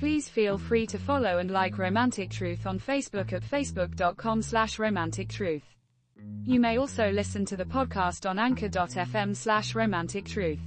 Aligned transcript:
Please 0.00 0.30
feel 0.30 0.56
free 0.56 0.86
to 0.86 0.98
follow 0.98 1.36
and 1.36 1.50
like 1.50 1.76
Romantic 1.76 2.30
Truth 2.30 2.64
on 2.64 2.80
Facebook 2.80 3.34
at 3.34 3.42
facebook.com 3.42 4.40
slash 4.40 4.78
romantic 4.78 5.28
truth. 5.28 5.76
You 6.42 6.58
may 6.58 6.78
also 6.78 7.10
listen 7.10 7.44
to 7.44 7.54
the 7.54 7.66
podcast 7.66 8.26
on 8.26 8.38
anchor.fm 8.38 9.36
slash 9.36 9.74
romantic 9.74 10.24
truth. 10.24 10.62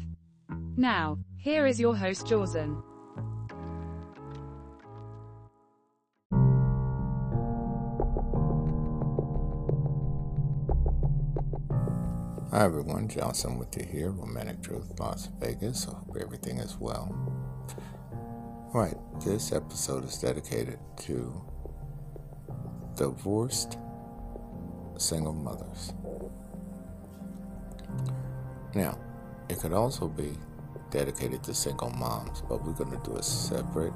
Now, 0.78 1.18
here 1.36 1.66
is 1.66 1.80
your 1.80 1.96
host 1.96 2.28
Jausan. 2.28 2.84
Hi 12.52 12.66
everyone, 12.66 13.08
Johnson 13.08 13.58
with 13.58 13.76
you 13.76 13.88
here, 13.92 14.12
Romantic 14.12 14.62
Truth, 14.62 15.00
Las 15.00 15.28
Vegas. 15.40 15.88
I 15.88 15.96
hope 15.96 16.18
everything 16.22 16.60
is 16.60 16.78
well. 16.80 17.34
Right, 18.74 18.98
this 19.24 19.52
episode 19.52 20.04
is 20.04 20.18
dedicated 20.18 20.80
to 21.02 21.32
divorced 22.96 23.78
single 24.98 25.34
mothers. 25.34 25.94
Now, 28.74 28.98
it 29.48 29.60
could 29.60 29.74
also 29.74 30.08
be 30.08 30.32
dedicated 30.90 31.44
to 31.44 31.54
single 31.54 31.92
moms, 31.92 32.42
but 32.50 32.66
we're 32.66 32.74
going 32.74 33.00
to 33.00 33.08
do 33.08 33.16
a 33.16 33.22
separate 33.22 33.94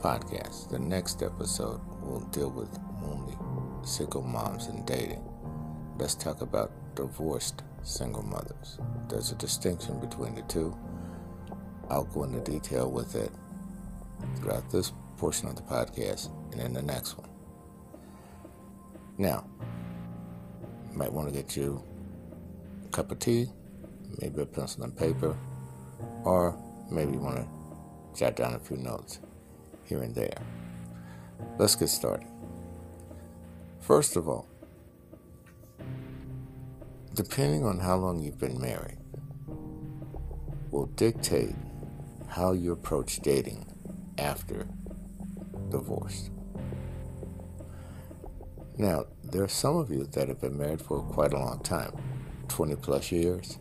podcast. 0.00 0.68
The 0.70 0.80
next 0.80 1.22
episode 1.22 1.80
will 2.02 2.26
deal 2.32 2.50
with 2.50 2.76
only 3.04 3.36
single 3.86 4.22
moms 4.22 4.66
and 4.66 4.84
dating. 4.84 5.22
Let's 5.98 6.16
talk 6.16 6.40
about 6.40 6.72
divorced 6.96 7.62
single 7.84 8.24
mothers. 8.24 8.80
There's 9.08 9.30
a 9.30 9.36
distinction 9.36 10.00
between 10.00 10.34
the 10.34 10.42
two. 10.42 10.76
I'll 11.88 12.02
go 12.02 12.24
into 12.24 12.40
detail 12.40 12.90
with 12.90 13.14
it 13.14 13.30
throughout 14.36 14.70
this 14.70 14.92
portion 15.16 15.48
of 15.48 15.56
the 15.56 15.62
podcast 15.62 16.30
and 16.52 16.60
in 16.60 16.72
the 16.72 16.82
next 16.82 17.18
one. 17.18 17.28
Now, 19.18 19.46
you 20.90 20.98
might 20.98 21.12
want 21.12 21.28
to 21.28 21.34
get 21.34 21.56
you 21.56 21.82
a 22.84 22.88
cup 22.88 23.10
of 23.10 23.18
tea, 23.18 23.46
maybe 24.20 24.42
a 24.42 24.46
pencil 24.46 24.84
and 24.84 24.96
paper, 24.96 25.36
or 26.24 26.58
maybe 26.90 27.12
you 27.12 27.18
want 27.18 27.36
to 27.36 28.18
jot 28.18 28.36
down 28.36 28.54
a 28.54 28.58
few 28.58 28.76
notes 28.76 29.20
here 29.84 30.02
and 30.02 30.14
there. 30.14 30.42
Let's 31.58 31.74
get 31.74 31.88
started. 31.88 32.28
First 33.80 34.16
of 34.16 34.28
all, 34.28 34.48
depending 37.14 37.64
on 37.64 37.78
how 37.78 37.96
long 37.96 38.20
you've 38.20 38.38
been 38.38 38.60
married, 38.60 38.98
will 40.70 40.86
dictate 40.86 41.54
how 42.28 42.52
you 42.52 42.72
approach 42.72 43.20
dating 43.20 43.65
after 44.18 44.66
divorce. 45.70 46.30
Now, 48.78 49.06
there 49.22 49.42
are 49.42 49.48
some 49.48 49.76
of 49.76 49.90
you 49.90 50.04
that 50.12 50.28
have 50.28 50.40
been 50.40 50.56
married 50.56 50.82
for 50.82 51.00
quite 51.00 51.32
a 51.32 51.38
long 51.38 51.60
time 51.60 51.92
20 52.48 52.76
plus 52.76 53.10
years. 53.10 53.58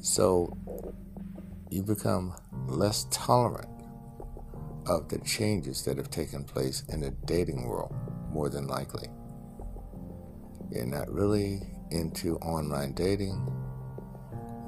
So 0.00 0.56
you 1.70 1.82
become 1.82 2.34
less 2.66 3.06
tolerant 3.10 3.70
of 4.86 5.08
the 5.08 5.18
changes 5.18 5.84
that 5.84 5.96
have 5.96 6.10
taken 6.10 6.44
place 6.44 6.82
in 6.88 7.00
the 7.00 7.10
dating 7.24 7.66
world, 7.66 7.94
more 8.30 8.48
than 8.48 8.66
likely. 8.66 9.08
You're 10.70 10.86
not 10.86 11.10
really 11.10 11.62
into 11.90 12.36
online 12.38 12.92
dating. 12.92 13.40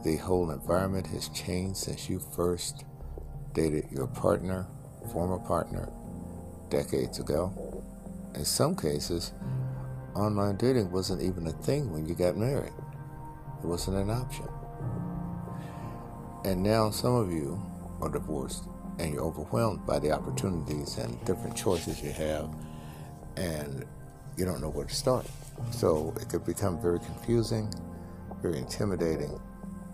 The 0.05 0.17
whole 0.17 0.51
environment 0.51 1.07
has 1.09 1.29
changed 1.31 1.79
since 1.79 2.09
you 2.09 2.21
first 2.35 2.85
dated 3.57 3.91
your 3.91 4.07
partner, 4.07 4.67
former 5.11 5.39
partner, 5.39 5.89
decades 6.69 7.19
ago. 7.19 7.83
In 8.35 8.45
some 8.45 8.77
cases, 8.77 9.33
online 10.15 10.57
dating 10.57 10.93
wasn't 10.93 11.23
even 11.23 11.47
a 11.47 11.53
thing 11.53 11.91
when 11.91 12.05
you 12.05 12.15
got 12.15 12.37
married, 12.37 12.75
it 13.63 13.67
wasn't 13.67 13.97
an 13.97 14.11
option. 14.11 14.47
And 16.45 16.63
now 16.63 16.91
some 16.91 17.15
of 17.15 17.33
you 17.33 17.59
are 18.03 18.11
divorced 18.11 18.65
and 18.99 19.15
you're 19.15 19.25
overwhelmed 19.25 19.87
by 19.87 20.01
the 20.01 20.13
opportunities 20.13 20.99
and 20.99 21.19
different 21.25 21.57
choices 21.57 22.03
you 22.03 22.13
have, 22.13 22.55
and 23.39 23.87
you 24.37 24.45
don't 24.45 24.61
know 24.61 24.69
where 24.69 24.85
to 24.85 24.95
start. 24.95 25.27
So 25.71 26.15
it 26.21 26.29
could 26.29 26.45
become 26.45 26.79
very 26.81 26.99
confusing, 27.01 27.73
very 28.43 28.59
intimidating, 28.59 29.41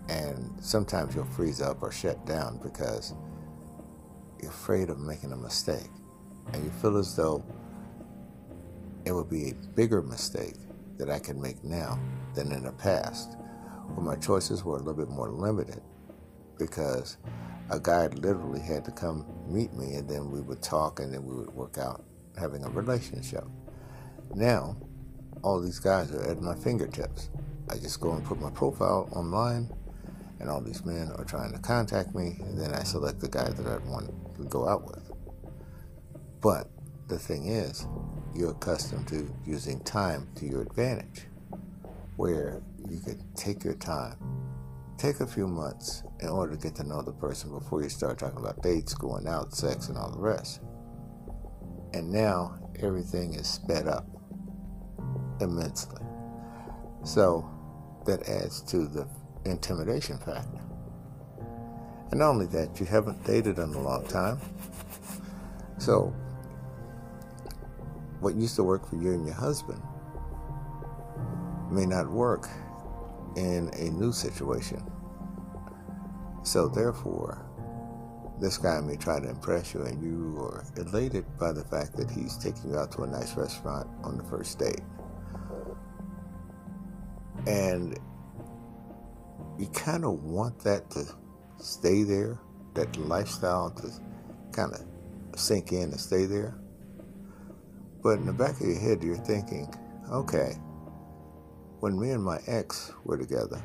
and 0.09 0.51
sometimes 0.59 1.15
you'll 1.15 1.23
freeze 1.23 1.61
up 1.61 1.81
or 1.81 1.93
shut 1.93 2.25
down 2.25 2.59
because 2.61 3.13
you're 4.43 4.51
afraid 4.51 4.89
of 4.89 4.99
making 4.99 5.31
a 5.31 5.37
mistake. 5.37 5.89
And 6.51 6.63
you 6.63 6.69
feel 6.81 6.97
as 6.97 7.15
though 7.15 7.43
it 9.05 9.13
would 9.13 9.29
be 9.29 9.49
a 9.49 9.53
bigger 9.75 10.01
mistake 10.01 10.55
that 10.97 11.09
I 11.09 11.17
can 11.19 11.41
make 11.41 11.63
now 11.63 11.97
than 12.35 12.51
in 12.51 12.63
the 12.63 12.73
past, 12.73 13.37
where 13.93 14.05
my 14.05 14.15
choices 14.15 14.63
were 14.63 14.75
a 14.75 14.79
little 14.79 14.93
bit 14.93 15.09
more 15.09 15.29
limited 15.29 15.81
because 16.59 17.17
a 17.69 17.79
guy 17.79 18.07
literally 18.07 18.59
had 18.59 18.83
to 18.85 18.91
come 18.91 19.25
meet 19.47 19.73
me 19.73 19.95
and 19.95 20.09
then 20.09 20.29
we 20.29 20.41
would 20.41 20.61
talk 20.61 20.99
and 20.99 21.13
then 21.13 21.23
we 21.23 21.35
would 21.35 21.53
work 21.55 21.77
out 21.77 22.03
having 22.37 22.63
a 22.65 22.69
relationship. 22.69 23.45
Now, 24.35 24.75
all 25.41 25.61
these 25.61 25.79
guys 25.79 26.13
are 26.13 26.29
at 26.29 26.41
my 26.41 26.55
fingertips. 26.55 27.29
I 27.69 27.75
just 27.75 28.01
go 28.01 28.11
and 28.11 28.23
put 28.25 28.41
my 28.41 28.51
profile 28.51 29.07
online, 29.13 29.71
and 30.39 30.49
all 30.49 30.61
these 30.61 30.85
men 30.85 31.11
are 31.15 31.23
trying 31.23 31.53
to 31.53 31.59
contact 31.59 32.13
me, 32.13 32.37
and 32.41 32.59
then 32.59 32.73
I 32.73 32.83
select 32.83 33.21
the 33.21 33.29
guy 33.29 33.49
that 33.49 33.65
I 33.65 33.77
want 33.89 34.13
to 34.35 34.43
go 34.43 34.67
out 34.67 34.85
with. 34.85 35.11
But 36.41 36.69
the 37.07 37.17
thing 37.19 37.47
is, 37.47 37.87
you're 38.35 38.51
accustomed 38.51 39.07
to 39.09 39.33
using 39.45 39.79
time 39.81 40.27
to 40.35 40.45
your 40.45 40.61
advantage, 40.61 41.27
where 42.15 42.61
you 42.89 42.99
could 42.99 43.21
take 43.35 43.63
your 43.63 43.75
time, 43.75 44.17
take 44.97 45.19
a 45.19 45.27
few 45.27 45.47
months 45.47 46.03
in 46.19 46.29
order 46.29 46.55
to 46.55 46.61
get 46.61 46.75
to 46.75 46.83
know 46.83 47.01
the 47.01 47.13
person 47.13 47.51
before 47.51 47.83
you 47.83 47.89
start 47.89 48.17
talking 48.17 48.39
about 48.39 48.61
dates, 48.63 48.93
going 48.93 49.27
out, 49.27 49.53
sex, 49.53 49.89
and 49.89 49.97
all 49.97 50.11
the 50.11 50.19
rest. 50.19 50.61
And 51.93 52.11
now 52.11 52.57
everything 52.79 53.35
is 53.35 53.47
sped 53.47 53.87
up 53.87 54.07
immensely. 55.41 56.01
So 57.03 57.49
that 58.05 58.27
adds 58.27 58.61
to 58.63 58.87
the 58.87 59.07
intimidation 59.45 60.17
factor. 60.17 60.62
And 62.13 62.19
not 62.19 62.29
only 62.29 62.45
that, 62.45 62.79
you 62.79 62.85
haven't 62.85 63.25
dated 63.25 63.57
in 63.57 63.73
a 63.73 63.81
long 63.81 64.05
time. 64.05 64.37
So 65.79 66.13
what 68.19 68.35
used 68.35 68.55
to 68.57 68.63
work 68.63 68.87
for 68.87 68.97
you 68.97 69.13
and 69.13 69.25
your 69.25 69.33
husband 69.33 69.81
may 71.71 71.87
not 71.87 72.07
work 72.07 72.47
in 73.35 73.71
a 73.73 73.89
new 73.89 74.11
situation. 74.11 74.83
So 76.43 76.67
therefore, 76.67 77.43
this 78.39 78.59
guy 78.59 78.79
may 78.81 78.95
try 78.95 79.19
to 79.19 79.27
impress 79.27 79.73
you, 79.73 79.81
and 79.81 79.99
you 80.03 80.37
are 80.37 80.63
elated 80.77 81.25
by 81.39 81.51
the 81.51 81.63
fact 81.63 81.97
that 81.97 82.11
he's 82.11 82.37
taking 82.37 82.69
you 82.69 82.77
out 82.77 82.91
to 82.91 83.01
a 83.01 83.07
nice 83.07 83.35
restaurant 83.35 83.89
on 84.03 84.19
the 84.19 84.23
first 84.25 84.59
date. 84.59 84.81
And 87.47 87.97
you 89.57 89.65
kind 89.69 90.05
of 90.05 90.23
want 90.23 90.59
that 90.59 90.91
to 90.91 91.05
stay 91.63 92.03
there, 92.03 92.39
that 92.73 92.95
lifestyle 92.97 93.71
to 93.71 93.89
kind 94.51 94.73
of 94.73 95.39
sink 95.39 95.71
in 95.71 95.83
and 95.83 95.99
stay 95.99 96.25
there. 96.25 96.55
But 98.01 98.19
in 98.19 98.25
the 98.25 98.33
back 98.33 98.59
of 98.59 98.67
your 98.67 98.79
head, 98.79 99.01
you're 99.01 99.15
thinking, 99.15 99.73
okay, 100.11 100.57
when 101.79 101.99
me 101.99 102.11
and 102.11 102.23
my 102.23 102.39
ex 102.47 102.91
were 103.05 103.17
together, 103.17 103.61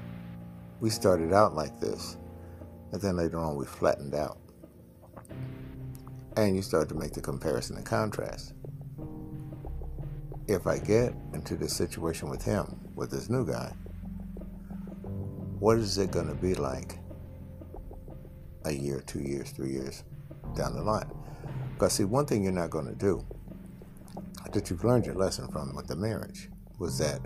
we 0.81 0.91
started 0.91 1.33
out 1.33 1.55
like 1.55 1.81
this, 1.81 2.17
and 2.93 3.01
then 3.01 3.17
later 3.17 3.39
on 3.39 3.57
we 3.57 3.67
flattened 3.67 4.15
out. 4.15 4.39
And 6.37 6.55
you 6.55 6.63
start 6.63 6.89
to 6.91 6.95
make 6.95 7.13
the 7.13 7.21
comparison 7.21 7.77
and 7.77 7.85
contrast. 7.85 8.55
If 10.47 10.67
I 10.69 10.79
get 10.79 11.15
into 11.35 11.57
this 11.57 11.77
situation 11.77 12.31
with 12.31 12.45
him, 12.45 12.79
with 12.95 13.11
this 13.11 13.29
new 13.29 13.45
guy, 13.45 13.75
what 15.59 15.79
is 15.79 15.99
it 15.99 16.13
going 16.13 16.29
to 16.29 16.35
be 16.35 16.55
like 16.55 17.01
a 18.69 18.73
year, 18.73 19.03
two 19.07 19.21
years, 19.21 19.51
three 19.51 19.73
years 19.73 20.05
down 20.55 20.75
the 20.75 20.83
line? 20.83 21.11
Because, 21.75 21.95
see, 21.95 22.05
one 22.05 22.27
thing 22.27 22.43
you're 22.43 22.53
not 22.53 22.71
going 22.71 22.87
to 22.87 22.95
do 22.95 23.25
that 24.53 24.71
you've 24.71 24.85
learned 24.85 25.07
your 25.07 25.15
lesson 25.15 25.49
from 25.49 25.75
with 25.75 25.87
the 25.87 25.97
marriage 25.97 26.49
was 26.79 26.99
that 26.99 27.21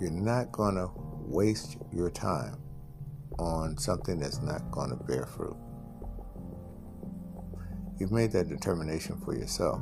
you're 0.00 0.10
not 0.10 0.50
going 0.52 0.74
to 0.74 0.90
waste 1.26 1.76
your 1.92 2.10
time 2.10 2.56
on 3.38 3.76
something 3.76 4.18
that's 4.18 4.40
not 4.42 4.70
going 4.70 4.90
to 4.90 4.96
bear 4.96 5.26
fruit. 5.26 5.56
You've 7.98 8.12
made 8.12 8.32
that 8.32 8.48
determination 8.48 9.20
for 9.24 9.34
yourself. 9.34 9.80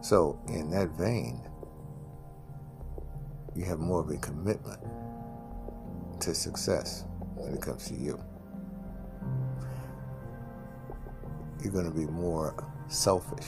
So, 0.00 0.40
in 0.48 0.70
that 0.70 0.90
vein, 0.90 1.42
you 3.54 3.64
have 3.64 3.78
more 3.78 4.00
of 4.00 4.10
a 4.10 4.16
commitment 4.18 4.80
to 6.20 6.34
success 6.34 7.04
when 7.34 7.54
it 7.54 7.62
comes 7.62 7.88
to 7.88 7.94
you. 7.94 8.22
You're 11.62 11.72
going 11.72 11.90
to 11.90 11.96
be 11.96 12.06
more 12.06 12.54
selfish 12.88 13.46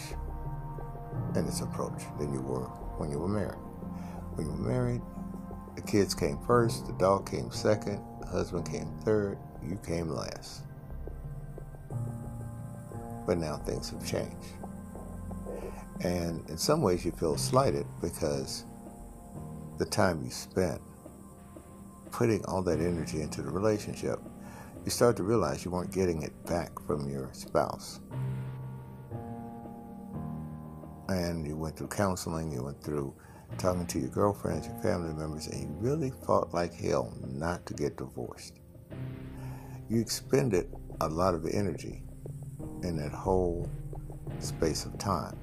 in 1.34 1.46
this 1.46 1.60
approach 1.60 2.02
than 2.18 2.32
you 2.32 2.40
were 2.40 2.66
when 2.98 3.10
you 3.10 3.18
were 3.18 3.28
married. 3.28 3.58
When 4.34 4.46
you 4.46 4.52
were 4.52 4.68
married, 4.68 5.02
the 5.76 5.82
kids 5.82 6.14
came 6.14 6.38
first, 6.46 6.86
the 6.86 6.92
dog 6.94 7.30
came 7.30 7.50
second, 7.50 8.02
the 8.20 8.26
husband 8.26 8.70
came 8.70 8.92
third, 9.04 9.38
you 9.62 9.78
came 9.86 10.08
last. 10.08 10.62
But 13.26 13.38
now 13.38 13.56
things 13.58 13.90
have 13.90 14.06
changed. 14.06 14.34
And 16.02 16.48
in 16.48 16.56
some 16.56 16.82
ways, 16.82 17.04
you 17.04 17.12
feel 17.12 17.36
slighted 17.36 17.86
because 18.00 18.64
the 19.78 19.84
time 19.84 20.22
you 20.24 20.30
spent 20.30 20.80
putting 22.10 22.44
all 22.46 22.62
that 22.62 22.80
energy 22.80 23.20
into 23.20 23.42
the 23.42 23.50
relationship, 23.50 24.18
you 24.84 24.90
start 24.90 25.16
to 25.16 25.22
realize 25.22 25.64
you 25.64 25.70
weren't 25.70 25.92
getting 25.92 26.22
it 26.22 26.32
back 26.46 26.78
from 26.86 27.08
your 27.10 27.30
spouse. 27.32 28.00
And 31.08 31.46
you 31.46 31.56
went 31.56 31.76
through 31.76 31.88
counseling, 31.88 32.52
you 32.52 32.62
went 32.62 32.82
through 32.82 33.14
talking 33.58 33.86
to 33.86 33.98
your 33.98 34.10
girlfriends, 34.10 34.66
your 34.66 34.76
family 34.76 35.12
members, 35.12 35.48
and 35.48 35.62
you 35.62 35.68
really 35.78 36.12
fought 36.24 36.54
like 36.54 36.72
hell 36.72 37.12
not 37.26 37.66
to 37.66 37.74
get 37.74 37.96
divorced. 37.96 38.60
You 39.88 40.00
expended 40.00 40.72
a 41.00 41.08
lot 41.08 41.34
of 41.34 41.46
energy 41.46 42.02
in 42.82 42.96
that 42.96 43.12
whole 43.12 43.68
space 44.38 44.84
of 44.84 44.96
time. 44.98 45.36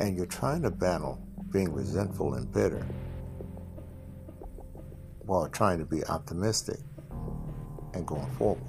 And 0.00 0.16
you're 0.16 0.26
trying 0.26 0.62
to 0.62 0.70
battle 0.70 1.22
being 1.52 1.72
resentful 1.72 2.34
and 2.34 2.50
bitter 2.52 2.86
while 5.20 5.48
trying 5.48 5.78
to 5.78 5.84
be 5.84 6.04
optimistic 6.04 6.78
and 7.96 8.06
going 8.06 8.26
forward. 8.36 8.62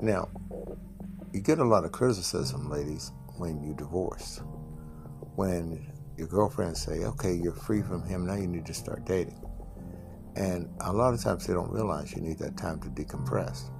Now, 0.00 0.28
you 1.32 1.40
get 1.40 1.58
a 1.58 1.64
lot 1.64 1.84
of 1.84 1.92
criticism, 1.92 2.70
ladies, 2.70 3.12
when 3.36 3.62
you 3.62 3.74
divorce. 3.74 4.40
When 5.36 5.92
your 6.16 6.26
girlfriends 6.26 6.82
say, 6.82 7.04
okay, 7.04 7.34
you're 7.34 7.52
free 7.52 7.82
from 7.82 8.02
him, 8.04 8.26
now 8.26 8.34
you 8.34 8.46
need 8.46 8.66
to 8.66 8.74
start 8.74 9.04
dating. 9.04 9.40
And 10.36 10.68
a 10.80 10.92
lot 10.92 11.12
of 11.12 11.22
times 11.22 11.46
they 11.46 11.52
don't 11.52 11.70
realize 11.70 12.12
you 12.12 12.22
need 12.22 12.38
that 12.38 12.56
time 12.56 12.80
to 12.80 12.88
decompress. 12.88 13.70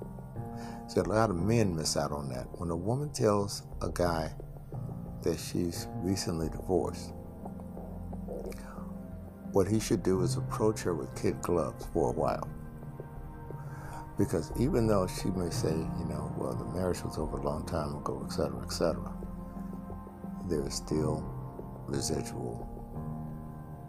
So 0.88 1.02
a 1.02 1.04
lot 1.04 1.30
of 1.30 1.36
men 1.36 1.74
miss 1.74 1.96
out 1.96 2.12
on 2.12 2.28
that. 2.30 2.46
When 2.58 2.70
a 2.70 2.76
woman 2.76 3.12
tells 3.12 3.62
a 3.80 3.90
guy 3.92 4.32
that 5.22 5.38
she's 5.38 5.86
recently 5.96 6.48
divorced, 6.48 7.12
what 9.52 9.68
he 9.68 9.80
should 9.80 10.02
do 10.02 10.22
is 10.22 10.36
approach 10.36 10.80
her 10.80 10.94
with 10.94 11.14
kid 11.20 11.40
gloves 11.42 11.86
for 11.92 12.10
a 12.10 12.12
while. 12.12 12.48
Because 14.20 14.52
even 14.60 14.86
though 14.86 15.06
she 15.06 15.30
may 15.30 15.48
say, 15.48 15.70
you 15.70 16.04
know, 16.04 16.30
well, 16.36 16.52
the 16.52 16.78
marriage 16.78 17.02
was 17.02 17.16
over 17.16 17.38
a 17.38 17.42
long 17.42 17.64
time 17.64 17.94
ago, 17.94 18.22
etc., 18.26 18.60
etc., 18.62 19.10
there 20.46 20.60
is 20.66 20.74
still 20.74 21.24
residual 21.86 22.68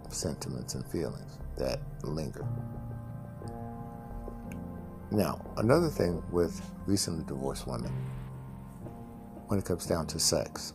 sentiments 0.07 0.75
and 0.75 0.87
feelings 0.87 1.37
that 1.57 1.81
linger. 2.03 2.47
Now, 5.11 5.45
another 5.57 5.89
thing 5.89 6.23
with 6.31 6.61
recently 6.85 7.25
divorced 7.25 7.67
women, 7.67 7.91
when 9.47 9.59
it 9.59 9.65
comes 9.65 9.85
down 9.85 10.07
to 10.07 10.17
sex, 10.17 10.71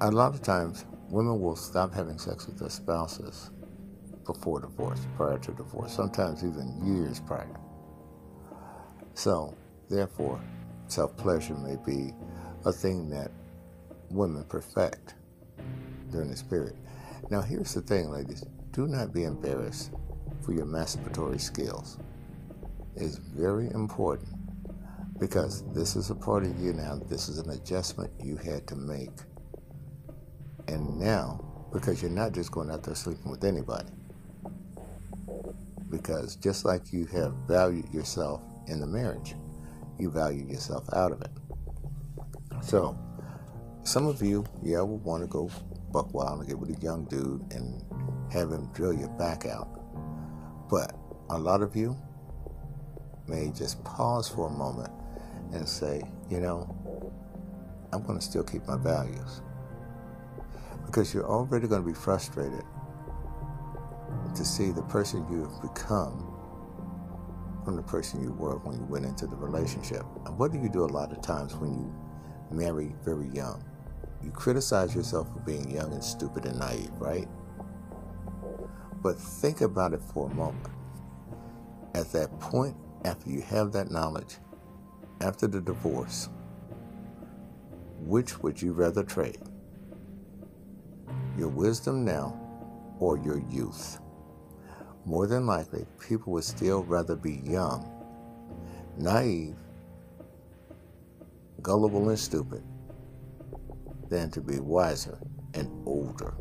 a 0.00 0.10
lot 0.10 0.32
of 0.32 0.40
times 0.40 0.86
women 1.10 1.42
will 1.42 1.56
stop 1.56 1.92
having 1.92 2.16
sex 2.18 2.46
with 2.46 2.58
their 2.58 2.70
spouses 2.70 3.50
before 4.28 4.60
divorce, 4.60 5.00
prior 5.16 5.38
to 5.38 5.52
divorce, 5.52 5.92
sometimes 5.92 6.44
even 6.44 6.78
years 6.84 7.18
prior. 7.18 7.58
So, 9.14 9.56
therefore, 9.90 10.40
self 10.86 11.16
pleasure 11.16 11.54
may 11.54 11.76
be 11.84 12.12
a 12.64 12.72
thing 12.72 13.08
that 13.10 13.32
women 14.10 14.44
perfect 14.44 15.14
during 16.12 16.30
this 16.30 16.42
period. 16.42 16.76
Now, 17.30 17.40
here's 17.40 17.74
the 17.74 17.80
thing, 17.80 18.10
ladies 18.10 18.44
do 18.72 18.86
not 18.86 19.12
be 19.12 19.24
embarrassed 19.24 19.90
for 20.42 20.52
your 20.52 20.66
masturbatory 20.66 21.40
skills. 21.40 21.98
It's 22.94 23.16
very 23.16 23.66
important 23.72 24.28
because 25.18 25.64
this 25.72 25.96
is 25.96 26.10
a 26.10 26.14
part 26.14 26.44
of 26.44 26.60
you 26.60 26.72
now, 26.72 27.00
this 27.08 27.28
is 27.28 27.38
an 27.38 27.50
adjustment 27.50 28.12
you 28.22 28.36
had 28.36 28.68
to 28.68 28.76
make 28.76 29.10
and 30.68 30.98
now, 31.00 31.40
because 31.72 32.02
you're 32.02 32.10
not 32.10 32.32
just 32.32 32.52
going 32.52 32.70
out 32.70 32.82
there 32.82 32.94
sleeping 32.94 33.30
with 33.30 33.42
anybody, 33.42 33.88
because 35.90 36.36
just 36.36 36.64
like 36.64 36.92
you 36.92 37.06
have 37.06 37.32
valued 37.46 37.92
yourself 37.92 38.42
in 38.66 38.80
the 38.80 38.86
marriage, 38.86 39.34
you 39.98 40.10
value 40.10 40.46
yourself 40.46 40.84
out 40.94 41.12
of 41.12 41.22
it. 41.22 41.30
So, 42.62 42.98
some 43.84 44.06
of 44.06 44.22
you, 44.22 44.44
yeah, 44.62 44.80
will 44.80 44.98
want 44.98 45.22
to 45.22 45.26
go 45.26 45.50
buck 45.92 46.12
wild 46.12 46.40
and 46.40 46.48
get 46.48 46.58
with 46.58 46.76
a 46.76 46.80
young 46.82 47.06
dude 47.06 47.40
and 47.52 47.82
have 48.32 48.50
him 48.50 48.70
drill 48.72 48.92
your 48.92 49.08
back 49.10 49.46
out. 49.46 49.68
But 50.68 50.94
a 51.30 51.38
lot 51.38 51.62
of 51.62 51.74
you 51.74 51.96
may 53.26 53.50
just 53.50 53.82
pause 53.84 54.28
for 54.28 54.48
a 54.48 54.50
moment 54.50 54.90
and 55.52 55.68
say, 55.68 56.02
you 56.30 56.40
know, 56.40 56.74
I'm 57.92 58.02
going 58.02 58.18
to 58.18 58.24
still 58.24 58.44
keep 58.44 58.66
my 58.66 58.76
values 58.76 59.40
because 60.84 61.12
you're 61.14 61.28
already 61.28 61.66
going 61.68 61.82
to 61.82 61.86
be 61.86 61.94
frustrated 61.94 62.62
to 64.34 64.44
see 64.44 64.70
the 64.70 64.82
person 64.82 65.26
you 65.30 65.42
have 65.42 65.62
become 65.62 66.34
from 67.64 67.76
the 67.76 67.82
person 67.82 68.22
you 68.22 68.32
were 68.32 68.58
when 68.58 68.76
you 68.78 68.84
went 68.84 69.04
into 69.04 69.26
the 69.26 69.36
relationship. 69.36 70.04
And 70.24 70.38
what 70.38 70.52
do 70.52 70.58
you 70.58 70.68
do 70.68 70.84
a 70.84 70.86
lot 70.86 71.12
of 71.12 71.20
times 71.20 71.54
when 71.56 71.72
you 71.72 71.94
marry 72.50 72.94
very 73.04 73.28
young? 73.28 73.64
You 74.22 74.30
criticize 74.30 74.94
yourself 74.94 75.32
for 75.32 75.40
being 75.40 75.70
young 75.70 75.92
and 75.92 76.02
stupid 76.02 76.46
and 76.46 76.58
naive, 76.58 76.90
right? 76.98 77.28
But 79.02 79.18
think 79.18 79.60
about 79.60 79.92
it 79.92 80.00
for 80.12 80.30
a 80.30 80.34
moment. 80.34 80.66
At 81.94 82.10
that 82.12 82.38
point, 82.40 82.76
after 83.04 83.30
you 83.30 83.42
have 83.42 83.72
that 83.72 83.90
knowledge, 83.90 84.36
after 85.20 85.46
the 85.46 85.60
divorce, 85.60 86.28
which 88.00 88.38
would 88.42 88.60
you 88.60 88.72
rather 88.72 89.02
trade? 89.02 89.38
your 91.38 91.48
wisdom 91.48 92.04
now 92.04 92.36
or 93.00 93.18
your 93.18 93.40
youth. 93.50 94.00
More 95.04 95.26
than 95.26 95.46
likely, 95.46 95.86
people 95.98 96.32
would 96.34 96.44
still 96.44 96.82
rather 96.84 97.16
be 97.16 97.40
young, 97.44 97.90
naive, 98.98 99.56
gullible, 101.62 102.08
and 102.08 102.18
stupid 102.18 102.62
than 104.08 104.30
to 104.30 104.40
be 104.40 104.58
wiser 104.58 105.18
and 105.54 105.70
older. 105.86 106.34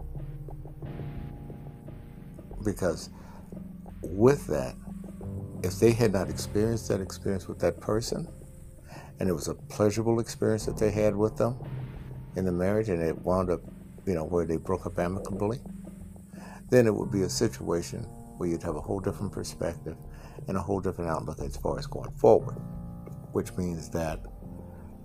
Because 2.64 3.10
with 4.02 4.48
that, 4.48 4.76
if 5.64 5.80
they 5.80 5.92
had 5.92 6.14
not 6.14 6.30
experienced 6.30 6.88
that 6.90 7.02
experience 7.02 7.48
with 7.48 7.60
that 7.60 7.80
person, 7.80 8.28
and 9.20 9.30
it 9.30 9.34
was 9.34 9.48
a 9.48 9.56
pleasurable 9.56 10.20
experience 10.20 10.66
that 10.66 10.78
they 10.78 10.92
had 10.92 11.16
with 11.16 11.38
them 11.38 11.58
in 12.36 12.46
the 12.46 12.52
marriage, 12.52 12.90
and 12.90 13.02
it 13.02 13.18
wound 13.20 13.50
up 13.50 13.62
you 14.08 14.14
know, 14.16 14.24
where 14.24 14.46
they 14.46 14.56
broke 14.56 14.86
up 14.86 14.98
amicably, 14.98 15.60
then 16.70 16.88
it 16.88 16.94
would 16.94 17.12
be 17.12 17.22
a 17.22 17.30
situation 17.30 18.02
where 18.38 18.50
you'd 18.50 18.64
have 18.64 18.76
a 18.76 18.82
whole 18.82 19.00
different 19.00 19.32
perspective 19.32 19.96
and 20.48 20.58
a 20.58 20.62
whole 20.62 20.80
different 20.80 21.10
outlook 21.10 21.40
as 21.40 21.58
far 21.58 21.80
as 21.80 21.88
going 21.88 22.12
forward, 22.12 22.56
which 23.32 23.56
means 23.58 23.90
that 23.90 24.20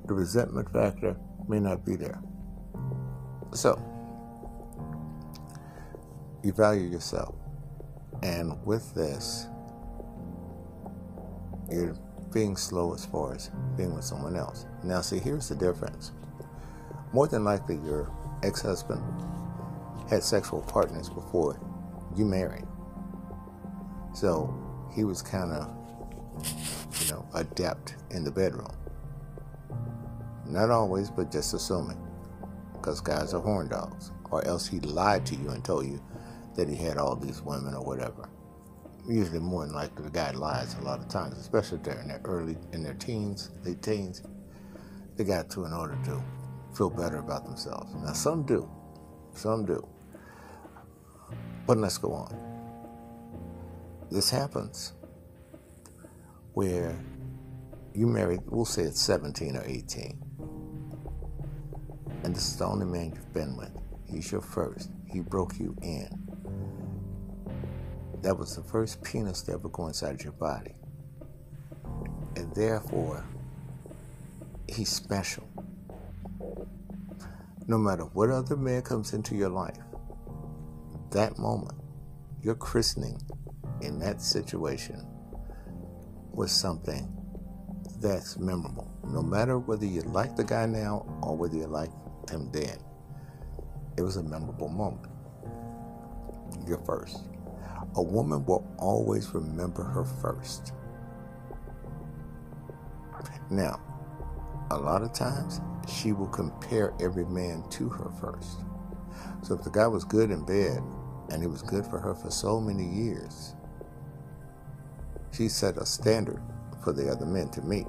the 0.07 0.14
resentment 0.14 0.71
factor 0.73 1.16
may 1.49 1.61
not 1.61 1.85
be 1.85 1.97
there. 1.97 2.21
So, 3.52 3.81
you 6.42 6.52
value 6.52 6.88
yourself. 6.88 7.35
And 8.23 8.64
with 8.64 8.95
this, 8.95 9.47
you're 11.71 11.97
being 12.33 12.57
slow 12.57 12.95
as 12.95 13.04
far 13.07 13.35
as 13.35 13.50
being 13.76 13.95
with 13.95 14.04
someone 14.04 14.37
else. 14.37 14.66
Now, 14.83 15.00
see, 15.00 15.19
here's 15.19 15.49
the 15.49 15.54
difference. 15.54 16.12
More 17.12 17.26
than 17.26 17.45
likely, 17.45 17.76
you're 17.85 18.11
ex 18.42 18.62
husband 18.62 19.02
had 20.12 20.23
sexual 20.23 20.61
partners 20.61 21.09
before 21.09 21.59
you 22.14 22.26
married. 22.26 22.66
So 24.14 24.54
he 24.95 25.04
was 25.04 25.23
kind 25.23 25.52
of 25.52 25.75
you 27.00 27.12
know, 27.12 27.26
adept 27.35 27.97
in 28.11 28.23
the 28.23 28.31
bedroom. 28.31 28.76
Not 30.47 30.69
always, 30.69 31.09
but 31.09 31.33
just 31.33 31.54
assuming. 31.54 31.97
Because 32.75 33.00
guys 33.00 33.33
are 33.33 33.40
horn 33.40 33.69
dogs. 33.69 34.12
Or 34.31 34.47
else 34.47 34.66
he 34.66 34.81
lied 34.81 35.25
to 35.26 35.35
you 35.35 35.49
and 35.49 35.64
told 35.64 35.87
you 35.87 36.02
that 36.57 36.69
he 36.69 36.76
had 36.76 36.99
all 36.99 37.16
these 37.16 37.40
women 37.40 37.75
or 37.75 37.83
whatever. 37.83 38.28
Usually 39.09 39.40
more 39.40 39.64
than 39.64 39.75
likely 39.75 40.04
the 40.04 40.11
guy 40.11 40.33
lies 40.33 40.75
a 40.75 40.83
lot 40.83 41.00
of 41.00 41.09
times, 41.09 41.38
especially 41.38 41.78
during 41.78 42.09
their 42.09 42.21
early 42.25 42.57
in 42.73 42.83
their 42.83 42.95
teens, 42.95 43.50
late 43.64 43.81
teens. 43.81 44.23
They 45.16 45.25
got 45.25 45.49
to 45.50 45.64
in 45.64 45.73
order 45.73 45.99
to 46.04 46.23
feel 46.76 46.90
better 46.90 47.16
about 47.16 47.47
themselves. 47.47 47.95
Now 47.95 48.12
some 48.12 48.42
do. 48.45 48.69
Some 49.35 49.64
do. 49.64 49.87
But 51.66 51.78
let's 51.78 51.99
go 51.99 52.12
on. 52.12 52.37
This 54.11 54.31
happens 54.31 54.92
where 56.54 56.99
you 57.95 58.07
married, 58.07 58.40
we'll 58.47 58.64
say 58.64 58.83
it's 58.83 59.00
17 59.00 59.57
or 59.57 59.64
18. 59.64 60.23
And 62.25 62.35
this 62.35 62.49
is 62.49 62.57
the 62.57 62.66
only 62.66 62.87
man 62.87 63.12
you've 63.14 63.33
been 63.33 63.57
with. 63.57 63.71
He's 64.09 64.31
your 64.31 64.40
first. 64.40 64.90
He 65.07 65.21
broke 65.21 65.59
you 65.59 65.76
in. 65.83 66.09
That 68.23 68.38
was 68.38 68.54
the 68.57 68.62
first 68.62 69.02
penis 69.02 69.42
to 69.42 69.52
ever 69.52 69.69
go 69.69 69.88
inside 69.88 70.23
your 70.23 70.33
body. 70.33 70.75
And 72.37 72.54
therefore, 72.54 73.25
he's 74.69 74.88
special. 74.88 75.49
No 77.66 77.78
matter 77.78 78.04
what 78.04 78.31
other 78.31 78.57
man 78.57 78.83
comes 78.83 79.12
into 79.12 79.35
your 79.35 79.49
life, 79.49 79.78
that 81.12 81.38
moment, 81.38 81.78
your 82.42 82.54
christening 82.54 83.21
in 83.81 83.99
that 84.00 84.21
situation 84.21 85.07
was 86.33 86.50
something 86.50 87.14
that's 88.00 88.38
memorable. 88.38 88.90
No 89.04 89.23
matter 89.23 89.59
whether 89.59 89.87
you 89.87 90.02
like 90.02 90.37
the 90.37 90.45
guy 90.45 90.66
now 90.66 91.07
or 91.23 91.37
whether 91.37 91.57
you 91.57 91.66
like 91.66 91.90
him 92.31 92.50
then, 92.52 92.78
it 93.97 94.02
was 94.02 94.16
a 94.16 94.23
memorable 94.23 94.69
moment. 94.69 95.07
Your 96.66 96.78
first. 96.78 97.19
A 97.97 98.02
woman 98.02 98.45
will 98.47 98.66
always 98.78 99.35
remember 99.35 99.83
her 99.83 100.04
first. 100.04 100.73
Now, 103.50 103.81
a 104.71 104.78
lot 104.78 105.02
of 105.02 105.12
times 105.12 105.61
she 105.87 106.12
will 106.12 106.28
compare 106.28 106.95
every 107.00 107.26
man 107.26 107.64
to 107.71 107.90
her 107.90 108.11
first. 108.19 108.61
So 109.42 109.54
if 109.54 109.62
the 109.62 109.71
guy 109.71 109.87
was 109.87 110.04
good 110.04 110.31
in 110.31 110.45
bed 110.45 110.83
and 111.32 111.42
it 111.42 111.46
was 111.48 111.62
good 111.62 111.86
for 111.86 111.98
her 111.98 112.14
for 112.14 112.30
so 112.30 112.60
many 112.60 112.86
years, 112.86 113.54
she 115.32 115.48
set 115.48 115.78
a 115.78 115.86
standard 115.86 116.42
for 116.84 116.92
the 116.92 117.10
other 117.10 117.24
men 117.24 117.48
to 117.48 117.62
meet. 117.62 117.86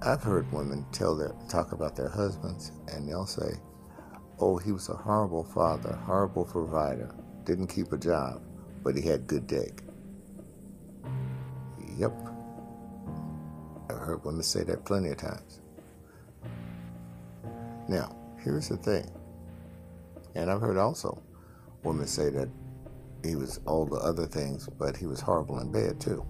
I've 0.00 0.22
heard 0.22 0.50
women 0.52 0.86
tell 0.90 1.14
their 1.14 1.34
talk 1.48 1.72
about 1.72 1.96
their 1.96 2.08
husbands 2.08 2.72
and 2.88 3.06
they'll 3.06 3.26
say, 3.26 3.60
"Oh, 4.38 4.56
he 4.56 4.72
was 4.72 4.88
a 4.88 4.94
horrible 4.94 5.44
father, 5.44 5.94
horrible 6.06 6.46
provider, 6.46 7.14
didn't 7.44 7.66
keep 7.66 7.92
a 7.92 7.98
job, 7.98 8.40
but 8.82 8.96
he 8.96 9.02
had 9.02 9.26
good 9.26 9.46
dick." 9.46 9.82
Yep. 11.98 12.12
I've 13.90 13.98
heard 13.98 14.24
women 14.24 14.42
say 14.42 14.64
that 14.64 14.84
plenty 14.84 15.10
of 15.10 15.18
times. 15.18 15.60
Now, 17.88 18.16
here's 18.38 18.68
the 18.68 18.76
thing. 18.76 19.10
And 20.36 20.50
I've 20.50 20.60
heard 20.60 20.76
also 20.76 21.22
women 21.82 22.06
say 22.06 22.28
that 22.28 22.48
he 23.24 23.36
was 23.36 23.58
all 23.66 23.86
the 23.86 23.96
other 23.96 24.26
things, 24.26 24.68
but 24.78 24.94
he 24.94 25.06
was 25.06 25.18
horrible 25.20 25.58
in 25.60 25.72
bed 25.72 25.98
too. 25.98 26.24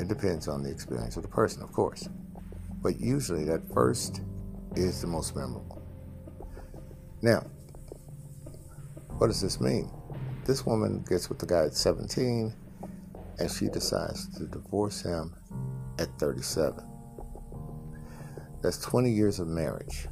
It 0.00 0.08
depends 0.08 0.48
on 0.48 0.62
the 0.62 0.70
experience 0.70 1.16
of 1.16 1.22
the 1.22 1.28
person, 1.28 1.62
of 1.62 1.72
course. 1.72 2.08
But 2.80 2.98
usually 2.98 3.44
that 3.44 3.70
first 3.72 4.22
is 4.76 5.02
the 5.02 5.06
most 5.06 5.36
memorable. 5.36 5.82
Now, 7.20 7.44
what 9.18 9.26
does 9.26 9.42
this 9.42 9.60
mean? 9.60 9.90
This 10.46 10.64
woman 10.64 11.04
gets 11.06 11.28
with 11.28 11.38
the 11.38 11.46
guy 11.46 11.64
at 11.64 11.74
17 11.74 12.54
and 13.38 13.50
she 13.50 13.68
decides 13.68 14.26
to 14.38 14.44
divorce 14.46 15.02
him 15.02 15.34
at 15.98 16.08
37. 16.18 16.82
That's 18.62 18.78
20 18.78 19.10
years 19.10 19.38
of 19.38 19.48
marriage. 19.48 20.08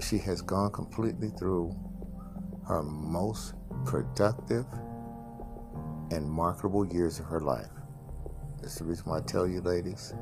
She 0.00 0.18
has 0.18 0.40
gone 0.40 0.72
completely 0.72 1.28
through 1.28 1.76
her 2.66 2.82
most 2.82 3.54
productive 3.84 4.64
and 6.10 6.28
marketable 6.28 6.86
years 6.86 7.18
of 7.18 7.26
her 7.26 7.40
life. 7.40 7.70
That's 8.60 8.76
the 8.76 8.84
reason 8.84 9.04
why 9.06 9.18
I 9.18 9.20
tell 9.20 9.46
you, 9.46 9.60
ladies, 9.60 10.14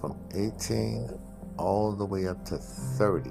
from 0.00 0.18
18 0.34 1.10
all 1.56 1.92
the 1.92 2.04
way 2.04 2.28
up 2.28 2.44
to 2.46 2.58
30 2.58 3.30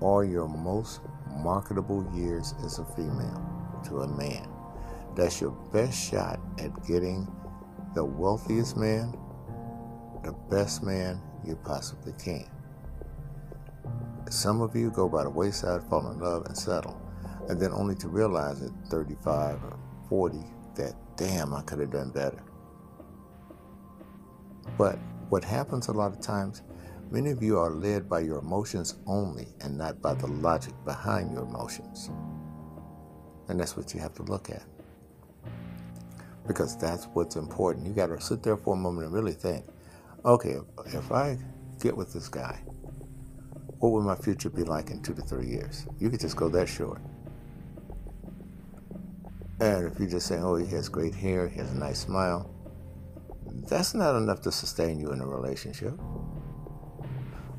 are 0.00 0.24
your 0.24 0.48
most 0.48 1.00
marketable 1.38 2.08
years 2.14 2.54
as 2.64 2.78
a 2.78 2.84
female 2.84 3.80
to 3.84 4.00
a 4.00 4.08
man. 4.08 4.48
That's 5.16 5.40
your 5.40 5.50
best 5.72 6.10
shot 6.10 6.40
at 6.58 6.86
getting 6.86 7.26
the 7.94 8.04
wealthiest 8.04 8.76
man, 8.76 9.12
the 10.22 10.32
best 10.50 10.82
man 10.82 11.20
you 11.44 11.56
possibly 11.56 12.12
can. 12.12 12.48
Some 14.30 14.60
of 14.60 14.76
you 14.76 14.90
go 14.90 15.08
by 15.08 15.24
the 15.24 15.30
wayside, 15.30 15.82
fall 15.88 16.10
in 16.10 16.18
love, 16.20 16.46
and 16.46 16.56
settle 16.56 17.00
and 17.48 17.58
then 17.58 17.72
only 17.72 17.94
to 17.96 18.08
realize 18.08 18.62
at 18.62 18.70
35 18.88 19.64
or 19.64 19.78
40 20.08 20.38
that, 20.76 20.94
damn, 21.16 21.54
I 21.54 21.62
could 21.62 21.80
have 21.80 21.90
done 21.90 22.10
better. 22.10 22.42
But 24.76 24.98
what 25.30 25.42
happens 25.42 25.88
a 25.88 25.92
lot 25.92 26.12
of 26.12 26.20
times, 26.20 26.62
many 27.10 27.30
of 27.30 27.42
you 27.42 27.58
are 27.58 27.70
led 27.70 28.08
by 28.08 28.20
your 28.20 28.38
emotions 28.38 28.96
only 29.06 29.48
and 29.62 29.76
not 29.76 30.00
by 30.02 30.14
the 30.14 30.26
logic 30.26 30.74
behind 30.84 31.32
your 31.32 31.44
emotions. 31.44 32.10
And 33.48 33.58
that's 33.58 33.76
what 33.76 33.94
you 33.94 34.00
have 34.00 34.14
to 34.14 34.22
look 34.24 34.50
at. 34.50 34.64
Because 36.46 36.76
that's 36.76 37.06
what's 37.06 37.36
important. 37.36 37.86
You 37.86 37.94
got 37.94 38.06
to 38.06 38.20
sit 38.20 38.42
there 38.42 38.58
for 38.58 38.74
a 38.74 38.78
moment 38.78 39.06
and 39.06 39.14
really 39.14 39.32
think 39.32 39.64
okay, 40.24 40.56
if 40.86 41.12
I 41.12 41.38
get 41.80 41.96
with 41.96 42.12
this 42.12 42.28
guy, 42.28 42.60
what 43.78 43.92
would 43.92 44.04
my 44.04 44.16
future 44.16 44.50
be 44.50 44.64
like 44.64 44.90
in 44.90 45.02
two 45.02 45.14
to 45.14 45.22
three 45.22 45.46
years? 45.46 45.86
You 45.98 46.10
could 46.10 46.20
just 46.20 46.36
go 46.36 46.48
that 46.48 46.68
short. 46.68 47.00
And 49.60 49.86
if 49.86 49.98
you're 49.98 50.08
just 50.08 50.26
saying, 50.26 50.42
oh, 50.44 50.56
he 50.56 50.66
has 50.74 50.88
great 50.88 51.14
hair, 51.14 51.48
he 51.48 51.58
has 51.58 51.70
a 51.70 51.76
nice 51.76 52.00
smile, 52.00 52.50
that's 53.68 53.94
not 53.94 54.16
enough 54.16 54.40
to 54.42 54.52
sustain 54.52 54.98
you 54.98 55.12
in 55.12 55.20
a 55.20 55.26
relationship. 55.26 55.94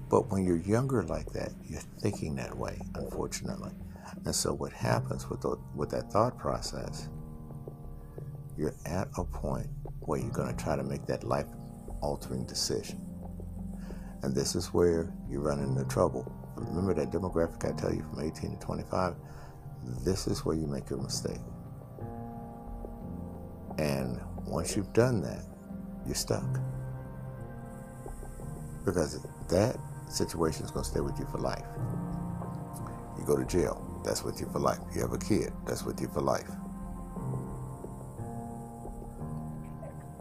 But 0.09 0.29
when 0.31 0.43
you're 0.43 0.57
younger 0.57 1.03
like 1.03 1.31
that, 1.33 1.51
you're 1.67 1.81
thinking 1.99 2.35
that 2.35 2.57
way, 2.57 2.79
unfortunately. 2.95 3.71
And 4.25 4.33
so 4.33 4.53
what 4.53 4.73
happens 4.73 5.29
with, 5.29 5.41
the, 5.41 5.57
with 5.75 5.91
that 5.91 6.11
thought 6.11 6.37
process, 6.37 7.09
you're 8.57 8.75
at 8.85 9.07
a 9.17 9.23
point 9.23 9.67
where 10.01 10.19
you're 10.19 10.31
going 10.31 10.55
to 10.55 10.63
try 10.63 10.75
to 10.75 10.83
make 10.83 11.05
that 11.05 11.23
life 11.23 11.47
altering 12.01 12.45
decision. 12.45 13.08
And 14.21 14.35
this 14.35 14.55
is 14.55 14.67
where 14.73 15.13
you 15.29 15.39
run 15.39 15.59
into 15.59 15.85
trouble. 15.85 16.31
Remember 16.55 16.93
that 16.93 17.11
demographic 17.11 17.67
I 17.67 17.79
tell 17.79 17.93
you 17.93 18.03
from 18.03 18.21
18 18.21 18.51
to 18.51 18.65
25? 18.65 19.15
This 20.03 20.27
is 20.27 20.45
where 20.45 20.55
you 20.55 20.67
make 20.67 20.89
your 20.89 20.99
mistake. 20.99 21.39
And 23.77 24.19
once 24.45 24.75
you've 24.75 24.91
done 24.91 25.21
that, 25.21 25.43
you're 26.05 26.15
stuck. 26.15 26.59
Because 28.85 29.25
that 29.49 29.77
situation 30.09 30.65
is 30.65 30.71
going 30.71 30.83
to 30.83 30.89
stay 30.89 30.99
with 30.99 31.17
you 31.17 31.25
for 31.31 31.37
life. 31.37 31.65
You 33.17 33.25
go 33.25 33.37
to 33.37 33.45
jail, 33.45 34.01
that's 34.03 34.23
with 34.23 34.39
you 34.41 34.49
for 34.51 34.59
life. 34.59 34.79
You 34.93 35.01
have 35.01 35.13
a 35.13 35.17
kid, 35.17 35.53
that's 35.65 35.83
with 35.83 36.01
you 36.01 36.09
for 36.09 36.21
life. 36.21 36.49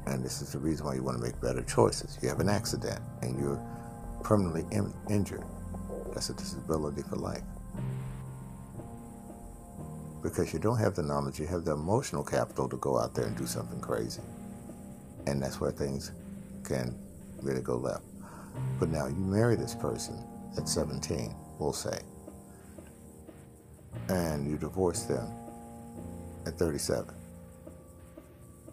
And 0.06 0.24
this 0.24 0.40
is 0.40 0.52
the 0.52 0.58
reason 0.58 0.86
why 0.86 0.94
you 0.94 1.02
want 1.02 1.18
to 1.18 1.22
make 1.22 1.40
better 1.40 1.62
choices. 1.62 2.18
You 2.22 2.28
have 2.28 2.40
an 2.40 2.48
accident 2.48 3.00
and 3.22 3.38
you're 3.38 3.60
permanently 4.22 4.64
in- 4.76 4.94
injured. 5.08 5.44
That's 6.12 6.30
a 6.30 6.34
disability 6.34 7.02
for 7.02 7.16
life 7.16 7.42
because 10.22 10.52
you 10.52 10.58
don't 10.58 10.78
have 10.78 10.94
the 10.94 11.02
knowledge, 11.02 11.38
you 11.38 11.46
have 11.46 11.64
the 11.64 11.72
emotional 11.72 12.24
capital 12.24 12.68
to 12.68 12.76
go 12.78 12.98
out 12.98 13.14
there 13.14 13.26
and 13.26 13.36
do 13.36 13.46
something 13.46 13.80
crazy. 13.80 14.20
And 15.26 15.42
that's 15.42 15.60
where 15.60 15.70
things 15.70 16.12
can 16.64 16.98
really 17.42 17.62
go 17.62 17.76
left. 17.76 18.04
But 18.80 18.88
now 18.88 19.06
you 19.06 19.14
marry 19.14 19.56
this 19.56 19.74
person 19.74 20.22
at 20.56 20.68
17, 20.68 21.34
we'll 21.58 21.72
say, 21.72 22.00
and 24.08 24.48
you 24.50 24.56
divorce 24.56 25.02
them 25.02 25.28
at 26.46 26.58
37. 26.58 27.14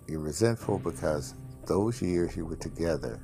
You're 0.08 0.20
resentful 0.20 0.80
because 0.80 1.36
those 1.68 2.02
years 2.02 2.36
you 2.36 2.46
were 2.46 2.56
together, 2.56 3.20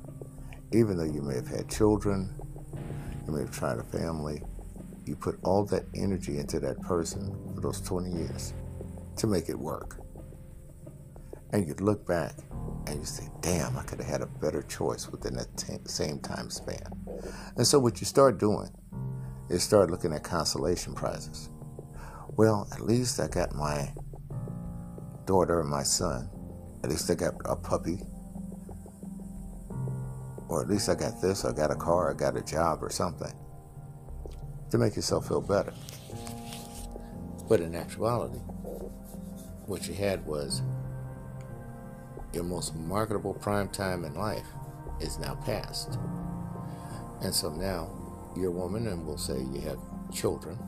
even 0.73 0.97
though 0.97 1.03
you 1.03 1.21
may 1.21 1.35
have 1.35 1.47
had 1.47 1.69
children, 1.69 2.33
you 3.27 3.33
may 3.33 3.41
have 3.41 3.51
tried 3.51 3.77
a 3.77 3.83
family, 3.83 4.41
you 5.05 5.15
put 5.15 5.39
all 5.43 5.65
that 5.65 5.83
energy 5.95 6.37
into 6.37 6.59
that 6.59 6.81
person 6.81 7.35
for 7.53 7.61
those 7.61 7.81
20 7.81 8.11
years. 8.11 8.53
to 9.17 9.27
make 9.27 9.49
it 9.49 9.59
work. 9.59 9.99
And 11.51 11.67
you 11.67 11.75
look 11.75 12.07
back 12.07 12.33
and 12.87 12.99
you 12.99 13.05
say, 13.05 13.27
damn, 13.41 13.77
I 13.77 13.83
could 13.83 13.99
have 13.99 14.07
had 14.07 14.21
a 14.21 14.25
better 14.25 14.63
choice 14.63 15.09
within 15.09 15.35
that 15.35 15.55
t- 15.57 15.77
same 15.85 16.19
time 16.19 16.49
span. 16.49 16.81
And 17.57 17.67
so 17.67 17.77
what 17.77 17.99
you 17.99 18.05
start 18.05 18.39
doing 18.39 18.69
is 19.49 19.63
start 19.63 19.91
looking 19.91 20.13
at 20.13 20.23
consolation 20.23 20.95
prizes. 20.95 21.49
Well, 22.29 22.67
at 22.73 22.79
least 22.79 23.19
I 23.19 23.27
got 23.27 23.53
my 23.53 23.93
daughter 25.25 25.59
and 25.59 25.69
my 25.69 25.83
son. 25.83 26.29
At 26.83 26.89
least 26.89 27.11
I 27.11 27.15
got 27.15 27.33
a 27.45 27.55
puppy. 27.55 27.99
Or 30.51 30.61
at 30.61 30.67
least 30.67 30.89
I 30.89 30.95
got 30.95 31.21
this, 31.21 31.45
I 31.45 31.53
got 31.53 31.71
a 31.71 31.75
car, 31.75 32.11
I 32.11 32.13
got 32.13 32.35
a 32.35 32.41
job 32.41 32.83
or 32.83 32.89
something. 32.89 33.33
To 34.71 34.77
make 34.77 34.97
yourself 34.97 35.29
feel 35.29 35.39
better. 35.39 35.73
But 37.47 37.61
in 37.61 37.73
actuality, 37.73 38.39
what 39.65 39.87
you 39.87 39.93
had 39.93 40.25
was 40.25 40.61
your 42.33 42.43
most 42.43 42.75
marketable 42.75 43.33
prime 43.33 43.69
time 43.69 44.03
in 44.03 44.13
life 44.15 44.45
is 44.99 45.17
now 45.19 45.35
past. 45.35 45.97
And 47.21 47.33
so 47.33 47.49
now 47.49 47.89
you're 48.35 48.49
a 48.49 48.51
woman, 48.51 48.87
and 48.87 49.07
we'll 49.07 49.17
say 49.17 49.39
you 49.39 49.61
have 49.61 49.79
children, 50.13 50.59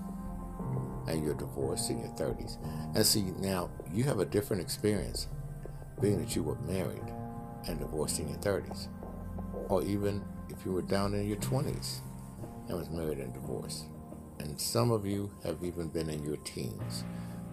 and 1.10 1.22
you're 1.25 1.34
divorced 1.34 1.90
in 1.90 2.00
your 2.00 2.12
30s. 2.12 2.58
And 2.96 3.06
see, 3.06 3.34
now 3.38 3.70
you 3.92 4.06
have 4.06 4.20
a 4.20 4.25
different 4.25 4.62
experience 4.62 5.28
being 6.00 6.20
that 6.20 6.38
you 6.38 6.44
were 6.44 6.60
married 6.60 7.13
and 7.68 7.80
divorced 7.80 8.22
in 8.22 8.30
your 8.30 8.38
30s. 8.38 8.88
Or 9.74 9.82
even 9.82 10.24
if 10.50 10.63
you 10.68 10.72
were 10.72 10.84
down 10.84 11.15
in 11.15 11.27
your 11.27 11.38
20s 11.38 12.01
and 12.68 12.77
was 12.77 12.92
married 12.92 13.18
and 13.18 13.34
divorced. 13.34 13.86
And 14.38 14.62
some 14.62 14.92
of 14.92 15.03
you 15.03 15.32
have 15.44 15.63
even 15.63 15.88
been 15.88 16.12
in 16.12 16.24
your 16.24 16.38
teens 16.38 17.03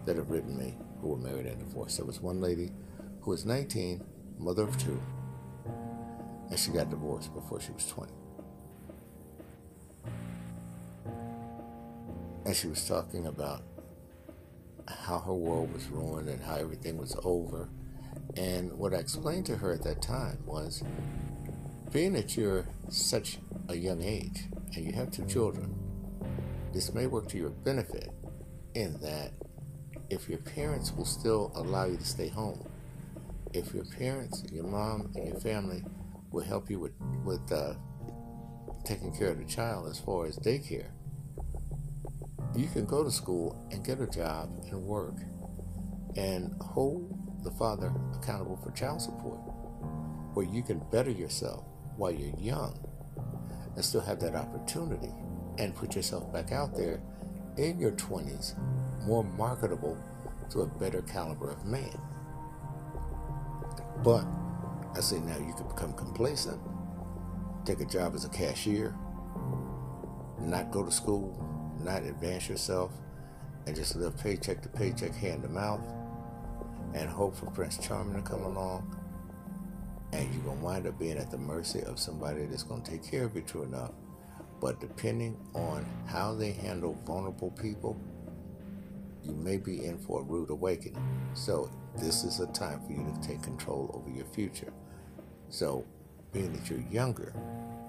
that 0.05 0.17
have 0.17 0.31
written 0.31 0.59
me 0.59 0.77
who 1.01 1.09
were 1.09 1.17
married 1.17 1.47
and 1.47 1.59
divorced. 1.59 1.97
There 1.97 2.05
was 2.05 2.21
one 2.21 2.43
lady 2.43 2.73
who 3.23 3.31
was 3.31 3.47
19, 3.47 4.05
mother 4.39 4.65
of 4.65 4.77
two, 4.77 5.01
and 6.51 6.59
she 6.59 6.73
got 6.73 6.91
divorced 6.91 7.33
before 7.33 7.59
she 7.59 7.73
was 7.73 7.87
20. 7.87 8.13
And 12.45 12.55
she 12.55 12.69
was 12.69 12.87
talking 12.87 13.29
about 13.29 13.63
how 14.87 15.21
her 15.21 15.33
world 15.33 15.73
was 15.73 15.89
ruined 15.89 16.29
and 16.29 16.43
how 16.43 16.57
everything 16.57 16.99
was 16.99 17.17
over. 17.25 17.71
And 18.37 18.75
what 18.75 18.93
I 18.93 18.99
explained 18.99 19.47
to 19.47 19.57
her 19.57 19.73
at 19.73 19.85
that 19.85 20.03
time 20.03 20.41
was 20.45 20.83
being 21.93 22.13
that 22.13 22.37
you're 22.37 22.67
such 22.89 23.39
a 23.69 23.75
young 23.75 24.03
age 24.03 24.45
and 24.77 24.85
you 24.85 24.93
have 24.93 25.11
two 25.11 25.25
children, 25.27 25.75
this 26.73 26.95
may 26.95 27.07
work 27.07 27.29
to 27.29 27.37
your 27.37 27.51
benefit 27.51 28.11
in 28.75 28.99
that 29.01 29.33
if 30.09 30.29
your 30.29 30.39
parents 30.39 30.93
will 30.93 31.05
still 31.05 31.51
allow 31.57 31.87
you 31.87 31.97
to 31.97 32.05
stay 32.05 32.29
home, 32.29 32.69
if 33.53 33.75
your 33.75 33.85
parents, 33.85 34.45
your 34.53 34.65
mom, 34.65 35.11
and 35.17 35.29
your 35.29 35.41
family 35.41 35.83
will 36.31 36.45
help 36.45 36.71
you 36.71 36.79
with, 36.79 36.93
with 37.25 37.51
uh, 37.51 37.75
taking 38.85 39.13
care 39.13 39.31
of 39.31 39.39
the 39.39 39.45
child 39.45 39.89
as 39.89 39.99
far 39.99 40.27
as 40.27 40.39
daycare, 40.39 40.91
you 42.55 42.69
can 42.69 42.85
go 42.85 43.03
to 43.03 43.11
school 43.11 43.67
and 43.73 43.85
get 43.85 44.01
a 44.01 44.07
job 44.07 44.49
and 44.71 44.81
work 44.81 45.17
and 46.17 46.55
hold 46.61 47.17
the 47.43 47.51
father 47.53 47.93
accountable 48.15 48.57
for 48.63 48.71
child 48.73 49.03
support, 49.03 49.39
where 50.35 50.47
you 50.47 50.63
can 50.63 50.81
better 50.93 51.11
yourself 51.11 51.65
while 52.01 52.11
you're 52.11 52.35
young 52.39 52.75
and 53.77 53.85
still 53.85 54.01
have 54.01 54.19
that 54.19 54.35
opportunity 54.35 55.13
and 55.59 55.75
put 55.77 55.95
yourself 55.95 56.33
back 56.33 56.51
out 56.51 56.75
there 56.75 56.99
in 57.59 57.79
your 57.79 57.93
20s 57.93 58.55
more 59.05 59.23
marketable 59.23 59.99
to 60.49 60.63
a 60.63 60.67
better 60.67 61.03
caliber 61.03 61.51
of 61.51 61.65
man. 61.67 62.01
But 64.03 64.25
I 64.97 65.01
say 65.01 65.21
now 65.21 65.37
you 65.39 65.53
can 65.53 65.69
become 65.69 65.93
complacent, 65.93 66.59
take 67.67 67.81
a 67.81 67.85
job 67.85 68.15
as 68.15 68.25
a 68.25 68.31
cashier, 68.31 68.95
not 70.41 70.71
go 70.71 70.83
to 70.83 70.91
school, 70.91 71.37
not 71.85 72.03
advance 72.03 72.49
yourself, 72.49 72.93
and 73.67 73.77
just 73.77 73.95
live 73.95 74.17
paycheck 74.17 74.63
to 74.63 74.71
paycheck, 74.71 75.15
hand 75.15 75.43
to 75.43 75.51
mouth, 75.51 75.83
and 76.95 77.11
hope 77.11 77.37
for 77.37 77.47
Prince 77.51 77.77
Charming 77.77 78.23
to 78.23 78.29
come 78.29 78.43
along. 78.43 79.00
Going 80.51 80.63
to 80.63 80.67
wind 80.67 80.87
up 80.89 80.99
being 80.99 81.17
at 81.17 81.31
the 81.31 81.39
mercy 81.39 81.81
of 81.83 82.01
somebody 82.01 82.45
that's 82.45 82.65
going 82.65 82.83
to 82.83 82.91
take 82.91 83.09
care 83.09 83.25
of 83.25 83.37
you 83.37 83.43
true 83.43 83.63
enough. 83.63 83.93
But 84.61 84.81
depending 84.81 85.39
on 85.55 85.87
how 86.07 86.35
they 86.35 86.51
handle 86.51 86.99
vulnerable 87.07 87.53
people, 87.53 87.97
you 89.23 89.33
may 89.33 89.59
be 89.59 89.85
in 89.85 89.97
for 89.97 90.23
a 90.23 90.25
rude 90.25 90.51
awakening. 90.51 91.01
So, 91.35 91.71
this 91.97 92.25
is 92.25 92.41
a 92.41 92.49
time 92.49 92.81
for 92.85 92.91
you 92.91 93.15
to 93.15 93.29
take 93.29 93.43
control 93.43 93.93
over 93.95 94.11
your 94.11 94.27
future. 94.27 94.73
So, 95.51 95.85
being 96.33 96.53
that 96.55 96.69
you're 96.69 96.85
younger 96.91 97.33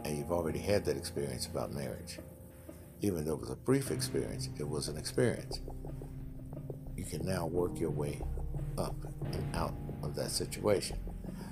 and 0.05 0.15
you've 0.15 0.31
already 0.31 0.59
had 0.59 0.85
that 0.85 0.97
experience 0.97 1.47
about 1.47 1.73
marriage, 1.73 2.19
even 3.01 3.25
though 3.25 3.33
it 3.33 3.41
was 3.41 3.49
a 3.49 3.55
brief 3.55 3.89
experience, 3.89 4.49
it 4.59 4.69
was 4.69 4.87
an 4.87 4.97
experience. 4.97 5.61
You 6.95 7.05
can 7.05 7.25
now 7.25 7.47
work 7.47 7.79
your 7.79 7.89
way 7.89 8.21
up 8.77 8.95
and 9.33 9.55
out 9.55 9.73
of 10.03 10.13
that 10.15 10.29
situation. 10.29 10.99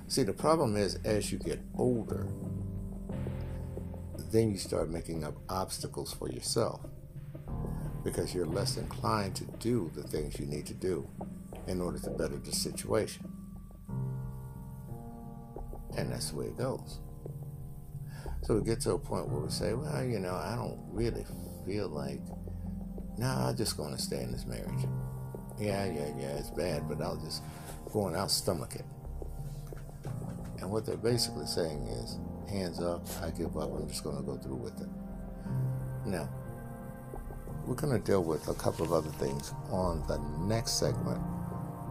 See, 0.09 0.23
the 0.23 0.33
problem 0.33 0.75
is 0.75 0.95
as 1.05 1.31
you 1.31 1.37
get 1.37 1.61
older, 1.77 2.27
then 4.31 4.49
you 4.49 4.57
start 4.57 4.89
making 4.89 5.23
up 5.23 5.35
obstacles 5.49 6.11
for 6.11 6.27
yourself 6.31 6.81
because 8.03 8.33
you're 8.33 8.47
less 8.47 8.77
inclined 8.77 9.35
to 9.35 9.45
do 9.59 9.91
the 9.93 10.01
things 10.01 10.39
you 10.39 10.47
need 10.47 10.65
to 10.65 10.73
do 10.73 11.07
in 11.67 11.79
order 11.79 11.99
to 11.99 12.09
better 12.09 12.37
the 12.37 12.51
situation. 12.51 13.31
And 15.95 16.11
that's 16.11 16.31
the 16.31 16.37
way 16.37 16.45
it 16.47 16.57
goes. 16.57 17.01
So 18.41 18.55
we 18.55 18.65
get 18.65 18.81
to 18.81 18.93
a 18.93 18.99
point 18.99 19.29
where 19.29 19.41
we 19.41 19.51
say, 19.51 19.75
well, 19.75 20.03
you 20.03 20.19
know, 20.19 20.33
I 20.33 20.55
don't 20.55 20.79
really 20.91 21.23
feel 21.67 21.87
like, 21.87 22.21
nah, 23.19 23.49
I'm 23.49 23.55
just 23.55 23.77
going 23.77 23.95
to 23.95 24.01
stay 24.01 24.23
in 24.23 24.31
this 24.31 24.47
marriage. 24.47 24.87
Yeah, 25.59 25.85
yeah, 25.85 26.11
yeah, 26.17 26.37
it's 26.37 26.49
bad, 26.49 26.89
but 26.89 26.99
I'll 26.99 27.21
just 27.23 27.43
go 27.93 28.07
and 28.07 28.17
I'll 28.17 28.27
stomach 28.27 28.73
it. 28.73 28.85
And 30.61 30.69
what 30.69 30.85
they're 30.85 30.97
basically 30.97 31.45
saying 31.45 31.87
is, 31.87 32.17
hands 32.49 32.81
up, 32.81 33.07
I 33.21 33.29
give 33.31 33.55
up, 33.57 33.71
I'm 33.73 33.87
just 33.87 34.03
going 34.03 34.17
to 34.17 34.23
go 34.23 34.37
through 34.37 34.57
with 34.57 34.81
it. 34.81 34.89
Now, 36.05 36.29
we're 37.65 37.75
going 37.75 37.93
to 37.93 38.03
deal 38.03 38.23
with 38.23 38.47
a 38.47 38.53
couple 38.53 38.85
of 38.85 38.93
other 38.93 39.11
things 39.11 39.53
on 39.69 40.03
the 40.07 40.17
next 40.45 40.79
segment 40.79 41.19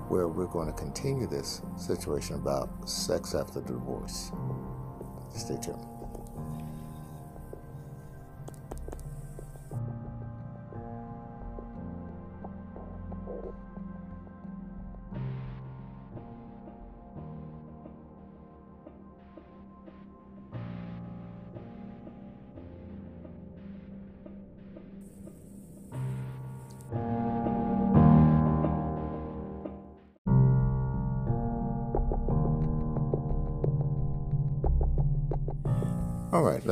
where 0.08 0.26
we're 0.26 0.46
going 0.46 0.66
to 0.66 0.72
continue 0.72 1.26
this 1.26 1.62
situation 1.76 2.34
about 2.34 2.88
sex 2.88 3.34
after 3.34 3.60
divorce. 3.60 4.32
Stay 5.34 5.58
tuned. 5.62 5.97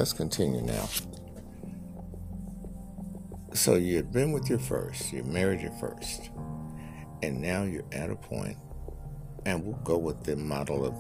Let's 0.07 0.13
continue 0.13 0.63
now. 0.63 0.89
So 3.55 3.75
you 3.75 3.97
had 3.97 4.13
been 4.13 4.31
with 4.31 4.49
your 4.49 4.61
first, 4.61 5.13
you 5.13 5.25
married 5.25 5.61
your 5.61 5.73
first, 5.73 6.31
and 7.25 7.41
now 7.41 7.65
you're 7.65 7.83
at 7.91 8.09
a 8.09 8.15
point, 8.15 8.57
and 9.47 9.65
we'll 9.65 9.81
go 9.83 9.99
with 9.99 10.23
the 10.23 10.37
model 10.37 10.87
of 10.87 10.95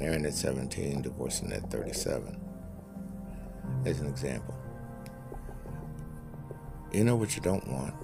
marrying 0.00 0.26
at 0.26 0.34
17, 0.34 1.02
divorcing 1.02 1.52
at 1.52 1.70
37, 1.70 2.36
as 3.86 4.00
an 4.00 4.08
example. 4.08 4.56
You 6.92 7.04
know 7.04 7.14
what 7.14 7.36
you 7.36 7.42
don't 7.42 7.68
want 7.68 7.94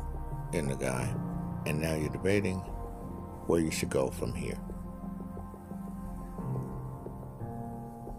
in 0.52 0.68
the 0.68 0.76
guy, 0.76 1.12
and 1.66 1.80
now 1.80 1.96
you're 1.96 2.10
debating 2.10 2.58
where 3.48 3.58
you 3.58 3.72
should 3.72 3.90
go 3.90 4.08
from 4.08 4.32
here. 4.32 4.60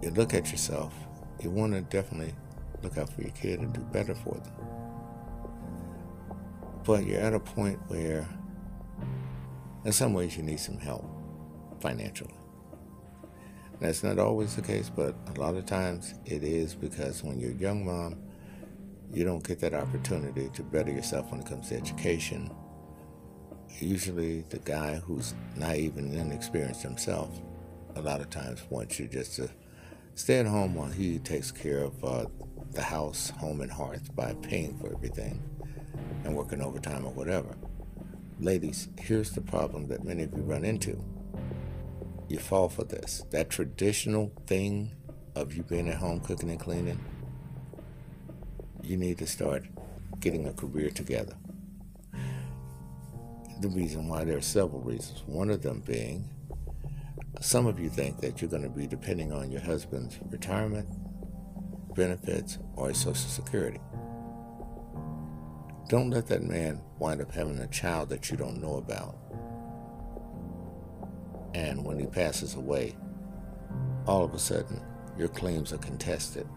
You 0.01 0.09
look 0.09 0.33
at 0.33 0.51
yourself 0.51 0.93
you 1.41 1.49
want 1.49 1.73
to 1.73 1.81
definitely 1.81 2.33
look 2.81 2.97
out 2.97 3.09
for 3.09 3.21
your 3.21 3.31
kid 3.31 3.59
and 3.59 3.73
do 3.73 3.81
better 3.81 4.15
for 4.15 4.35
them. 4.35 4.53
But 6.83 7.05
you're 7.05 7.21
at 7.21 7.33
a 7.33 7.39
point 7.39 7.79
where, 7.87 8.27
in 9.83 9.91
some 9.91 10.13
ways, 10.13 10.37
you 10.37 10.43
need 10.43 10.59
some 10.59 10.77
help 10.77 11.05
financially. 11.81 12.35
That's 13.79 14.03
not 14.03 14.19
always 14.19 14.55
the 14.55 14.61
case, 14.61 14.89
but 14.89 15.15
a 15.35 15.39
lot 15.39 15.55
of 15.55 15.65
times 15.65 16.13
it 16.25 16.43
is 16.43 16.75
because 16.75 17.23
when 17.23 17.39
you're 17.39 17.51
a 17.51 17.55
young 17.55 17.85
mom, 17.85 18.17
you 19.11 19.23
don't 19.23 19.45
get 19.45 19.59
that 19.59 19.73
opportunity 19.73 20.49
to 20.53 20.63
better 20.63 20.91
yourself 20.91 21.31
when 21.31 21.41
it 21.41 21.47
comes 21.47 21.69
to 21.69 21.75
education 21.75 22.49
usually 23.79 24.41
the 24.49 24.59
guy 24.59 24.95
who's 24.95 25.33
naive 25.55 25.97
and 25.97 26.13
inexperienced 26.13 26.81
himself, 26.81 27.41
a 27.95 28.01
lot 28.01 28.21
of 28.21 28.29
times 28.29 28.63
wants 28.69 28.99
you 28.99 29.07
just 29.07 29.35
to 29.35 29.49
stay 30.15 30.39
at 30.39 30.45
home 30.45 30.73
while 30.75 30.89
he 30.89 31.19
takes 31.19 31.51
care 31.51 31.79
of 31.79 32.03
uh, 32.03 32.25
the 32.71 32.81
house, 32.81 33.29
home, 33.31 33.61
and 33.61 33.71
hearth 33.71 34.15
by 34.15 34.33
paying 34.41 34.77
for 34.77 34.91
everything 34.93 35.41
and 36.23 36.35
working 36.35 36.61
overtime 36.61 37.05
or 37.05 37.11
whatever. 37.11 37.55
Ladies, 38.39 38.89
here's 38.97 39.31
the 39.31 39.41
problem 39.41 39.87
that 39.87 40.03
many 40.03 40.23
of 40.23 40.33
you 40.33 40.41
run 40.41 40.65
into. 40.65 41.01
You 42.27 42.39
fall 42.39 42.69
for 42.69 42.83
this. 42.83 43.23
That 43.31 43.49
traditional 43.49 44.31
thing 44.47 44.91
of 45.35 45.53
you 45.53 45.63
being 45.63 45.89
at 45.89 45.95
home 45.95 46.21
cooking 46.21 46.49
and 46.49 46.59
cleaning, 46.59 46.99
you 48.81 48.97
need 48.97 49.17
to 49.19 49.27
start 49.27 49.65
getting 50.19 50.47
a 50.47 50.53
career 50.53 50.89
together. 50.89 51.35
The 53.61 53.69
reason 53.69 54.07
why, 54.07 54.23
there 54.25 54.37
are 54.37 54.41
several 54.41 54.81
reasons. 54.81 55.23
One 55.27 55.49
of 55.49 55.61
them 55.61 55.81
being, 55.85 56.29
some 57.41 57.67
of 57.67 57.79
you 57.79 57.89
think 57.89 58.21
that 58.21 58.41
you're 58.41 58.49
going 58.49 58.63
to 58.63 58.69
be 58.69 58.87
depending 58.87 59.31
on 59.31 59.51
your 59.51 59.61
husband's 59.61 60.19
retirement, 60.29 60.87
benefits, 61.95 62.59
or 62.75 62.93
Social 62.93 63.15
Security. 63.15 63.79
Don't 65.87 66.09
let 66.09 66.27
that 66.27 66.41
man 66.41 66.81
wind 66.97 67.21
up 67.21 67.31
having 67.31 67.59
a 67.59 67.67
child 67.67 68.09
that 68.09 68.31
you 68.31 68.37
don't 68.37 68.61
know 68.61 68.77
about. 68.77 69.17
And 71.53 71.85
when 71.85 71.99
he 71.99 72.05
passes 72.05 72.55
away, 72.55 72.95
all 74.07 74.23
of 74.23 74.33
a 74.33 74.39
sudden, 74.39 74.81
your 75.17 75.27
claims 75.27 75.71
are 75.71 75.77
contested. 75.77 76.47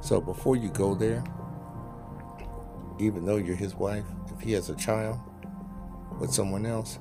So 0.00 0.20
before 0.20 0.56
you 0.56 0.68
go 0.70 0.94
there, 0.94 1.24
even 3.00 3.24
though 3.24 3.36
you're 3.36 3.56
his 3.56 3.74
wife, 3.74 4.04
if 4.32 4.40
he 4.40 4.52
has 4.52 4.70
a 4.70 4.76
child 4.76 5.18
with 6.20 6.32
someone 6.32 6.66
else, 6.66 6.98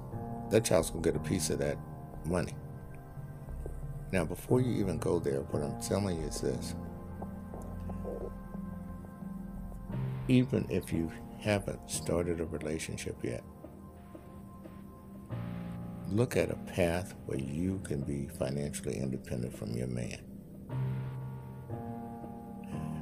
that 0.49 0.63
child's 0.65 0.89
gonna 0.89 1.03
get 1.03 1.15
a 1.15 1.19
piece 1.19 1.49
of 1.49 1.59
that 1.59 1.77
money. 2.25 2.53
Now, 4.11 4.23
before 4.23 4.61
you 4.61 4.79
even 4.79 4.97
go 4.97 5.19
there, 5.19 5.41
what 5.41 5.63
I'm 5.63 5.81
telling 5.81 6.19
you 6.21 6.27
is 6.27 6.41
this. 6.41 6.75
Even 10.29 10.65
if 10.69 10.93
you 10.93 11.11
haven't 11.39 11.89
started 11.89 12.39
a 12.39 12.45
relationship 12.45 13.17
yet, 13.23 13.43
look 16.09 16.37
at 16.37 16.49
a 16.49 16.55
path 16.55 17.15
where 17.25 17.39
you 17.39 17.81
can 17.83 18.01
be 18.01 18.27
financially 18.39 18.97
independent 18.97 19.57
from 19.57 19.75
your 19.75 19.87
man. 19.87 20.19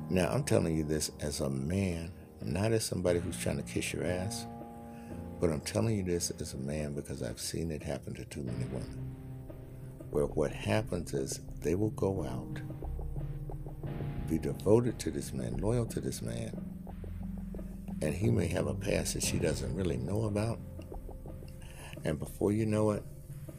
Now, 0.10 0.30
I'm 0.30 0.44
telling 0.44 0.76
you 0.76 0.84
this 0.84 1.12
as 1.20 1.40
a 1.40 1.50
man, 1.50 2.12
not 2.42 2.72
as 2.72 2.84
somebody 2.84 3.20
who's 3.20 3.38
trying 3.38 3.58
to 3.58 3.64
kiss 3.64 3.94
your 3.94 4.06
ass, 4.06 4.46
but 5.40 5.50
I'm 5.50 5.62
telling 5.62 5.98
you 5.98 6.04
this 6.04 6.32
as 6.40 6.54
a 6.54 6.58
man 6.58 6.94
because 6.94 7.22
I've 7.22 7.40
seen 7.40 7.72
it 7.72 7.84
happen 7.84 8.14
to 8.16 8.26
too 8.26 8.44
many 8.44 8.66
women. 8.66 9.16
Where 10.10 10.26
what 10.26 10.52
happens 10.52 11.14
is 11.14 11.42
they 11.62 11.76
will 11.76 11.92
go 11.92 12.24
out, 12.24 12.62
be 14.30 14.38
devoted 14.38 15.00
to 15.00 15.12
this 15.12 15.34
man, 15.34 15.58
loyal 15.58 15.86
to 15.88 16.00
this 16.00 16.22
man, 16.22 16.60
and 18.02 18.14
he 18.14 18.30
may 18.30 18.48
have 18.48 18.68
a 18.68 18.74
past 18.74 19.14
that 19.14 19.24
she 19.24 19.38
doesn't 19.38 19.76
really 19.76 19.98
know 19.98 20.24
about 20.24 20.60
and 22.06 22.20
before 22.20 22.52
you 22.52 22.68
know 22.68 22.92
it, 22.92 23.04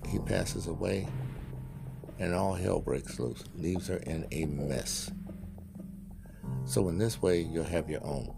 he 0.09 0.21
passes 0.21 0.69
away, 0.69 1.09
and 2.21 2.33
all 2.33 2.55
hell 2.55 2.81
breaks 2.81 3.19
loose, 3.19 3.43
leaves 3.57 3.89
her 3.89 3.97
in 3.97 4.27
a 4.31 4.47
mess. 4.47 5.11
So, 6.65 6.89
in 6.89 6.97
this 6.97 7.21
way, 7.21 7.41
you'll 7.41 7.65
have 7.65 7.91
your 7.91 8.05
own. 8.07 8.36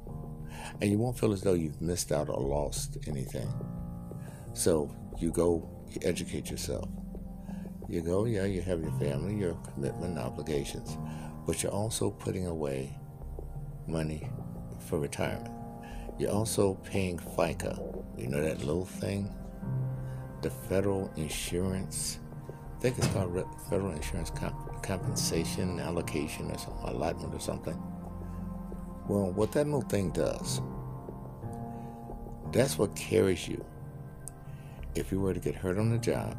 And 0.81 0.91
you 0.91 0.99
won't 0.99 1.19
feel 1.19 1.33
as 1.33 1.43
though 1.43 1.55
you've 1.55 1.81
missed 1.81 2.13
out 2.13 2.29
or 2.29 2.41
lost 2.41 2.99
anything. 3.07 3.49
So, 4.53 4.95
you 5.19 5.31
go, 5.31 5.69
you 5.89 6.01
educate 6.03 6.51
yourself. 6.51 6.89
You 7.89 8.03
go, 8.03 8.27
yeah, 8.27 8.45
you 8.45 8.61
have 8.63 8.83
your 8.83 8.93
family, 8.93 9.35
your 9.35 9.55
commitment, 9.73 10.19
obligations, 10.19 10.97
but 11.47 11.63
you're 11.63 11.73
also 11.73 12.11
putting 12.11 12.47
away 12.47 12.97
money 13.87 14.29
for 14.89 14.99
retirement. 14.99 15.55
You're 16.19 16.33
also 16.33 16.75
paying 16.75 17.19
FICA. 17.19 18.05
You 18.19 18.29
know 18.29 18.43
that 18.43 18.59
little 18.59 18.85
thing? 18.85 19.35
the 20.43 20.51
federal 20.51 21.11
insurance, 21.17 22.19
I 22.77 22.81
think 22.81 22.99
it's 22.99 23.07
called 23.09 23.45
federal 23.69 23.91
insurance 23.91 24.31
comp- 24.31 24.83
compensation 24.83 25.81
allocation 25.81 26.51
or 26.51 26.59
something, 26.59 26.89
allotment 26.89 27.35
or 27.35 27.41
something. 27.41 27.81
Well, 29.09 29.33
what 29.33 29.53
that 29.53 29.65
little 29.65 29.81
thing 29.81 30.11
does, 30.11 30.61
that's 32.53 32.77
what 32.79 32.95
carries 32.95 33.49
you. 33.49 33.65
If 34.95 35.11
you 35.11 35.21
were 35.21 35.33
to 35.33 35.41
get 35.41 35.55
hurt 35.55 35.79
on 35.79 35.91
the 35.91 35.99
job, 35.99 36.37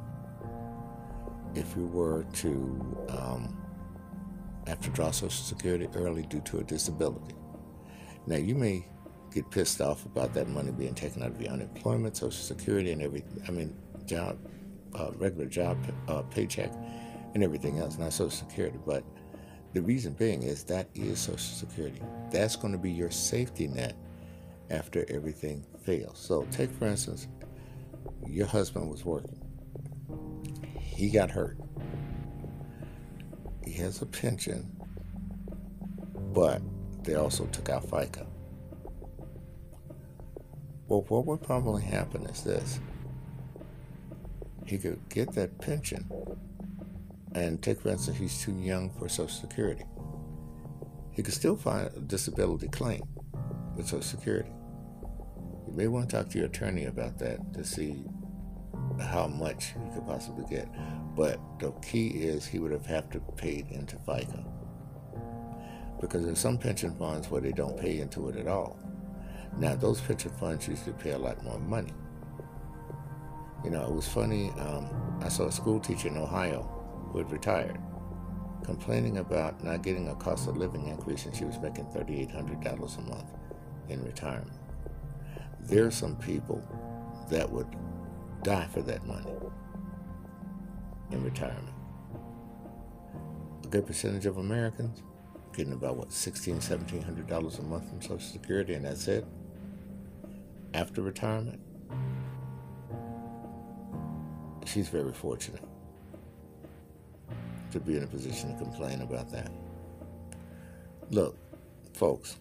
if 1.55 1.75
you 1.75 1.88
were 1.88 2.23
to 2.34 3.08
um, 3.10 3.58
have 4.67 4.79
to 4.82 4.89
draw 4.91 5.12
Social 5.12 5.29
Security 5.29 5.89
early 5.95 6.23
due 6.23 6.41
to 6.41 6.60
a 6.60 6.63
disability. 6.63 7.36
Now, 8.27 8.38
you 8.38 8.53
may 8.53 8.86
get 9.34 9.49
pissed 9.49 9.82
off 9.82 10.05
about 10.05 10.34
that 10.36 10.47
money 10.47 10.71
being 10.71 10.93
taken 10.93 11.23
out 11.23 11.32
of 11.32 11.41
your 11.41 11.51
unemployment, 11.51 12.17
Social 12.17 12.32
Security, 12.32 12.91
and 12.91 13.01
every, 13.01 13.23
I 13.47 13.51
mean, 13.51 13.75
job, 14.05 14.38
uh, 14.93 15.12
regular 15.15 15.45
job 15.45 15.77
uh, 16.08 16.21
paycheck, 16.23 16.71
and 17.34 17.43
everything 17.43 17.79
else, 17.79 17.97
not 17.97 18.13
Social 18.13 18.29
Security. 18.29 18.77
But 18.86 19.03
the 19.73 19.82
reason 19.82 20.13
being 20.13 20.43
is 20.43 20.63
that 20.65 20.88
is 20.95 21.19
Social 21.19 21.38
Security. 21.38 22.01
That's 22.32 22.55
going 22.55 22.73
to 22.73 22.79
be 22.79 22.91
your 22.91 23.12
safety 23.12 23.67
net 23.67 23.95
after 24.69 25.05
everything 25.10 25.65
fails. 25.84 26.17
So, 26.17 26.47
take 26.51 26.71
for 26.71 26.88
instance, 26.88 27.27
your 28.27 28.47
husband 28.47 28.89
was 28.89 29.05
working, 29.05 29.39
he 30.79 31.10
got 31.10 31.29
hurt, 31.29 31.58
he 33.63 33.73
has 33.73 34.01
a 34.01 34.05
pension, 34.05 34.69
but 36.34 36.62
they 37.03 37.15
also 37.15 37.45
took 37.47 37.69
out 37.69 37.88
FICA. 37.88 38.25
Well, 40.88 41.05
what 41.08 41.25
would 41.27 41.43
probably 41.43 41.84
happen 41.84 42.25
is 42.25 42.43
this 42.43 42.79
he 44.65 44.77
could 44.77 44.99
get 45.10 45.32
that 45.34 45.60
pension 45.60 46.08
and 47.36 47.62
take 47.62 47.82
for 47.82 47.89
instance 47.89 48.18
he's 48.18 48.42
too 48.42 48.54
young 48.54 48.89
for 48.92 49.10
social 49.10 49.30
security. 49.30 49.84
He 51.12 51.24
could 51.24 51.34
still 51.34 51.56
file 51.56 51.89
a 51.96 52.00
disability 52.00 52.68
claim 52.68 53.02
with 53.76 53.88
social 53.88 54.02
security. 54.02 54.52
You 55.68 55.74
may 55.74 55.88
want 55.88 56.10
to 56.10 56.18
talk 56.18 56.30
to 56.30 56.38
your 56.38 56.48
attorney 56.48 56.86
about 56.86 57.18
that 57.20 57.54
to 57.54 57.63
see 57.63 58.06
how 59.00 59.28
much 59.28 59.65
he 59.65 59.94
could 59.94 60.06
possibly 60.06 60.46
get. 60.50 60.68
But 61.15 61.39
the 61.60 61.72
key 61.82 62.08
is 62.08 62.46
he 62.46 62.60
would 62.60 62.72
have 62.72 62.86
have 62.86 63.10
to 63.12 63.20
pay 63.20 63.65
into 63.70 63.98
fica. 63.98 64.46
Because 66.00 66.26
there's 66.26 66.39
some 66.39 66.58
pension 66.58 66.96
funds 66.96 67.30
where 67.30 67.42
they 67.42 67.52
don't 67.52 67.78
pay 67.78 68.00
into 68.00 68.30
it 68.30 68.38
at 68.38 68.48
all 68.48 68.80
now 69.58 69.76
those 69.76 70.00
pension 70.00 70.32
funds 70.32 70.68
used 70.68 70.86
to 70.86 70.92
pay 70.92 71.12
a 71.12 71.18
lot 71.18 71.44
more 71.44 71.60
money. 71.60 71.94
You 73.63 73.72
know, 73.72 73.84
it 73.84 73.92
was 73.92 74.08
funny. 74.08 74.52
Um, 74.52 75.20
I 75.22 75.28
saw 75.28 75.48
a 75.48 75.52
school 75.52 75.80
teacher 75.80 76.08
in 76.08 76.18
Ohio 76.18 76.79
who 77.12 77.19
had 77.19 77.32
retired 77.32 77.80
complaining 78.63 79.17
about 79.17 79.63
not 79.63 79.82
getting 79.82 80.10
a 80.10 80.15
cost 80.15 80.48
of 80.48 80.58
living 80.58 80.88
increase 80.88 81.26
and 81.26 81.36
she 81.36 81.45
was 81.45 81.58
making 81.60 81.86
$3,800 81.86 82.98
a 82.98 83.02
month 83.02 83.34
in 83.89 84.04
retirement. 84.04 84.58
There 85.62 85.86
are 85.86 85.91
some 85.91 86.15
people 86.17 86.63
that 87.30 87.50
would 87.50 87.67
die 88.43 88.67
for 88.67 88.82
that 88.84 89.06
money 89.06 89.32
in 91.12 91.24
retirement. 91.24 91.76
A 93.63 93.67
good 93.67 93.88
percentage 93.88 94.26
of 94.26 94.38
Americans 94.38 95.02
getting 95.54 95.74
about 95.74 95.98
what 95.98 96.10
$1,600, 96.10 96.62
$1,700 96.62 97.60
a 97.60 97.62
month 97.63 97.89
from 97.89 98.02
Social 98.02 98.19
Security, 98.19 98.76
and 98.76 98.86
that's 98.86 99.08
it. 99.08 99.26
After 100.74 101.02
retirement, 101.02 101.60
she's 104.65 104.89
very 104.89 105.12
fortunate 105.12 105.68
to 107.71 107.79
be 107.79 107.97
in 107.97 108.03
a 108.03 108.08
position 108.08 108.51
to 108.51 108.63
complain 108.63 109.01
about 109.01 109.32
that. 109.32 109.51
Look, 111.12 111.38
folks, 111.93 112.38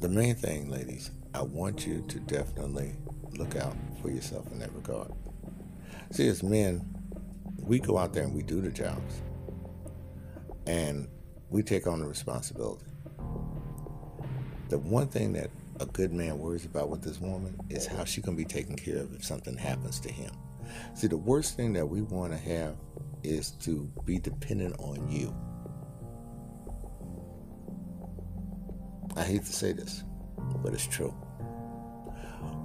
the 0.00 0.08
main 0.08 0.34
thing, 0.34 0.70
ladies, 0.70 1.10
I 1.34 1.42
want 1.42 1.86
you 1.86 2.02
to 2.08 2.20
definitely 2.20 2.94
look 3.36 3.56
out 3.56 3.76
for 4.00 4.10
yourself 4.10 4.50
in 4.52 4.58
that 4.60 4.72
regard. 4.74 5.10
See, 6.10 6.28
as 6.28 6.42
men, 6.42 6.84
we 7.58 7.78
go 7.78 7.98
out 7.98 8.12
there 8.12 8.24
and 8.24 8.34
we 8.34 8.42
do 8.42 8.60
the 8.60 8.70
jobs, 8.70 9.22
and 10.66 11.08
we 11.50 11.62
take 11.62 11.86
on 11.86 12.00
the 12.00 12.06
responsibility. 12.06 12.84
The 14.68 14.78
one 14.78 15.08
thing 15.08 15.32
that 15.34 15.50
a 15.80 15.86
good 15.86 16.12
man 16.12 16.38
worries 16.38 16.64
about 16.64 16.88
with 16.88 17.02
this 17.02 17.20
woman 17.20 17.58
is 17.68 17.86
how 17.86 18.04
she 18.04 18.22
can 18.22 18.36
be 18.36 18.44
taken 18.44 18.76
care 18.76 18.98
of 18.98 19.14
if 19.14 19.24
something 19.24 19.56
happens 19.56 19.98
to 20.00 20.12
him. 20.12 20.30
See, 20.94 21.06
the 21.06 21.16
worst 21.16 21.56
thing 21.56 21.72
that 21.74 21.86
we 21.86 22.02
want 22.02 22.32
to 22.32 22.38
have 22.38 22.76
is 23.24 23.50
to 23.50 23.90
be 24.04 24.18
dependent 24.18 24.76
on 24.78 25.08
you. 25.10 25.34
I 29.16 29.22
hate 29.22 29.44
to 29.44 29.52
say 29.52 29.72
this, 29.72 30.02
but 30.62 30.72
it's 30.72 30.86
true. 30.86 31.14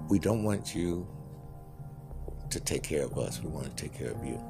We 0.10 0.20
don't 0.20 0.44
want 0.44 0.76
you 0.76 1.08
to 2.50 2.60
take 2.60 2.84
care 2.84 3.06
of 3.06 3.18
us, 3.18 3.42
we 3.44 3.50
want 3.50 3.66
to 3.66 3.84
take 3.84 3.94
care 3.94 4.12
of 4.12 4.24
you. 4.26 4.44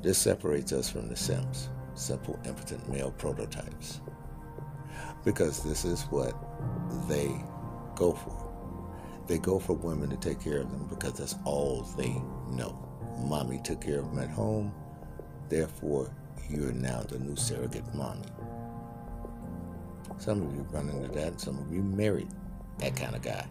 This 0.00 0.18
separates 0.18 0.72
us 0.72 0.88
from 0.88 1.08
the 1.08 1.16
SIMPs, 1.16 1.68
simple, 1.94 2.38
impotent 2.46 2.88
male 2.88 3.10
prototypes. 3.10 4.00
Because 5.24 5.64
this 5.64 5.84
is 5.84 6.02
what 6.04 6.34
they 7.08 7.28
go 7.96 8.12
for. 8.12 8.44
They 9.26 9.38
go 9.38 9.58
for 9.58 9.74
women 9.74 10.08
to 10.10 10.16
take 10.16 10.40
care 10.40 10.58
of 10.58 10.70
them 10.70 10.86
because 10.88 11.14
that's 11.14 11.34
all 11.44 11.82
they 11.98 12.22
know. 12.50 12.87
Mommy 13.18 13.60
took 13.62 13.80
care 13.80 14.00
of 14.00 14.06
him 14.12 14.18
at 14.18 14.30
home, 14.30 14.72
therefore, 15.48 16.10
you're 16.48 16.72
now 16.72 17.02
the 17.02 17.18
new 17.18 17.36
surrogate 17.36 17.94
mommy. 17.94 18.22
Some 20.18 20.42
of 20.42 20.54
you 20.54 20.66
run 20.70 20.88
into 20.88 21.08
that, 21.12 21.40
some 21.40 21.58
of 21.58 21.72
you 21.72 21.82
married 21.82 22.28
that 22.78 22.96
kind 22.96 23.14
of 23.14 23.22
guy. 23.22 23.46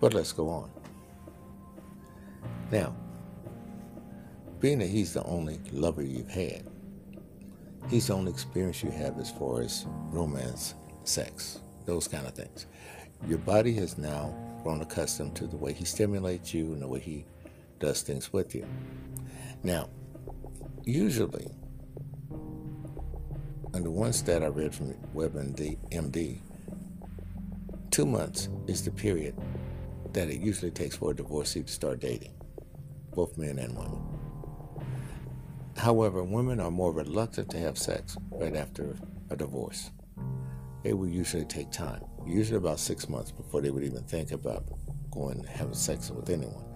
But 0.00 0.14
let's 0.14 0.32
go 0.32 0.48
on. 0.48 0.70
Now, 2.70 2.96
being 4.58 4.78
that 4.78 4.88
he's 4.88 5.12
the 5.12 5.22
only 5.24 5.60
lover 5.72 6.02
you've 6.02 6.30
had, 6.30 6.64
he's 7.88 8.06
the 8.06 8.14
only 8.14 8.32
experience 8.32 8.82
you 8.82 8.90
have 8.90 9.18
as 9.18 9.30
far 9.30 9.60
as 9.60 9.86
romance, 10.10 10.74
sex, 11.04 11.60
those 11.84 12.08
kind 12.08 12.26
of 12.26 12.34
things. 12.34 12.66
Your 13.28 13.38
body 13.38 13.74
has 13.74 13.98
now 13.98 14.34
grown 14.62 14.80
accustomed 14.80 15.36
to 15.36 15.46
the 15.46 15.56
way 15.56 15.72
he 15.72 15.84
stimulates 15.84 16.54
you 16.54 16.72
and 16.72 16.80
the 16.80 16.88
way 16.88 17.00
he 17.00 17.24
does 17.82 18.00
things 18.00 18.32
with 18.32 18.54
you. 18.54 18.64
Now, 19.64 19.90
usually, 20.84 21.50
under 23.74 23.90
one 23.90 24.12
stat 24.12 24.44
I 24.44 24.46
read 24.46 24.72
from 24.72 24.94
WebMD, 25.14 25.76
MD, 25.90 26.38
two 27.90 28.06
months 28.06 28.48
is 28.68 28.84
the 28.84 28.92
period 28.92 29.34
that 30.12 30.28
it 30.28 30.40
usually 30.40 30.70
takes 30.70 30.96
for 30.96 31.10
a 31.10 31.14
divorcee 31.14 31.64
to 31.64 31.72
start 31.72 31.98
dating, 31.98 32.32
both 33.14 33.36
men 33.36 33.58
and 33.58 33.76
women. 33.76 34.00
However, 35.76 36.22
women 36.22 36.60
are 36.60 36.70
more 36.70 36.92
reluctant 36.92 37.50
to 37.50 37.58
have 37.58 37.76
sex 37.76 38.16
right 38.30 38.54
after 38.54 38.96
a 39.30 39.36
divorce. 39.36 39.90
It 40.84 40.92
will 40.92 41.08
usually 41.08 41.46
take 41.46 41.72
time, 41.72 42.04
usually 42.24 42.58
about 42.58 42.78
six 42.78 43.08
months 43.08 43.32
before 43.32 43.60
they 43.60 43.70
would 43.70 43.82
even 43.82 44.04
think 44.04 44.30
about 44.30 44.66
going 45.10 45.42
having 45.44 45.74
sex 45.74 46.10
with 46.10 46.30
anyone. 46.30 46.71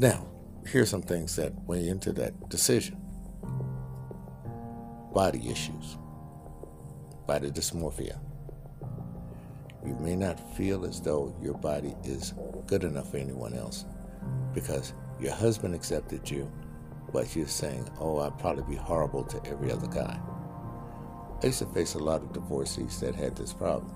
Now, 0.00 0.26
here's 0.64 0.88
some 0.88 1.02
things 1.02 1.36
that 1.36 1.52
weigh 1.66 1.86
into 1.88 2.10
that 2.12 2.48
decision 2.48 2.96
body 5.12 5.50
issues, 5.50 5.98
body 7.26 7.50
dysmorphia. 7.50 8.18
You 9.84 9.94
may 10.00 10.16
not 10.16 10.56
feel 10.56 10.86
as 10.86 11.02
though 11.02 11.36
your 11.42 11.52
body 11.52 11.94
is 12.02 12.32
good 12.66 12.84
enough 12.84 13.10
for 13.10 13.18
anyone 13.18 13.52
else 13.52 13.84
because 14.54 14.94
your 15.20 15.34
husband 15.34 15.74
accepted 15.74 16.30
you 16.30 16.50
but 17.12 17.36
you're 17.36 17.46
saying, 17.46 17.86
oh, 17.98 18.20
I'd 18.20 18.38
probably 18.38 18.76
be 18.76 18.80
horrible 18.80 19.24
to 19.24 19.50
every 19.50 19.70
other 19.70 19.88
guy. 19.88 20.18
I 21.42 21.46
used 21.46 21.58
to 21.58 21.66
face 21.66 21.92
a 21.92 21.98
lot 21.98 22.22
of 22.22 22.32
divorcees 22.32 23.00
that 23.00 23.14
had 23.14 23.36
this 23.36 23.52
problem. 23.52 23.92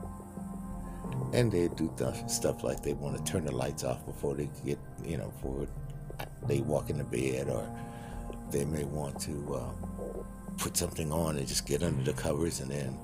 And 1.32 1.50
they 1.50 1.68
do 1.68 1.90
stuff 2.26 2.62
like 2.62 2.82
they 2.82 2.92
want 2.92 3.16
to 3.16 3.32
turn 3.32 3.46
the 3.46 3.52
lights 3.52 3.84
off 3.84 4.04
before 4.04 4.34
they 4.34 4.50
get, 4.66 4.78
you 5.02 5.16
know, 5.16 5.28
before 5.28 5.66
they 6.46 6.61
walk 6.61 6.90
into 6.90 7.05
bed, 7.05 7.48
or 7.48 7.68
they 8.50 8.64
may 8.64 8.85
want 8.85 9.20
to 9.20 9.55
uh, 9.55 10.22
put 10.57 10.77
something 10.77 11.12
on 11.12 11.37
and 11.37 11.46
just 11.46 11.66
get 11.66 11.83
under 11.83 12.03
the 12.03 12.12
covers 12.12 12.61
and 12.61 12.70
then. 12.70 12.98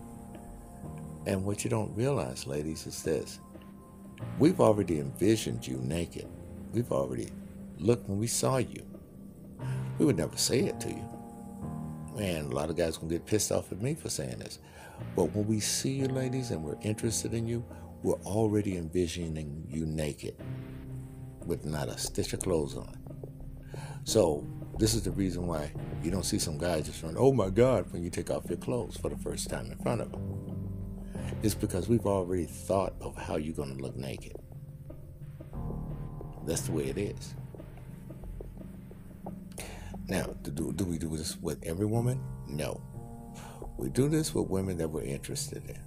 And 1.27 1.45
what 1.45 1.65
you 1.65 1.71
don't 1.71 1.95
realize, 1.95 2.47
ladies, 2.47 2.87
is 2.87 3.03
this 3.03 3.41
we've 4.39 4.61
already 4.61 4.99
envisioned 4.99 5.67
you 5.67 5.79
naked. 5.79 6.27
We've 6.73 6.93
already 6.93 7.31
looked 7.79 8.09
when 8.09 8.19
we 8.19 8.27
saw 8.27 8.59
you. 8.59 8.87
We 9.99 10.07
would 10.07 10.17
never 10.17 10.37
say 10.37 10.61
it 10.61 10.81
to 10.81 10.89
you. 10.89 11.05
Man, 12.17 12.47
a 12.47 12.49
lot 12.49 12.71
of 12.71 12.77
guys 12.77 12.97
gonna 12.97 13.13
get 13.13 13.27
pissed 13.27 13.53
off 13.53 13.73
at 13.73 13.81
me 13.81 13.95
for 13.95 14.09
saying 14.09 14.39
this. 14.39 14.59
But 15.17 15.35
when 15.35 15.47
we 15.47 15.61
see 15.61 15.93
you, 15.93 16.09
ladies, 16.09 16.51
and 16.51 16.63
we're 16.63 16.79
interested 16.83 17.35
in 17.35 17.47
you, 17.47 17.65
we're 18.03 18.21
already 18.25 18.77
envisioning 18.77 19.67
you 19.69 19.87
naked 19.87 20.35
with 21.45 21.65
not 21.65 21.89
a 21.89 21.99
stitch 21.99 22.33
of 22.33 22.41
clothes 22.41 22.77
on. 22.77 23.00
So 24.05 24.47
this 24.79 24.95
is 24.95 25.03
the 25.03 25.11
reason 25.11 25.47
why 25.47 25.73
you 26.03 26.11
don't 26.11 26.25
see 26.25 26.39
some 26.39 26.59
guys 26.59 26.87
just 26.87 27.03
run, 27.03 27.17
oh 27.19 27.33
my 27.33 27.51
God, 27.51 27.93
when 27.93 28.03
you 28.03 28.11
take 28.11 28.31
off 28.31 28.49
your 28.49 28.59
clothes 28.59 28.97
for 28.97 29.11
the 29.11 29.17
first 29.17 29.51
time 29.51 29.71
in 29.71 29.79
front 29.79 30.01
of 30.01 30.11
them. 30.13 30.41
It's 31.43 31.55
because 31.55 31.89
we've 31.89 32.07
already 32.07 32.45
thought 32.45 32.95
of 33.01 33.17
how 33.17 33.37
you're 33.37 33.55
going 33.55 33.77
to 33.77 33.83
look 33.83 33.97
naked. 33.97 34.37
That's 36.47 36.63
the 36.63 36.73
way 36.73 36.85
it 36.85 36.99
is. 36.99 37.35
Now, 40.09 40.35
do, 40.43 40.73
do 40.73 40.85
we 40.85 40.99
do 40.99 41.17
this 41.17 41.37
with 41.37 41.63
every 41.63 41.87
woman? 41.87 42.21
No. 42.49 42.83
We 43.77 43.91
do 43.91 44.09
this 44.09 44.35
with 44.35 44.49
women 44.49 44.77
that 44.79 44.89
we're 44.89 45.03
interested 45.03 45.63
in. 45.69 45.79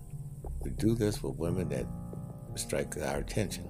We 0.62 0.72
do 0.72 0.96
this 0.96 1.22
with 1.22 1.36
women 1.36 1.70
that 1.70 1.86
strike 2.56 2.96
our 2.98 3.18
attention. 3.18 3.68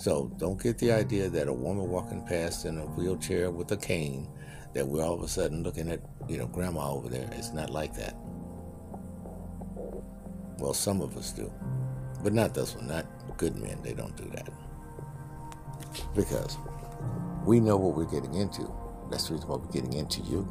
So 0.00 0.32
don't 0.38 0.58
get 0.58 0.78
the 0.78 0.92
idea 0.92 1.28
that 1.28 1.46
a 1.46 1.52
woman 1.52 1.86
walking 1.90 2.22
past 2.22 2.64
in 2.64 2.78
a 2.78 2.86
wheelchair 2.86 3.50
with 3.50 3.70
a 3.70 3.76
cane, 3.76 4.26
that 4.72 4.88
we're 4.88 5.04
all 5.04 5.12
of 5.12 5.22
a 5.22 5.28
sudden 5.28 5.62
looking 5.62 5.90
at, 5.90 6.00
you 6.26 6.38
know, 6.38 6.46
grandma 6.46 6.90
over 6.90 7.10
there. 7.10 7.28
It's 7.32 7.52
not 7.52 7.68
like 7.68 7.94
that. 7.96 8.16
Well, 10.58 10.72
some 10.72 11.02
of 11.02 11.18
us 11.18 11.32
do. 11.32 11.52
But 12.22 12.32
not 12.32 12.54
this 12.54 12.74
one. 12.74 12.86
Not 12.86 13.04
good 13.36 13.56
men. 13.56 13.78
They 13.82 13.92
don't 13.92 14.16
do 14.16 14.24
that. 14.34 14.48
Because 16.16 16.56
we 17.44 17.60
know 17.60 17.76
what 17.76 17.94
we're 17.94 18.10
getting 18.10 18.32
into. 18.32 18.72
That's 19.10 19.28
the 19.28 19.34
reason 19.34 19.50
why 19.50 19.56
we're 19.56 19.70
getting 19.70 19.92
into 19.92 20.22
you. 20.22 20.48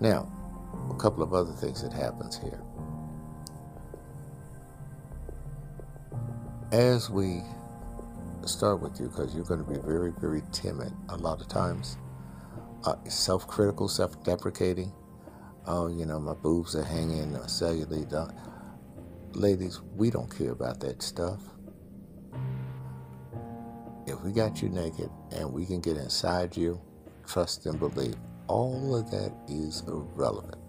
Now, 0.00 0.28
a 0.90 0.94
couple 0.96 1.22
of 1.22 1.34
other 1.34 1.52
things 1.52 1.84
that 1.84 1.92
happens 1.92 2.36
here. 2.36 2.60
As 6.72 7.08
we 7.08 7.42
start 8.48 8.80
with 8.80 9.00
you, 9.00 9.08
because 9.08 9.34
you're 9.34 9.44
going 9.44 9.64
to 9.64 9.70
be 9.70 9.78
very, 9.78 10.12
very 10.20 10.42
timid 10.52 10.92
a 11.08 11.16
lot 11.16 11.40
of 11.40 11.48
times, 11.48 11.98
uh, 12.84 12.96
self-critical, 13.08 13.88
self-deprecating. 13.88 14.92
Oh, 15.66 15.88
you 15.88 16.06
know, 16.06 16.20
my 16.20 16.34
boobs 16.34 16.74
are 16.76 16.84
hanging, 16.84 17.34
uh, 17.34 17.40
cellulite. 17.40 18.34
Ladies, 19.34 19.80
we 19.96 20.10
don't 20.10 20.34
care 20.36 20.52
about 20.52 20.80
that 20.80 21.02
stuff 21.02 21.40
if 24.06 24.20
we 24.20 24.32
got 24.32 24.62
you 24.62 24.68
naked 24.68 25.10
and 25.32 25.52
we 25.52 25.64
can 25.64 25.80
get 25.80 25.96
inside 25.96 26.56
you, 26.56 26.80
trust 27.26 27.66
and 27.66 27.78
believe, 27.78 28.16
all 28.48 28.94
of 28.94 29.10
that 29.10 29.32
is 29.48 29.82
irrelevant. 29.86 30.60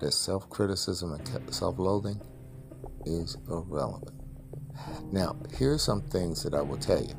The 0.00 0.10
self 0.10 0.48
criticism 0.50 1.12
and 1.12 1.54
self 1.54 1.78
loathing 1.78 2.20
is 3.06 3.36
irrelevant. 3.48 4.19
Now, 5.12 5.36
here 5.56 5.72
are 5.72 5.78
some 5.78 6.02
things 6.02 6.42
that 6.42 6.54
I 6.54 6.62
will 6.62 6.78
tell 6.78 7.02
you. 7.02 7.14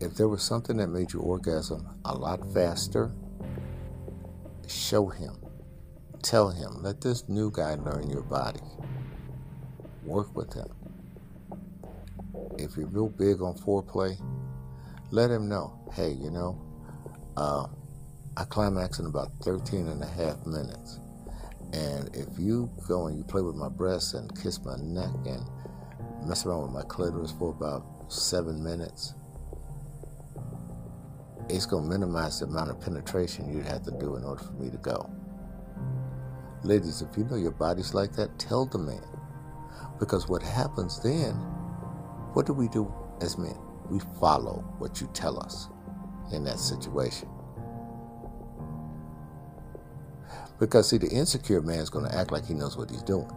If 0.00 0.14
there 0.14 0.28
was 0.28 0.42
something 0.42 0.76
that 0.78 0.88
made 0.88 1.12
you 1.12 1.20
orgasm 1.20 1.86
a 2.04 2.14
lot 2.14 2.52
faster, 2.52 3.12
show 4.68 5.06
him. 5.06 5.36
Tell 6.22 6.50
him. 6.50 6.82
Let 6.82 7.00
this 7.00 7.28
new 7.28 7.50
guy 7.50 7.74
learn 7.74 8.10
your 8.10 8.22
body. 8.22 8.60
Work 10.04 10.36
with 10.36 10.52
him 10.52 10.68
if 12.58 12.76
you're 12.76 12.86
real 12.86 13.08
big 13.08 13.40
on 13.42 13.54
foreplay, 13.54 14.18
let 15.10 15.30
him 15.30 15.48
know, 15.48 15.78
hey, 15.92 16.10
you 16.10 16.30
know, 16.30 16.60
uh, 17.36 17.66
I 18.36 18.44
climax 18.44 18.98
in 18.98 19.06
about 19.06 19.30
13 19.42 19.88
and 19.88 20.02
a 20.02 20.06
half 20.06 20.44
minutes. 20.46 21.00
And 21.72 22.14
if 22.14 22.26
you 22.38 22.70
go 22.86 23.06
and 23.06 23.16
you 23.16 23.24
play 23.24 23.42
with 23.42 23.56
my 23.56 23.68
breasts 23.68 24.14
and 24.14 24.30
kiss 24.40 24.64
my 24.64 24.76
neck 24.76 25.10
and 25.26 25.44
mess 26.26 26.46
around 26.46 26.62
with 26.62 26.72
my 26.72 26.82
clitoris 26.82 27.32
for 27.32 27.50
about 27.50 27.84
seven 28.12 28.62
minutes, 28.62 29.14
it's 31.48 31.66
going 31.66 31.84
to 31.84 31.90
minimize 31.90 32.40
the 32.40 32.46
amount 32.46 32.70
of 32.70 32.80
penetration 32.80 33.52
you'd 33.52 33.66
have 33.66 33.82
to 33.84 33.92
do 33.92 34.16
in 34.16 34.24
order 34.24 34.42
for 34.42 34.52
me 34.52 34.70
to 34.70 34.78
go. 34.78 35.10
Ladies, 36.64 37.02
if 37.02 37.16
you 37.16 37.24
know 37.24 37.36
your 37.36 37.52
body's 37.52 37.94
like 37.94 38.12
that, 38.14 38.38
tell 38.38 38.66
the 38.66 38.78
man. 38.78 39.04
Because 39.98 40.28
what 40.28 40.42
happens 40.42 41.00
then 41.02 41.34
what 42.36 42.44
do 42.44 42.52
we 42.52 42.68
do 42.68 42.92
as 43.22 43.38
men? 43.38 43.56
We 43.88 43.98
follow 44.20 44.62
what 44.76 45.00
you 45.00 45.08
tell 45.14 45.40
us 45.40 45.70
in 46.32 46.44
that 46.44 46.58
situation. 46.58 47.30
Because, 50.58 50.90
see, 50.90 50.98
the 50.98 51.08
insecure 51.08 51.62
man 51.62 51.78
is 51.78 51.88
going 51.88 52.04
to 52.04 52.14
act 52.14 52.32
like 52.32 52.44
he 52.44 52.52
knows 52.52 52.76
what 52.76 52.90
he's 52.90 53.02
doing. 53.02 53.30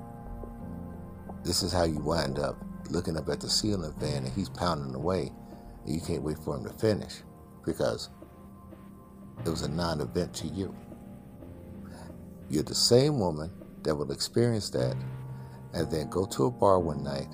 This 1.46 1.64
is 1.64 1.72
how 1.72 1.86
you 1.86 2.00
wind 2.00 2.40
up 2.40 2.62
looking 2.90 3.18
up 3.18 3.30
at 3.30 3.40
the 3.40 3.50
ceiling 3.50 3.94
fan 4.00 4.26
and 4.26 4.34
he's 4.34 4.50
pounding 4.50 4.96
away 4.96 5.32
and 5.86 5.96
you 5.96 6.02
can't 6.02 6.24
wait 6.24 6.38
for 6.38 6.56
him 6.56 6.64
to 6.64 6.74
finish 6.74 7.22
because 7.66 8.10
it 9.46 9.50
was 9.50 9.62
a 9.62 9.70
non 9.70 10.02
event 10.02 10.34
to 10.36 10.48
you. 10.48 10.76
You're 12.50 12.64
the 12.64 12.76
same 12.76 13.20
woman 13.20 13.52
that 13.84 13.96
will 13.96 14.12
experience 14.12 14.70
that 14.72 14.96
and 15.74 15.90
then 15.92 16.10
go 16.10 16.26
to 16.26 16.46
a 16.46 16.52
bar 16.52 16.80
one 16.80 17.04
night 17.04 17.28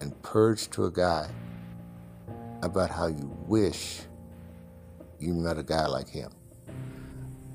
and 0.00 0.20
purge 0.22 0.70
to 0.70 0.86
a 0.86 0.90
guy 0.90 1.28
about 2.62 2.90
how 2.90 3.06
you 3.06 3.30
wish 3.46 4.00
you 5.18 5.34
met 5.34 5.58
a 5.58 5.62
guy 5.62 5.86
like 5.86 6.08
him. 6.08 6.30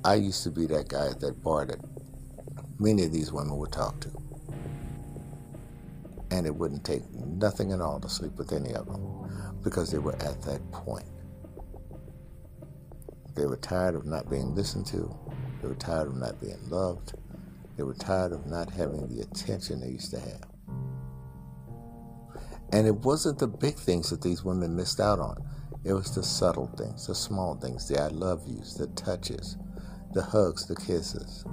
I 0.03 0.15
used 0.15 0.43
to 0.43 0.51
be 0.51 0.67
that 0.67 0.88
guy 0.88 1.08
at 1.08 1.19
that 1.21 1.41
bar 1.41 1.65
that 1.65 1.79
many 2.79 3.03
of 3.05 3.12
these 3.12 3.31
women 3.31 3.58
would 3.58 3.71
talk 3.71 3.99
to. 4.01 4.25
And 6.32 6.46
it 6.46 6.56
wouldn't 6.56 6.84
take 6.84 7.04
nothing 7.14 7.72
at 7.72 7.82
all 7.82 8.00
to 8.00 8.10
sleep 8.10 8.34
with 8.36 8.52
any 8.52 8.74
of 8.74 8.88
them 8.88 9.58
because 9.64 9.92
they 9.92 10.00
were 10.00 10.16
at 10.16 10.42
that 10.44 10.72
point. 10.72 11.06
They 13.36 13.46
were 13.46 13.58
tired 13.58 13.96
of 13.96 14.06
not 14.06 14.30
being 14.30 14.56
listened 14.56 14.86
to. 14.88 15.14
They 15.62 15.68
were 15.68 15.76
tired 15.76 16.08
of 16.08 16.16
not 16.16 16.40
being 16.40 16.60
loved. 16.70 17.14
They 17.78 17.84
were 17.84 17.94
tired 17.94 18.32
of 18.32 18.46
not 18.46 18.70
having 18.70 19.08
the 19.08 19.22
attention 19.22 19.82
they 19.82 19.90
used 19.90 20.12
to 20.12 20.20
have. 20.20 20.56
And 22.72 22.88
it 22.88 22.96
wasn't 22.96 23.40
the 23.40 23.48
big 23.48 23.76
things 23.76 24.10
that 24.10 24.22
these 24.22 24.44
women 24.44 24.76
missed 24.76 25.00
out 25.00 25.20
on. 25.20 25.38
It 25.84 25.94
was 25.94 26.16
the 26.16 26.24
subtle 26.24 26.68
things, 26.78 27.08
the 27.08 27.16
small 27.16 27.56
things, 27.56 27.88
the 27.88 28.02
I 28.02 28.08
love 28.08 28.48
yous, 28.48 28.74
the 28.74 28.88
touches, 28.88 29.58
the 30.14 30.24
hugs, 30.24 30.66
the 30.66 30.76
kisses. 30.76 31.46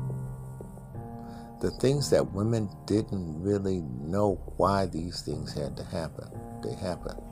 The 1.63 1.71
things 1.71 2.11
that 2.11 2.33
women 2.33 2.69
didn't 2.87 3.41
really 3.41 3.83
know 4.01 4.35
why 4.57 4.87
these 4.87 5.23
things 5.23 5.55
had 5.55 5.77
to 5.77 5.85
happen. 5.85 6.29
They 6.61 6.75
happened. 6.75 7.23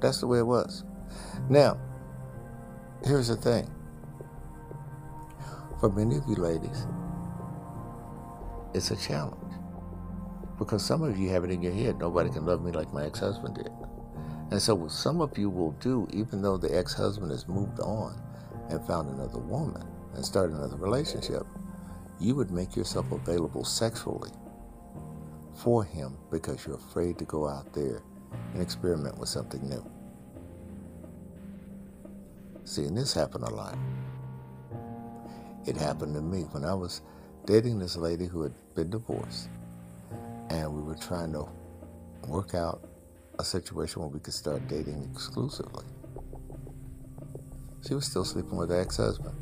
That's 0.00 0.20
the 0.20 0.26
way 0.26 0.38
it 0.38 0.46
was. 0.46 0.84
Now, 1.50 1.78
here's 3.04 3.28
the 3.28 3.36
thing. 3.36 3.70
For 5.80 5.90
many 5.90 6.16
of 6.16 6.24
you 6.26 6.36
ladies, 6.36 6.86
it's 8.72 8.90
a 8.90 8.96
challenge. 8.96 9.52
Because 10.58 10.82
some 10.82 11.02
of 11.02 11.18
you 11.18 11.28
have 11.28 11.44
it 11.44 11.50
in 11.50 11.60
your 11.60 11.74
head, 11.74 11.98
nobody 11.98 12.30
can 12.30 12.46
love 12.46 12.64
me 12.64 12.72
like 12.72 12.90
my 12.90 13.04
ex 13.04 13.18
husband 13.18 13.56
did. 13.56 13.70
And 14.50 14.62
so, 14.62 14.74
what 14.74 14.92
some 14.92 15.20
of 15.20 15.36
you 15.36 15.50
will 15.50 15.72
do, 15.72 16.08
even 16.10 16.40
though 16.40 16.56
the 16.56 16.74
ex 16.74 16.94
husband 16.94 17.32
has 17.32 17.46
moved 17.46 17.80
on 17.80 18.18
and 18.70 18.82
found 18.86 19.10
another 19.10 19.40
woman 19.40 19.86
and 20.14 20.24
started 20.24 20.56
another 20.56 20.76
relationship, 20.76 21.46
you 22.20 22.34
would 22.34 22.50
make 22.50 22.76
yourself 22.76 23.10
available 23.12 23.64
sexually 23.64 24.30
for 25.54 25.84
him 25.84 26.16
because 26.30 26.66
you're 26.66 26.76
afraid 26.76 27.18
to 27.18 27.24
go 27.24 27.48
out 27.48 27.72
there 27.72 28.02
and 28.52 28.62
experiment 28.62 29.18
with 29.18 29.28
something 29.28 29.68
new. 29.68 29.84
Seeing 32.64 32.94
this 32.94 33.14
happen 33.14 33.42
a 33.42 33.50
lot. 33.50 33.76
It 35.66 35.76
happened 35.76 36.14
to 36.14 36.20
me 36.20 36.42
when 36.50 36.64
I 36.64 36.74
was 36.74 37.02
dating 37.46 37.78
this 37.78 37.96
lady 37.96 38.26
who 38.26 38.42
had 38.42 38.52
been 38.74 38.90
divorced 38.90 39.48
and 40.50 40.72
we 40.72 40.82
were 40.82 40.96
trying 40.96 41.32
to 41.32 41.46
work 42.26 42.54
out 42.54 42.82
a 43.38 43.44
situation 43.44 44.00
where 44.02 44.10
we 44.10 44.20
could 44.20 44.34
start 44.34 44.66
dating 44.68 45.08
exclusively. 45.12 45.84
She 47.86 47.94
was 47.94 48.06
still 48.06 48.24
sleeping 48.24 48.56
with 48.56 48.70
her 48.70 48.80
ex 48.80 48.96
husband. 48.96 49.34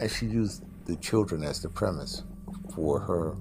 And 0.00 0.10
she 0.10 0.26
used 0.26 0.64
the 0.86 0.96
children 0.96 1.44
as 1.44 1.60
the 1.60 1.68
premise 1.68 2.24
for 2.74 2.98
her 2.98 3.36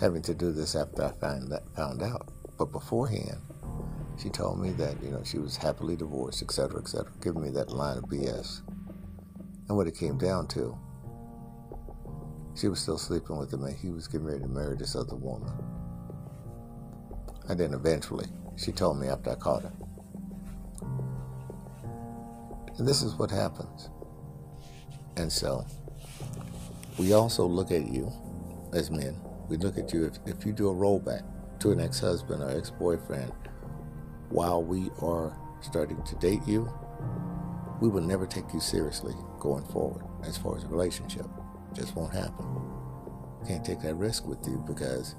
having 0.00 0.22
to 0.22 0.34
do 0.34 0.52
this 0.52 0.74
after 0.74 1.04
I 1.04 1.12
found, 1.12 1.50
that, 1.52 1.68
found 1.74 2.02
out. 2.02 2.28
But 2.56 2.72
beforehand, 2.72 3.38
she 4.16 4.30
told 4.30 4.60
me 4.60 4.70
that, 4.72 5.02
you 5.02 5.10
know, 5.10 5.22
she 5.24 5.38
was 5.38 5.56
happily 5.56 5.96
divorced, 5.96 6.42
etc., 6.42 6.80
etc., 6.80 7.12
giving 7.20 7.42
me 7.42 7.50
that 7.50 7.70
line 7.70 7.98
of 7.98 8.04
BS. 8.04 8.62
And 9.68 9.76
what 9.76 9.86
it 9.86 9.96
came 9.96 10.16
down 10.16 10.46
to 10.48 10.78
she 12.54 12.68
was 12.68 12.80
still 12.80 12.98
sleeping 12.98 13.38
with 13.38 13.52
him, 13.52 13.64
and 13.64 13.76
he 13.76 13.90
was 13.90 14.06
getting 14.06 14.26
ready 14.26 14.40
to 14.40 14.48
marry 14.48 14.76
this 14.76 14.94
other 14.94 15.16
woman. 15.16 15.52
And 17.48 17.58
then 17.58 17.72
eventually, 17.72 18.26
she 18.56 18.72
told 18.72 19.00
me 19.00 19.08
after 19.08 19.30
I 19.30 19.34
caught 19.36 19.62
her. 19.62 19.72
And 22.78 22.86
this 22.86 23.02
is 23.02 23.14
what 23.14 23.30
happens. 23.30 23.88
And 25.16 25.30
so, 25.30 25.66
we 26.98 27.12
also 27.12 27.46
look 27.46 27.70
at 27.70 27.86
you 27.86 28.12
as 28.72 28.90
men. 28.90 29.16
We 29.48 29.56
look 29.56 29.78
at 29.78 29.92
you 29.92 30.06
if, 30.06 30.18
if 30.26 30.46
you 30.46 30.52
do 30.52 30.68
a 30.68 30.74
rollback 30.74 31.22
to 31.60 31.72
an 31.72 31.80
ex 31.80 32.00
husband 32.00 32.42
or 32.42 32.50
ex 32.50 32.70
boyfriend 32.70 33.32
while 34.30 34.62
we 34.62 34.90
are 35.00 35.36
starting 35.60 36.02
to 36.04 36.14
date 36.16 36.40
you, 36.46 36.72
we 37.80 37.88
will 37.88 38.00
never 38.00 38.26
take 38.26 38.44
you 38.54 38.60
seriously 38.60 39.14
going 39.38 39.64
forward 39.66 40.04
as 40.24 40.38
far 40.38 40.56
as 40.56 40.64
a 40.64 40.68
relationship 40.68 41.26
It 41.72 41.80
just 41.80 41.96
won't 41.96 42.12
happen. 42.12 42.46
Can't 43.46 43.64
take 43.64 43.80
that 43.82 43.94
risk 43.96 44.26
with 44.26 44.46
you 44.46 44.62
because 44.66 45.16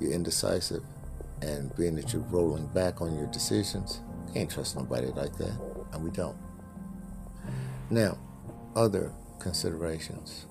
you're 0.00 0.12
indecisive, 0.12 0.82
and 1.42 1.74
being 1.76 1.94
that 1.96 2.12
you're 2.12 2.22
rolling 2.22 2.66
back 2.68 3.00
on 3.00 3.16
your 3.16 3.26
decisions, 3.26 4.00
can't 4.32 4.50
trust 4.50 4.76
nobody 4.76 5.08
like 5.08 5.36
that, 5.38 5.58
and 5.92 6.02
we 6.02 6.10
don't. 6.10 6.36
Now, 7.90 8.18
other 8.74 9.12
considerations. 9.38 10.46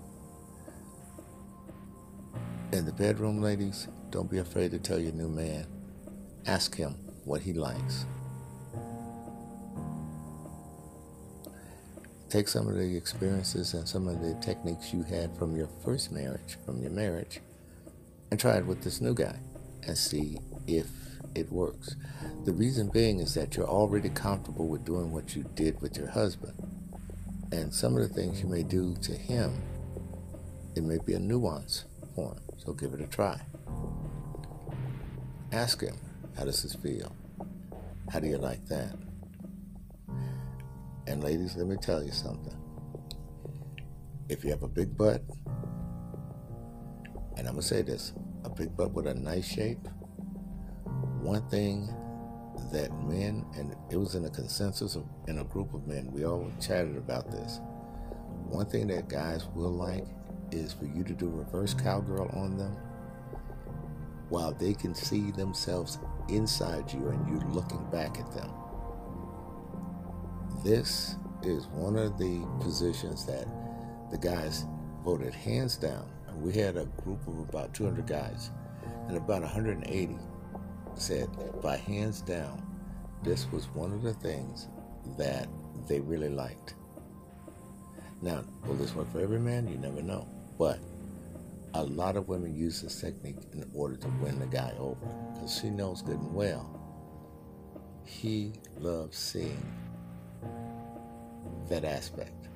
In 2.71 2.85
the 2.85 2.93
bedroom, 2.93 3.41
ladies, 3.41 3.87
don't 4.09 4.29
be 4.29 4.39
afraid 4.39 4.71
to 4.71 4.79
tell 4.79 4.99
your 4.99 5.13
new 5.13 5.29
man. 5.29 5.65
Ask 6.45 6.75
him 6.75 6.95
what 7.23 7.41
he 7.41 7.53
likes. 7.53 8.05
take 12.29 12.47
some 12.47 12.67
of 12.67 12.75
the 12.75 12.97
experiences 12.97 13.73
and 13.73 13.87
some 13.87 14.07
of 14.07 14.21
the 14.21 14.33
techniques 14.41 14.93
you 14.93 15.03
had 15.03 15.35
from 15.37 15.55
your 15.55 15.69
first 15.83 16.11
marriage, 16.11 16.57
from 16.65 16.81
your 16.81 16.91
marriage, 16.91 17.39
and 18.31 18.39
try 18.39 18.57
it 18.57 18.65
with 18.65 18.83
this 18.83 18.99
new 18.99 19.13
guy 19.13 19.39
and 19.83 19.97
see 19.97 20.37
if 20.67 20.87
it 21.35 21.51
works. 21.51 21.95
The 22.45 22.51
reason 22.51 22.89
being 22.89 23.19
is 23.19 23.33
that 23.35 23.55
you're 23.55 23.67
already 23.67 24.09
comfortable 24.09 24.67
with 24.67 24.85
doing 24.85 25.11
what 25.11 25.35
you 25.35 25.45
did 25.55 25.81
with 25.81 25.97
your 25.97 26.09
husband. 26.09 26.76
And 27.51 27.73
some 27.73 27.95
of 27.95 28.01
the 28.01 28.09
things 28.13 28.41
you 28.41 28.47
may 28.47 28.63
do 28.63 28.95
to 29.01 29.13
him, 29.13 29.61
it 30.75 30.83
may 30.83 30.97
be 31.05 31.13
a 31.13 31.19
nuance 31.19 31.85
for 32.13 32.33
him. 32.33 32.41
So 32.57 32.73
give 32.73 32.93
it 32.93 33.01
a 33.01 33.07
try. 33.07 33.39
Ask 35.51 35.81
him, 35.81 35.95
how 36.37 36.45
does 36.45 36.61
this 36.63 36.75
feel? 36.75 37.15
How 38.11 38.19
do 38.19 38.27
you 38.27 38.37
like 38.37 38.65
that? 38.67 38.95
And 41.07 41.23
ladies, 41.23 41.55
let 41.55 41.67
me 41.67 41.77
tell 41.77 42.03
you 42.03 42.11
something. 42.11 42.55
If 44.27 44.43
you 44.43 44.49
have 44.49 44.63
a 44.63 44.67
big 44.67 44.97
butt, 44.97 45.23
and 47.37 47.47
I'm 47.47 47.53
going 47.53 47.61
to 47.61 47.61
say 47.61 47.81
this 47.81 48.11
a 48.43 48.49
big 48.49 48.75
butt 48.75 48.91
with 48.91 49.07
a 49.07 49.13
nice 49.13 49.47
shape, 49.47 49.87
one 51.21 51.47
thing 51.49 51.89
that 52.71 52.91
men, 53.03 53.45
and 53.55 53.75
it 53.91 53.97
was 53.97 54.15
in 54.15 54.25
a 54.25 54.29
consensus 54.29 54.95
of, 54.95 55.03
in 55.27 55.39
a 55.39 55.43
group 55.43 55.73
of 55.73 55.87
men, 55.87 56.11
we 56.11 56.25
all 56.25 56.51
chatted 56.61 56.97
about 56.97 57.31
this. 57.31 57.59
One 58.47 58.65
thing 58.65 58.87
that 58.87 59.09
guys 59.09 59.47
will 59.55 59.71
like 59.71 60.05
is 60.51 60.73
for 60.73 60.85
you 60.85 61.03
to 61.03 61.13
do 61.13 61.29
reverse 61.29 61.73
cowgirl 61.73 62.29
on 62.33 62.57
them 62.57 62.75
while 64.29 64.53
they 64.53 64.73
can 64.73 64.93
see 64.93 65.31
themselves 65.31 65.99
inside 66.29 66.91
you 66.91 67.07
and 67.07 67.27
you're 67.27 67.49
looking 67.51 67.83
back 67.91 68.19
at 68.19 68.31
them. 68.33 68.51
This 70.63 71.15
is 71.43 71.67
one 71.67 71.95
of 71.95 72.17
the 72.17 72.45
positions 72.59 73.25
that 73.25 73.47
the 74.11 74.17
guys 74.17 74.65
voted 75.03 75.33
hands 75.33 75.77
down. 75.77 76.05
We 76.41 76.53
had 76.53 76.77
a 76.77 76.85
group 77.03 77.25
of 77.27 77.39
about 77.39 77.73
200 77.73 78.05
guys, 78.05 78.51
and 79.07 79.17
about 79.17 79.41
180 79.41 80.17
said 81.01 81.29
by 81.61 81.77
hands 81.77 82.21
down, 82.21 82.65
this 83.23 83.51
was 83.51 83.65
one 83.73 83.91
of 83.93 84.03
the 84.03 84.13
things 84.13 84.67
that 85.17 85.47
they 85.87 85.99
really 85.99 86.29
liked. 86.29 86.75
Now, 88.21 88.43
will 88.65 88.75
this 88.75 88.95
work 88.95 89.11
for 89.11 89.19
every 89.19 89.39
man? 89.39 89.67
You 89.67 89.77
never 89.77 90.01
know. 90.01 90.27
But 90.57 90.79
a 91.73 91.83
lot 91.83 92.15
of 92.15 92.27
women 92.27 92.55
use 92.55 92.81
this 92.81 92.99
technique 92.99 93.37
in 93.53 93.69
order 93.73 93.95
to 93.97 94.07
win 94.21 94.39
the 94.39 94.47
guy 94.47 94.73
over 94.79 95.05
because 95.33 95.59
she 95.59 95.69
knows 95.69 96.01
good 96.01 96.19
and 96.19 96.33
well 96.33 96.77
he 98.07 98.53
loves 98.79 99.17
seeing 99.17 99.61
that 101.69 101.83
aspect 101.83 102.47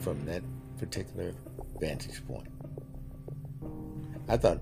from 0.00 0.24
that 0.24 0.42
particular 0.78 1.34
vantage 1.80 2.24
point. 2.26 2.48
I 4.28 4.36
thought 4.36 4.60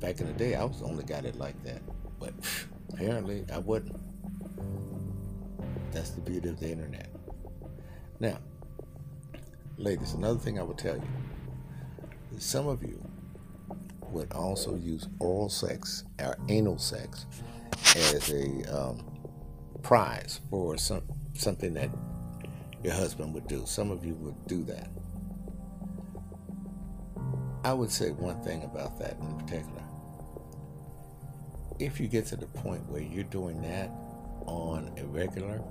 back 0.00 0.20
in 0.20 0.26
the 0.26 0.32
day 0.32 0.54
I 0.54 0.64
was 0.64 0.80
the 0.80 0.86
only 0.86 1.04
guy 1.04 1.20
that 1.20 1.36
liked 1.38 1.64
that, 1.64 1.82
but 2.18 2.32
apparently 2.92 3.44
I 3.52 3.58
wasn't. 3.58 3.96
That's 5.92 6.10
the 6.10 6.20
beauty 6.20 6.48
of 6.48 6.60
the 6.60 6.70
internet. 6.70 7.08
Now, 8.20 8.38
ladies, 9.76 10.12
another 10.12 10.38
thing 10.38 10.58
I 10.58 10.62
would 10.62 10.78
tell 10.78 10.96
you 10.96 11.02
some 12.38 12.68
of 12.68 12.82
you 12.82 13.02
would 14.10 14.32
also 14.32 14.76
use 14.76 15.08
oral 15.18 15.48
sex 15.48 16.04
or 16.20 16.36
anal 16.48 16.78
sex 16.78 17.26
as 17.96 18.30
a 18.32 18.62
um, 18.74 19.04
prize 19.82 20.40
for 20.50 20.76
some 20.76 21.02
something 21.34 21.74
that 21.74 21.90
your 22.82 22.94
husband 22.94 23.34
would 23.34 23.46
do. 23.46 23.64
Some 23.66 23.90
of 23.90 24.04
you 24.04 24.14
would 24.14 24.46
do 24.46 24.62
that. 24.64 24.88
I 27.64 27.72
would 27.72 27.90
say 27.90 28.10
one 28.10 28.40
thing 28.42 28.62
about 28.62 28.98
that 28.98 29.18
in 29.20 29.36
particular. 29.36 29.82
If 31.78 32.00
you 32.00 32.08
get 32.08 32.26
to 32.26 32.36
the 32.36 32.46
point 32.46 32.88
where 32.88 33.00
you're 33.00 33.24
doing 33.24 33.62
that 33.62 33.90
on 34.46 34.92
a 34.98 35.04
regular 35.06 35.62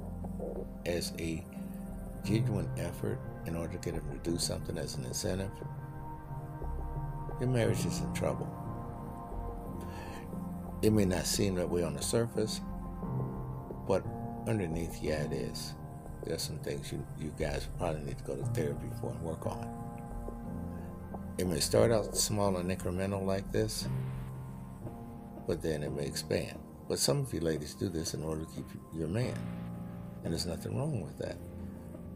as 0.86 1.12
a 1.20 1.44
genuine 2.24 2.70
effort 2.78 3.20
in 3.46 3.56
order 3.56 3.74
to 3.74 3.80
get 3.80 3.94
him 3.94 4.04
to 4.12 4.30
do 4.30 4.38
something 4.38 4.78
as 4.78 4.96
an 4.96 5.04
incentive, 5.06 5.52
your 7.40 7.50
marriage 7.50 7.86
is 7.86 8.00
in 8.00 8.14
trouble. 8.14 8.48
It 10.82 10.92
may 10.92 11.06
not 11.06 11.26
seem 11.26 11.56
that 11.56 11.70
way 11.70 11.84
on 11.84 11.94
the 11.94 12.02
surface, 12.02 12.62
but 13.88 14.04
underneath, 14.48 15.02
yeah, 15.04 15.24
it 15.24 15.34
is. 15.34 15.74
There's 16.24 16.42
some 16.42 16.60
things 16.60 16.92
you, 16.92 17.06
you 17.20 17.34
guys 17.38 17.68
probably 17.78 18.02
need 18.02 18.18
to 18.18 18.24
go 18.24 18.36
to 18.36 18.46
therapy 18.48 18.88
for 19.02 19.12
and 19.12 19.22
work 19.22 19.46
on. 19.46 19.68
It 21.38 21.48
may 21.48 21.60
start 21.60 21.92
out 21.92 22.16
small 22.16 22.58
and 22.58 22.70
incremental 22.70 23.26
like 23.26 23.52
this, 23.52 23.88
but 25.48 25.62
then 25.62 25.82
it 25.82 25.92
may 25.92 26.06
expand. 26.06 26.60
But 26.88 27.00
some 27.00 27.20
of 27.22 27.34
you 27.34 27.40
ladies 27.40 27.74
do 27.74 27.90
this 27.90 28.14
in 28.14 28.24
order 28.24 28.42
to 28.42 28.52
keep 28.54 28.66
your 28.94 29.08
man, 29.08 29.38
and 30.24 30.34
there's 30.34 30.46
nothing 30.46 30.78
wrong 30.78 31.02
with 31.02 31.18
that. 31.18 31.38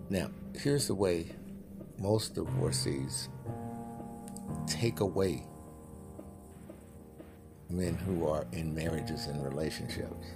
Now, 0.10 0.30
here's 0.54 0.88
the 0.88 0.96
way 0.96 1.28
most 1.98 2.36
divorcees 2.36 3.30
take 4.68 5.00
away 5.00 5.46
men 7.70 7.96
who 7.96 8.28
are 8.28 8.46
in 8.52 8.74
marriages 8.76 9.28
and 9.28 9.44
relationships. 9.44 10.28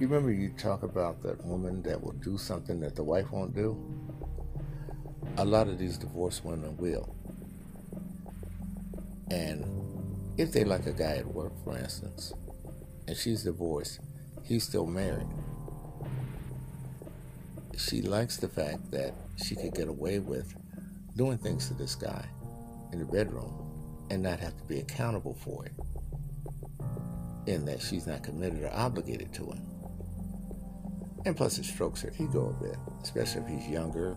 You 0.00 0.08
remember 0.08 0.32
you 0.32 0.50
talk 0.56 0.82
about 0.82 1.22
that 1.22 1.44
woman 1.44 1.82
that 1.82 2.02
will 2.02 2.12
do 2.12 2.38
something 2.38 2.80
that 2.80 2.96
the 2.96 3.04
wife 3.04 3.30
won't 3.30 3.54
do? 3.54 3.76
A 5.36 5.44
lot 5.44 5.68
of 5.68 5.78
these 5.78 5.98
divorced 5.98 6.44
women 6.44 6.76
will. 6.76 7.14
And 9.32 9.64
if 10.36 10.52
they 10.52 10.62
like 10.62 10.86
a 10.86 10.92
guy 10.92 11.16
at 11.16 11.26
work, 11.26 11.52
for 11.64 11.78
instance, 11.78 12.34
and 13.08 13.16
she's 13.16 13.44
divorced, 13.44 14.00
he's 14.44 14.64
still 14.64 14.86
married. 14.86 15.26
She 17.78 18.02
likes 18.02 18.36
the 18.36 18.48
fact 18.48 18.90
that 18.90 19.14
she 19.42 19.56
could 19.56 19.74
get 19.74 19.88
away 19.88 20.18
with 20.18 20.54
doing 21.16 21.38
things 21.38 21.68
to 21.68 21.74
this 21.74 21.94
guy 21.94 22.26
in 22.92 22.98
the 22.98 23.06
bedroom 23.06 24.06
and 24.10 24.22
not 24.22 24.38
have 24.38 24.54
to 24.58 24.64
be 24.64 24.80
accountable 24.80 25.34
for 25.34 25.64
it. 25.64 25.72
In 27.46 27.64
that 27.64 27.80
she's 27.80 28.06
not 28.06 28.22
committed 28.22 28.62
or 28.62 28.70
obligated 28.72 29.32
to 29.34 29.46
him. 29.46 29.66
And 31.24 31.34
plus, 31.34 31.58
it 31.58 31.64
strokes 31.64 32.02
her 32.02 32.12
ego 32.18 32.54
a 32.54 32.62
bit, 32.62 32.76
especially 33.02 33.42
if 33.42 33.48
he's 33.48 33.68
younger, 33.68 34.14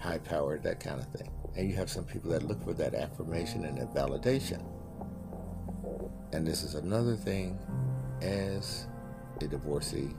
high 0.00 0.18
powered, 0.18 0.64
that 0.64 0.80
kind 0.80 0.98
of 0.98 1.06
thing. 1.12 1.30
And 1.56 1.68
you 1.68 1.76
have 1.76 1.90
some 1.90 2.04
people 2.04 2.30
that 2.30 2.42
look 2.42 2.62
for 2.64 2.72
that 2.74 2.94
affirmation 2.94 3.64
and 3.64 3.78
that 3.78 3.94
validation. 3.94 4.62
And 6.32 6.46
this 6.46 6.62
is 6.62 6.74
another 6.74 7.14
thing 7.14 7.58
as 8.22 8.86
a 9.40 9.46
divorcee 9.46 10.14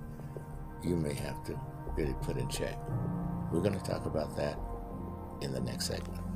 you 0.84 0.96
may 0.96 1.14
have 1.14 1.44
to 1.46 1.60
really 1.96 2.16
put 2.22 2.38
in 2.38 2.48
check. 2.50 2.78
We're 3.52 3.62
going 3.62 3.80
to 3.80 3.84
talk 3.84 4.06
about 4.06 4.36
that 4.38 4.60
in 5.42 5.54
the 5.54 5.62
next 5.62 5.88
segment. 5.88 6.33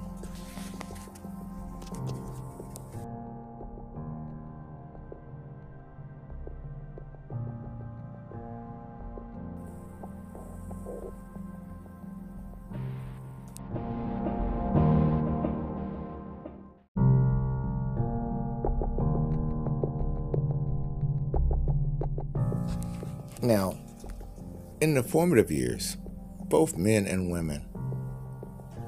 In 24.88 24.94
the 24.94 25.04
formative 25.04 25.52
years, 25.52 25.98
both 26.46 26.78
men 26.78 27.06
and 27.08 27.30
women 27.30 27.66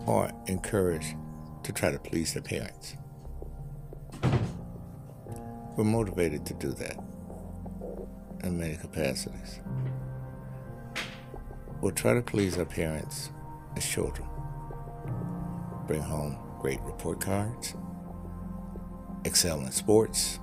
are 0.07 0.31
encouraged 0.47 1.13
to 1.63 1.73
try 1.73 1.91
to 1.91 1.99
please 1.99 2.33
their 2.33 2.41
parents. 2.41 2.95
We're 5.75 5.83
motivated 5.83 6.45
to 6.45 6.53
do 6.53 6.71
that 6.71 6.95
in 8.45 8.57
many 8.57 8.77
capacities. 8.77 9.59
We'll 11.81 11.91
try 11.91 12.13
to 12.13 12.21
please 12.21 12.57
our 12.57 12.65
parents 12.65 13.31
as 13.75 13.85
children. 13.85 14.27
Bring 15.85 16.01
home 16.01 16.37
great 16.59 16.79
report 16.81 17.19
cards, 17.19 17.75
excel 19.25 19.59
in 19.59 19.71
sports, 19.73 20.39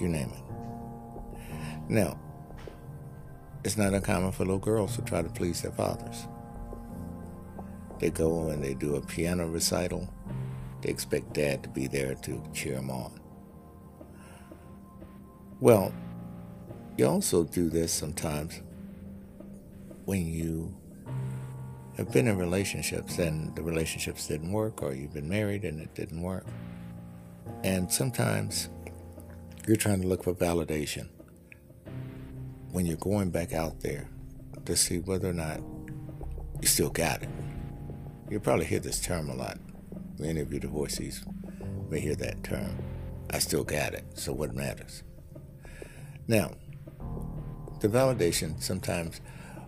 you 0.00 0.06
name 0.06 0.30
it. 0.30 1.90
Now, 1.90 2.20
it's 3.64 3.76
not 3.76 3.94
uncommon 3.94 4.32
for 4.32 4.44
little 4.44 4.58
girls 4.58 4.96
to 4.96 5.02
try 5.02 5.22
to 5.22 5.28
please 5.28 5.62
their 5.62 5.72
fathers. 5.72 6.26
They 8.00 8.10
go 8.10 8.48
and 8.48 8.62
they 8.62 8.74
do 8.74 8.96
a 8.96 9.00
piano 9.00 9.46
recital. 9.46 10.12
They 10.80 10.90
expect 10.90 11.34
dad 11.34 11.62
to 11.62 11.68
be 11.68 11.86
there 11.86 12.16
to 12.16 12.42
cheer 12.52 12.74
them 12.74 12.90
on. 12.90 13.20
Well, 15.60 15.94
you 16.96 17.06
also 17.06 17.44
do 17.44 17.70
this 17.70 17.92
sometimes 17.92 18.60
when 20.04 20.26
you 20.26 20.74
have 21.96 22.10
been 22.10 22.26
in 22.26 22.36
relationships 22.36 23.18
and 23.18 23.54
the 23.54 23.62
relationships 23.62 24.26
didn't 24.26 24.50
work, 24.50 24.82
or 24.82 24.92
you've 24.92 25.14
been 25.14 25.28
married 25.28 25.64
and 25.64 25.80
it 25.80 25.94
didn't 25.94 26.20
work. 26.20 26.46
And 27.62 27.92
sometimes 27.92 28.68
you're 29.68 29.76
trying 29.76 30.02
to 30.02 30.08
look 30.08 30.24
for 30.24 30.34
validation 30.34 31.08
when 32.72 32.86
you're 32.86 32.96
going 32.96 33.30
back 33.30 33.52
out 33.52 33.80
there 33.80 34.08
to 34.64 34.74
see 34.74 34.98
whether 34.98 35.28
or 35.28 35.34
not 35.34 35.60
you 36.60 36.66
still 36.66 36.90
got 36.90 37.22
it. 37.22 37.28
You'll 38.30 38.40
probably 38.40 38.64
hear 38.64 38.80
this 38.80 39.00
term 39.00 39.28
a 39.28 39.34
lot. 39.34 39.58
Many 40.18 40.40
of 40.40 40.52
you 40.52 40.58
divorcees 40.58 41.22
may 41.90 42.00
hear 42.00 42.14
that 42.16 42.42
term. 42.42 42.82
I 43.30 43.38
still 43.38 43.64
got 43.64 43.92
it, 43.92 44.04
so 44.14 44.32
what 44.32 44.54
matters? 44.54 45.02
Now, 46.26 46.52
the 47.80 47.88
validation 47.88 48.62
sometimes 48.62 49.20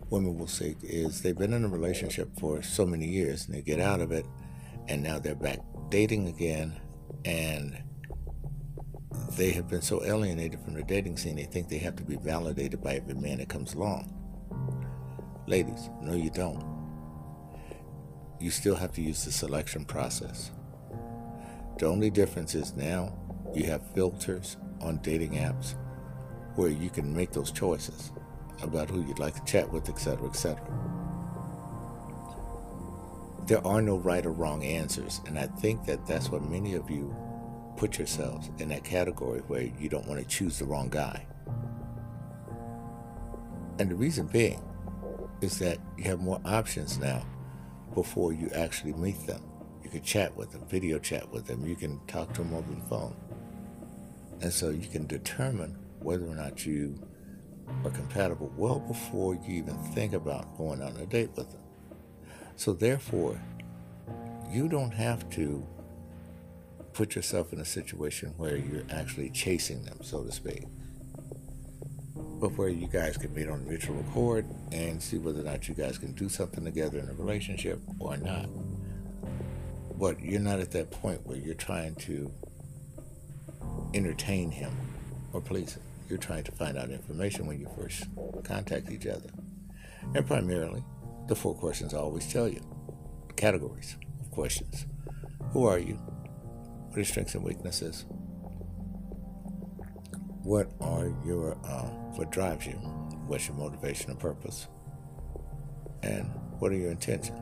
women 0.08 0.38
will 0.38 0.46
seek 0.46 0.76
is 0.82 1.20
they've 1.20 1.36
been 1.36 1.52
in 1.52 1.64
a 1.64 1.68
relationship 1.68 2.30
for 2.38 2.62
so 2.62 2.86
many 2.86 3.06
years 3.06 3.46
and 3.46 3.54
they 3.54 3.62
get 3.62 3.80
out 3.80 4.00
of 4.00 4.12
it 4.12 4.24
and 4.88 5.02
now 5.02 5.18
they're 5.18 5.34
back 5.34 5.58
dating 5.90 6.28
again 6.28 6.80
and 7.24 7.82
they 9.36 9.50
have 9.50 9.68
been 9.68 9.82
so 9.82 10.04
alienated 10.04 10.60
from 10.60 10.74
the 10.74 10.82
dating 10.82 11.16
scene, 11.16 11.36
they 11.36 11.44
think 11.44 11.68
they 11.68 11.78
have 11.78 11.96
to 11.96 12.04
be 12.04 12.16
validated 12.16 12.82
by 12.82 12.94
every 12.94 13.14
man 13.14 13.38
that 13.38 13.48
comes 13.48 13.74
along. 13.74 14.12
Ladies, 15.46 15.90
no, 16.00 16.14
you 16.14 16.30
don't. 16.30 16.64
You 18.40 18.50
still 18.50 18.76
have 18.76 18.92
to 18.92 19.02
use 19.02 19.24
the 19.24 19.32
selection 19.32 19.84
process. 19.84 20.50
The 21.78 21.86
only 21.86 22.10
difference 22.10 22.54
is 22.54 22.74
now 22.74 23.12
you 23.54 23.64
have 23.64 23.92
filters 23.94 24.56
on 24.80 24.98
dating 24.98 25.32
apps 25.32 25.74
where 26.56 26.70
you 26.70 26.90
can 26.90 27.14
make 27.14 27.32
those 27.32 27.50
choices 27.50 28.12
about 28.62 28.88
who 28.88 29.04
you'd 29.04 29.18
like 29.18 29.34
to 29.34 29.44
chat 29.44 29.70
with, 29.72 29.88
etc., 29.88 30.28
etc. 30.28 30.60
There 33.46 33.64
are 33.66 33.82
no 33.82 33.98
right 33.98 34.24
or 34.24 34.32
wrong 34.32 34.64
answers, 34.64 35.20
and 35.26 35.38
I 35.38 35.46
think 35.46 35.84
that 35.86 36.06
that's 36.06 36.30
what 36.30 36.48
many 36.48 36.74
of 36.74 36.90
you 36.90 37.14
put 37.76 37.98
yourselves 37.98 38.50
in 38.58 38.68
that 38.68 38.84
category 38.84 39.40
where 39.40 39.70
you 39.78 39.88
don't 39.88 40.06
want 40.06 40.20
to 40.20 40.26
choose 40.26 40.58
the 40.58 40.64
wrong 40.64 40.88
guy. 40.88 41.26
And 43.78 43.90
the 43.90 43.94
reason 43.94 44.26
being 44.26 44.62
is 45.40 45.58
that 45.58 45.78
you 45.98 46.04
have 46.04 46.20
more 46.20 46.40
options 46.44 46.98
now 46.98 47.24
before 47.94 48.32
you 48.32 48.48
actually 48.54 48.92
meet 48.94 49.26
them. 49.26 49.42
You 49.82 49.90
can 49.90 50.02
chat 50.02 50.34
with 50.36 50.52
them, 50.52 50.66
video 50.68 50.98
chat 50.98 51.30
with 51.30 51.46
them, 51.46 51.66
you 51.66 51.76
can 51.76 52.00
talk 52.06 52.32
to 52.34 52.42
them 52.42 52.54
over 52.54 52.72
the 52.72 52.80
phone. 52.88 53.16
And 54.40 54.52
so 54.52 54.70
you 54.70 54.88
can 54.88 55.06
determine 55.06 55.76
whether 56.00 56.24
or 56.26 56.34
not 56.34 56.66
you 56.66 56.98
are 57.84 57.90
compatible 57.90 58.52
well 58.56 58.80
before 58.80 59.34
you 59.34 59.54
even 59.54 59.76
think 59.94 60.12
about 60.12 60.56
going 60.56 60.82
on 60.82 60.96
a 60.96 61.06
date 61.06 61.30
with 61.36 61.50
them. 61.50 61.60
So 62.56 62.72
therefore, 62.72 63.40
you 64.50 64.68
don't 64.68 64.92
have 64.92 65.28
to 65.30 65.66
put 66.94 67.16
yourself 67.16 67.52
in 67.52 67.60
a 67.60 67.64
situation 67.64 68.32
where 68.36 68.56
you're 68.56 68.84
actually 68.90 69.28
chasing 69.30 69.82
them, 69.82 69.98
so 70.02 70.22
to 70.22 70.32
speak. 70.32 70.64
But 72.14 72.56
where 72.56 72.68
you 72.68 72.86
guys 72.86 73.16
can 73.16 73.34
meet 73.34 73.48
on 73.48 73.66
mutual 73.68 73.98
accord 74.00 74.46
and 74.70 75.02
see 75.02 75.18
whether 75.18 75.40
or 75.40 75.44
not 75.44 75.68
you 75.68 75.74
guys 75.74 75.98
can 75.98 76.12
do 76.12 76.28
something 76.28 76.64
together 76.64 76.98
in 76.98 77.08
a 77.08 77.14
relationship 77.14 77.80
or 77.98 78.16
not. 78.16 78.48
But 79.98 80.20
you're 80.20 80.40
not 80.40 80.60
at 80.60 80.70
that 80.72 80.90
point 80.90 81.26
where 81.26 81.36
you're 81.36 81.54
trying 81.54 81.96
to 81.96 82.30
entertain 83.92 84.50
him 84.50 84.72
or 85.32 85.40
please 85.40 85.74
him. 85.74 85.82
You're 86.08 86.18
trying 86.18 86.44
to 86.44 86.52
find 86.52 86.76
out 86.76 86.90
information 86.90 87.46
when 87.46 87.58
you 87.58 87.68
first 87.76 88.06
contact 88.44 88.90
each 88.90 89.06
other. 89.06 89.30
And 90.14 90.26
primarily, 90.26 90.84
the 91.28 91.34
four 91.34 91.54
questions 91.54 91.94
I 91.94 91.98
always 91.98 92.30
tell 92.30 92.48
you 92.48 92.60
categories 93.36 93.96
of 94.20 94.30
questions 94.30 94.86
Who 95.52 95.64
are 95.66 95.78
you? 95.78 95.98
What 96.94 96.98
are 96.98 97.00
your 97.00 97.06
strengths 97.06 97.34
and 97.34 97.42
weaknesses? 97.42 98.04
What 100.44 100.70
are 100.80 101.12
your, 101.26 101.58
uh, 101.64 101.88
what 102.14 102.30
drives 102.30 102.68
you? 102.68 102.74
What's 103.26 103.48
your 103.48 103.56
motivation 103.56 104.12
and 104.12 104.20
purpose? 104.20 104.68
And 106.04 106.26
what 106.60 106.70
are 106.70 106.76
your 106.76 106.92
intentions? 106.92 107.36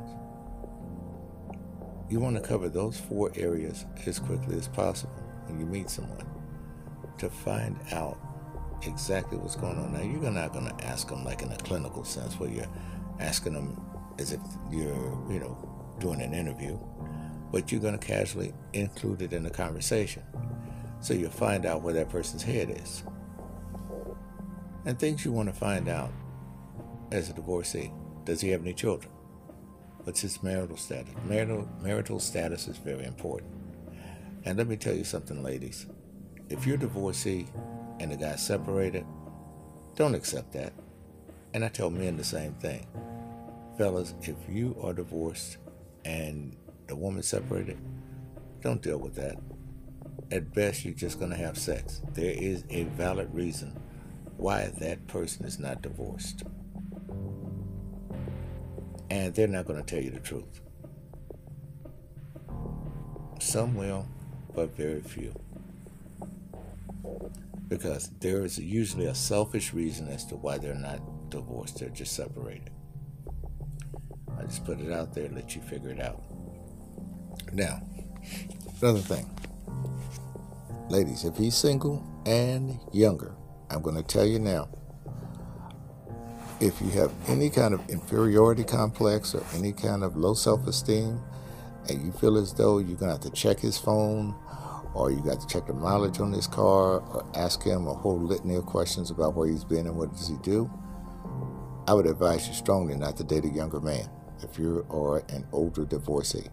You 2.08 2.18
want 2.18 2.36
to 2.36 2.40
cover 2.40 2.70
those 2.70 2.98
four 2.98 3.30
areas 3.34 3.84
as 4.06 4.18
quickly 4.18 4.56
as 4.56 4.68
possible 4.68 5.12
when 5.44 5.60
you 5.60 5.66
meet 5.66 5.90
someone 5.90 6.26
to 7.18 7.28
find 7.28 7.78
out 7.92 8.16
exactly 8.86 9.36
what's 9.36 9.56
going 9.56 9.76
on. 9.76 9.92
Now, 9.92 10.00
you're 10.00 10.30
not 10.30 10.54
going 10.54 10.74
to 10.74 10.84
ask 10.86 11.08
them 11.08 11.24
like 11.24 11.42
in 11.42 11.52
a 11.52 11.58
clinical 11.58 12.04
sense 12.04 12.40
where 12.40 12.48
you're 12.48 12.72
asking 13.20 13.52
them 13.52 13.78
as 14.18 14.32
if 14.32 14.40
you're, 14.70 15.30
you 15.30 15.40
know, 15.40 15.94
doing 16.00 16.22
an 16.22 16.32
interview, 16.32 16.78
but 17.52 17.70
you're 17.70 17.80
going 17.80 17.98
to 17.98 18.04
casually 18.04 18.52
include 18.72 19.22
it 19.22 19.32
in 19.32 19.42
the 19.42 19.50
conversation. 19.50 20.22
So 21.00 21.14
you'll 21.14 21.30
find 21.30 21.66
out 21.66 21.82
where 21.82 21.94
that 21.94 22.08
person's 22.08 22.42
head 22.42 22.70
is. 22.70 23.04
And 24.84 24.98
things 24.98 25.24
you 25.24 25.32
want 25.32 25.48
to 25.48 25.54
find 25.54 25.88
out 25.88 26.10
as 27.12 27.28
a 27.28 27.34
divorcee. 27.34 27.92
Does 28.24 28.40
he 28.40 28.48
have 28.50 28.62
any 28.62 28.72
children? 28.72 29.12
What's 30.04 30.20
his 30.20 30.42
marital 30.42 30.76
status? 30.76 31.12
Marital, 31.26 31.68
marital 31.80 32.18
status 32.18 32.66
is 32.66 32.78
very 32.78 33.04
important. 33.04 33.52
And 34.44 34.58
let 34.58 34.66
me 34.66 34.76
tell 34.76 34.94
you 34.94 35.04
something, 35.04 35.42
ladies. 35.42 35.86
If 36.48 36.66
you're 36.66 36.76
a 36.76 36.80
divorcee 36.80 37.46
and 38.00 38.10
the 38.10 38.16
guy's 38.16 38.44
separated, 38.44 39.04
don't 39.94 40.14
accept 40.14 40.52
that. 40.54 40.72
And 41.54 41.64
I 41.64 41.68
tell 41.68 41.90
men 41.90 42.16
the 42.16 42.24
same 42.24 42.54
thing. 42.54 42.86
Fellas, 43.76 44.14
if 44.22 44.36
you 44.48 44.76
are 44.82 44.92
divorced 44.92 45.58
and 46.04 46.56
the 46.86 46.96
woman 46.96 47.22
separated, 47.22 47.78
don't 48.60 48.82
deal 48.82 48.98
with 48.98 49.14
that. 49.16 49.36
At 50.30 50.54
best, 50.54 50.84
you're 50.84 50.94
just 50.94 51.18
going 51.18 51.30
to 51.30 51.36
have 51.36 51.58
sex. 51.58 52.00
There 52.14 52.32
is 52.32 52.64
a 52.70 52.84
valid 52.84 53.34
reason 53.34 53.78
why 54.36 54.72
that 54.78 55.06
person 55.06 55.44
is 55.44 55.58
not 55.58 55.82
divorced. 55.82 56.44
And 59.10 59.34
they're 59.34 59.46
not 59.46 59.66
going 59.66 59.82
to 59.82 59.84
tell 59.84 60.02
you 60.02 60.10
the 60.10 60.20
truth. 60.20 60.60
Some 63.40 63.74
will, 63.74 64.06
but 64.54 64.74
very 64.76 65.00
few. 65.00 65.34
Because 67.68 68.10
there 68.20 68.44
is 68.44 68.58
usually 68.58 69.06
a 69.06 69.14
selfish 69.14 69.74
reason 69.74 70.08
as 70.08 70.24
to 70.26 70.36
why 70.36 70.58
they're 70.58 70.74
not 70.74 71.30
divorced, 71.30 71.78
they're 71.78 71.88
just 71.88 72.14
separated. 72.14 72.70
I 74.38 74.44
just 74.44 74.64
put 74.64 74.80
it 74.80 74.92
out 74.92 75.12
there, 75.12 75.28
let 75.28 75.54
you 75.54 75.62
figure 75.62 75.90
it 75.90 76.00
out. 76.00 76.22
Now, 77.52 77.82
another 78.80 79.00
thing. 79.00 79.28
Ladies, 80.88 81.24
if 81.24 81.36
he's 81.36 81.54
single 81.54 82.02
and 82.24 82.78
younger, 82.92 83.34
I'm 83.68 83.82
going 83.82 83.96
to 83.96 84.02
tell 84.02 84.24
you 84.24 84.38
now 84.38 84.68
if 86.60 86.80
you 86.80 86.88
have 86.90 87.12
any 87.28 87.50
kind 87.50 87.74
of 87.74 87.86
inferiority 87.90 88.64
complex 88.64 89.34
or 89.34 89.44
any 89.54 89.72
kind 89.72 90.02
of 90.02 90.16
low 90.16 90.32
self 90.32 90.66
esteem, 90.66 91.20
and 91.88 92.02
you 92.06 92.12
feel 92.12 92.38
as 92.38 92.54
though 92.54 92.78
you're 92.78 92.96
going 92.96 93.14
to 93.14 93.20
have 93.20 93.20
to 93.20 93.30
check 93.30 93.58
his 93.58 93.76
phone 93.76 94.34
or 94.94 95.10
you 95.10 95.20
got 95.22 95.40
to 95.40 95.46
check 95.46 95.66
the 95.66 95.74
mileage 95.74 96.20
on 96.20 96.32
his 96.32 96.46
car 96.46 97.00
or 97.00 97.26
ask 97.34 97.62
him 97.62 97.86
a 97.86 97.92
whole 97.92 98.20
litany 98.20 98.54
of 98.54 98.64
questions 98.64 99.10
about 99.10 99.34
where 99.34 99.48
he's 99.48 99.64
been 99.64 99.86
and 99.86 99.96
what 99.96 100.10
does 100.12 100.28
he 100.28 100.36
do, 100.42 100.70
I 101.86 101.92
would 101.92 102.06
advise 102.06 102.46
you 102.48 102.54
strongly 102.54 102.94
not 102.94 103.16
to 103.18 103.24
date 103.24 103.44
a 103.44 103.48
younger 103.48 103.80
man 103.80 104.08
if 104.42 104.58
you 104.58 104.86
are 104.90 105.18
an 105.28 105.46
older 105.52 105.84
divorcee. 105.84 106.48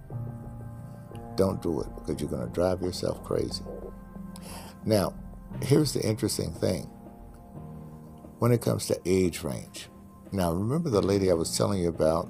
Don't 1.40 1.62
do 1.62 1.80
it 1.80 1.88
because 1.96 2.20
you're 2.20 2.30
going 2.30 2.46
to 2.46 2.54
drive 2.54 2.82
yourself 2.82 3.24
crazy. 3.24 3.64
Now, 4.84 5.14
here's 5.62 5.94
the 5.94 6.02
interesting 6.02 6.52
thing 6.52 6.84
when 8.40 8.52
it 8.52 8.62
comes 8.62 8.88
to 8.88 9.00
age 9.06 9.42
range. 9.42 9.88
Now, 10.34 10.52
remember 10.52 10.90
the 10.90 11.02
lady 11.02 11.32
I 11.32 11.36
was 11.36 11.58
telling 11.58 11.80
you 11.80 11.88
about, 11.88 12.30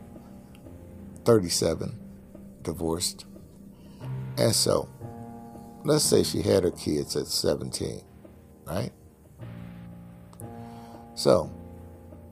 37, 1.26 1.99
divorced? 2.62 3.26
And 4.38 4.53
so, 4.53 4.88
let's 5.84 6.03
say 6.03 6.22
she 6.22 6.43
had 6.43 6.62
her 6.62 6.70
kids 6.70 7.16
at 7.16 7.26
17, 7.26 8.03
right? 8.68 8.91
So, 11.16 11.51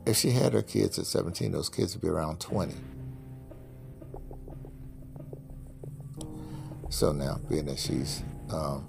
if 0.06 0.16
she 0.16 0.30
had 0.30 0.54
her 0.54 0.62
kids 0.62 1.00
at 1.00 1.08
17, 1.08 1.54
those 1.54 1.70
kids 1.70 1.96
would 1.96 2.04
be 2.04 2.08
around 2.08 2.40
20. 2.40 2.76
So 6.90 7.12
now, 7.12 7.40
being 7.50 7.66
that 7.66 7.80
she's 7.80 8.24
um, 8.50 8.88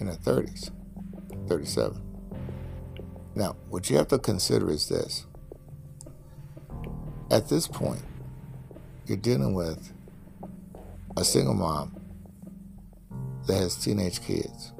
in 0.00 0.08
her 0.08 0.16
30s, 0.16 0.70
37. 1.48 2.00
Now, 3.36 3.56
what 3.68 3.88
you 3.90 3.96
have 3.96 4.08
to 4.08 4.18
consider 4.18 4.70
is 4.70 4.88
this. 4.88 5.26
At 7.30 7.48
this 7.48 7.66
point, 7.66 8.02
you're 9.06 9.16
dealing 9.16 9.54
with 9.54 9.92
a 11.16 11.24
single 11.24 11.54
mom 11.54 11.96
that 13.46 13.54
has 13.54 13.76
teenage 13.76 14.20
kids. 14.22 14.72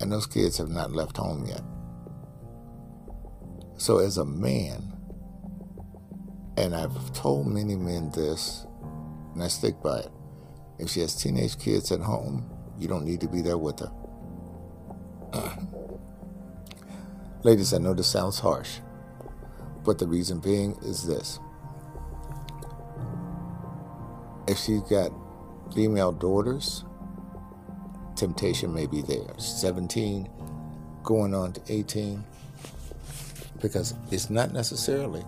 And 0.00 0.12
those 0.12 0.26
kids 0.26 0.58
have 0.58 0.68
not 0.68 0.92
left 0.92 1.16
home 1.16 1.46
yet. 1.46 1.62
So, 3.76 3.98
as 3.98 4.18
a 4.18 4.24
man, 4.24 4.92
and 6.56 6.74
I've 6.74 7.12
told 7.12 7.46
many 7.46 7.76
men 7.76 8.10
this, 8.10 8.66
and 9.34 9.42
I 9.42 9.48
stick 9.48 9.82
by 9.82 9.98
it 9.98 10.10
if 10.78 10.90
she 10.90 11.00
has 11.00 11.14
teenage 11.14 11.58
kids 11.58 11.92
at 11.92 12.00
home, 12.00 12.50
you 12.78 12.88
don't 12.88 13.04
need 13.04 13.20
to 13.20 13.28
be 13.28 13.40
there 13.40 13.58
with 13.58 13.80
her. 13.80 13.92
Ladies, 17.44 17.72
I 17.72 17.78
know 17.78 17.94
this 17.94 18.08
sounds 18.08 18.38
harsh, 18.38 18.78
but 19.84 19.98
the 19.98 20.06
reason 20.06 20.40
being 20.40 20.76
is 20.82 21.06
this. 21.06 21.38
If 24.48 24.58
she's 24.58 24.82
got 24.82 25.12
female 25.74 26.12
daughters, 26.12 26.84
temptation 28.16 28.74
may 28.74 28.86
be 28.86 29.02
there. 29.02 29.38
17 29.38 30.28
going 31.02 31.34
on 31.34 31.52
to 31.52 31.60
18, 31.68 32.24
because 33.60 33.94
it's 34.10 34.30
not 34.30 34.52
necessarily 34.52 35.24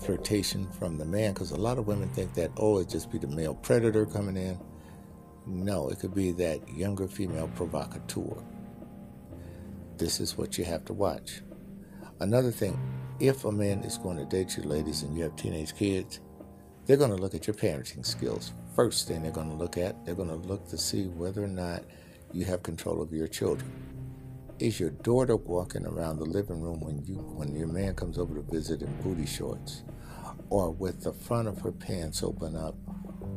flirtation 0.00 0.68
from 0.78 0.98
the 0.98 1.04
man, 1.04 1.32
because 1.32 1.50
a 1.50 1.56
lot 1.56 1.78
of 1.78 1.86
women 1.86 2.08
think 2.10 2.34
that, 2.34 2.50
oh, 2.56 2.78
it 2.78 2.88
just 2.88 3.10
be 3.10 3.18
the 3.18 3.26
male 3.28 3.54
predator 3.54 4.06
coming 4.06 4.36
in. 4.36 4.58
No, 5.46 5.88
it 5.90 6.00
could 6.00 6.14
be 6.14 6.32
that 6.32 6.68
younger 6.68 7.06
female 7.06 7.48
provocateur. 7.54 8.42
This 9.96 10.20
is 10.20 10.36
what 10.36 10.58
you 10.58 10.64
have 10.64 10.84
to 10.86 10.92
watch. 10.92 11.42
Another 12.20 12.50
thing, 12.50 12.78
if 13.20 13.44
a 13.44 13.52
man 13.52 13.80
is 13.80 13.98
going 13.98 14.16
to 14.16 14.24
date 14.24 14.56
you, 14.56 14.62
ladies, 14.62 15.02
and 15.02 15.16
you 15.16 15.22
have 15.22 15.36
teenage 15.36 15.74
kids, 15.74 16.20
they're 16.84 16.96
going 16.96 17.10
to 17.10 17.16
look 17.16 17.34
at 17.34 17.46
your 17.46 17.54
parenting 17.54 18.04
skills. 18.04 18.52
First 18.74 19.08
thing 19.08 19.22
they're 19.22 19.32
going 19.32 19.50
to 19.50 19.56
look 19.56 19.78
at, 19.78 20.04
they're 20.04 20.14
going 20.14 20.28
to 20.28 20.48
look 20.48 20.68
to 20.68 20.78
see 20.78 21.06
whether 21.06 21.42
or 21.42 21.48
not 21.48 21.82
you 22.32 22.44
have 22.44 22.62
control 22.62 23.00
of 23.00 23.12
your 23.12 23.26
children. 23.28 23.70
Is 24.58 24.80
your 24.80 24.88
daughter 24.90 25.36
walking 25.36 25.84
around 25.84 26.18
the 26.18 26.24
living 26.24 26.62
room 26.62 26.80
when 26.80 27.04
you 27.04 27.16
when 27.16 27.54
your 27.54 27.68
man 27.68 27.94
comes 27.94 28.16
over 28.16 28.34
to 28.36 28.40
visit 28.40 28.80
in 28.80 28.90
booty 29.02 29.26
shorts, 29.26 29.82
or 30.48 30.70
with 30.70 31.02
the 31.02 31.12
front 31.12 31.46
of 31.46 31.60
her 31.60 31.72
pants 31.72 32.22
open 32.22 32.56
up, 32.56 32.74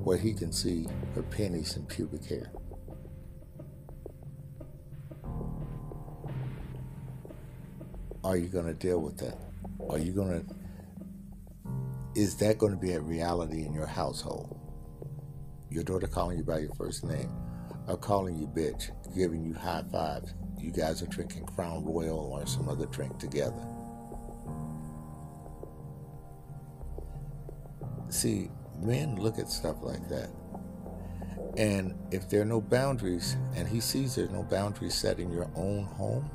where 0.01 0.17
he 0.17 0.33
can 0.33 0.53
see 0.53 0.87
her 1.15 1.23
panties 1.23 1.75
and 1.75 1.89
pubic 1.89 2.23
hair? 2.23 2.53
Are 8.23 8.37
you 8.37 8.47
going 8.47 8.67
to 8.67 8.73
deal 8.73 9.01
with 9.01 9.17
that? 9.17 9.37
Are 9.89 9.99
you 9.99 10.13
going 10.13 10.45
to 10.45 10.55
is 12.15 12.37
that 12.37 12.57
going 12.57 12.71
to 12.71 12.79
be 12.79 12.93
a 12.93 13.01
reality 13.01 13.65
in 13.65 13.73
your 13.73 13.87
household? 13.87 14.57
Your 15.69 15.83
daughter 15.83 16.07
calling 16.07 16.37
you 16.37 16.45
by 16.45 16.59
your 16.59 16.73
first 16.75 17.03
name, 17.03 17.29
or 17.89 17.97
calling 17.97 18.37
you 18.39 18.47
bitch, 18.47 18.91
giving 19.13 19.43
you 19.43 19.53
high 19.53 19.83
fives. 19.91 20.33
You 20.59 20.71
guys 20.71 21.01
are 21.01 21.07
drinking 21.07 21.45
Crown 21.45 21.85
Royal 21.85 22.19
or 22.19 22.45
some 22.45 22.67
other 22.67 22.85
drink 22.87 23.17
together. 23.17 23.65
See, 28.09 28.49
men 28.79 29.15
look 29.15 29.39
at 29.39 29.49
stuff 29.49 29.77
like 29.81 30.07
that. 30.09 30.29
And 31.57 31.95
if 32.11 32.29
there 32.29 32.41
are 32.41 32.45
no 32.45 32.61
boundaries, 32.61 33.37
and 33.55 33.67
he 33.67 33.79
sees 33.79 34.15
there's 34.15 34.31
no 34.31 34.43
boundaries 34.43 34.95
set 34.95 35.19
in 35.19 35.31
your 35.31 35.49
own 35.55 35.85
home, 35.85 36.29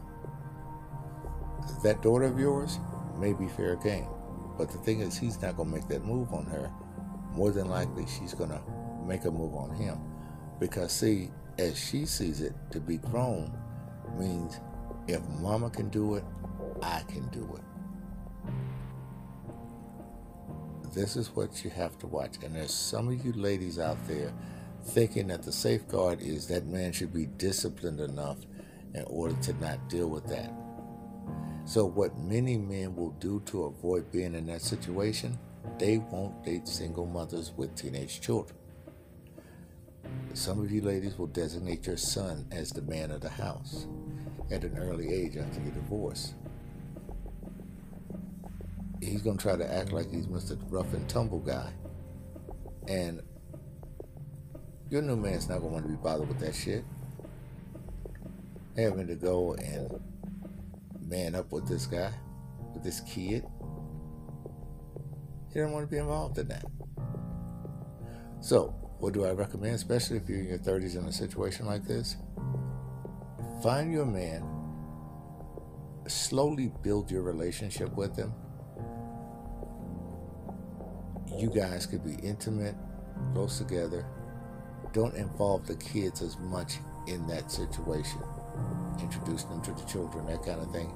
that 1.83 2.03
daughter 2.03 2.25
of 2.25 2.39
yours 2.39 2.79
may 3.19 3.33
be 3.33 3.49
fair 3.49 3.77
game. 3.77 4.09
But 4.57 4.71
the 4.71 4.79
thing 4.79 5.01
is, 5.01 5.17
he's 5.19 5.41
not 5.43 5.57
going 5.57 5.69
to 5.71 5.75
make 5.75 5.89
that 5.89 6.05
move 6.05 6.33
on 6.33 6.47
her. 6.47 6.71
More 7.33 7.51
than 7.51 7.69
likely, 7.69 8.07
she's 8.07 8.35
going 8.35 8.51
to 8.51 8.61
make 9.07 9.25
a 9.25 9.31
move 9.31 9.55
on 9.55 9.75
him. 9.75 9.99
Because, 10.61 10.93
see, 10.93 11.31
as 11.59 11.79
she 11.79 12.07
sees 12.07 12.41
it, 12.41 12.55
to 12.71 12.81
be 12.81 12.99
grown 12.99 13.57
means 14.19 14.61
If 15.07 15.21
mama 15.41 15.69
can 15.69 15.91
do 15.91 16.15
it, 16.15 16.25
I 16.83 17.03
can 17.09 17.29
do 17.29 17.57
it. 17.57 17.63
This 20.95 21.17
is 21.17 21.29
what 21.31 21.65
you 21.65 21.71
have 21.71 21.99
to 21.99 22.07
watch. 22.07 22.37
And 22.43 22.55
there's 22.55 22.73
some 22.73 23.09
of 23.09 23.25
you 23.25 23.33
ladies 23.33 23.79
out 23.79 23.99
there 24.07 24.33
thinking 24.87 25.27
that 25.29 25.43
the 25.43 25.53
safeguard 25.53 26.23
is 26.23 26.47
that 26.49 26.67
man 26.67 26.93
should 26.93 27.13
be 27.13 27.27
disciplined 27.27 28.01
enough 28.01 28.39
in 28.95 29.03
order 29.07 29.35
to 29.43 29.53
not 29.55 29.89
deal 29.89 30.09
with 30.09 30.27
that. 30.29 30.53
So, 31.67 31.85
what 31.87 32.19
many 32.19 32.57
men 32.57 32.95
will 32.95 33.13
do 33.13 33.41
to 33.47 33.65
avoid 33.65 34.13
being 34.13 34.35
in 34.35 34.47
that 34.47 34.63
situation, 34.63 35.39
they 35.79 35.99
won't 35.99 36.45
date 36.45 36.69
single 36.69 37.07
mothers 37.07 37.53
with 37.57 37.75
teenage 37.75 38.21
children. 38.21 38.57
Some 40.35 40.61
of 40.61 40.71
you 40.71 40.83
ladies 40.83 41.17
will 41.17 41.29
designate 41.29 41.87
your 41.87 41.97
son 41.97 42.47
as 42.51 42.71
the 42.71 42.83
man 42.83 43.11
of 43.11 43.21
the 43.21 43.29
house 43.29 43.87
at 44.51 44.65
an 44.65 44.77
early 44.79 45.13
age 45.13 45.37
after 45.37 45.61
your 45.61 45.73
divorce. 45.73 46.35
He's 49.01 49.23
going 49.23 49.37
to 49.37 49.43
try 49.43 49.57
to 49.57 49.73
act 49.73 49.93
like 49.93 50.11
he's 50.11 50.27
Mr. 50.27 50.59
Rough 50.71 50.93
and 50.93 51.09
Tumble 51.09 51.41
guy. 51.41 51.73
And 52.89 53.23
your 54.91 55.03
new 55.03 55.17
man's 55.17 55.49
not 55.49 55.61
going 55.61 55.71
to 55.71 55.75
want 55.75 55.87
to 55.87 55.91
be 55.91 55.97
bothered 55.97 56.29
with 56.29 56.41
that 56.41 56.55
shit. 56.55 56.85
Having 58.77 59.07
to 59.07 59.15
go 59.15 59.55
and 59.55 60.01
man 61.01 61.35
up 61.35 61.53
with 61.53 61.69
this 61.69 61.87
guy, 61.87 62.13
with 62.73 62.83
this 62.83 63.01
kid. 63.01 63.45
He 65.53 65.61
don't 65.61 65.73
want 65.73 65.89
to 65.89 65.91
be 65.91 65.99
involved 65.99 66.39
in 66.39 66.49
that. 66.49 66.65
So, 68.41 68.75
what 69.05 69.13
do 69.13 69.27
I 69.27 69.33
recommend, 69.33 69.75
especially 69.75 70.17
if 70.17 70.31
you're 70.31 70.39
in 70.39 70.49
your 70.49 70.57
30s 70.57 70.97
in 70.97 71.05
a 71.05 71.13
situation 71.13 71.67
like 71.67 71.85
this? 71.85 72.17
Find 73.63 73.93
your 73.93 74.07
man, 74.07 74.43
slowly 76.07 76.73
build 76.83 77.11
your 77.11 77.21
relationship 77.21 77.95
with 77.95 78.17
him. 78.17 78.33
You 81.37 81.51
guys 81.51 81.85
could 81.85 82.03
be 82.03 82.15
intimate, 82.27 82.77
close 83.35 83.59
together. 83.59 84.07
Don't 84.95 85.15
involve 85.17 85.67
the 85.67 85.77
kids 85.77 86.23
as 86.23 86.39
much 86.39 86.79
in 87.07 87.27
that 87.27 87.53
situation. 87.53 88.23
Introduce 89.01 89.45
them 89.45 89.61
to 89.65 89.73
the 89.73 89.83
children, 89.83 90.25
that 90.29 90.43
kind 90.43 90.63
of 90.63 90.73
thing. 90.73 90.91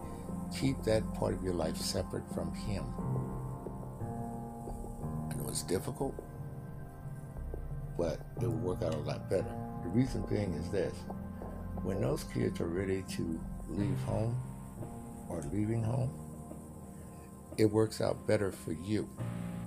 Keep 0.59 0.83
that 0.85 1.03
part 1.13 1.35
of 1.35 1.43
your 1.43 1.53
life 1.53 1.77
separate 1.77 2.27
from 2.33 2.55
him. 2.55 2.85
I 5.31 5.35
know 5.35 5.47
it's 5.51 5.63
difficult, 5.63 6.15
but 7.99 8.21
it 8.41 8.47
will 8.47 8.53
work 8.53 8.83
out 8.83 8.95
a 8.95 8.99
lot 8.99 9.29
better. 9.29 9.53
The 9.83 9.89
reason 9.89 10.23
being 10.31 10.55
is 10.55 10.71
this 10.71 10.95
when 11.83 12.01
those 12.01 12.25
kids 12.25 12.61
are 12.61 12.69
ready 12.69 13.03
to 13.17 13.41
leave 13.69 13.99
home 14.07 14.41
or 15.29 15.43
leaving 15.53 15.83
home, 15.83 16.11
it 17.59 17.67
works 17.67 18.01
out 18.01 18.27
better 18.27 18.53
for 18.53 18.73
you 18.73 19.11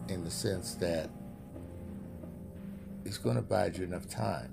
in 0.08 0.24
the 0.24 0.32
sense 0.32 0.76
that 0.76 1.10
it's 3.06 3.18
going 3.18 3.36
to 3.36 3.42
buy 3.42 3.68
you 3.68 3.84
enough 3.84 4.08
time 4.08 4.52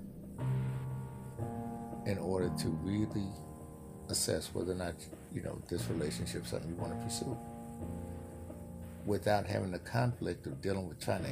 in 2.05 2.17
order 2.17 2.51
to 2.59 2.69
really 2.83 3.27
assess 4.09 4.53
whether 4.53 4.71
or 4.71 4.75
not 4.75 4.95
you 5.33 5.41
know 5.41 5.61
this 5.69 5.87
relationship 5.89 6.43
is 6.43 6.49
something 6.49 6.69
you 6.69 6.75
want 6.75 6.97
to 6.97 7.05
pursue 7.05 7.37
without 9.05 9.45
having 9.45 9.71
the 9.71 9.79
conflict 9.79 10.47
of 10.47 10.59
dealing 10.61 10.87
with 10.87 10.99
trying 10.99 11.23
to 11.23 11.29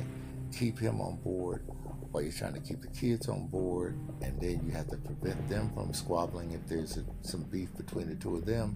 keep 0.51 0.79
him 0.79 1.01
on 1.01 1.17
board 1.17 1.63
while 2.11 2.23
you're 2.23 2.31
trying 2.31 2.53
to 2.53 2.59
keep 2.59 2.81
the 2.81 2.87
kids 2.87 3.27
on 3.27 3.47
board 3.47 3.97
and 4.21 4.39
then 4.39 4.61
you 4.65 4.71
have 4.71 4.87
to 4.87 4.97
prevent 4.97 5.47
them 5.49 5.69
from 5.73 5.93
squabbling 5.93 6.51
if 6.51 6.65
there's 6.67 6.97
a, 6.97 7.05
some 7.21 7.43
beef 7.43 7.75
between 7.75 8.07
the 8.09 8.15
two 8.15 8.35
of 8.35 8.45
them 8.45 8.75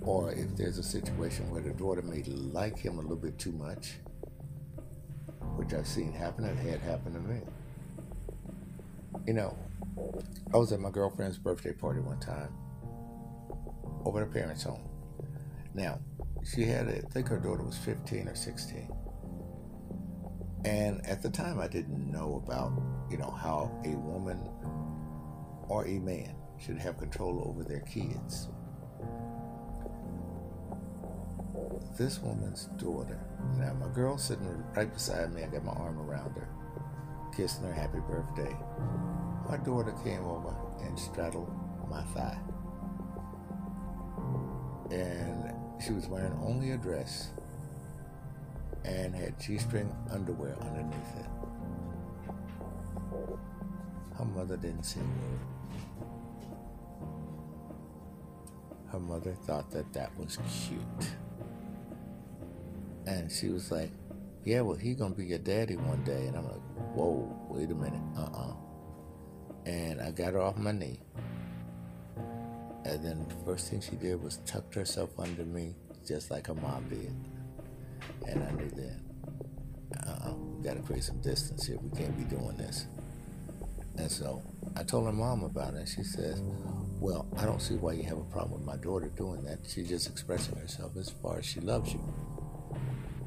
or 0.00 0.32
if 0.32 0.56
there's 0.56 0.78
a 0.78 0.82
situation 0.82 1.50
where 1.50 1.62
the 1.62 1.70
daughter 1.70 2.02
may 2.02 2.22
like 2.22 2.78
him 2.78 2.98
a 2.98 3.02
little 3.02 3.16
bit 3.16 3.38
too 3.38 3.52
much 3.52 3.94
which 5.56 5.74
I've 5.74 5.86
seen 5.86 6.12
happen 6.12 6.44
and 6.44 6.58
had 6.58 6.80
happen 6.80 7.12
to 7.12 7.20
me 7.20 7.40
you 9.26 9.34
know 9.34 9.56
I 10.52 10.56
was 10.56 10.72
at 10.72 10.80
my 10.80 10.90
girlfriend's 10.90 11.38
birthday 11.38 11.72
party 11.72 12.00
one 12.00 12.20
time 12.20 12.52
over 14.04 14.22
at 14.22 14.26
her 14.26 14.32
parents' 14.32 14.62
home. 14.62 14.88
Now, 15.74 15.98
she 16.44 16.64
had, 16.64 16.88
I 16.88 17.00
think 17.12 17.28
her 17.28 17.38
daughter 17.38 17.62
was 17.62 17.76
15 17.76 18.28
or 18.28 18.34
16. 18.34 18.90
And 20.64 21.04
at 21.06 21.22
the 21.22 21.30
time, 21.30 21.60
I 21.60 21.68
didn't 21.68 22.10
know 22.10 22.42
about, 22.44 22.72
you 23.10 23.16
know, 23.16 23.30
how 23.30 23.70
a 23.84 23.90
woman 23.96 24.48
or 25.68 25.86
a 25.86 25.98
man 25.98 26.34
should 26.58 26.78
have 26.78 26.98
control 26.98 27.42
over 27.46 27.62
their 27.62 27.80
kids. 27.80 28.48
This 31.96 32.20
woman's 32.20 32.66
daughter, 32.76 33.18
now 33.56 33.74
my 33.74 33.88
girl 33.88 34.18
sitting 34.18 34.62
right 34.76 34.92
beside 34.92 35.32
me, 35.32 35.42
I 35.42 35.46
got 35.46 35.64
my 35.64 35.72
arm 35.72 35.98
around 35.98 36.34
her, 36.36 36.48
kissing 37.36 37.64
her 37.64 37.72
happy 37.72 37.98
birthday. 38.00 38.56
My 39.48 39.56
daughter 39.56 39.94
came 40.04 40.24
over 40.24 40.54
and 40.80 40.98
straddled 40.98 41.50
my 41.88 42.02
thigh 42.14 42.38
and 44.90 45.52
she 45.82 45.92
was 45.92 46.06
wearing 46.06 46.32
only 46.42 46.72
a 46.72 46.76
dress 46.76 47.30
and 48.84 49.14
had 49.14 49.38
G-string 49.40 49.94
underwear 50.10 50.56
underneath 50.60 51.16
it. 51.18 51.26
Her 54.16 54.24
mother 54.24 54.56
didn't 54.56 54.84
say 54.84 55.00
a 55.00 55.04
word. 55.04 55.40
Her 58.90 59.00
mother 59.00 59.34
thought 59.46 59.70
that 59.70 59.92
that 59.92 60.16
was 60.18 60.38
cute. 60.66 61.10
And 63.06 63.30
she 63.30 63.48
was 63.48 63.70
like, 63.70 63.90
yeah, 64.44 64.62
well, 64.62 64.76
he 64.76 64.94
gonna 64.94 65.14
be 65.14 65.26
your 65.26 65.38
daddy 65.38 65.76
one 65.76 66.02
day. 66.04 66.26
And 66.26 66.36
I'm 66.36 66.44
like, 66.44 66.60
whoa, 66.94 67.30
wait 67.48 67.70
a 67.70 67.74
minute, 67.74 68.00
uh-uh. 68.16 68.54
And 69.66 70.00
I 70.00 70.10
got 70.10 70.32
her 70.32 70.40
off 70.40 70.56
my 70.56 70.72
knee. 70.72 71.00
And 72.84 73.04
then 73.04 73.26
the 73.28 73.34
first 73.44 73.70
thing 73.70 73.80
she 73.80 73.96
did 73.96 74.22
was 74.22 74.38
tucked 74.46 74.74
herself 74.74 75.10
under 75.18 75.44
me, 75.44 75.74
just 76.06 76.30
like 76.30 76.46
her 76.46 76.54
mom 76.54 76.88
did. 76.88 77.14
And 78.26 78.42
I 78.42 78.50
knew 78.52 78.70
that, 78.70 79.00
uh-uh, 80.06 80.34
we 80.34 80.64
gotta 80.64 80.80
create 80.80 81.04
some 81.04 81.20
distance 81.20 81.66
here. 81.66 81.78
We 81.80 81.96
can't 81.96 82.16
be 82.16 82.24
doing 82.24 82.56
this. 82.56 82.86
And 83.96 84.10
so 84.10 84.42
I 84.76 84.84
told 84.84 85.06
her 85.06 85.12
mom 85.12 85.42
about 85.42 85.74
it. 85.74 85.88
She 85.88 86.02
says, 86.02 86.40
well, 87.00 87.26
I 87.36 87.44
don't 87.44 87.60
see 87.60 87.74
why 87.74 87.92
you 87.92 88.04
have 88.04 88.18
a 88.18 88.24
problem 88.24 88.60
with 88.60 88.66
my 88.66 88.76
daughter 88.76 89.08
doing 89.08 89.42
that. 89.44 89.58
She's 89.66 89.88
just 89.88 90.08
expressing 90.08 90.56
herself 90.56 90.96
as 90.96 91.10
far 91.10 91.38
as 91.38 91.46
she 91.46 91.60
loves 91.60 91.92
you. 91.92 92.00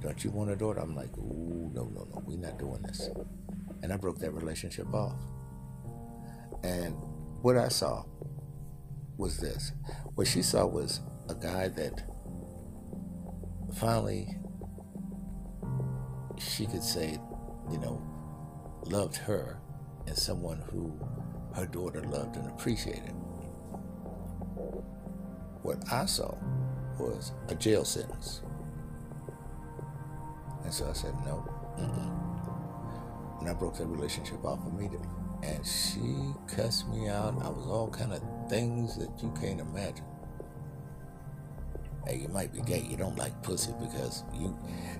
Don't 0.01 0.23
you 0.23 0.31
want 0.31 0.49
a 0.49 0.55
daughter? 0.55 0.79
I'm 0.79 0.95
like, 0.95 1.15
ooh, 1.17 1.69
no, 1.73 1.83
no, 1.85 2.07
no, 2.09 2.23
we're 2.25 2.37
not 2.37 2.57
doing 2.57 2.81
this. 2.83 3.09
And 3.83 3.91
I 3.91 3.97
broke 3.97 4.19
that 4.19 4.31
relationship 4.31 4.93
off. 4.93 5.15
And 6.63 6.95
what 7.41 7.57
I 7.57 7.67
saw 7.67 8.03
was 9.17 9.37
this. 9.37 9.71
What 10.15 10.27
she 10.27 10.41
saw 10.41 10.65
was 10.65 11.01
a 11.29 11.35
guy 11.35 11.67
that 11.69 12.03
finally 13.75 14.35
she 16.37 16.65
could 16.65 16.83
say, 16.83 17.19
you 17.71 17.77
know, 17.77 18.01
loved 18.85 19.15
her 19.15 19.59
and 20.07 20.17
someone 20.17 20.61
who 20.71 20.97
her 21.55 21.65
daughter 21.65 22.01
loved 22.03 22.35
and 22.35 22.47
appreciated. 22.47 23.13
What 25.61 25.83
I 25.91 26.05
saw 26.05 26.35
was 26.99 27.31
a 27.49 27.55
jail 27.55 27.85
sentence. 27.85 28.41
And 30.63 30.73
so 30.73 30.89
I 30.89 30.93
said, 30.93 31.13
no. 31.25 31.47
Mm-mm. 31.77 33.39
And 33.41 33.49
I 33.49 33.53
broke 33.53 33.77
that 33.77 33.87
relationship 33.87 34.43
off 34.45 34.59
immediately. 34.67 35.07
And 35.43 35.65
she 35.65 36.33
cussed 36.47 36.87
me 36.89 37.07
out. 37.07 37.35
I 37.41 37.49
was 37.49 37.65
all 37.65 37.89
kind 37.89 38.13
of 38.13 38.21
things 38.49 38.97
that 38.97 39.09
you 39.21 39.33
can't 39.39 39.59
imagine. 39.59 40.05
Hey, 42.05 42.17
you 42.17 42.27
might 42.29 42.51
be 42.51 42.61
gay. 42.61 42.81
You 42.89 42.97
don't 42.97 43.17
like 43.17 43.41
pussy 43.43 43.73
because 43.79 44.23
you, 44.33 44.57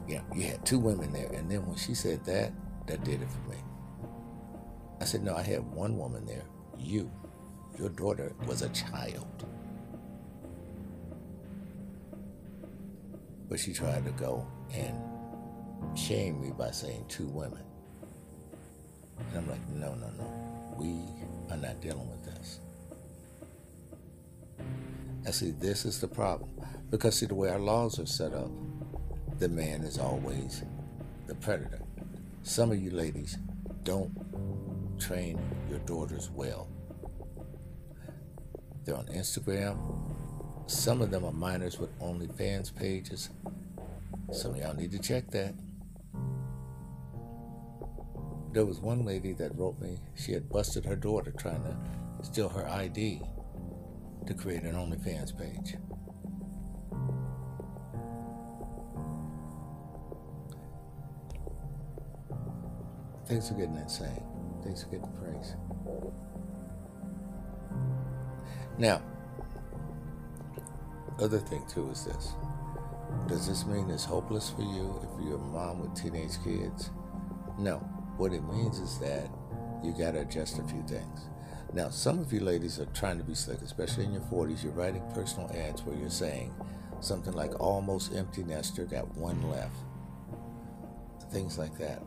you 0.08 0.16
know, 0.16 0.24
you 0.36 0.44
had 0.44 0.66
two 0.66 0.80
women 0.80 1.12
there. 1.12 1.32
And 1.34 1.50
then 1.50 1.66
when 1.66 1.76
she 1.76 1.96
said 1.96 2.24
that, 2.26 2.54
that 2.88 3.04
did 3.04 3.22
it 3.22 3.30
for 3.30 3.50
me. 3.50 3.58
I 5.00 5.06
said, 5.06 5.24
no, 5.24 5.36
I 5.36 5.42
had 5.42 5.66
one 5.74 5.98
woman 5.98 6.26
there. 6.26 6.44
You, 6.78 7.12
your 7.80 7.90
daughter 7.90 8.34
was 8.46 8.62
a 8.62 8.70
child. 8.70 9.46
But 13.50 13.60
she 13.60 13.74
tried 13.74 14.06
to 14.06 14.12
go 14.12 14.48
and 14.74 14.96
shame 15.98 16.40
me 16.40 16.52
by 16.58 16.72
saying 16.72 17.06
two 17.10 17.26
women. 17.26 17.64
And 19.30 19.38
I'm 19.38 19.50
like, 19.50 19.68
no, 19.70 19.96
no, 19.96 20.08
no. 20.18 20.76
We 20.78 21.02
are 21.50 21.58
not 21.58 21.82
dealing 21.82 22.10
with 22.10 22.24
this. 22.24 22.60
I 25.28 25.32
see, 25.32 25.52
this 25.52 25.86
is 25.86 26.00
the 26.00 26.08
problem. 26.08 26.50
Because, 26.92 27.18
see, 27.18 27.26
the 27.26 27.36
way 27.36 27.50
our 27.50 27.60
laws 27.60 28.00
are 28.00 28.06
set 28.06 28.34
up, 28.34 28.52
the 29.40 29.50
man 29.50 29.82
is 29.82 29.98
always 29.98 30.64
the 31.26 31.36
predator. 31.36 31.80
Some 32.44 32.72
of 32.72 32.80
you 32.80 32.92
ladies 32.92 33.38
don't 33.84 34.12
train 35.00 35.40
your 35.70 35.80
daughters 35.80 36.30
well. 36.30 36.68
They're 38.84 38.96
on 38.96 39.06
Instagram, 39.08 39.78
some 40.68 41.02
of 41.02 41.12
them 41.12 41.26
are 41.26 41.34
minors 41.34 41.80
with 41.80 41.98
OnlyFans 42.00 42.74
pages. 42.76 43.30
Some 44.32 44.52
of 44.52 44.58
y'all 44.58 44.74
need 44.74 44.92
to 44.92 45.00
check 45.00 45.30
that. 45.32 45.54
There 48.54 48.66
was 48.66 48.80
one 48.80 49.06
lady 49.06 49.34
that 49.34 49.58
wrote 49.58 49.80
me, 49.80 49.98
she 50.16 50.32
had 50.32 50.50
busted 50.50 50.86
her 50.86 50.96
daughter 50.96 51.32
trying 51.32 51.64
to 51.64 52.26
steal 52.26 52.50
her 52.50 52.68
ID 52.68 53.22
to 54.28 54.34
create 54.34 54.64
an 54.64 54.76
OnlyFans 54.76 55.38
page. 55.38 55.76
Things 63.28 63.52
are 63.52 63.56
getting 63.56 63.78
insane. 63.78 64.24
Things 64.64 64.84
are 64.84 64.88
getting 64.88 65.12
crazy. 65.20 65.56
Now, 68.78 69.02
other 71.20 71.40
thing 71.40 71.64
too 71.68 71.90
is 71.90 72.06
this. 72.06 72.34
Does 73.28 73.48
this 73.48 73.66
mean 73.66 73.90
it's 73.90 74.06
hopeless 74.06 74.50
for 74.50 74.62
you 74.62 75.00
if 75.04 75.26
you're 75.26 75.36
a 75.36 75.40
mom 75.40 75.80
with 75.80 75.96
teenage 75.96 76.42
kids? 76.44 76.90
No. 77.58 77.78
What 78.18 78.34
it 78.34 78.44
means 78.44 78.80
is 78.80 79.00
that 79.00 79.30
you 79.84 79.94
got 79.98 80.12
to 80.12 80.22
adjust 80.22 80.60
a 80.60 80.64
few 80.64 80.84
things. 80.84 81.28
Now, 81.74 81.90
some 81.90 82.20
of 82.20 82.34
you 82.34 82.42
ladies 82.42 82.80
are 82.80 82.86
trying 82.88 83.18
to 83.18 83.24
be 83.24 83.34
slick, 83.34 83.62
especially 83.62 84.04
in 84.06 84.14
your 84.14 84.22
40s. 84.24 84.64
You're 84.64 84.74
writing 84.74 85.04
personal 85.14 85.50
ads 85.56 85.84
where 85.84 85.96
you're 85.96 86.10
saying 86.10 86.54
something 87.00 87.34
like 87.34 87.60
almost 87.60 88.14
empty 88.14 88.44
nester, 88.44 88.86
got 88.86 89.16
one 89.16 89.50
left. 89.50 89.76
Things 91.32 91.58
like 91.58 91.78
that. 91.78 92.04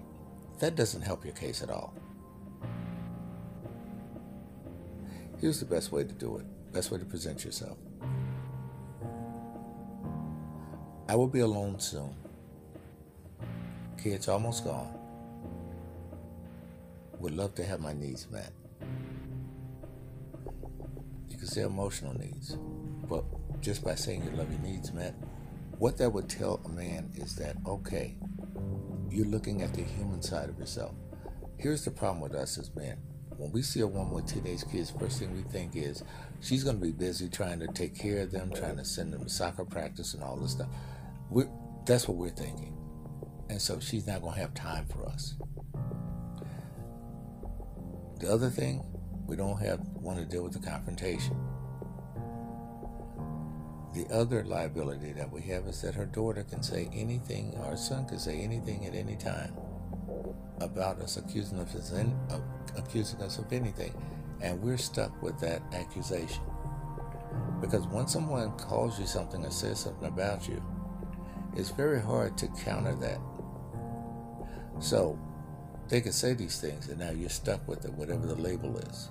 That 0.64 0.76
doesn't 0.76 1.02
help 1.02 1.26
your 1.26 1.34
case 1.34 1.62
at 1.62 1.68
all. 1.68 1.92
Here's 5.38 5.60
the 5.60 5.66
best 5.66 5.92
way 5.92 6.04
to 6.04 6.14
do 6.14 6.38
it, 6.38 6.72
best 6.72 6.90
way 6.90 6.98
to 6.98 7.04
present 7.04 7.44
yourself. 7.44 7.76
I 11.06 11.16
will 11.16 11.26
be 11.26 11.40
alone 11.40 11.78
soon. 11.80 12.14
Kids 14.02 14.26
almost 14.26 14.64
gone. 14.64 14.90
Would 17.18 17.36
love 17.36 17.54
to 17.56 17.64
have 17.66 17.80
my 17.80 17.92
needs 17.92 18.30
met. 18.30 18.50
You 21.28 21.36
can 21.36 21.46
say 21.46 21.60
emotional 21.60 22.18
needs, 22.18 22.56
but 23.06 23.22
just 23.60 23.84
by 23.84 23.96
saying 23.96 24.24
you 24.24 24.30
love 24.30 24.50
your 24.50 24.62
needs 24.62 24.94
met, 24.94 25.14
what 25.76 25.98
that 25.98 26.08
would 26.08 26.30
tell 26.30 26.62
a 26.64 26.70
man 26.70 27.12
is 27.16 27.36
that, 27.36 27.54
okay, 27.66 28.16
you're 29.14 29.26
looking 29.26 29.62
at 29.62 29.72
the 29.72 29.82
human 29.82 30.20
side 30.20 30.48
of 30.48 30.58
yourself. 30.58 30.92
Here's 31.56 31.84
the 31.84 31.90
problem 31.90 32.20
with 32.20 32.34
us 32.34 32.58
as 32.58 32.74
men. 32.74 32.98
When 33.36 33.52
we 33.52 33.62
see 33.62 33.80
a 33.80 33.86
woman 33.86 34.12
with 34.12 34.26
teenage 34.26 34.68
kids, 34.70 34.90
first 34.90 35.20
thing 35.20 35.34
we 35.34 35.42
think 35.42 35.76
is 35.76 36.02
she's 36.40 36.64
going 36.64 36.78
to 36.78 36.82
be 36.82 36.92
busy 36.92 37.28
trying 37.28 37.60
to 37.60 37.68
take 37.68 37.96
care 37.96 38.22
of 38.22 38.32
them, 38.32 38.52
trying 38.52 38.76
to 38.76 38.84
send 38.84 39.12
them 39.12 39.22
to 39.22 39.28
soccer 39.28 39.64
practice 39.64 40.14
and 40.14 40.22
all 40.22 40.36
this 40.36 40.52
stuff. 40.52 40.68
We're, 41.30 41.48
that's 41.86 42.08
what 42.08 42.16
we're 42.16 42.30
thinking. 42.30 42.76
And 43.48 43.60
so 43.60 43.78
she's 43.78 44.06
not 44.06 44.20
going 44.20 44.34
to 44.34 44.40
have 44.40 44.54
time 44.54 44.86
for 44.86 45.06
us. 45.06 45.34
The 48.18 48.32
other 48.32 48.50
thing, 48.50 48.84
we 49.26 49.36
don't 49.36 49.58
have 49.58 49.80
want 49.94 50.18
to 50.18 50.24
deal 50.24 50.42
with 50.42 50.52
the 50.52 50.66
confrontation. 50.66 51.36
The 53.94 54.12
other 54.12 54.42
liability 54.42 55.12
that 55.12 55.30
we 55.30 55.40
have 55.42 55.68
is 55.68 55.80
that 55.82 55.94
her 55.94 56.04
daughter 56.04 56.42
can 56.42 56.64
say 56.64 56.90
anything, 56.92 57.56
our 57.64 57.76
son 57.76 58.06
can 58.06 58.18
say 58.18 58.40
anything 58.40 58.86
at 58.86 58.94
any 58.94 59.14
time 59.14 59.54
about 60.60 61.00
us, 61.00 61.16
accusing 61.16 61.60
us, 61.60 61.74
of, 61.92 62.00
uh, 62.32 62.40
accusing 62.76 63.22
us 63.22 63.38
of 63.38 63.52
anything, 63.52 63.94
and 64.40 64.60
we're 64.60 64.76
stuck 64.78 65.22
with 65.22 65.38
that 65.38 65.62
accusation. 65.72 66.42
Because 67.60 67.86
when 67.86 68.08
someone 68.08 68.50
calls 68.58 68.98
you 68.98 69.06
something 69.06 69.44
or 69.46 69.50
says 69.52 69.78
something 69.78 70.08
about 70.08 70.48
you, 70.48 70.60
it's 71.56 71.70
very 71.70 72.00
hard 72.00 72.36
to 72.38 72.48
counter 72.64 72.96
that. 72.96 73.20
So 74.80 75.16
they 75.88 76.00
can 76.00 76.12
say 76.12 76.34
these 76.34 76.60
things, 76.60 76.88
and 76.88 76.98
now 76.98 77.10
you're 77.10 77.30
stuck 77.30 77.66
with 77.68 77.84
it, 77.84 77.92
whatever 77.92 78.26
the 78.26 78.34
label 78.34 78.76
is. 78.76 79.08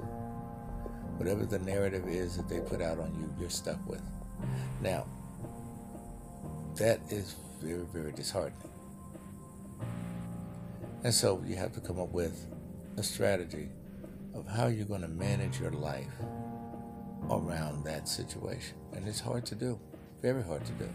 Whatever 1.16 1.46
the 1.46 1.60
narrative 1.60 2.08
is 2.10 2.36
that 2.36 2.50
they 2.50 2.60
put 2.60 2.82
out 2.82 3.00
on 3.00 3.16
you, 3.16 3.34
you're 3.40 3.50
stuck 3.50 3.80
with. 3.88 4.02
Now, 4.84 5.06
that 6.76 7.00
is 7.10 7.36
very, 7.62 7.86
very 7.94 8.12
disheartening. 8.12 8.70
And 11.06 11.14
so 11.14 11.42
you 11.48 11.56
have 11.56 11.72
to 11.76 11.80
come 11.80 12.02
up 12.02 12.10
with 12.10 12.46
a 12.98 13.04
strategy 13.04 13.70
of 14.36 14.46
how 14.46 14.68
you're 14.68 14.86
going 14.86 15.00
to 15.02 15.08
manage 15.08 15.58
your 15.62 15.72
life 15.72 16.12
around 17.32 17.86
that 17.86 18.10
situation. 18.10 18.76
And 18.92 19.08
it's 19.08 19.22
hard 19.22 19.46
to 19.48 19.56
do, 19.56 19.80
very 20.22 20.44
hard 20.44 20.66
to 20.66 20.74
do. 20.74 20.90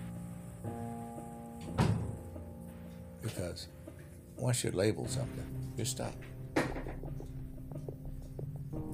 Because 3.23 3.69
once 4.37 4.63
you 4.65 4.71
label 4.71 5.09
something, 5.09 5.73
you're 5.79 5.87
stuck. 5.87 6.13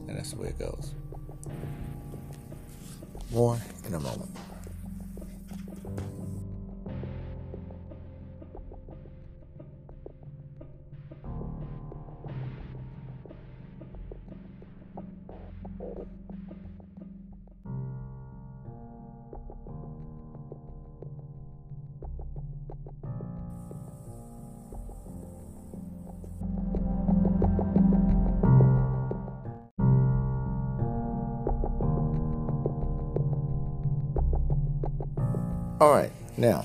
And 0.06 0.16
that's 0.16 0.30
the 0.30 0.36
way 0.40 0.48
it 0.50 0.58
goes. 0.60 0.94
More 3.32 3.58
in 3.84 3.94
a 3.94 4.00
moment. 4.00 4.30
Now, 36.36 36.64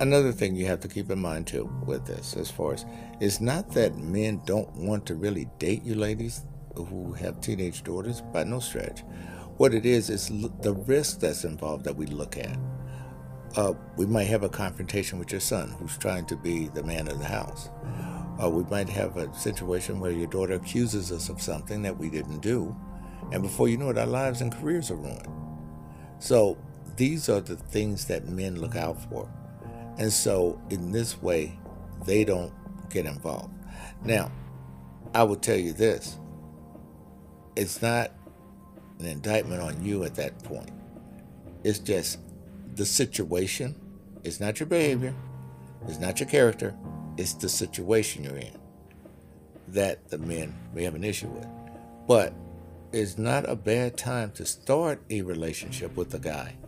another 0.00 0.32
thing 0.32 0.56
you 0.56 0.66
have 0.66 0.80
to 0.80 0.88
keep 0.88 1.10
in 1.10 1.18
mind 1.18 1.46
too 1.46 1.70
with 1.86 2.06
this, 2.06 2.36
as 2.36 2.50
far 2.50 2.74
as, 2.74 2.84
is 3.20 3.40
not 3.40 3.70
that 3.72 3.96
men 3.96 4.40
don't 4.44 4.72
want 4.74 5.06
to 5.06 5.14
really 5.14 5.48
date 5.58 5.82
you 5.84 5.94
ladies 5.94 6.42
who 6.74 7.12
have 7.12 7.40
teenage 7.40 7.82
daughters, 7.84 8.20
by 8.20 8.44
no 8.44 8.58
stretch. 8.58 9.00
What 9.58 9.74
it 9.74 9.84
is, 9.84 10.08
is 10.08 10.28
the 10.60 10.72
risk 10.72 11.20
that's 11.20 11.44
involved 11.44 11.84
that 11.84 11.96
we 11.96 12.06
look 12.06 12.36
at. 12.36 12.56
Uh, 13.56 13.74
we 13.96 14.06
might 14.06 14.28
have 14.28 14.44
a 14.44 14.48
confrontation 14.48 15.18
with 15.18 15.30
your 15.30 15.40
son 15.40 15.70
who's 15.78 15.98
trying 15.98 16.24
to 16.26 16.36
be 16.36 16.68
the 16.68 16.82
man 16.82 17.08
of 17.08 17.18
the 17.18 17.26
house. 17.26 17.68
Uh, 18.42 18.48
we 18.48 18.64
might 18.64 18.88
have 18.88 19.18
a 19.18 19.32
situation 19.34 20.00
where 20.00 20.10
your 20.10 20.26
daughter 20.26 20.54
accuses 20.54 21.12
us 21.12 21.28
of 21.28 21.40
something 21.40 21.82
that 21.82 21.96
we 21.96 22.08
didn't 22.08 22.40
do, 22.40 22.74
and 23.30 23.42
before 23.42 23.68
you 23.68 23.76
know 23.76 23.90
it, 23.90 23.98
our 23.98 24.06
lives 24.06 24.40
and 24.40 24.54
careers 24.54 24.90
are 24.90 24.96
ruined. 24.96 25.28
So 26.18 26.56
these 27.02 27.28
are 27.28 27.40
the 27.40 27.56
things 27.56 28.04
that 28.04 28.28
men 28.28 28.60
look 28.60 28.76
out 28.76 28.96
for. 29.10 29.28
And 29.98 30.12
so, 30.12 30.62
in 30.70 30.92
this 30.92 31.20
way, 31.20 31.58
they 32.06 32.22
don't 32.24 32.52
get 32.90 33.06
involved. 33.06 33.52
Now, 34.04 34.30
I 35.12 35.24
will 35.24 35.34
tell 35.34 35.56
you 35.56 35.72
this 35.72 36.20
it's 37.56 37.82
not 37.82 38.12
an 39.00 39.06
indictment 39.06 39.62
on 39.62 39.84
you 39.84 40.04
at 40.04 40.14
that 40.14 40.44
point, 40.44 40.70
it's 41.64 41.80
just 41.80 42.20
the 42.76 42.86
situation. 42.86 43.74
It's 44.22 44.38
not 44.38 44.60
your 44.60 44.68
behavior, 44.68 45.12
it's 45.88 45.98
not 45.98 46.20
your 46.20 46.28
character, 46.28 46.72
it's 47.16 47.34
the 47.34 47.48
situation 47.48 48.22
you're 48.22 48.36
in 48.36 48.56
that 49.66 50.08
the 50.08 50.18
men 50.18 50.54
may 50.72 50.84
have 50.84 50.94
an 50.94 51.02
issue 51.02 51.26
with. 51.26 51.48
But 52.06 52.32
it's 52.92 53.18
not 53.18 53.50
a 53.50 53.56
bad 53.56 53.96
time 53.96 54.30
to 54.34 54.46
start 54.46 55.02
a 55.10 55.22
relationship 55.22 55.96
with 55.96 56.14
a 56.14 56.20
guy 56.20 56.58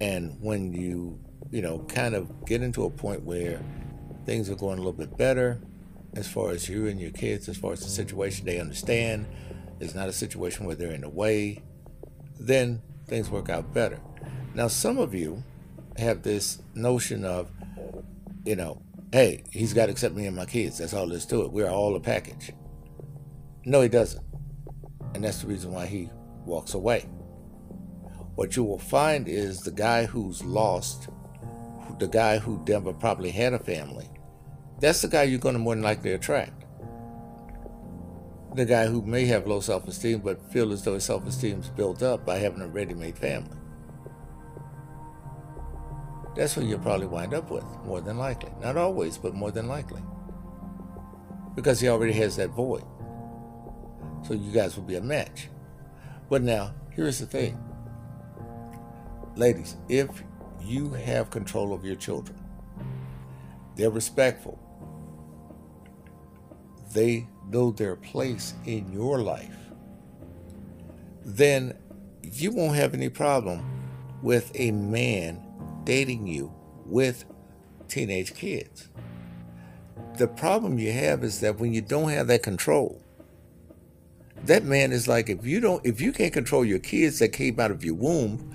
and 0.00 0.36
when 0.40 0.72
you, 0.72 1.18
you 1.50 1.62
know, 1.62 1.80
kind 1.88 2.14
of 2.14 2.44
get 2.44 2.62
into 2.62 2.84
a 2.84 2.90
point 2.90 3.22
where 3.22 3.60
things 4.26 4.50
are 4.50 4.54
going 4.54 4.74
a 4.74 4.82
little 4.82 4.92
bit 4.92 5.16
better 5.16 5.60
as 6.14 6.28
far 6.28 6.50
as 6.50 6.68
you 6.68 6.86
and 6.86 7.00
your 7.00 7.10
kids, 7.10 7.48
as 7.48 7.56
far 7.56 7.72
as 7.72 7.80
the 7.80 7.88
situation 7.88 8.46
they 8.46 8.60
understand, 8.60 9.26
it's 9.80 9.94
not 9.94 10.08
a 10.08 10.12
situation 10.12 10.66
where 10.66 10.76
they're 10.76 10.92
in 10.92 11.02
the 11.02 11.08
way, 11.08 11.62
then 12.38 12.80
things 13.06 13.30
work 13.30 13.48
out 13.48 13.72
better. 13.72 14.00
Now, 14.54 14.68
some 14.68 14.98
of 14.98 15.14
you 15.14 15.42
have 15.96 16.22
this 16.22 16.60
notion 16.74 17.24
of, 17.24 17.50
you 18.44 18.56
know, 18.56 18.82
hey, 19.12 19.44
he's 19.52 19.72
got 19.72 19.86
to 19.86 19.92
accept 19.92 20.14
me 20.14 20.26
and 20.26 20.36
my 20.36 20.46
kids. 20.46 20.78
That's 20.78 20.94
all 20.94 21.06
there's 21.06 21.26
to 21.26 21.42
it. 21.42 21.52
We're 21.52 21.70
all 21.70 21.96
a 21.96 22.00
package. 22.00 22.52
No, 23.64 23.80
he 23.80 23.88
doesn't. 23.88 24.24
And 25.14 25.24
that's 25.24 25.42
the 25.42 25.48
reason 25.48 25.72
why 25.72 25.86
he 25.86 26.10
walks 26.44 26.74
away 26.74 27.06
what 28.38 28.54
you 28.54 28.62
will 28.62 28.78
find 28.78 29.26
is 29.26 29.62
the 29.62 29.70
guy 29.72 30.06
who's 30.06 30.44
lost, 30.44 31.08
the 31.98 32.06
guy 32.06 32.38
who 32.38 32.62
never 32.68 32.92
probably 32.92 33.32
had 33.32 33.52
a 33.52 33.58
family, 33.58 34.08
that's 34.78 35.02
the 35.02 35.08
guy 35.08 35.24
you're 35.24 35.40
going 35.40 35.56
to 35.56 35.58
more 35.58 35.74
than 35.74 35.82
likely 35.82 36.12
attract. 36.12 36.64
the 38.54 38.64
guy 38.64 38.86
who 38.86 39.02
may 39.02 39.24
have 39.24 39.46
low 39.46 39.60
self-esteem 39.60 40.20
but 40.20 40.40
feel 40.52 40.72
as 40.72 40.84
though 40.84 40.94
his 40.94 41.04
self-esteem 41.04 41.60
is 41.60 41.68
built 41.68 42.02
up 42.02 42.24
by 42.24 42.38
having 42.38 42.60
a 42.60 42.68
ready-made 42.68 43.18
family. 43.18 43.56
That's 46.36 46.54
who 46.54 46.64
you'll 46.64 46.78
probably 46.78 47.08
wind 47.08 47.34
up 47.34 47.50
with, 47.50 47.64
more 47.84 48.00
than 48.00 48.18
likely. 48.18 48.50
Not 48.60 48.76
always, 48.76 49.18
but 49.18 49.34
more 49.34 49.50
than 49.50 49.66
likely. 49.66 50.02
Because 51.56 51.80
he 51.80 51.88
already 51.88 52.12
has 52.14 52.36
that 52.36 52.50
void. 52.50 52.84
So 54.22 54.34
you 54.34 54.52
guys 54.52 54.76
will 54.76 54.84
be 54.84 54.96
a 54.96 55.00
match. 55.00 55.48
But 56.28 56.42
now, 56.42 56.74
here's 56.90 57.18
the 57.18 57.26
thing. 57.26 57.58
Ladies, 59.38 59.76
if 59.88 60.24
you 60.60 60.88
have 60.90 61.30
control 61.30 61.72
of 61.72 61.84
your 61.84 61.94
children, 61.94 62.36
they're 63.76 63.88
respectful, 63.88 64.58
they 66.92 67.28
know 67.48 67.70
their 67.70 67.94
place 67.94 68.54
in 68.66 68.92
your 68.92 69.20
life, 69.20 69.54
then 71.24 71.78
you 72.24 72.50
won't 72.50 72.74
have 72.74 72.94
any 72.94 73.08
problem 73.08 73.64
with 74.24 74.50
a 74.56 74.72
man 74.72 75.40
dating 75.84 76.26
you 76.26 76.52
with 76.84 77.24
teenage 77.86 78.34
kids. 78.34 78.88
The 80.16 80.26
problem 80.26 80.80
you 80.80 80.90
have 80.90 81.22
is 81.22 81.38
that 81.42 81.60
when 81.60 81.72
you 81.72 81.80
don't 81.80 82.08
have 82.08 82.26
that 82.26 82.42
control, 82.42 83.00
that 84.46 84.64
man 84.64 84.90
is 84.90 85.06
like 85.06 85.28
if 85.28 85.46
you 85.46 85.60
don't 85.60 85.86
if 85.86 86.00
you 86.00 86.10
can't 86.12 86.32
control 86.32 86.64
your 86.64 86.80
kids 86.80 87.20
that 87.20 87.28
came 87.28 87.60
out 87.60 87.70
of 87.70 87.84
your 87.84 87.94
womb, 87.94 88.52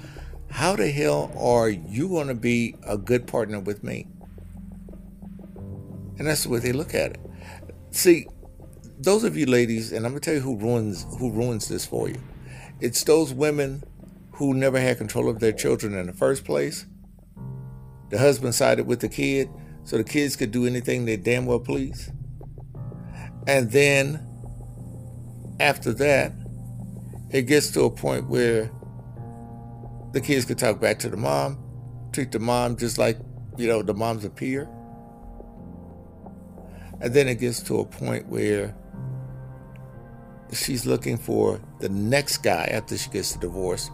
how 0.54 0.76
the 0.76 0.92
hell 0.92 1.32
are 1.36 1.68
you 1.68 2.08
going 2.08 2.28
to 2.28 2.36
be 2.36 2.76
a 2.84 2.96
good 2.96 3.26
partner 3.26 3.60
with 3.60 3.84
me? 3.84 4.06
And 6.20 6.28
that's 6.28 6.44
the 6.44 6.50
way 6.50 6.60
they 6.60 6.72
look 6.72 6.94
at 6.94 7.14
it. 7.14 7.20
See, 7.90 8.28
those 9.00 9.24
of 9.24 9.36
you 9.36 9.48
ladies, 9.48 9.92
and 9.92 10.06
I'm 10.06 10.12
gonna 10.12 10.20
tell 10.20 10.36
you 10.36 10.42
who 10.42 10.56
ruins 10.56 11.08
who 11.18 11.32
ruins 11.32 11.68
this 11.68 11.88
for 11.88 12.08
you. 12.08 12.22
It's 12.80 13.04
those 13.04 13.34
women 13.34 13.84
who 14.34 14.54
never 14.54 14.80
had 14.80 15.00
control 15.00 15.28
of 15.28 15.40
their 15.40 15.52
children 15.52 15.96
in 15.96 16.06
the 16.06 16.14
first 16.14 16.46
place. 16.46 16.86
The 18.10 18.20
husband 18.20 18.54
sided 18.54 18.86
with 18.86 19.00
the 19.00 19.10
kid, 19.10 19.50
so 19.86 19.98
the 19.98 20.04
kids 20.04 20.36
could 20.36 20.52
do 20.52 20.68
anything 20.68 21.06
they 21.06 21.18
damn 21.18 21.48
well 21.48 21.60
please. 21.60 22.12
And 23.48 23.72
then 23.72 24.26
after 25.60 25.94
that, 25.94 26.32
it 27.32 27.44
gets 27.44 27.72
to 27.72 27.86
a 27.86 27.90
point 27.90 28.30
where 28.30 28.70
the 30.14 30.22
kids 30.22 30.46
could 30.46 30.60
talk 30.60 30.80
back 30.80 31.00
to 31.00 31.10
the 31.10 31.18
mom, 31.18 31.58
treat 32.14 32.32
the 32.32 32.40
mom 32.40 32.78
just 32.78 32.98
like, 32.98 33.18
you 33.58 33.68
know, 33.68 33.82
the 33.82 33.94
mom's 33.94 34.24
a 34.24 34.30
peer. 34.30 34.70
And 37.02 37.14
then 37.14 37.28
it 37.28 37.40
gets 37.40 37.62
to 37.64 37.80
a 37.80 37.86
point 37.86 38.28
where 38.28 38.76
she's 40.54 40.86
looking 40.86 41.18
for 41.18 41.60
the 41.80 41.90
next 41.90 42.38
guy 42.38 42.70
after 42.72 42.96
she 42.96 43.10
gets 43.10 43.34
the 43.34 43.40
divorce 43.40 43.90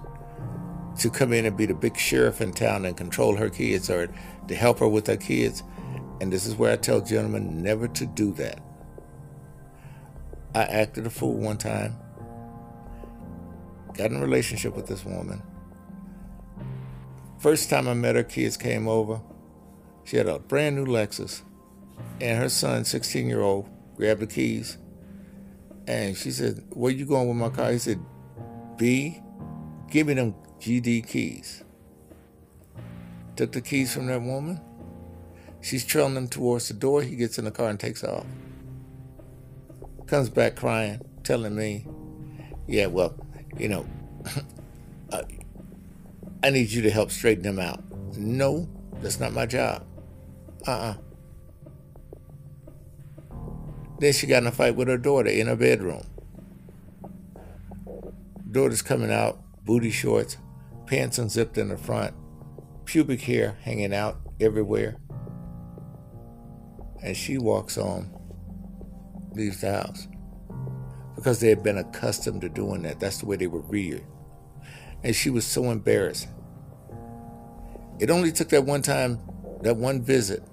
to 0.99 1.09
come 1.09 1.31
in 1.31 1.45
and 1.45 1.55
be 1.55 1.65
the 1.65 1.73
big 1.73 1.97
sheriff 1.97 2.41
in 2.41 2.51
town 2.51 2.85
and 2.85 2.97
control 2.97 3.37
her 3.37 3.49
kids 3.49 3.89
or 3.89 4.09
to 4.47 4.55
help 4.55 4.79
her 4.79 4.87
with 4.87 5.07
her 5.07 5.17
kids. 5.17 5.63
And 6.19 6.33
this 6.33 6.45
is 6.45 6.55
where 6.55 6.73
I 6.73 6.75
tell 6.75 6.99
gentlemen 6.99 7.63
never 7.63 7.87
to 7.87 8.05
do 8.05 8.33
that. 8.33 8.59
I 10.53 10.63
acted 10.63 11.05
a 11.05 11.09
fool 11.09 11.35
one 11.35 11.57
time, 11.57 11.95
got 13.93 14.11
in 14.11 14.17
a 14.17 14.21
relationship 14.21 14.75
with 14.75 14.87
this 14.87 15.05
woman. 15.05 15.41
First 17.39 17.69
time 17.69 17.87
I 17.87 17.93
met 17.93 18.15
her, 18.15 18.23
kids 18.23 18.57
came 18.57 18.87
over. 18.87 19.21
She 20.03 20.17
had 20.17 20.27
a 20.27 20.39
brand 20.39 20.75
new 20.75 20.85
Lexus, 20.85 21.41
and 22.19 22.37
her 22.37 22.49
son, 22.49 22.85
16 22.85 23.27
year 23.27 23.41
old, 23.41 23.69
grabbed 23.95 24.21
the 24.21 24.27
keys 24.27 24.77
and 25.89 26.15
she 26.15 26.29
said, 26.29 26.63
Where 26.69 26.91
you 26.91 27.03
going 27.03 27.27
with 27.27 27.37
my 27.37 27.49
car? 27.49 27.71
He 27.71 27.79
said, 27.79 27.99
B, 28.77 29.19
give 29.89 30.05
me 30.05 30.13
them 30.13 30.35
GD 30.59 31.07
keys. 31.07 31.63
Took 33.35 33.53
the 33.53 33.61
keys 33.61 33.91
from 33.91 34.05
that 34.05 34.21
woman. 34.21 34.61
She's 35.61 35.83
trailing 35.83 36.13
them 36.13 36.27
towards 36.27 36.67
the 36.67 36.75
door. 36.75 37.01
He 37.01 37.15
gets 37.15 37.39
in 37.39 37.45
the 37.45 37.51
car 37.51 37.69
and 37.69 37.79
takes 37.79 38.03
off. 38.03 38.27
Comes 40.05 40.29
back 40.29 40.55
crying, 40.55 41.01
telling 41.23 41.55
me, 41.55 41.87
Yeah, 42.67 42.85
well, 42.85 43.15
you 43.57 43.67
know, 43.67 43.87
I 46.43 46.49
need 46.49 46.71
you 46.71 46.81
to 46.83 46.89
help 46.89 47.11
straighten 47.11 47.43
them 47.43 47.59
out. 47.59 47.83
No, 48.17 48.69
that's 49.01 49.19
not 49.19 49.33
my 49.33 49.45
job. 49.45 49.85
Uh 50.67 50.71
uh-uh. 50.71 50.91
uh 50.91 50.95
then 53.99 54.13
she 54.13 54.27
got 54.27 54.43
in 54.43 54.47
a 54.47 54.51
fight 54.51 54.75
with 54.75 54.87
her 54.87 54.97
daughter 54.97 55.29
in 55.29 55.47
her 55.47 55.55
bedroom. 55.55 56.03
Daughter's 58.49 58.81
coming 58.81 59.11
out, 59.11 59.41
booty 59.65 59.91
shorts, 59.91 60.37
pants 60.87 61.19
unzipped 61.19 61.57
in 61.57 61.67
the 61.67 61.77
front, 61.77 62.15
pubic 62.85 63.21
hair 63.21 63.57
hanging 63.61 63.93
out 63.93 64.17
everywhere. 64.39 64.95
And 67.03 67.15
she 67.15 67.37
walks 67.37 67.77
on, 67.77 68.09
leaves 69.33 69.61
the 69.61 69.73
house. 69.73 70.07
Because 71.15 71.41
they 71.41 71.49
had 71.49 71.61
been 71.61 71.77
accustomed 71.77 72.41
to 72.41 72.49
doing 72.49 72.83
that. 72.83 73.01
That's 73.01 73.17
the 73.17 73.25
way 73.25 73.35
they 73.35 73.47
were 73.47 73.61
reared. 73.61 74.05
And 75.03 75.15
she 75.15 75.29
was 75.29 75.45
so 75.45 75.71
embarrassed. 75.71 76.27
It 77.99 78.09
only 78.09 78.31
took 78.31 78.49
that 78.49 78.65
one 78.65 78.81
time, 78.81 79.19
that 79.61 79.75
one 79.75 80.01
visit, 80.01 80.43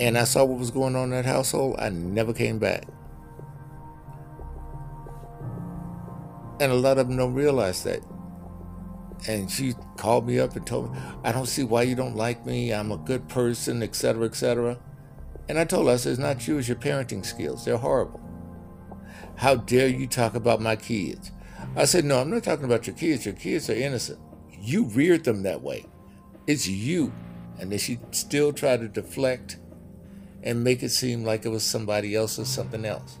and 0.00 0.18
I 0.18 0.24
saw 0.24 0.44
what 0.44 0.58
was 0.58 0.70
going 0.70 0.96
on 0.96 1.04
in 1.04 1.10
that 1.10 1.26
household, 1.26 1.76
I 1.78 1.90
never 1.90 2.32
came 2.32 2.58
back. 2.58 2.84
And 6.60 6.72
a 6.72 6.74
lot 6.74 6.98
of 6.98 7.08
them 7.08 7.16
don't 7.16 7.34
realize 7.34 7.84
that. 7.84 8.00
And 9.28 9.50
she 9.50 9.74
called 9.96 10.26
me 10.26 10.40
up 10.40 10.56
and 10.56 10.66
told 10.66 10.92
me, 10.92 10.98
I 11.22 11.30
don't 11.30 11.46
see 11.46 11.62
why 11.62 11.82
you 11.82 11.94
don't 11.94 12.16
like 12.16 12.44
me. 12.44 12.72
I'm 12.72 12.90
a 12.90 12.96
good 12.96 13.28
person, 13.28 13.82
etc., 13.82 14.26
etc. 14.26 14.78
And 15.48 15.58
I 15.58 15.64
told 15.64 15.86
her, 15.86 15.92
I 15.92 15.96
said, 15.96 16.12
it's 16.12 16.18
not 16.18 16.48
you, 16.48 16.58
it's 16.58 16.68
your 16.68 16.76
parenting 16.76 17.24
skills. 17.24 17.64
They're 17.64 17.76
horrible. 17.76 18.20
How 19.36 19.56
dare 19.56 19.88
you 19.88 20.06
talk 20.06 20.34
about 20.34 20.60
my 20.60 20.76
kids? 20.76 21.30
I 21.76 21.84
said, 21.84 22.04
no, 22.04 22.20
I'm 22.20 22.30
not 22.30 22.44
talking 22.44 22.64
about 22.64 22.86
your 22.86 22.96
kids. 22.96 23.24
Your 23.24 23.34
kids 23.34 23.70
are 23.70 23.74
innocent. 23.74 24.18
You 24.60 24.84
reared 24.84 25.24
them 25.24 25.42
that 25.42 25.62
way. 25.62 25.86
It's 26.46 26.68
you. 26.68 27.12
And 27.58 27.70
then 27.70 27.78
she 27.78 27.98
still 28.10 28.52
tried 28.52 28.80
to 28.80 28.88
deflect 28.88 29.56
and 30.42 30.64
make 30.64 30.82
it 30.82 30.90
seem 30.90 31.24
like 31.24 31.44
it 31.44 31.50
was 31.50 31.62
somebody 31.62 32.14
else 32.14 32.38
or 32.38 32.44
something 32.44 32.84
else. 32.84 33.18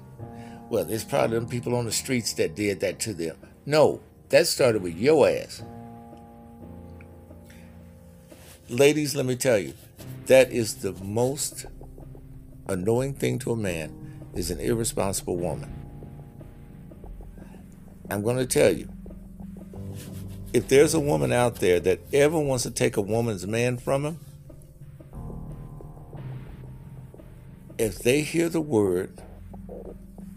Well, 0.68 0.84
there's 0.84 1.04
probably 1.04 1.38
them 1.38 1.48
people 1.48 1.74
on 1.74 1.84
the 1.84 1.92
streets 1.92 2.32
that 2.34 2.54
did 2.56 2.80
that 2.80 2.98
to 3.00 3.14
them. 3.14 3.36
No, 3.66 4.00
that 4.30 4.46
started 4.46 4.82
with 4.82 4.96
your 4.96 5.28
ass. 5.28 5.62
Ladies, 8.68 9.14
let 9.14 9.26
me 9.26 9.36
tell 9.36 9.58
you, 9.58 9.74
that 10.26 10.50
is 10.50 10.76
the 10.76 10.92
most 11.04 11.66
annoying 12.68 13.14
thing 13.14 13.38
to 13.40 13.52
a 13.52 13.56
man 13.56 14.24
is 14.34 14.50
an 14.50 14.60
irresponsible 14.60 15.36
woman. 15.36 15.81
I'm 18.12 18.22
going 18.22 18.36
to 18.36 18.46
tell 18.46 18.72
you, 18.72 18.88
if 20.52 20.68
there's 20.68 20.94
a 20.94 21.00
woman 21.00 21.32
out 21.32 21.56
there 21.56 21.80
that 21.80 22.00
ever 22.12 22.38
wants 22.38 22.64
to 22.64 22.70
take 22.70 22.96
a 22.96 23.00
woman's 23.00 23.46
man 23.46 23.78
from 23.78 24.04
him, 24.04 24.20
if 27.78 27.98
they 27.98 28.20
hear 28.20 28.48
the 28.48 28.60
word, 28.60 29.20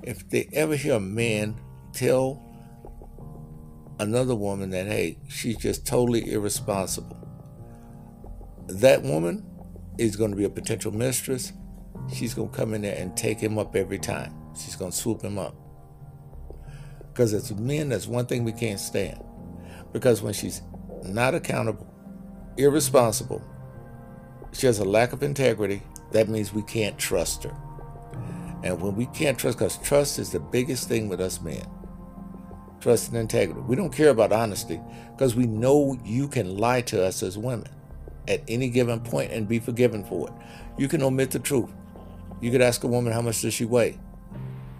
if 0.03 0.27
they 0.29 0.47
ever 0.53 0.75
hear 0.75 0.95
a 0.95 0.99
man 0.99 1.59
tell 1.91 2.41
another 3.99 4.35
woman 4.35 4.69
that, 4.69 4.87
hey, 4.87 5.17
she's 5.27 5.57
just 5.57 5.85
totally 5.85 6.31
irresponsible, 6.31 7.17
that 8.67 9.03
woman 9.03 9.45
is 9.97 10.15
going 10.15 10.31
to 10.31 10.37
be 10.37 10.45
a 10.45 10.49
potential 10.49 10.91
mistress. 10.91 11.53
She's 12.13 12.33
going 12.33 12.49
to 12.49 12.55
come 12.55 12.73
in 12.73 12.81
there 12.81 12.97
and 12.97 13.15
take 13.15 13.39
him 13.39 13.57
up 13.57 13.75
every 13.75 13.99
time. 13.99 14.33
She's 14.55 14.75
going 14.75 14.91
to 14.91 14.97
swoop 14.97 15.21
him 15.21 15.37
up. 15.37 15.55
Because 17.15 17.33
as 17.33 17.49
men, 17.55 17.87
that's 17.87 18.07
one 18.07 18.25
thing 18.25 18.43
we 18.43 18.51
can't 18.51 18.77
stand. 18.77 19.23
Because 19.93 20.21
when 20.21 20.33
she's 20.33 20.61
not 21.05 21.33
accountable, 21.33 21.87
irresponsible, 22.57 23.41
she 24.51 24.67
has 24.67 24.79
a 24.79 24.85
lack 24.85 25.13
of 25.13 25.23
integrity, 25.23 25.81
that 26.11 26.27
means 26.27 26.53
we 26.53 26.61
can't 26.61 26.97
trust 26.97 27.45
her. 27.45 27.55
And 28.65 28.81
when 28.81 28.97
we 28.97 29.05
can't 29.05 29.39
trust, 29.39 29.57
because 29.57 29.77
trust 29.77 30.19
is 30.19 30.31
the 30.33 30.41
biggest 30.41 30.89
thing 30.89 31.07
with 31.07 31.21
us 31.21 31.39
men 31.39 31.65
trust 32.81 33.07
and 33.07 33.17
integrity. 33.17 33.61
We 33.61 33.77
don't 33.77 33.93
care 33.93 34.09
about 34.09 34.33
honesty 34.33 34.81
because 35.11 35.35
we 35.35 35.47
know 35.47 35.97
you 36.03 36.27
can 36.27 36.57
lie 36.57 36.81
to 36.81 37.03
us 37.03 37.23
as 37.23 37.37
women 37.37 37.69
at 38.27 38.43
any 38.49 38.69
given 38.69 38.99
point 38.99 39.31
and 39.31 39.47
be 39.47 39.57
forgiven 39.57 40.03
for 40.03 40.27
it. 40.27 40.33
You 40.77 40.89
can 40.89 41.01
omit 41.01 41.31
the 41.31 41.39
truth. 41.39 41.71
You 42.41 42.51
could 42.51 42.61
ask 42.61 42.83
a 42.83 42.87
woman, 42.87 43.13
How 43.13 43.21
much 43.21 43.41
does 43.41 43.55
she 43.55 43.63
weigh? 43.65 43.97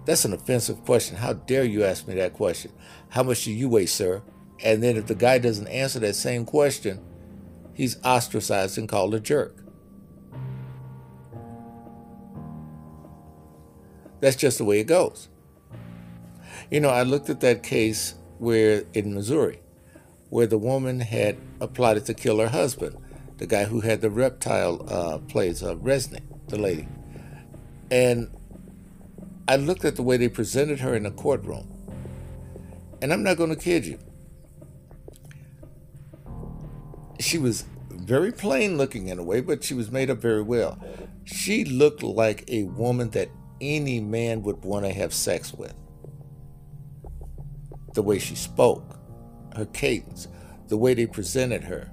That's 0.06 0.24
an 0.24 0.32
offensive 0.32 0.84
question. 0.84 1.16
How 1.16 1.32
dare 1.32 1.64
you 1.64 1.82
ask 1.84 2.06
me 2.06 2.14
that 2.14 2.32
question? 2.32 2.72
How 3.08 3.24
much 3.24 3.44
do 3.44 3.52
you 3.52 3.68
weigh, 3.68 3.86
sir? 3.86 4.22
And 4.62 4.82
then 4.82 4.96
if 4.96 5.06
the 5.06 5.16
guy 5.16 5.38
doesn't 5.38 5.66
answer 5.66 5.98
that 5.98 6.14
same 6.14 6.46
question, 6.46 7.04
he's 7.74 8.02
ostracized 8.04 8.78
and 8.78 8.88
called 8.88 9.14
a 9.14 9.20
jerk. 9.20 9.64
That's 14.20 14.36
just 14.36 14.58
the 14.58 14.64
way 14.64 14.78
it 14.78 14.84
goes. 14.84 15.28
You 16.70 16.80
know, 16.80 16.88
I 16.88 17.02
looked 17.02 17.28
at 17.28 17.40
that 17.40 17.64
case 17.64 18.14
where 18.38 18.84
in 18.94 19.12
Missouri, 19.12 19.60
where 20.30 20.46
the 20.46 20.58
woman 20.58 21.00
had 21.00 21.36
plotted 21.74 22.06
to 22.06 22.14
kill 22.14 22.38
her 22.38 22.48
husband, 22.48 22.96
the 23.38 23.46
guy 23.46 23.64
who 23.64 23.80
had 23.80 24.02
the 24.02 24.10
reptile 24.10 24.86
uh, 24.88 25.18
plays, 25.18 25.64
uh, 25.64 25.74
Resnick, 25.74 26.22
the 26.48 26.58
lady. 26.58 26.88
And 27.90 28.30
I 29.48 29.56
looked 29.56 29.84
at 29.84 29.96
the 29.96 30.02
way 30.02 30.16
they 30.16 30.28
presented 30.28 30.80
her 30.80 30.94
in 30.94 31.04
the 31.04 31.10
courtroom. 31.12 31.72
And 33.00 33.12
I'm 33.12 33.22
not 33.22 33.36
going 33.36 33.50
to 33.50 33.56
kid 33.56 33.86
you. 33.86 33.98
She 37.20 37.38
was 37.38 37.64
very 37.90 38.32
plain 38.32 38.76
looking 38.76 39.08
in 39.08 39.18
a 39.18 39.22
way, 39.22 39.40
but 39.40 39.62
she 39.62 39.74
was 39.74 39.90
made 39.90 40.10
up 40.10 40.18
very 40.18 40.42
well. 40.42 40.78
She 41.24 41.64
looked 41.64 42.02
like 42.02 42.44
a 42.48 42.64
woman 42.64 43.10
that 43.10 43.28
any 43.60 44.00
man 44.00 44.42
would 44.42 44.64
want 44.64 44.84
to 44.84 44.92
have 44.92 45.14
sex 45.14 45.52
with. 45.52 45.74
The 47.94 48.02
way 48.02 48.18
she 48.18 48.34
spoke, 48.34 48.98
her 49.54 49.66
cadence, 49.66 50.28
the 50.68 50.76
way 50.76 50.94
they 50.94 51.06
presented 51.06 51.64
her. 51.64 51.90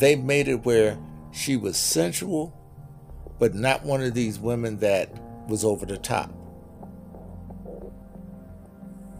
They 0.00 0.16
made 0.16 0.48
it 0.48 0.64
where 0.64 0.98
she 1.30 1.56
was 1.56 1.76
sensual, 1.76 2.61
but 3.42 3.56
not 3.56 3.82
one 3.82 4.00
of 4.00 4.14
these 4.14 4.38
women 4.38 4.76
that 4.76 5.10
was 5.48 5.64
over 5.64 5.84
the 5.84 5.98
top. 5.98 6.32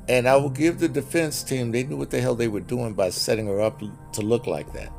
And 0.09 0.29
I 0.29 0.37
will 0.37 0.49
give 0.49 0.79
the 0.79 0.89
defense 0.89 1.43
team, 1.43 1.73
they 1.73 1.83
knew 1.83 1.97
what 1.97 2.11
the 2.11 2.21
hell 2.21 2.37
they 2.37 2.47
were 2.47 2.61
doing 2.61 2.95
by 2.95 3.11
setting 3.11 3.49
her 3.49 3.61
up 3.61 3.83
to 4.13 4.23
look 4.23 4.47
like 4.47 4.73
that. 4.75 4.93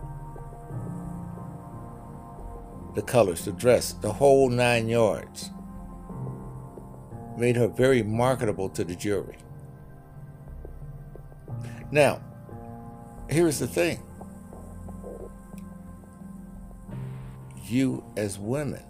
The 2.95 3.01
colors, 3.01 3.45
the 3.45 3.53
dress, 3.53 3.93
the 3.93 4.11
whole 4.11 4.49
nine 4.49 4.89
yards 4.89 5.51
made 7.37 7.55
her 7.55 7.69
very 7.69 8.03
marketable 8.03 8.67
to 8.71 8.83
the 8.83 8.93
jury. 8.93 9.37
Now, 11.93 12.21
here's 13.29 13.57
the 13.57 13.67
thing 13.67 14.03
you, 17.63 18.03
as 18.17 18.37
women 18.37 18.83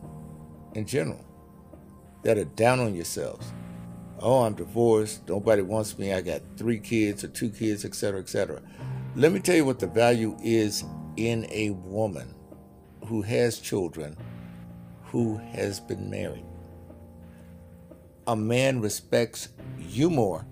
in 0.74 0.86
general, 0.86 1.24
that 2.24 2.38
are 2.38 2.46
down 2.46 2.80
on 2.80 2.96
yourselves, 2.96 3.54
oh, 4.20 4.44
I'm 4.44 4.56
divorced, 4.56 5.28
nobody 5.28 5.62
wants 5.62 5.98
me, 5.98 6.14
I 6.14 6.22
got 6.22 6.42
three 6.58 6.80
kids 6.80 7.24
or 7.24 7.28
two 7.28 7.50
kids, 7.50 7.86
etc., 7.86 8.20
etc. 8.20 8.62
Let 9.16 9.32
me 9.32 9.40
tell 9.40 9.56
you 9.56 9.66
what 9.66 9.80
the 9.80 9.88
value 9.88 10.38
is 10.42 10.84
in 11.18 11.46
a 11.52 11.72
woman 11.72 12.34
who 13.06 13.22
has 13.22 13.60
children 13.60 14.18
who 15.04 15.38
has 15.38 15.80
been 15.80 16.10
married. 16.10 16.46
A 18.26 18.36
man 18.36 18.82
respects 18.82 19.50
you 19.78 20.10
more 20.10 20.46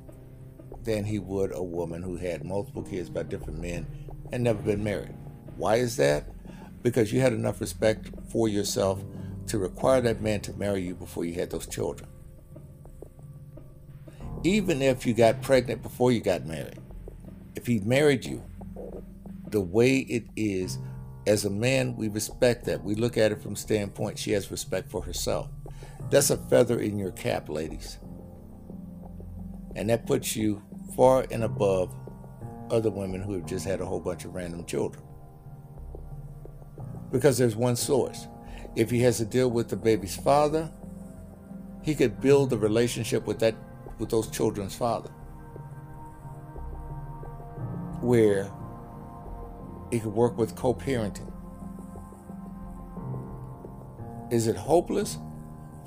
than 0.84 1.03
he 1.03 1.17
would 1.19 1.55
a 1.55 1.63
woman 1.63 2.03
who 2.03 2.17
had 2.17 2.43
multiple 2.43 2.84
kids 2.84 3.09
by 3.09 3.24
different 3.24 3.59
men 3.59 3.88
and 4.32 4.43
never 4.43 4.61
been 4.61 4.84
married. 4.84 5.15
Why 5.55 5.78
is 5.78 5.95
that? 5.97 6.26
Because 6.84 7.11
you 7.11 7.22
had 7.22 7.34
enough 7.34 7.61
respect 7.61 8.09
for 8.30 8.47
yourself 8.47 9.03
to 9.48 9.58
require 9.58 10.02
that 10.02 10.22
man 10.22 10.39
to 10.42 10.54
marry 10.54 10.82
you 10.82 10.96
before 10.96 11.26
you 11.26 11.34
had 11.34 11.50
those 11.50 11.68
children 11.68 12.08
even 14.44 14.82
if 14.82 15.06
you 15.06 15.14
got 15.14 15.42
pregnant 15.42 15.82
before 15.82 16.12
you 16.12 16.20
got 16.20 16.46
married, 16.46 16.80
if 17.56 17.68
he 17.68 17.80
married 17.80 18.26
you, 18.26 18.44
the 19.50 19.62
way 19.62 20.00
it 20.00 20.26
is, 20.36 20.80
as 21.28 21.46
a 21.46 21.50
man, 21.50 21.96
we 21.96 22.08
respect 22.08 22.66
that. 22.66 22.84
We 22.84 22.96
look 22.96 23.18
at 23.18 23.32
it 23.32 23.42
from 23.42 23.56
standpoint 23.56 24.18
she 24.18 24.32
has 24.32 24.50
respect 24.50 24.89
for 24.89 25.02
herself. 25.04 25.50
That's 26.10 26.30
a 26.30 26.38
feather 26.38 26.80
in 26.80 26.98
your 26.98 27.12
cap, 27.12 27.50
ladies. 27.50 28.00
And 29.76 29.89
that 29.89 30.08
puts 30.08 30.36
you 30.36 30.62
far 30.96 31.26
and 31.30 31.44
above 31.44 31.96
other 32.70 32.89
women 32.89 33.22
who 33.22 33.34
have 33.34 33.46
just 33.46 33.66
had 33.66 33.82
a 33.82 33.86
whole 33.86 34.00
bunch 34.00 34.26
of 34.26 34.34
random 34.34 34.66
children. 34.66 35.04
Because 37.12 37.38
there's 37.38 37.56
one 37.56 37.76
source. 37.76 38.28
If 38.76 38.89
he 38.89 39.01
has 39.01 39.17
to 39.17 39.26
deal 39.26 39.51
with 39.51 39.69
the 39.69 39.76
baby's 39.76 40.15
father, 40.15 40.72
he 41.82 41.93
could 41.93 42.22
build 42.22 42.53
a 42.53 42.57
relationship 42.57 43.26
with 43.28 43.39
that 43.39 43.55
with 43.99 44.09
those 44.09 44.30
children's 44.30 44.74
father, 44.74 45.09
where 48.01 48.51
he 49.91 49.99
could 49.99 50.13
work 50.13 50.38
with 50.38 50.55
co 50.55 50.74
parenting. 50.74 51.32
Is 54.32 54.47
it 54.47 54.55
hopeless 54.55 55.17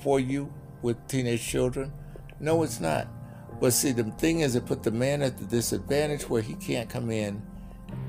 for 0.03 0.21
you 0.21 0.53
with 0.83 1.09
teenage 1.09 1.43
children? 1.43 1.93
No, 2.39 2.63
it's 2.63 2.81
not. 2.81 3.09
But 3.61 3.73
see, 3.73 3.93
the 3.93 4.05
thing 4.05 4.41
is, 4.41 4.55
it 4.55 4.67
put 4.67 4.83
the 4.83 4.91
man 4.91 5.23
at 5.23 5.39
the 5.39 5.47
disadvantage 5.47 6.29
where 6.29 6.43
he 6.43 6.55
can't 6.55 6.91
come 6.91 7.11
in 7.11 7.43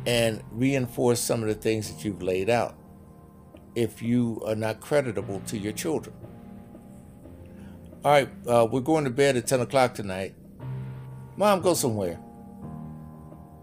and 0.05 0.43
reinforce 0.51 1.21
some 1.21 1.41
of 1.41 1.47
the 1.47 1.55
things 1.55 1.89
that 1.89 2.03
you've 2.03 2.21
laid 2.21 2.49
out 2.49 2.75
if 3.75 4.01
you 4.01 4.41
are 4.47 4.55
not 4.55 4.79
creditable 4.79 5.41
to 5.41 5.57
your 5.57 5.73
children 5.73 6.15
all 8.05 8.11
right, 8.11 8.29
uh, 8.47 8.67
we're 8.71 8.81
going 8.81 9.03
to 9.05 9.09
bed 9.09 9.35
at 9.35 9.47
10 9.47 9.61
o'clock 9.61 9.95
tonight. 9.95 10.35
Mom, 11.37 11.59
go 11.59 11.73
somewhere. 11.73 12.19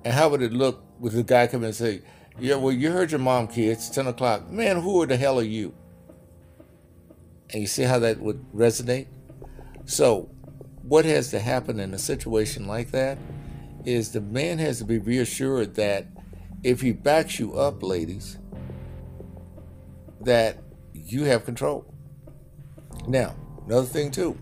And 0.05 0.13
how 0.13 0.31
would 0.31 0.43
it 0.43 0.53
look 0.53 0.83
with 0.99 1.13
the 1.13 1.23
guy 1.23 1.47
come 1.47 1.63
and 1.63 1.73
say, 1.73 2.03
yeah, 2.41 2.57
well, 2.57 2.73
you 2.73 2.91
heard 2.91 3.13
your 3.13 3.21
mom, 3.21 3.47
kids, 3.47 3.89
10 3.89 4.09
o'clock. 4.09 4.51
Man, 4.51 4.81
who 4.81 5.07
the 5.07 5.17
hell 5.17 5.39
are 5.39 5.45
you? 5.45 5.73
And 7.51 7.61
you 7.61 7.69
see 7.69 7.85
how 7.85 8.01
that 8.01 8.19
would 8.19 8.45
resonate? 8.53 9.07
So, 9.85 10.29
what 10.83 11.05
has 11.05 11.31
to 11.31 11.39
happen 11.39 11.79
in 11.79 11.95
a 11.95 11.99
situation 11.99 12.67
like 12.67 12.91
that 12.91 13.19
is 13.85 14.11
the 14.11 14.21
man 14.21 14.59
has 14.59 14.79
to 14.79 14.85
be 14.85 14.99
reassured 14.99 15.77
that 15.77 16.09
if 16.65 16.81
he 16.81 16.91
backs 16.91 17.39
you 17.39 17.55
up, 17.55 17.81
ladies, 17.81 18.39
that 20.25 20.59
you 20.95 21.25
have 21.25 21.45
control. 21.45 21.87
Now, 23.07 23.35
Another 23.67 23.87
thing, 23.87 24.11
too, 24.11 24.37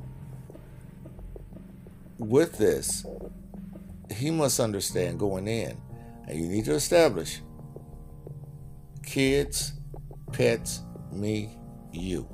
with 2.18 2.56
this, 2.56 3.04
he 4.10 4.30
must 4.30 4.58
understand 4.58 5.18
going 5.18 5.46
in, 5.46 5.76
and 6.26 6.38
you 6.38 6.46
need 6.46 6.64
to 6.64 6.74
establish 6.74 7.42
kids, 9.04 9.74
pets, 10.32 10.82
me, 11.12 11.50
you. 11.92 12.26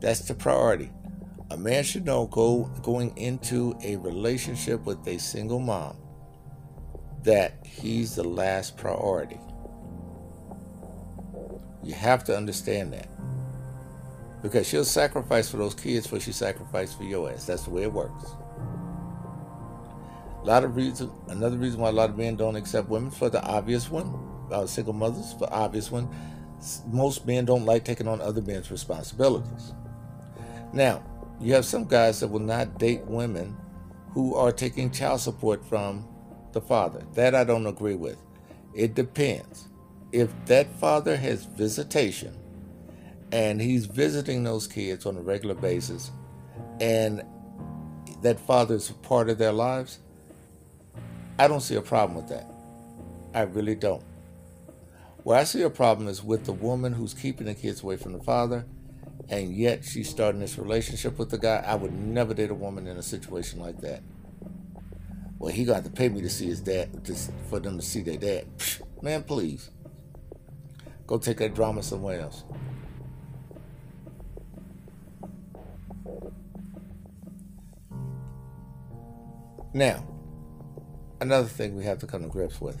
That's 0.00 0.20
the 0.20 0.34
priority. 0.34 0.90
A 1.50 1.56
man 1.58 1.84
should 1.84 2.06
know 2.06 2.26
go, 2.26 2.64
going 2.82 3.14
into 3.18 3.76
a 3.84 3.96
relationship 3.96 4.84
with 4.86 5.06
a 5.06 5.18
single 5.18 5.60
mom 5.60 5.98
that 7.22 7.64
he's 7.66 8.14
the 8.14 8.24
last 8.24 8.78
priority. 8.78 9.38
You 11.82 11.94
have 11.94 12.24
to 12.24 12.36
understand 12.36 12.92
that 12.92 13.08
because 14.42 14.68
she'll 14.68 14.84
sacrifice 14.84 15.50
for 15.50 15.56
those 15.56 15.74
kids 15.74 16.06
for 16.06 16.18
she 16.20 16.32
sacrificed 16.32 16.96
for 16.96 17.04
your 17.04 17.30
ass. 17.30 17.46
That's 17.46 17.64
the 17.64 17.70
way 17.70 17.82
it 17.82 17.92
works. 17.92 18.24
A 20.42 20.44
lot 20.44 20.64
of 20.64 20.74
reason, 20.76 21.10
another 21.28 21.56
reason 21.56 21.80
why 21.80 21.88
a 21.88 21.92
lot 21.92 22.10
of 22.10 22.18
men 22.18 22.34
don't 22.34 22.56
accept 22.56 22.88
women 22.88 23.10
for 23.10 23.30
the 23.30 23.42
obvious 23.44 23.88
one, 23.88 24.12
uh, 24.50 24.66
single 24.66 24.92
mothers 24.92 25.32
for 25.34 25.48
obvious 25.52 25.90
one. 25.90 26.08
Most 26.88 27.26
men 27.26 27.44
don't 27.44 27.64
like 27.64 27.84
taking 27.84 28.08
on 28.08 28.20
other 28.20 28.42
men's 28.42 28.70
responsibilities. 28.70 29.72
Now, 30.72 31.04
you 31.40 31.54
have 31.54 31.64
some 31.64 31.84
guys 31.84 32.20
that 32.20 32.28
will 32.28 32.40
not 32.40 32.78
date 32.78 33.04
women 33.06 33.56
who 34.10 34.34
are 34.34 34.52
taking 34.52 34.90
child 34.90 35.20
support 35.20 35.64
from 35.64 36.06
the 36.52 36.60
father. 36.60 37.04
That 37.14 37.34
I 37.34 37.44
don't 37.44 37.66
agree 37.66 37.94
with. 37.94 38.18
It 38.74 38.94
depends. 38.94 39.68
If 40.12 40.30
that 40.46 40.70
father 40.78 41.16
has 41.16 41.44
visitation 41.44 42.36
and 43.32 43.60
he's 43.60 43.86
visiting 43.86 44.44
those 44.44 44.66
kids 44.66 45.06
on 45.06 45.16
a 45.16 45.20
regular 45.22 45.54
basis 45.54 46.10
and 46.80 47.22
that 48.20 48.38
father's 48.38 48.90
part 48.90 49.28
of 49.28 49.38
their 49.38 49.52
lives 49.52 49.98
i 51.38 51.48
don't 51.48 51.62
see 51.62 51.74
a 51.74 51.82
problem 51.82 52.14
with 52.14 52.28
that. 52.28 52.46
I 53.34 53.42
really 53.42 53.74
don't. 53.74 54.04
Where 55.24 55.38
i 55.38 55.44
see 55.44 55.62
a 55.62 55.70
problem 55.70 56.08
is 56.08 56.22
with 56.22 56.44
the 56.44 56.52
woman 56.52 56.92
who's 56.92 57.14
keeping 57.14 57.46
the 57.46 57.54
kids 57.54 57.82
away 57.82 57.96
from 57.96 58.12
the 58.12 58.22
father 58.22 58.66
and 59.28 59.54
yet 59.54 59.84
she's 59.84 60.10
starting 60.10 60.40
this 60.40 60.58
relationship 60.58 61.18
with 61.18 61.30
the 61.30 61.38
guy. 61.38 61.64
I 61.66 61.74
would 61.74 61.94
never 61.94 62.34
date 62.34 62.50
a 62.50 62.54
woman 62.54 62.86
in 62.86 62.96
a 62.98 63.02
situation 63.02 63.60
like 63.60 63.80
that. 63.80 64.02
Well 65.38 65.52
he 65.52 65.64
got 65.64 65.84
to 65.84 65.90
pay 65.90 66.10
me 66.10 66.20
to 66.20 66.30
see 66.30 66.46
his 66.46 66.60
dad 66.60 67.04
to, 67.06 67.14
for 67.48 67.58
them 67.58 67.78
to 67.78 67.84
see 67.84 68.02
their 68.02 68.18
dad. 68.18 68.46
Man 69.00 69.22
please 69.22 69.70
go 71.06 71.18
take 71.18 71.38
that 71.38 71.54
drama 71.54 71.82
somewhere 71.82 72.20
else 72.20 72.44
Now, 79.74 80.06
another 81.22 81.48
thing 81.48 81.74
we 81.74 81.84
have 81.84 81.98
to 82.00 82.06
come 82.06 82.22
to 82.22 82.28
grips 82.28 82.60
with. 82.60 82.78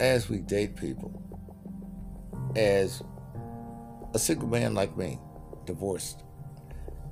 As 0.00 0.30
we 0.30 0.38
date 0.38 0.74
people, 0.74 1.12
as 2.56 3.02
a 4.14 4.18
single 4.18 4.48
man 4.48 4.72
like 4.72 4.96
me, 4.96 5.18
divorced, 5.66 6.22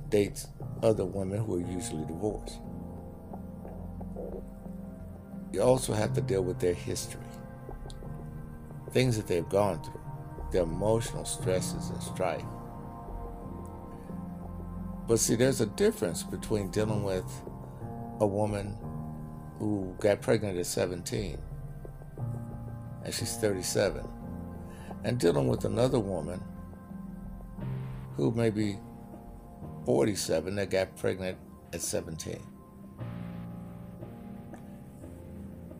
dates 0.09 0.47
other 0.81 1.05
women 1.05 1.45
who 1.45 1.57
are 1.57 1.71
usually 1.71 2.05
divorced. 2.05 2.57
You 5.53 5.61
also 5.61 5.93
have 5.93 6.13
to 6.13 6.21
deal 6.21 6.43
with 6.43 6.59
their 6.59 6.73
history, 6.73 7.21
things 8.95 9.17
that 9.17 9.27
they've 9.27 9.49
gone 9.49 9.83
through, 9.83 9.99
their 10.53 10.63
emotional 10.63 11.25
stresses 11.25 11.89
and 11.89 12.01
strife. 12.01 12.45
But 15.05 15.19
see, 15.19 15.35
there's 15.35 15.59
a 15.59 15.65
difference 15.65 16.23
between 16.23 16.71
dealing 16.71 17.03
with 17.03 17.29
a 18.21 18.25
woman 18.25 18.77
who 19.59 19.93
got 19.99 20.21
pregnant 20.21 20.57
at 20.57 20.65
17 20.65 21.37
and 23.03 23.13
she's 23.13 23.35
37 23.35 24.07
and 25.03 25.19
dealing 25.19 25.49
with 25.49 25.65
another 25.65 25.99
woman 25.99 26.41
who 28.15 28.31
may 28.31 28.49
be 28.49 28.77
47 29.85 30.55
that 30.55 30.69
got 30.69 30.95
pregnant 30.95 31.37
at 31.73 31.81
17. 31.81 32.39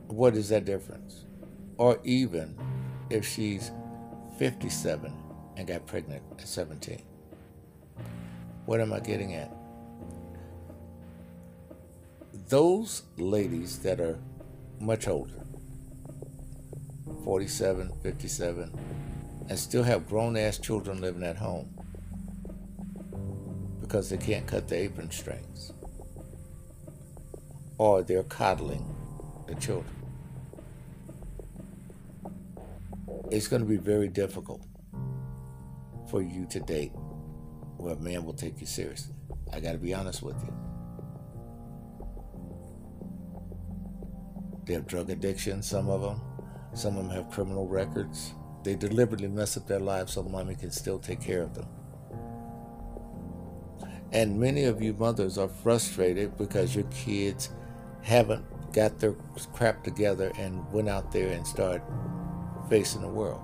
What 0.08 0.36
is 0.36 0.50
that 0.50 0.66
difference? 0.66 1.24
Or 1.78 2.00
even 2.04 2.58
if 3.10 3.26
she's 3.26 3.72
57 4.38 5.14
and 5.58 5.68
got 5.68 5.86
pregnant 5.86 6.24
at 6.38 6.48
17. 6.48 7.02
What 8.66 8.82
am 8.82 8.94
I 8.94 9.00
getting 9.00 9.34
at? 9.34 9.52
Those 12.50 13.04
ladies 13.18 13.80
that 13.80 14.00
are 14.00 14.20
much 14.80 15.08
older, 15.08 15.46
47, 17.24 17.92
57, 18.04 18.72
and 19.50 19.60
still 19.60 19.84
have 19.84 20.08
grown 20.08 20.36
ass 20.36 20.58
children 20.58 21.02
living 21.02 21.24
at 21.24 21.38
home 21.38 21.70
because 23.82 24.10
they 24.10 24.18
can't 24.18 24.46
cut 24.48 24.68
the 24.68 24.76
apron 24.76 25.12
strings 25.12 25.72
or 27.78 28.04
they're 28.04 28.24
coddling 28.24 28.86
the 29.48 29.56
children. 29.56 29.95
It's 33.32 33.48
going 33.48 33.62
to 33.62 33.68
be 33.68 33.78
very 33.78 34.08
difficult 34.08 34.66
for 36.10 36.22
you 36.22 36.46
to 36.48 36.60
date 36.60 36.92
where 37.78 37.94
a 37.94 38.00
man 38.00 38.24
will 38.24 38.34
take 38.34 38.62
you 38.62 38.68
seriously. 38.68 39.16
I 39.52 39.60
got 39.60 39.72
to 39.72 39.78
be 39.78 39.94
honest 39.94 40.22
with 40.22 40.36
you. 40.44 40.54
They 44.66 44.74
have 44.74 44.88
drug 44.88 45.10
addiction, 45.10 45.62
some 45.62 45.90
of 45.90 46.02
them. 46.02 46.22
Some 46.74 46.98
of 46.98 47.08
them 47.08 47.16
have 47.16 47.32
criminal 47.32 47.68
records. 47.68 48.34
They 48.64 48.76
deliberately 48.76 49.28
mess 49.28 49.58
up 49.58 49.68
their 49.68 49.80
lives 49.80 50.14
so 50.14 50.24
mommy 50.24 50.56
can 50.56 50.72
still 50.72 51.00
take 51.00 51.22
care 51.22 51.42
of 51.42 51.54
them. 51.54 51.68
And 54.12 54.40
many 54.40 54.66
of 54.66 54.82
you 54.82 54.94
mothers 54.94 55.38
are 55.38 55.48
frustrated 55.48 56.38
because 56.38 56.76
your 56.76 56.86
kids 56.86 57.50
haven't 58.02 58.46
got 58.72 59.00
their 59.00 59.14
crap 59.54 59.84
together 59.84 60.32
and 60.38 60.72
went 60.72 60.90
out 60.90 61.12
there 61.12 61.32
and 61.32 61.46
start 61.46 61.82
facing 62.70 63.02
the 63.02 63.08
world. 63.08 63.42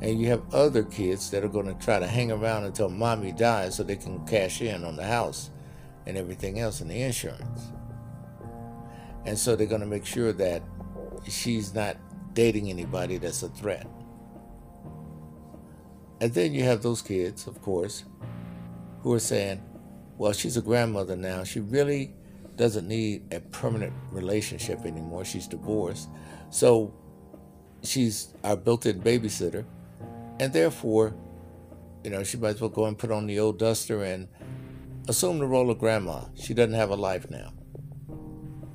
And 0.00 0.20
you 0.20 0.28
have 0.28 0.54
other 0.54 0.84
kids 0.84 1.30
that 1.30 1.44
are 1.44 1.48
going 1.48 1.66
to 1.66 1.74
try 1.74 1.98
to 1.98 2.06
hang 2.06 2.30
around 2.30 2.64
until 2.64 2.88
mommy 2.88 3.32
dies 3.32 3.76
so 3.76 3.82
they 3.82 3.96
can 3.96 4.24
cash 4.26 4.62
in 4.62 4.84
on 4.84 4.96
the 4.96 5.04
house 5.04 5.50
and 6.06 6.16
everything 6.16 6.60
else 6.60 6.80
and 6.80 6.90
the 6.90 7.02
insurance. 7.02 7.72
And 9.24 9.38
so 9.38 9.56
they're 9.56 9.66
going 9.66 9.80
to 9.80 9.86
make 9.86 10.06
sure 10.06 10.32
that 10.34 10.62
she's 11.28 11.74
not 11.74 11.96
dating 12.32 12.70
anybody 12.70 13.18
that's 13.18 13.42
a 13.42 13.48
threat. 13.48 13.86
And 16.20 16.32
then 16.32 16.52
you 16.52 16.64
have 16.64 16.82
those 16.82 17.02
kids, 17.02 17.46
of 17.46 17.60
course, 17.62 18.04
who 19.02 19.12
are 19.12 19.20
saying, 19.20 19.62
well, 20.16 20.32
she's 20.32 20.56
a 20.56 20.62
grandmother 20.62 21.16
now. 21.16 21.44
She 21.44 21.60
really 21.60 22.14
doesn't 22.56 22.88
need 22.88 23.32
a 23.32 23.40
permanent 23.40 23.92
relationship 24.10 24.84
anymore. 24.84 25.24
She's 25.24 25.46
divorced. 25.46 26.08
So 26.50 26.92
she's 27.82 28.34
our 28.44 28.56
built 28.56 28.86
in 28.86 29.00
babysitter. 29.00 29.64
And 30.40 30.52
therefore, 30.52 31.14
you 32.04 32.10
know, 32.10 32.22
she 32.22 32.36
might 32.36 32.50
as 32.50 32.60
well 32.60 32.70
go 32.70 32.86
and 32.86 32.96
put 32.96 33.10
on 33.10 33.26
the 33.26 33.38
old 33.40 33.58
duster 33.58 34.02
and 34.02 34.28
assume 35.08 35.38
the 35.38 35.46
role 35.46 35.70
of 35.70 35.78
grandma. 35.78 36.24
She 36.34 36.54
doesn't 36.54 36.74
have 36.74 36.90
a 36.90 36.96
life 36.96 37.30
now. 37.30 37.52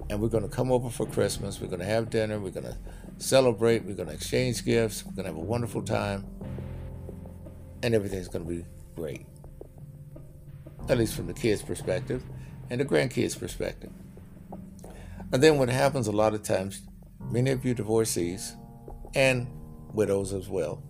And 0.09 0.21
we're 0.21 0.29
going 0.29 0.43
to 0.43 0.49
come 0.53 0.71
over 0.71 0.89
for 0.89 1.05
Christmas. 1.05 1.59
We're 1.61 1.67
going 1.67 1.79
to 1.79 1.85
have 1.85 2.09
dinner. 2.09 2.39
We're 2.39 2.51
going 2.51 2.65
to 2.65 2.77
celebrate. 3.17 3.85
We're 3.85 3.95
going 3.95 4.09
to 4.09 4.13
exchange 4.13 4.65
gifts. 4.65 5.05
We're 5.05 5.13
going 5.13 5.25
to 5.25 5.31
have 5.31 5.37
a 5.37 5.45
wonderful 5.45 5.81
time. 5.81 6.25
And 7.81 7.95
everything's 7.95 8.27
going 8.27 8.45
to 8.45 8.49
be 8.49 8.65
great. 8.95 9.25
At 10.89 10.97
least 10.97 11.15
from 11.15 11.27
the 11.27 11.33
kids' 11.33 11.61
perspective 11.61 12.23
and 12.69 12.81
the 12.81 12.85
grandkids' 12.85 13.39
perspective. 13.39 13.91
And 15.31 15.41
then 15.41 15.57
what 15.57 15.69
happens 15.69 16.07
a 16.07 16.11
lot 16.11 16.33
of 16.33 16.43
times, 16.43 16.81
many 17.31 17.51
of 17.51 17.65
you 17.65 17.73
divorcees 17.73 18.55
and 19.15 19.47
widows 19.93 20.33
as 20.33 20.49
well 20.49 20.81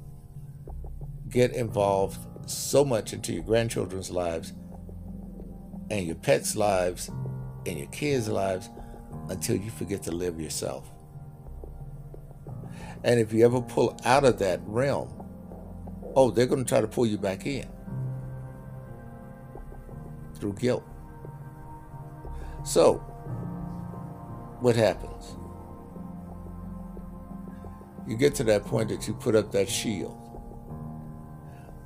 get 1.34 1.52
involved 1.52 2.20
so 2.46 2.86
much 2.86 3.12
into 3.12 3.34
your 3.34 3.44
grandchildren's 3.44 4.12
lives 4.12 4.54
and 5.90 6.06
your 6.06 6.16
pets' 6.16 6.56
lives 6.56 7.10
and 7.66 7.78
your 7.78 7.88
kids' 7.88 8.30
lives 8.30 8.70
until 9.30 9.56
you 9.56 9.72
forget 9.72 10.04
to 10.04 10.12
live 10.12 10.40
yourself. 10.40 10.90
And 13.04 13.20
if 13.20 13.34
you 13.34 13.44
ever 13.46 13.62
pull 13.62 14.00
out 14.06 14.24
of 14.24 14.40
that 14.40 14.62
realm, 14.66 15.10
oh, 16.16 16.30
they're 16.30 16.46
going 16.46 16.64
to 16.64 16.70
try 16.70 16.82
to 16.82 16.88
pull 16.88 17.06
you 17.06 17.18
back 17.18 17.46
in 17.46 17.68
through 20.36 20.54
guilt. 20.54 20.84
So, 22.64 22.96
what 24.60 24.76
happens? 24.76 25.13
You 28.08 28.18
get 28.18 28.36
to 28.36 28.44
that 28.46 28.66
point 28.66 28.90
that 28.90 29.08
you 29.08 29.14
put 29.14 29.36
up 29.36 29.52
that 29.52 29.70
shield. 29.70 30.20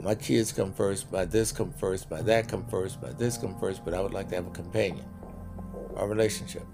My 0.01 0.15
kids 0.15 0.51
come 0.51 0.71
first, 0.71 1.11
by 1.11 1.25
this 1.25 1.51
come 1.51 1.71
first, 1.71 2.09
by 2.09 2.21
that 2.21 2.47
come 2.47 2.65
first, 2.67 3.01
by 3.01 3.11
this 3.11 3.37
come 3.37 3.59
first, 3.59 3.83
but 3.83 3.93
I 3.93 4.01
would 4.01 4.13
like 4.13 4.29
to 4.29 4.35
have 4.35 4.47
a 4.47 4.51
companion, 4.51 5.05
a 5.95 6.07
relationship. 6.07 6.65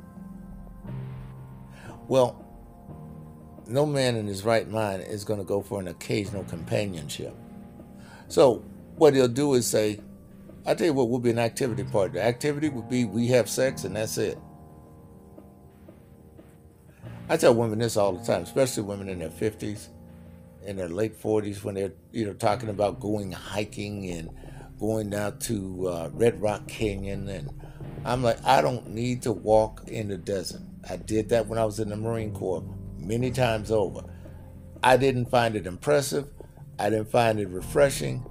Well, 2.08 2.46
no 3.68 3.86
man 3.86 4.16
in 4.18 4.28
his 4.28 4.44
right 4.44 4.70
mind 4.70 5.04
is 5.04 5.24
going 5.24 5.39
to 5.39 5.46
go 5.46 5.62
for 5.62 5.80
an 5.80 5.88
occasional 5.88 6.44
companionship. 6.44 7.34
So, 8.28 8.63
what 8.97 9.13
he'll 9.13 9.28
do 9.28 9.54
is 9.54 9.66
say, 9.66 10.00
I 10.66 10.76
tell 10.76 10.88
you 10.88 10.93
what 10.93 11.09
we'll 11.09 11.20
be 11.20 11.32
an 11.32 11.39
activity 11.39 11.84
partner. 11.84 12.20
Activity 12.20 12.70
would 12.70 12.89
be 12.89 13.05
we 13.05 13.28
have 13.28 13.50
sex 13.50 13.84
and 13.84 13.96
that's 13.96 14.17
it. 14.17 14.38
I 17.34 17.38
tell 17.38 17.55
women 17.55 17.80
this 17.80 17.97
all 17.97 18.14
the 18.14 18.24
time, 18.24 18.43
especially 18.43 18.84
women 18.84 19.10
in 19.10 19.18
their 19.18 19.30
50s, 19.30 19.88
in 20.68 20.78
their 20.78 20.88
late 20.88 21.20
40s, 21.20 21.64
when 21.64 21.74
they're 21.74 21.93
you 22.12 22.28
know 22.28 22.34
talking 22.34 22.70
about 22.70 23.00
going 23.00 23.32
hiking 23.32 24.08
and 24.12 24.30
going 24.80 25.10
down 25.10 25.39
to 25.39 25.88
uh, 25.88 26.10
Red 26.14 26.39
Rock 26.39 26.68
Canyon, 26.68 27.28
and 27.28 27.50
I'm 28.05 28.22
like, 28.22 28.38
I 28.46 28.62
don't 28.62 28.89
need 28.89 29.24
to 29.24 29.32
walk 29.32 29.82
in 29.88 30.10
the 30.10 30.18
desert. 30.18 30.62
I 30.88 30.97
did 30.97 31.30
that 31.30 31.47
when 31.47 31.58
I 31.58 31.66
was 31.66 31.80
in 31.80 31.89
the 31.89 31.96
Marine 31.96 32.36
Corps 32.36 32.64
many 33.00 33.32
times 33.32 33.72
over. 33.72 34.04
I 34.84 34.97
didn't 34.97 35.32
find 35.32 35.55
it 35.55 35.66
impressive. 35.66 36.28
I 36.78 36.92
didn't 36.92 37.10
find 37.10 37.39
it 37.39 37.47
refreshing. 37.47 38.24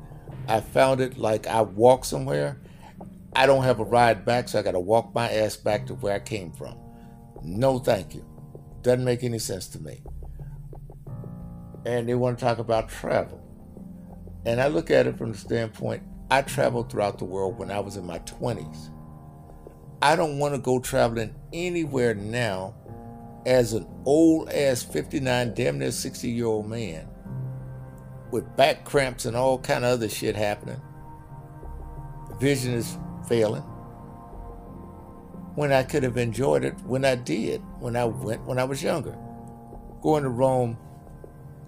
I 0.47 0.61
found 0.61 1.01
it 1.01 1.19
like 1.19 1.49
I 1.49 1.63
walk 1.63 2.05
somewhere. 2.05 2.61
I 3.35 3.47
don't 3.47 3.65
have 3.65 3.81
a 3.81 3.85
ride 3.85 4.25
back, 4.25 4.49
so 4.49 4.61
I 4.61 4.63
got 4.63 4.73
to 4.73 4.81
walk 4.81 5.13
my 5.13 5.29
ass 5.29 5.57
back 5.57 5.89
to 5.89 5.95
where 5.95 6.15
I 6.15 6.21
came 6.21 6.53
from. 6.53 6.79
No, 7.43 7.81
thank 7.81 8.15
you. 8.15 8.25
Doesn't 8.83 9.05
make 9.05 9.25
any 9.25 9.39
sense 9.39 9.69
to 9.69 9.81
me. 9.81 10.03
And 11.85 12.09
they 12.09 12.15
want 12.15 12.39
to 12.39 12.45
talk 12.45 12.59
about 12.59 12.89
travel. 12.89 13.41
And 14.45 14.61
I 14.61 14.69
look 14.69 14.91
at 14.91 15.07
it 15.07 15.17
from 15.17 15.33
the 15.33 15.39
standpoint 15.39 16.03
I 16.31 16.43
traveled 16.43 16.91
throughout 16.91 17.19
the 17.19 17.25
world 17.25 17.59
when 17.59 17.71
I 17.71 17.81
was 17.81 17.97
in 17.97 18.07
my 18.07 18.19
20s. 18.21 18.91
I 20.01 20.17
don't 20.17 20.39
want 20.39 20.55
to 20.55 20.61
go 20.61 20.79
traveling 20.79 21.35
anywhere 21.53 22.15
now 22.15 22.75
as 23.45 23.73
an 23.73 23.87
old 24.05 24.49
ass 24.49 24.83
59, 24.83 25.55
damn 25.55 25.79
near 25.79 25.93
60 25.93 26.29
year 26.29 26.47
old 26.47 26.69
man 26.69 27.09
with 28.33 28.57
back 28.57 28.85
cramps 28.85 29.27
and 29.27 29.37
all 29.37 29.59
kind 29.59 29.85
of 29.85 29.93
other 29.93 30.09
shit 30.09 30.35
happening. 30.35 30.81
Vision 32.41 32.73
is 32.73 32.99
failing. 33.29 33.63
When 35.55 35.73
I 35.73 35.83
could 35.83 36.03
have 36.03 36.17
enjoyed 36.17 36.65
it 36.65 36.75
when 36.81 37.05
I 37.05 37.15
did, 37.15 37.61
when 37.79 37.97
I 37.97 38.05
went 38.07 38.45
when 38.47 38.59
I 38.59 38.65
was 38.65 38.83
younger. 38.83 39.17
Going 40.03 40.23
to 40.23 40.31
Rome, 40.31 40.79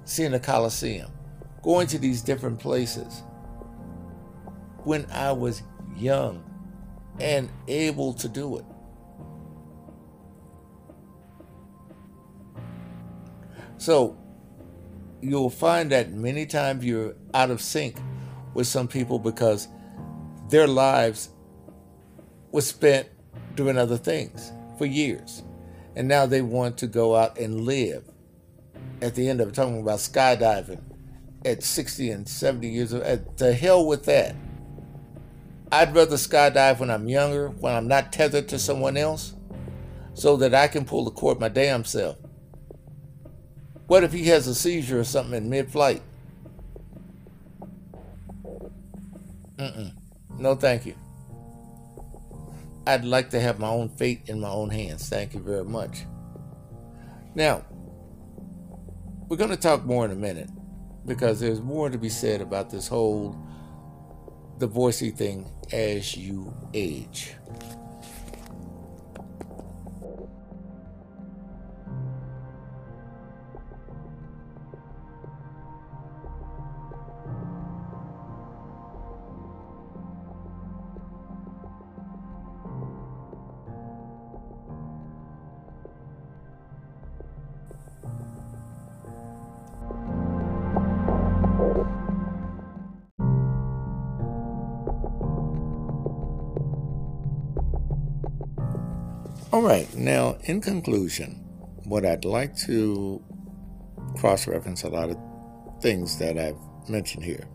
seeing 0.05 0.32
the 0.32 0.40
Colosseum, 0.40 1.12
going 1.62 1.86
to 1.89 1.98
these 1.98 2.23
different 2.23 2.59
places. 2.59 3.23
When 4.85 5.06
I 5.11 5.32
was 5.32 5.62
young 5.97 6.43
and 7.20 7.48
able 7.69 8.15
to 8.15 8.28
do 8.28 8.59
it. 8.59 8.65
So 13.77 14.16
you'll 15.20 15.51
find 15.51 15.93
that 15.93 16.12
many 16.12 16.47
times 16.47 16.85
you're 16.85 17.15
out 17.32 17.51
of 17.51 17.61
sync 17.61 17.98
with 18.55 18.66
some 18.66 18.89
people 18.89 19.19
because 19.19 19.69
their 20.48 20.66
lives 20.66 21.31
was 22.51 22.66
spent 22.66 23.09
doing 23.55 23.78
other 23.78 23.97
things 23.97 24.52
for 24.78 24.86
years. 24.86 25.43
And 25.97 26.09
now 26.09 26.27
they 26.27 26.43
want 26.43 26.78
to 26.78 26.86
go 26.86 27.15
out 27.15 27.39
and 27.39 27.62
live. 27.62 28.05
At 29.01 29.15
the 29.15 29.28
end 29.28 29.40
of 29.40 29.48
it, 29.48 29.55
talking 29.55 29.81
about 29.81 29.98
skydiving 29.98 30.81
at 31.44 31.62
60 31.62 32.11
and 32.11 32.28
70 32.28 32.69
years 32.69 32.94
old. 32.94 33.36
To 33.39 33.52
hell 33.52 33.86
with 33.86 34.05
that. 34.06 34.35
I'd 35.70 35.94
rather 35.94 36.16
skydive 36.16 36.78
when 36.78 36.90
I'm 36.90 37.09
younger, 37.09 37.48
when 37.48 37.74
I'm 37.74 37.89
not 37.89 38.12
tethered 38.12 38.48
to 38.48 38.59
someone 38.59 38.97
else, 38.97 39.35
so 40.15 40.36
that 40.36 40.55
I 40.55 40.69
can 40.69 40.85
pull 40.85 41.05
the 41.05 41.11
cord 41.11 41.40
my 41.40 41.48
damn 41.48 41.85
self. 41.85 42.16
What 43.86 44.05
if 44.05 44.12
he 44.12 44.24
has 44.27 44.47
a 44.47 44.55
seizure 44.55 45.01
or 45.01 45.05
something 45.05 45.35
in 45.35 45.51
mid 45.51 45.70
flight? 45.70 46.02
Mm-mm. 49.59 49.93
No, 50.39 50.55
thank 50.55 50.86
you. 50.86 50.94
I'd 52.86 53.05
like 53.05 53.31
to 53.31 53.40
have 53.40 53.59
my 53.59 53.69
own 53.69 53.89
fate 53.89 54.23
in 54.27 54.40
my 54.40 54.51
own 54.51 54.70
hands. 54.70 55.09
Thank 55.09 55.35
you 55.35 55.40
very 55.40 55.65
much. 55.65 56.05
Now, 57.35 57.65
we're 59.28 59.39
going 59.39 59.51
to 59.51 59.56
talk 59.56 59.85
more 59.85 60.05
in 60.05 60.11
a 60.11 60.16
minute 60.16 60.51
because 61.06 61.40
there's 61.40 61.61
more 61.61 61.89
to 61.89 61.98
be 61.98 62.09
said 62.09 62.40
about 62.40 62.70
this 62.70 62.86
whole 62.86 63.36
divorcee 64.59 65.11
thing 65.11 65.51
as 65.73 66.16
you 66.16 66.55
age. 66.74 67.35
Right, 99.65 99.93
now 99.95 100.36
in 100.45 100.61
conclusion, 100.61 101.43
what 101.85 102.05
I'd 102.05 102.24
like 102.24 102.57
to 102.66 103.23
cross 104.16 104.47
reference 104.47 104.82
a 104.82 104.89
lot 104.89 105.11
of 105.11 105.19
things 105.81 106.19
that 106.19 106.39
I've 106.39 106.59
mentioned 106.89 107.24
here. 107.24 107.49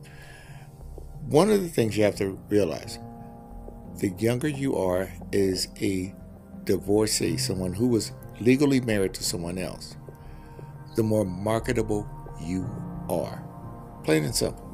One 1.27 1.51
of 1.51 1.61
the 1.61 1.69
things 1.69 1.95
you 1.95 2.03
have 2.03 2.15
to 2.15 2.39
realize 2.49 2.99
the 3.97 4.09
younger 4.17 4.47
you 4.47 4.75
are 4.75 5.11
is 5.31 5.67
a 5.81 6.15
divorcee, 6.63 7.37
someone 7.37 7.73
who 7.73 7.87
was 7.87 8.11
legally 8.39 8.81
married 8.81 9.13
to 9.15 9.23
someone 9.23 9.57
else, 9.57 9.95
the 10.95 11.03
more 11.03 11.25
marketable 11.25 12.09
you 12.41 12.67
are. 13.09 13.43
Plain 14.03 14.23
and 14.23 14.35
simple. 14.35 14.65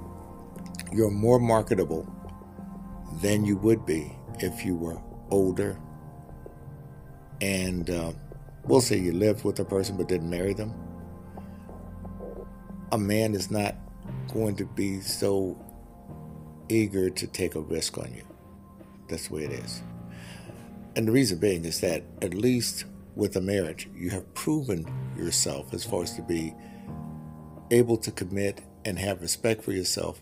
You're 0.93 1.11
more 1.11 1.39
marketable 1.39 2.07
than 3.21 3.43
you 3.43 3.57
would 3.57 3.85
be 3.85 4.15
if 4.39 4.63
you 4.63 4.75
were 4.75 5.01
older 5.31 5.79
and 7.41 7.89
uh, 7.89 8.11
we'll 8.65 8.81
say 8.81 8.97
you 8.97 9.11
lived 9.11 9.43
with 9.43 9.59
a 9.59 9.65
person 9.65 9.97
but 9.97 10.07
didn't 10.07 10.29
marry 10.29 10.53
them, 10.53 10.73
a 12.91 12.97
man 12.97 13.33
is 13.33 13.51
not 13.51 13.75
going 14.33 14.55
to 14.55 14.65
be 14.65 15.01
so 15.01 15.57
eager 16.69 17.09
to 17.09 17.27
take 17.27 17.55
a 17.55 17.61
risk 17.61 17.97
on 17.97 18.13
you. 18.13 18.23
That's 19.07 19.27
the 19.27 19.35
way 19.35 19.43
it 19.45 19.51
is. 19.51 19.81
And 20.95 21.07
the 21.07 21.11
reason 21.11 21.39
being 21.39 21.65
is 21.65 21.81
that 21.81 22.03
at 22.21 22.33
least 22.33 22.85
with 23.15 23.35
a 23.35 23.41
marriage, 23.41 23.89
you 23.95 24.09
have 24.11 24.33
proven 24.33 24.85
yourself 25.17 25.73
as 25.73 25.83
far 25.83 26.03
as 26.03 26.15
to 26.15 26.21
be 26.21 26.53
able 27.71 27.97
to 27.97 28.11
commit 28.11 28.61
and 28.85 28.99
have 28.99 29.21
respect 29.21 29.63
for 29.63 29.71
yourself 29.71 30.21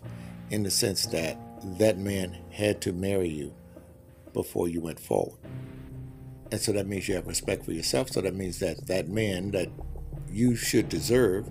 in 0.50 0.62
the 0.62 0.70
sense 0.70 1.06
that 1.06 1.38
that 1.78 1.98
man 1.98 2.36
had 2.50 2.80
to 2.82 2.92
marry 2.92 3.28
you 3.28 3.54
before 4.32 4.68
you 4.68 4.80
went 4.80 5.00
forward. 5.00 5.38
And 6.50 6.60
so 6.60 6.72
that 6.72 6.86
means 6.86 7.08
you 7.08 7.14
have 7.14 7.26
respect 7.26 7.64
for 7.64 7.72
yourself. 7.72 8.10
So 8.10 8.20
that 8.20 8.34
means 8.34 8.58
that 8.60 8.86
that 8.86 9.08
man 9.08 9.50
that 9.52 9.68
you 10.30 10.56
should 10.56 10.88
deserve 10.88 11.50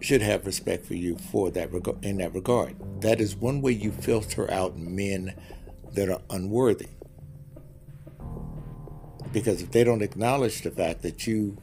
should 0.00 0.22
have 0.22 0.46
respect 0.46 0.86
for 0.86 0.94
you 0.94 1.16
for 1.16 1.50
that 1.50 1.72
reg- 1.72 1.98
in 2.02 2.18
that 2.18 2.34
regard. 2.34 2.76
That 3.00 3.20
is 3.20 3.34
one 3.34 3.62
way 3.62 3.72
you 3.72 3.92
filter 3.92 4.50
out 4.50 4.76
men 4.76 5.34
that 5.92 6.08
are 6.08 6.20
unworthy. 6.30 6.88
Because 9.32 9.62
if 9.62 9.72
they 9.72 9.84
don't 9.84 10.02
acknowledge 10.02 10.62
the 10.62 10.70
fact 10.70 11.02
that 11.02 11.26
you 11.26 11.58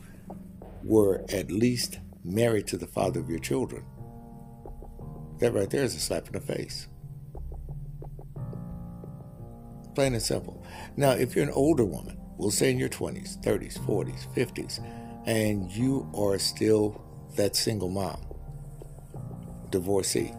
were 0.83 1.23
at 1.29 1.51
least 1.51 1.99
married 2.23 2.67
to 2.67 2.77
the 2.77 2.87
father 2.87 3.19
of 3.19 3.29
your 3.29 3.39
children, 3.39 3.85
that 5.39 5.53
right 5.53 5.69
there 5.69 5.83
is 5.83 5.95
a 5.95 5.99
slap 5.99 6.27
in 6.27 6.33
the 6.33 6.41
face. 6.41 6.87
Plain 9.95 10.13
and 10.13 10.21
simple. 10.21 10.65
Now, 10.97 11.11
if 11.11 11.35
you're 11.35 11.45
an 11.45 11.51
older 11.51 11.85
woman, 11.85 12.17
we'll 12.37 12.51
say 12.51 12.71
in 12.71 12.77
your 12.77 12.89
20s, 12.89 13.41
30s, 13.43 13.79
40s, 13.79 14.27
50s, 14.35 14.79
and 15.25 15.71
you 15.71 16.09
are 16.15 16.37
still 16.37 17.01
that 17.35 17.55
single 17.55 17.89
mom, 17.89 18.21
divorcee, 19.69 20.33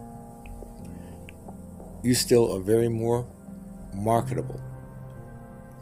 you 2.02 2.14
still 2.14 2.54
are 2.54 2.60
very 2.60 2.88
more 2.88 3.26
marketable 3.94 4.60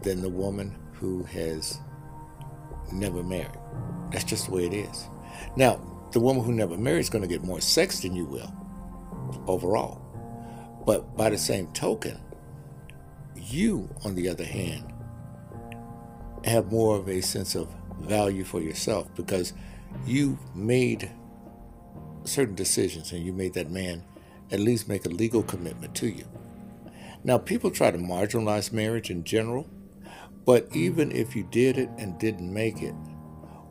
than 0.03 0.23
the 0.23 0.29
woman 0.29 0.77
who 0.93 1.25
has 1.25 1.79
never 2.93 3.23
married. 3.23 3.59
That's 4.11 4.25
just 4.25 4.47
the 4.47 4.53
way 4.53 4.67
it 4.67 4.75
is. 4.75 5.09
Now, 5.57 5.81
the 6.13 6.21
woman 6.21 6.45
who 6.45 6.53
never 6.53 6.77
married 6.77 7.01
is 7.01 7.11
going 7.11 7.23
to 7.23 7.29
get 7.29 7.43
more 7.43 7.61
sex 7.61 8.01
than 8.01 8.15
you 8.15 8.25
will 8.25 8.53
overall. 9.47 10.01
But 10.87 11.17
by 11.17 11.31
the 11.31 11.39
same 11.39 11.69
token, 11.73 12.21
you, 13.35 13.89
on 14.05 14.15
the 14.15 14.29
other 14.29 14.45
hand, 14.45 14.92
have 16.45 16.71
more 16.71 16.97
of 16.97 17.09
a 17.09 17.21
sense 17.21 17.55
of 17.55 17.69
value 18.01 18.45
for 18.45 18.61
yourself 18.61 19.09
because 19.15 19.53
you 20.07 20.39
made 20.55 21.11
certain 22.25 22.55
decisions 22.55 23.13
and 23.13 23.25
you 23.25 23.33
made 23.33 23.55
that 23.55 23.71
man 23.71 24.05
at 24.51 24.61
least 24.61 24.89
make 24.89 25.05
a 25.07 25.09
legal 25.09 25.43
commitment 25.43 25.95
to 25.97 26.09
you. 26.09 26.25
Now, 27.25 27.39
people 27.39 27.71
try 27.71 27.91
to 27.91 27.99
marginalize 27.99 28.73
marriage 28.73 29.11
in 29.11 29.25
general, 29.25 29.69
but 30.45 30.69
even 30.73 31.13
if 31.13 31.37
you 31.37 31.45
did 31.45 31.79
it 31.79 31.89
and 31.99 32.19
didn't 32.19 32.53
make 32.53 32.83
it, 32.83 32.95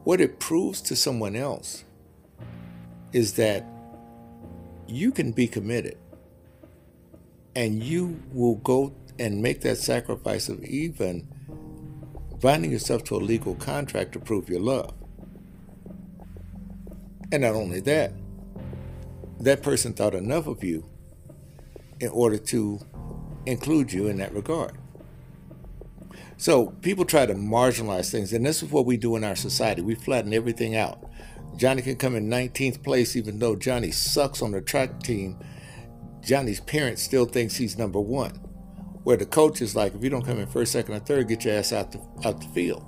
what 0.04 0.22
it 0.22 0.40
proves 0.40 0.82
to 0.84 0.96
someone 0.96 1.36
else 1.36 1.84
is 3.12 3.34
that 3.34 3.66
you 4.88 5.12
can 5.12 5.32
be 5.32 5.48
committed 5.48 5.98
and 7.56 7.84
you 7.84 8.22
will 8.32 8.56
go 8.56 8.96
and 9.20 9.42
make 9.42 9.62
that 9.62 9.78
sacrifice 9.78 10.50
of 10.50 10.64
even 10.64 11.28
binding 12.42 12.72
yourself 12.72 13.04
to 13.06 13.16
a 13.16 13.18
legal 13.18 13.56
contract 13.56 14.14
to 14.14 14.20
prove 14.20 14.50
your 14.50 14.60
love. 14.60 14.94
And 17.32 17.44
not 17.44 17.54
only 17.56 17.80
that, 17.82 18.14
that 19.40 19.64
person 19.64 19.94
thought 19.94 20.16
enough 20.16 20.48
of 20.48 20.64
you 20.64 20.86
in 22.00 22.10
order 22.10 22.38
to 22.38 22.80
include 23.46 23.94
you 23.94 24.08
in 24.08 24.18
that 24.18 24.34
regard. 24.34 24.78
So 26.38 26.72
people 26.82 27.06
try 27.06 27.28
to 27.28 27.36
marginalize 27.36 28.12
things, 28.12 28.34
and 28.34 28.44
this 28.44 28.64
is 28.64 28.72
what 28.72 28.88
we 28.88 28.98
do 28.98 29.16
in 29.16 29.24
our 29.24 29.36
society. 29.36 29.84
We 29.84 29.94
flatten 29.94 30.34
everything 30.34 30.76
out. 30.76 31.04
Johnny 31.56 31.84
can 31.84 31.96
come 31.96 32.16
in 32.16 32.28
19th 32.28 32.84
place, 32.84 33.16
even 33.16 33.38
though 33.38 33.56
Johnny 33.56 33.92
sucks 33.92 34.42
on 34.42 34.52
the 34.52 34.62
track 34.62 35.04
team. 35.04 35.38
Johnny's 36.22 36.60
parents 36.60 37.04
still 37.04 37.26
thinks 37.26 37.58
he's 37.58 37.78
number 37.78 38.00
one 38.00 38.51
where 39.04 39.18
the 39.18 39.26
coach 39.26 39.62
is 39.62 39.76
like, 39.76 39.96
if 39.96 40.04
you 40.04 40.10
don't 40.10 40.26
come 40.26 40.40
in 40.40 40.48
first, 40.48 40.72
second, 40.72 40.96
or 40.96 41.00
third, 41.00 41.28
get 41.28 41.46
your 41.46 41.56
ass 41.56 41.74
out 41.74 41.92
the, 41.92 42.00
out 42.26 42.40
the 42.42 42.48
field. 42.48 42.86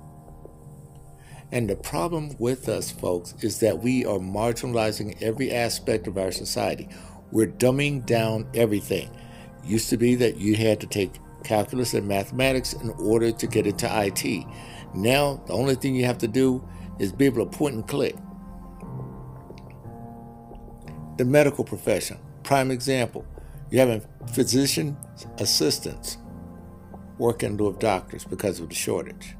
And 1.52 1.70
the 1.70 1.76
problem 1.76 2.36
with 2.40 2.68
us, 2.68 2.92
folks, 2.92 3.36
is 3.42 3.60
that 3.60 3.80
we 3.80 4.06
are 4.06 4.18
marginalizing 4.18 5.22
every 5.22 5.52
aspect 5.52 6.08
of 6.08 6.18
our 6.18 6.32
society. 6.32 6.90
We're 7.32 7.48
dumbing 7.48 8.06
down 8.06 8.50
everything. 8.54 9.16
Used 9.64 9.90
to 9.92 9.98
be 9.98 10.16
that 10.16 10.38
you 10.38 10.56
had 10.56 10.80
to 10.82 10.88
take 10.88 11.12
calculus 11.44 11.94
and 11.94 12.08
mathematics 12.08 12.74
in 12.74 12.90
order 12.92 13.32
to 13.32 13.48
get 13.48 13.68
into 13.68 13.88
IT. 13.88 14.46
Now, 14.96 15.44
the 15.48 15.54
only 15.54 15.76
thing 15.76 15.96
you 15.96 16.06
have 16.06 16.18
to 16.20 16.28
do 16.28 16.68
is 17.00 17.12
be 17.12 17.26
able 17.26 17.46
to 17.46 17.58
point 17.58 17.76
and 17.76 17.88
click. 17.88 18.16
The 21.18 21.26
medical 21.26 21.64
profession, 21.64 22.18
prime 22.44 22.72
example. 22.72 23.26
You 23.74 23.80
have 23.80 24.06
physician 24.32 24.96
assistants 25.40 26.20
working 27.18 27.58
with 27.58 27.80
doctors 27.80 28.24
because 28.24 28.60
of 28.60 28.70
the 28.70 28.76
shortage. 28.76 29.36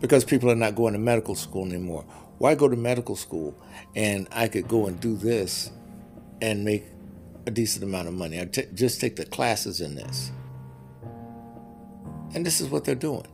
Because 0.00 0.24
people 0.24 0.52
are 0.52 0.54
not 0.54 0.76
going 0.76 0.92
to 0.92 1.00
medical 1.00 1.34
school 1.34 1.66
anymore. 1.66 2.04
Why 2.38 2.54
go 2.54 2.68
to 2.68 2.76
medical 2.76 3.16
school 3.16 3.60
and 3.96 4.28
I 4.30 4.46
could 4.46 4.68
go 4.68 4.86
and 4.86 5.00
do 5.00 5.16
this 5.16 5.72
and 6.40 6.64
make 6.64 6.84
a 7.44 7.50
decent 7.50 7.82
amount 7.82 8.06
of 8.06 8.14
money? 8.14 8.40
I 8.40 8.44
t- 8.44 8.68
just 8.72 9.00
take 9.00 9.16
the 9.16 9.26
classes 9.26 9.80
in 9.80 9.96
this. 9.96 10.30
And 12.36 12.46
this 12.46 12.60
is 12.60 12.68
what 12.68 12.84
they're 12.84 12.94
doing. 12.94 13.26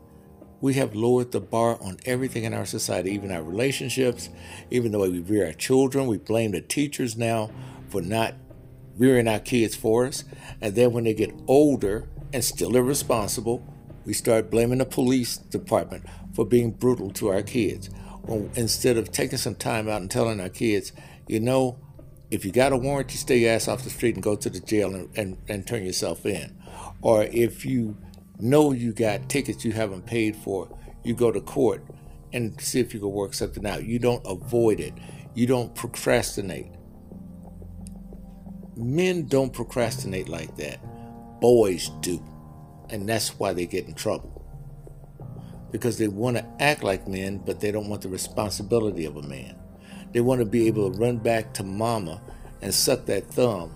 We 0.63 0.73
have 0.75 0.95
lowered 0.95 1.33
the 1.33 1.43
bar 1.43 1.77
on 1.83 1.99
everything 2.07 2.45
in 2.45 2.55
our 2.55 2.65
society, 2.65 3.11
even 3.11 3.31
our 3.31 3.43
relationships, 3.43 4.31
even 4.71 4.93
the 4.93 4.99
way 4.99 5.11
we 5.11 5.19
rear 5.19 5.45
our 5.45 5.53
children. 5.53 6.07
We 6.07 6.17
blame 6.17 6.53
the 6.53 6.63
teachers 6.63 7.19
now 7.19 7.51
for 7.91 8.01
not 8.01 8.35
rearing 9.01 9.27
our 9.27 9.39
kids 9.41 9.75
for 9.75 10.07
us. 10.07 10.25
And 10.61 10.75
then 10.75 10.93
when 10.93 11.05
they 11.05 11.15
get 11.15 11.33
older 11.49 12.07
and 12.35 12.45
still 12.45 12.77
irresponsible, 12.77 13.67
we 14.05 14.13
start 14.13 14.51
blaming 14.51 14.79
the 14.79 14.85
police 14.85 15.39
department 15.39 16.05
for 16.35 16.45
being 16.45 16.71
brutal 16.71 17.11
to 17.13 17.29
our 17.29 17.43
kids. 17.43 17.89
Well, 18.23 18.51
instead 18.55 18.99
of 18.99 19.11
taking 19.11 19.39
some 19.39 19.55
time 19.55 19.89
out 19.89 20.03
and 20.03 20.11
telling 20.11 20.39
our 20.39 20.51
kids, 20.51 20.93
you 21.27 21.41
know, 21.41 21.79
if 22.31 22.45
you 22.45 22.53
got 22.53 22.73
a 22.73 22.77
warrant, 22.77 23.11
you 23.13 23.17
stay 23.17 23.39
your 23.39 23.53
ass 23.53 23.69
off 23.69 23.85
the 23.85 23.91
street 23.91 24.17
and 24.17 24.23
go 24.23 24.37
to 24.37 24.51
the 24.51 24.61
jail 24.61 24.95
and, 24.95 25.09
and, 25.17 25.39
and 25.49 25.67
turn 25.67 25.83
yourself 25.85 26.27
in. 26.27 26.57
Or 27.01 27.25
if 27.25 27.65
you 27.65 27.97
know 28.39 28.73
you 28.73 28.93
got 28.93 29.31
tickets 29.31 29.65
you 29.65 29.73
haven't 29.73 30.05
paid 30.05 30.37
for, 30.37 30.69
you 31.03 31.15
go 31.15 31.33
to 31.33 31.41
court 31.41 31.83
and 32.35 32.61
see 32.61 32.81
if 32.81 32.93
you 32.93 33.01
can 33.01 33.11
work 33.11 33.33
something 33.33 33.67
out. 33.67 33.85
You 33.85 33.99
don't 33.99 34.25
avoid 34.27 34.79
it. 34.79 34.93
You 35.35 35.47
don't 35.47 35.75
procrastinate. 35.75 36.71
Men 38.81 39.27
don't 39.27 39.53
procrastinate 39.53 40.29
like 40.29 40.57
that. 40.57 40.81
Boys 41.41 41.91
do. 42.01 42.23
And 42.89 43.09
that's 43.09 43.39
why 43.39 43.53
they 43.53 43.67
get 43.67 43.87
in 43.87 43.95
trouble. 43.95 44.37
Because 45.71 45.99
they 45.99 46.09
want 46.09 46.37
to 46.39 46.47
act 46.59 46.83
like 46.83 47.07
men, 47.07 47.39
but 47.39 47.61
they 47.61 47.71
don't 47.71 47.89
want 47.89 48.03
the 48.03 48.09
responsibility 48.09 49.05
of 49.05 49.17
a 49.17 49.23
man. 49.23 49.57
They 50.13 50.21
want 50.21 50.41
to 50.41 50.47
be 50.47 50.67
able 50.67 50.91
to 50.91 50.99
run 50.99 51.19
back 51.19 51.55
to 51.55 51.63
mama 51.63 52.21
and 52.63 52.75
suck 52.75 53.07
that 53.07 53.27
thumb 53.27 53.75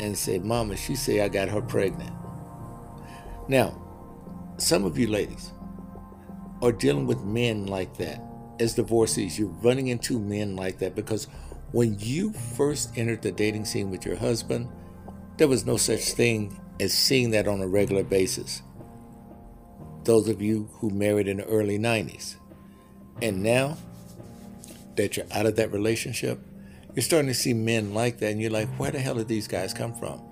and 0.00 0.16
say, 0.16 0.38
Mama, 0.38 0.76
she 0.76 0.94
say 0.94 1.20
I 1.20 1.28
got 1.28 1.48
her 1.48 1.60
pregnant. 1.60 2.12
Now, 3.48 3.80
some 4.56 4.84
of 4.84 4.98
you 4.98 5.08
ladies 5.08 5.52
are 6.62 6.72
dealing 6.72 7.06
with 7.06 7.22
men 7.22 7.66
like 7.66 7.96
that 7.98 8.22
as 8.60 8.74
divorcees. 8.74 9.38
You're 9.38 9.48
running 9.48 9.88
into 9.88 10.18
men 10.18 10.56
like 10.56 10.78
that 10.78 10.94
because 10.94 11.28
when 11.72 11.98
you 11.98 12.32
first 12.32 12.96
entered 12.96 13.22
the 13.22 13.32
dating 13.32 13.64
scene 13.64 13.90
with 13.90 14.06
your 14.06 14.16
husband, 14.16 14.68
there 15.36 15.48
was 15.48 15.66
no 15.66 15.76
such 15.76 16.12
thing 16.12 16.60
as 16.80 16.92
seeing 16.92 17.30
that 17.32 17.46
on 17.46 17.60
a 17.60 17.68
regular 17.68 18.02
basis. 18.02 18.62
Those 20.04 20.28
of 20.28 20.40
you 20.40 20.68
who 20.74 20.90
married 20.90 21.28
in 21.28 21.38
the 21.38 21.44
early 21.44 21.78
90s. 21.78 22.36
And 23.20 23.42
now 23.42 23.76
that 24.96 25.16
you're 25.16 25.26
out 25.32 25.46
of 25.46 25.56
that 25.56 25.72
relationship, 25.72 26.40
you're 26.94 27.02
starting 27.02 27.28
to 27.28 27.34
see 27.34 27.52
men 27.52 27.94
like 27.94 28.18
that, 28.18 28.30
and 28.32 28.40
you're 28.40 28.50
like, 28.50 28.68
where 28.78 28.90
the 28.90 28.98
hell 28.98 29.14
did 29.14 29.28
these 29.28 29.46
guys 29.46 29.74
come 29.74 29.94
from? 29.94 30.22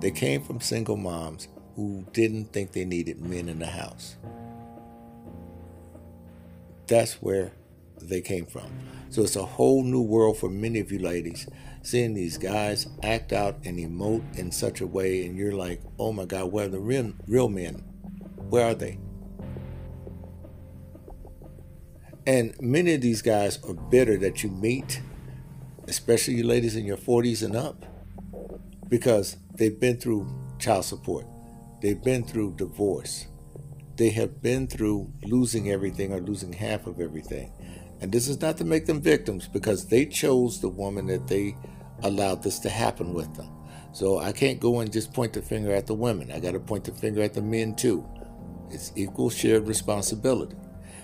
They 0.00 0.10
came 0.10 0.42
from 0.42 0.60
single 0.60 0.96
moms 0.96 1.48
who 1.76 2.06
didn't 2.12 2.52
think 2.52 2.72
they 2.72 2.84
needed 2.84 3.20
men 3.20 3.48
in 3.48 3.58
the 3.58 3.66
house. 3.66 4.16
That's 6.86 7.14
where 7.14 7.52
they 8.00 8.20
came 8.22 8.46
from. 8.46 8.70
So 9.16 9.22
it's 9.22 9.34
a 9.34 9.46
whole 9.46 9.82
new 9.82 10.02
world 10.02 10.36
for 10.36 10.50
many 10.50 10.78
of 10.78 10.92
you 10.92 10.98
ladies, 10.98 11.48
seeing 11.80 12.12
these 12.12 12.36
guys 12.36 12.86
act 13.02 13.32
out 13.32 13.56
and 13.64 13.78
emote 13.78 14.38
in 14.38 14.52
such 14.52 14.82
a 14.82 14.86
way, 14.86 15.24
and 15.24 15.38
you're 15.38 15.54
like, 15.54 15.80
oh 15.98 16.12
my 16.12 16.26
God, 16.26 16.52
where 16.52 16.66
are 16.66 16.68
the 16.68 16.78
real, 16.78 17.14
real 17.26 17.48
men? 17.48 17.76
Where 18.50 18.66
are 18.66 18.74
they? 18.74 18.98
And 22.26 22.54
many 22.60 22.92
of 22.92 23.00
these 23.00 23.22
guys 23.22 23.58
are 23.64 23.72
bitter 23.72 24.18
that 24.18 24.42
you 24.42 24.50
meet, 24.50 25.00
especially 25.88 26.34
you 26.34 26.44
ladies 26.44 26.76
in 26.76 26.84
your 26.84 26.98
40s 26.98 27.42
and 27.42 27.56
up, 27.56 27.86
because 28.90 29.38
they've 29.54 29.80
been 29.80 29.96
through 29.96 30.28
child 30.58 30.84
support. 30.84 31.24
They've 31.80 32.04
been 32.04 32.22
through 32.22 32.56
divorce. 32.56 33.28
They 33.96 34.10
have 34.10 34.42
been 34.42 34.66
through 34.66 35.10
losing 35.22 35.70
everything 35.70 36.12
or 36.12 36.20
losing 36.20 36.52
half 36.52 36.86
of 36.86 37.00
everything. 37.00 37.50
And 38.00 38.12
this 38.12 38.28
is 38.28 38.40
not 38.40 38.58
to 38.58 38.64
make 38.64 38.86
them 38.86 39.00
victims 39.00 39.48
because 39.48 39.86
they 39.86 40.06
chose 40.06 40.60
the 40.60 40.68
woman 40.68 41.06
that 41.06 41.26
they 41.26 41.56
allowed 42.02 42.42
this 42.42 42.58
to 42.60 42.68
happen 42.68 43.14
with 43.14 43.34
them. 43.34 43.50
So 43.92 44.18
I 44.18 44.32
can't 44.32 44.60
go 44.60 44.80
and 44.80 44.92
just 44.92 45.14
point 45.14 45.32
the 45.32 45.40
finger 45.40 45.72
at 45.72 45.86
the 45.86 45.94
women. 45.94 46.30
I 46.30 46.40
got 46.40 46.52
to 46.52 46.60
point 46.60 46.84
the 46.84 46.92
finger 46.92 47.22
at 47.22 47.32
the 47.32 47.42
men 47.42 47.74
too. 47.74 48.06
It's 48.70 48.92
equal 48.94 49.30
shared 49.30 49.66
responsibility. 49.66 50.56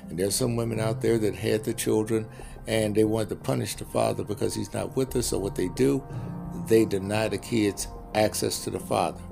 And 0.08 0.18
there's 0.18 0.34
some 0.34 0.56
women 0.56 0.78
out 0.78 1.00
there 1.00 1.16
that 1.18 1.34
had 1.34 1.64
the 1.64 1.72
children 1.72 2.28
and 2.66 2.94
they 2.94 3.04
wanted 3.04 3.30
to 3.30 3.36
punish 3.36 3.74
the 3.76 3.86
father 3.86 4.24
because 4.24 4.54
he's 4.54 4.74
not 4.74 4.94
with 4.96 5.16
us. 5.16 5.28
So 5.28 5.38
what 5.38 5.54
they 5.54 5.68
do, 5.68 6.04
they 6.66 6.84
deny 6.84 7.28
the 7.28 7.38
kids 7.38 7.88
access 8.14 8.62
to 8.64 8.70
the 8.70 8.80
father. 8.80 9.22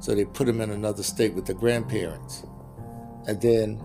So 0.00 0.14
they 0.14 0.24
put 0.24 0.48
him 0.48 0.60
in 0.60 0.70
another 0.70 1.02
state 1.02 1.34
with 1.34 1.46
the 1.46 1.54
grandparents. 1.54 2.44
And 3.26 3.40
then 3.40 3.82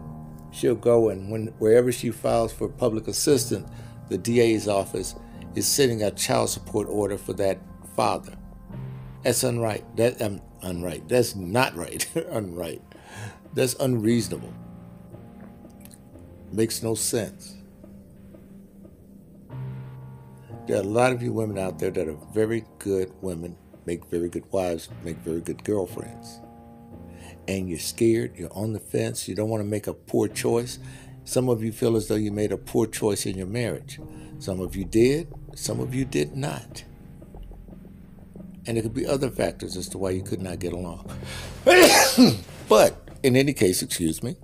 she'll 0.53 0.75
go 0.75 1.09
and 1.09 1.29
when 1.31 1.47
wherever 1.59 1.91
she 1.91 2.11
files 2.11 2.53
for 2.53 2.69
public 2.69 3.07
assistance, 3.07 3.69
the 4.09 4.17
DA's 4.17 4.67
office 4.67 5.15
is 5.55 5.67
sending 5.67 6.03
a 6.03 6.11
child 6.11 6.49
support 6.49 6.87
order 6.89 7.17
for 7.17 7.33
that 7.33 7.59
father. 7.95 8.37
That's 9.23 9.43
unright. 9.43 9.83
That 9.95 10.21
um, 10.21 10.41
unright. 10.63 11.07
That's 11.07 11.35
not 11.35 11.75
right. 11.75 12.07
unright. 12.15 12.81
That's 13.53 13.73
unreasonable. 13.75 14.53
Makes 16.51 16.83
no 16.83 16.95
sense. 16.95 17.55
There 20.67 20.77
are 20.77 20.81
a 20.81 20.83
lot 20.83 21.11
of 21.11 21.21
you 21.21 21.33
women 21.33 21.57
out 21.57 21.79
there 21.79 21.91
that 21.91 22.07
are 22.07 22.17
very 22.33 22.63
good 22.79 23.11
women 23.21 23.57
make 23.85 24.05
very 24.05 24.29
good 24.29 24.49
wives, 24.51 24.89
make 25.03 25.17
very 25.17 25.41
good 25.41 25.63
girlfriends. 25.63 26.39
And 27.47 27.69
you're 27.69 27.79
scared, 27.79 28.37
you're 28.37 28.53
on 28.53 28.73
the 28.73 28.79
fence, 28.79 29.27
you 29.27 29.35
don't 29.35 29.49
want 29.49 29.61
to 29.61 29.67
make 29.67 29.87
a 29.87 29.93
poor 29.93 30.27
choice. 30.27 30.79
Some 31.25 31.49
of 31.49 31.63
you 31.63 31.71
feel 31.71 31.95
as 31.95 32.07
though 32.07 32.15
you 32.15 32.31
made 32.31 32.51
a 32.51 32.57
poor 32.57 32.85
choice 32.85 33.25
in 33.25 33.37
your 33.37 33.47
marriage. 33.47 33.99
Some 34.39 34.59
of 34.59 34.75
you 34.75 34.85
did, 34.85 35.33
some 35.55 35.79
of 35.79 35.93
you 35.93 36.05
did 36.05 36.35
not. 36.35 36.83
And 38.65 38.77
there 38.77 38.81
could 38.83 38.93
be 38.93 39.05
other 39.05 39.29
factors 39.29 39.75
as 39.75 39.89
to 39.89 39.97
why 39.97 40.11
you 40.11 40.23
could 40.23 40.41
not 40.41 40.59
get 40.59 40.73
along. 40.73 41.09
but 42.69 43.09
in 43.23 43.35
any 43.35 43.53
case, 43.53 43.81
excuse 43.81 44.23
me, 44.23 44.35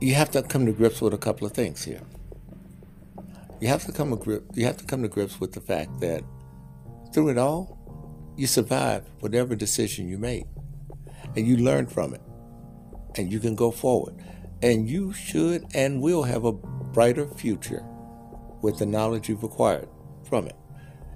you 0.00 0.14
have 0.14 0.30
to 0.32 0.42
come 0.42 0.66
to 0.66 0.72
grips 0.72 1.00
with 1.00 1.14
a 1.14 1.18
couple 1.18 1.46
of 1.46 1.52
things 1.52 1.84
here. 1.84 2.02
You 3.60 3.68
have 3.68 3.84
to 3.84 3.92
come 3.92 4.10
to 4.10 4.16
grip, 4.16 4.44
you 4.54 4.66
have 4.66 4.76
to 4.78 4.84
come 4.84 5.02
to 5.02 5.08
grips 5.08 5.40
with 5.40 5.52
the 5.52 5.60
fact 5.60 6.00
that 6.00 6.22
through 7.14 7.30
it 7.30 7.38
all, 7.38 7.78
you 8.36 8.46
survive 8.46 9.08
whatever 9.20 9.54
decision 9.54 10.08
you 10.08 10.18
made. 10.18 10.46
And 11.36 11.46
you 11.46 11.56
learn 11.56 11.86
from 11.86 12.14
it. 12.14 12.22
And 13.16 13.32
you 13.32 13.40
can 13.40 13.54
go 13.54 13.70
forward. 13.70 14.14
And 14.62 14.88
you 14.88 15.12
should 15.12 15.66
and 15.74 16.00
will 16.00 16.22
have 16.22 16.44
a 16.44 16.52
brighter 16.52 17.26
future 17.26 17.84
with 18.62 18.78
the 18.78 18.86
knowledge 18.86 19.28
you've 19.28 19.42
acquired 19.42 19.88
from 20.28 20.46
it. 20.46 20.56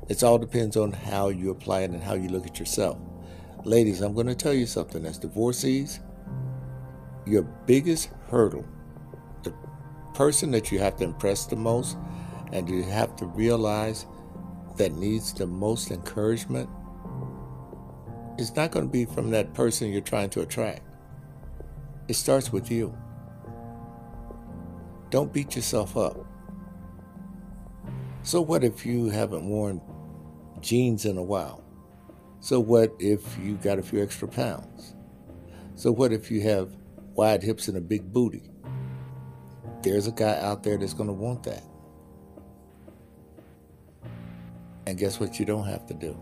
It 0.09 0.23
all 0.23 0.39
depends 0.39 0.77
on 0.77 0.93
how 0.93 1.29
you 1.29 1.51
apply 1.51 1.83
it 1.83 1.91
and 1.91 2.03
how 2.03 2.15
you 2.15 2.29
look 2.29 2.47
at 2.47 2.59
yourself. 2.59 2.99
Ladies, 3.65 4.01
I'm 4.01 4.15
going 4.15 4.27
to 4.27 4.35
tell 4.35 4.55
you 4.55 4.67
something. 4.67 5.05
As 5.05 5.19
divorcees, 5.19 6.01
your 7.27 7.43
biggest 7.43 8.11
hurdle, 8.31 8.65
the 9.43 9.53
person 10.15 10.51
that 10.53 10.73
you 10.73 10.79
have 10.79 10.97
to 10.97 11.05
impress 11.05 11.47
the 11.47 11.57
most, 11.57 11.97
and 12.53 12.69
you 12.69 12.83
have 12.85 13.17
to 13.17 13.27
realize 13.27 14.07
that 14.77 14.93
needs 14.93 15.33
the 15.35 15.47
most 15.47 15.91
encouragement 15.91 16.71
is 18.39 18.55
not 18.55 18.71
going 18.71 18.87
to 18.87 18.91
be 18.91 19.05
from 19.05 19.31
that 19.31 19.53
person 19.53 19.91
you're 19.91 20.01
trying 20.01 20.31
to 20.31 20.41
attract. 20.41 20.83
It 22.07 22.15
starts 22.15 22.53
with 22.53 22.71
you. 22.71 22.97
Don't 25.11 25.33
beat 25.33 25.57
yourself 25.57 25.97
up. 25.97 26.25
So, 28.23 28.41
what 28.41 28.63
if 28.63 28.85
you 28.85 29.09
haven't 29.09 29.49
worn 29.49 29.81
jeans 30.61 31.05
in 31.05 31.17
a 31.19 31.23
while? 31.23 31.65
So, 32.41 32.61
what 32.61 32.95
if 32.99 33.39
you 33.39 33.57
got 33.57 33.79
a 33.79 33.83
few 33.83 34.03
extra 34.03 34.29
pounds? 34.29 34.95
So, 35.75 35.91
what 35.93 36.13
if 36.13 36.31
you 36.31 36.43
have 36.43 36.77
wide 37.15 37.43
hips 37.43 37.69
and 37.69 37.77
a 37.77 37.81
big 37.81 38.13
booty? 38.13 38.51
There's 39.83 40.07
a 40.07 40.13
guy 40.13 40.39
out 40.41 40.63
there 40.63 40.77
that's 40.77 40.95
going 40.95 41.09
to 41.09 41.13
want 41.13 41.43
that. 41.45 41.63
And 44.87 44.99
guess 44.99 45.21
what 45.21 45.39
you 45.39 45.47
don't 45.47 45.67
have 45.67 45.87
to 45.87 45.95
do? 45.95 46.19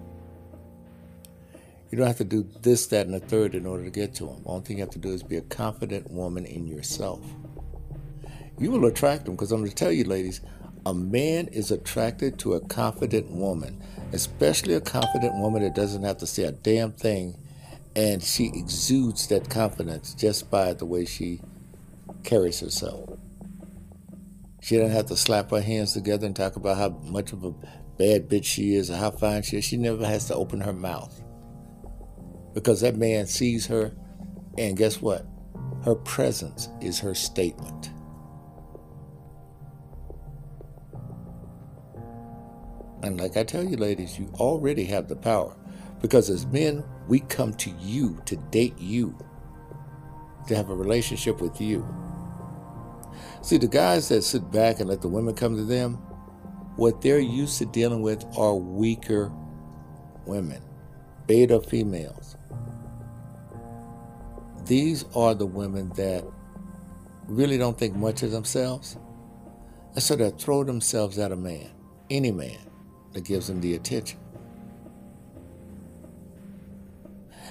You 1.90 1.98
don't 1.98 2.06
have 2.06 2.16
to 2.18 2.24
do 2.24 2.48
this, 2.62 2.86
that, 2.88 3.06
and 3.06 3.14
the 3.14 3.20
third 3.20 3.54
in 3.54 3.66
order 3.66 3.84
to 3.84 3.90
get 3.90 4.14
to 4.16 4.26
them. 4.26 4.42
All 4.44 4.60
thing 4.60 4.78
you 4.78 4.82
have 4.82 4.92
to 4.92 4.98
do 4.98 5.10
is 5.10 5.22
be 5.22 5.36
a 5.36 5.42
confident 5.42 6.10
woman 6.10 6.44
in 6.44 6.66
yourself. 6.66 7.24
You 8.58 8.70
will 8.70 8.86
attract 8.86 9.26
them 9.26 9.34
because 9.34 9.52
I'm 9.52 9.60
going 9.60 9.70
to 9.70 9.76
tell 9.76 9.92
you, 9.92 10.04
ladies, 10.04 10.40
a 10.84 10.94
man 10.94 11.48
is 11.48 11.70
attracted 11.70 12.38
to 12.40 12.54
a 12.54 12.60
confident 12.60 13.30
woman, 13.30 13.82
especially 14.12 14.74
a 14.74 14.80
confident 14.80 15.34
woman 15.36 15.62
that 15.62 15.74
doesn't 15.74 16.02
have 16.02 16.18
to 16.18 16.26
say 16.26 16.44
a 16.44 16.52
damn 16.52 16.92
thing 16.92 17.36
and 17.96 18.22
she 18.22 18.52
exudes 18.54 19.26
that 19.28 19.48
confidence 19.48 20.12
just 20.12 20.50
by 20.50 20.74
the 20.74 20.84
way 20.84 21.06
she 21.06 21.40
carries 22.24 22.60
herself. 22.60 23.18
She 24.60 24.76
doesn't 24.76 24.94
have 24.94 25.06
to 25.06 25.16
slap 25.16 25.50
her 25.50 25.62
hands 25.62 25.94
together 25.94 26.26
and 26.26 26.36
talk 26.36 26.56
about 26.56 26.76
how 26.76 26.90
much 26.90 27.32
of 27.32 27.42
a 27.42 27.52
bad 27.96 28.28
bitch 28.28 28.44
she 28.44 28.74
is 28.74 28.90
or 28.90 28.96
how 28.96 29.12
fine 29.12 29.42
she 29.42 29.56
is. 29.56 29.64
She 29.64 29.78
never 29.78 30.04
has 30.04 30.26
to 30.26 30.34
open 30.34 30.60
her 30.60 30.74
mouth 30.74 31.22
because 32.56 32.80
that 32.80 32.96
man 32.96 33.26
sees 33.26 33.66
her, 33.66 33.92
and 34.56 34.78
guess 34.78 35.02
what? 35.02 35.26
Her 35.84 35.94
presence 35.94 36.70
is 36.80 36.98
her 37.00 37.14
statement. 37.14 37.90
And 43.02 43.20
like 43.20 43.36
I 43.36 43.44
tell 43.44 43.62
you, 43.62 43.76
ladies, 43.76 44.18
you 44.18 44.30
already 44.36 44.84
have 44.86 45.06
the 45.06 45.16
power. 45.16 45.54
Because 46.00 46.30
as 46.30 46.46
men, 46.46 46.82
we 47.06 47.20
come 47.20 47.52
to 47.56 47.70
you 47.78 48.22
to 48.24 48.36
date 48.50 48.78
you, 48.78 49.18
to 50.48 50.56
have 50.56 50.70
a 50.70 50.74
relationship 50.74 51.42
with 51.42 51.60
you. 51.60 51.86
See, 53.42 53.58
the 53.58 53.68
guys 53.68 54.08
that 54.08 54.22
sit 54.22 54.50
back 54.50 54.80
and 54.80 54.88
let 54.88 55.02
the 55.02 55.08
women 55.08 55.34
come 55.34 55.56
to 55.56 55.64
them, 55.64 55.96
what 56.76 57.02
they're 57.02 57.18
used 57.18 57.58
to 57.58 57.66
dealing 57.66 58.00
with 58.00 58.24
are 58.34 58.54
weaker 58.54 59.30
women, 60.24 60.62
beta 61.26 61.60
females. 61.60 62.35
These 64.66 65.04
are 65.14 65.34
the 65.34 65.46
women 65.46 65.90
that 65.90 66.24
really 67.28 67.56
don't 67.56 67.78
think 67.78 67.94
much 67.94 68.22
of 68.24 68.32
themselves. 68.32 68.96
And 69.94 70.02
so 70.02 70.16
they 70.16 70.30
throw 70.30 70.64
themselves 70.64 71.18
at 71.18 71.30
a 71.32 71.36
man, 71.36 71.70
any 72.10 72.32
man, 72.32 72.58
that 73.12 73.24
gives 73.24 73.46
them 73.46 73.60
the 73.60 73.74
attention. 73.74 74.18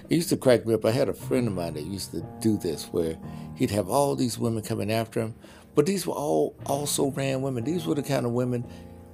It 0.10 0.16
used 0.18 0.30
to 0.30 0.38
crack 0.38 0.66
me 0.66 0.74
up. 0.74 0.86
I 0.86 0.92
had 0.92 1.10
a 1.10 1.14
friend 1.14 1.48
of 1.48 1.54
mine 1.54 1.74
that 1.76 1.86
used 1.86 2.12
to 2.12 2.24
do 2.42 2.58
this 2.58 2.86
where 2.86 3.18
he'd 3.56 3.72
have 3.72 3.90
all 3.90 4.16
these 4.16 4.38
women 4.38 4.62
coming 4.62 4.92
after 4.92 5.22
him, 5.22 5.36
but 5.74 5.86
these 5.86 6.06
were 6.06 6.14
all 6.14 6.56
also 6.66 7.12
ran 7.12 7.42
women. 7.42 7.64
These 7.64 7.86
were 7.86 7.96
the 7.96 8.04
kind 8.04 8.26
of 8.26 8.34
women 8.34 8.66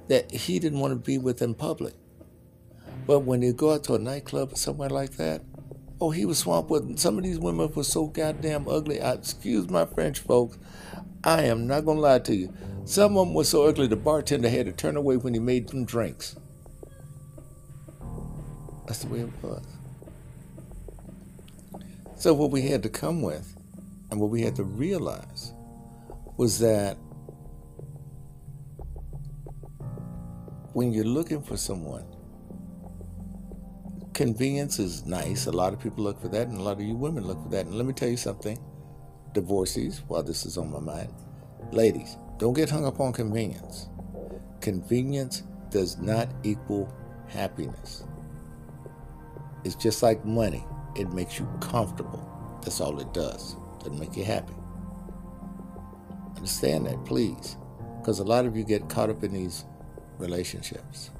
that 0.08 0.30
he 0.30 0.58
didn't 0.58 0.80
want 0.80 0.92
to 0.92 0.96
be 0.96 1.18
with 1.18 1.40
in 1.40 1.54
public. 1.54 1.94
But 3.06 3.20
when 3.20 3.40
they 3.40 3.52
go 3.52 3.72
out 3.72 3.84
to 3.84 3.94
a 3.94 3.98
nightclub 3.98 4.52
or 4.52 4.56
somewhere 4.56 4.90
like 4.90 5.12
that, 5.12 5.42
oh, 6.02 6.10
he 6.10 6.26
was 6.26 6.38
swamped 6.38 6.68
with 6.68 6.98
some 6.98 7.16
of 7.16 7.22
these 7.22 7.38
women 7.38 7.70
were 7.72 7.84
so 7.84 8.08
goddamn 8.08 8.66
ugly. 8.68 9.00
I, 9.00 9.12
excuse 9.12 9.70
my 9.70 9.86
French, 9.86 10.18
folks. 10.18 10.58
I 11.22 11.42
am 11.42 11.68
not 11.68 11.84
gonna 11.84 12.00
lie 12.00 12.18
to 12.18 12.34
you. 12.34 12.52
Some 12.84 13.16
of 13.16 13.28
them 13.28 13.34
were 13.34 13.44
so 13.44 13.66
ugly 13.66 13.86
the 13.86 13.94
bartender 13.94 14.48
had 14.48 14.66
to 14.66 14.72
turn 14.72 14.96
away 14.96 15.16
when 15.16 15.32
he 15.32 15.38
made 15.38 15.68
them 15.68 15.84
drinks. 15.84 16.34
That's 18.88 19.04
the 19.04 19.08
way 19.08 19.20
it 19.20 19.30
was. 19.40 19.64
So, 22.16 22.34
what 22.34 22.50
we 22.50 22.62
had 22.62 22.82
to 22.82 22.88
come 22.88 23.22
with 23.22 23.56
and 24.10 24.18
what 24.18 24.30
we 24.30 24.42
had 24.42 24.56
to 24.56 24.64
realize 24.64 25.52
was 26.36 26.58
that 26.58 26.96
when 30.72 30.92
you're 30.92 31.04
looking 31.04 31.42
for 31.42 31.56
someone, 31.56 32.11
convenience 34.12 34.78
is 34.78 35.06
nice. 35.06 35.46
A 35.46 35.52
lot 35.52 35.72
of 35.72 35.80
people 35.80 36.04
look 36.04 36.20
for 36.20 36.28
that, 36.28 36.48
and 36.48 36.58
a 36.58 36.62
lot 36.62 36.72
of 36.72 36.82
you 36.82 36.94
women 36.94 37.26
look 37.26 37.42
for 37.42 37.48
that. 37.50 37.66
And 37.66 37.74
let 37.74 37.86
me 37.86 37.92
tell 37.92 38.08
you 38.08 38.16
something 38.16 38.58
divorcees, 39.32 40.02
while 40.08 40.22
this 40.22 40.44
is 40.44 40.58
on 40.58 40.70
my 40.70 40.78
mind, 40.78 41.12
ladies, 41.70 42.18
don't 42.38 42.52
get 42.52 42.68
hung 42.68 42.84
up 42.84 43.00
on 43.00 43.12
convenience. 43.12 43.88
Convenience 44.60 45.42
does 45.70 45.98
not 45.98 46.28
equal 46.42 46.92
happiness. 47.28 48.04
It's 49.64 49.74
just 49.74 50.02
like 50.02 50.24
money 50.24 50.64
it 50.96 51.12
makes 51.12 51.38
you 51.38 51.48
comfortable. 51.60 52.28
That's 52.62 52.80
all 52.80 53.00
it 53.00 53.12
does. 53.14 53.54
It 53.54 53.84
doesn't 53.84 53.98
make 53.98 54.16
you 54.16 54.24
happy. 54.24 54.54
Understand 56.36 56.86
that, 56.86 57.04
please. 57.04 57.56
Because 57.98 58.18
a 58.18 58.24
lot 58.24 58.44
of 58.44 58.56
you 58.56 58.64
get 58.64 58.88
caught 58.88 59.08
up 59.08 59.24
in 59.24 59.32
these 59.32 59.64
relationships. 60.18 61.10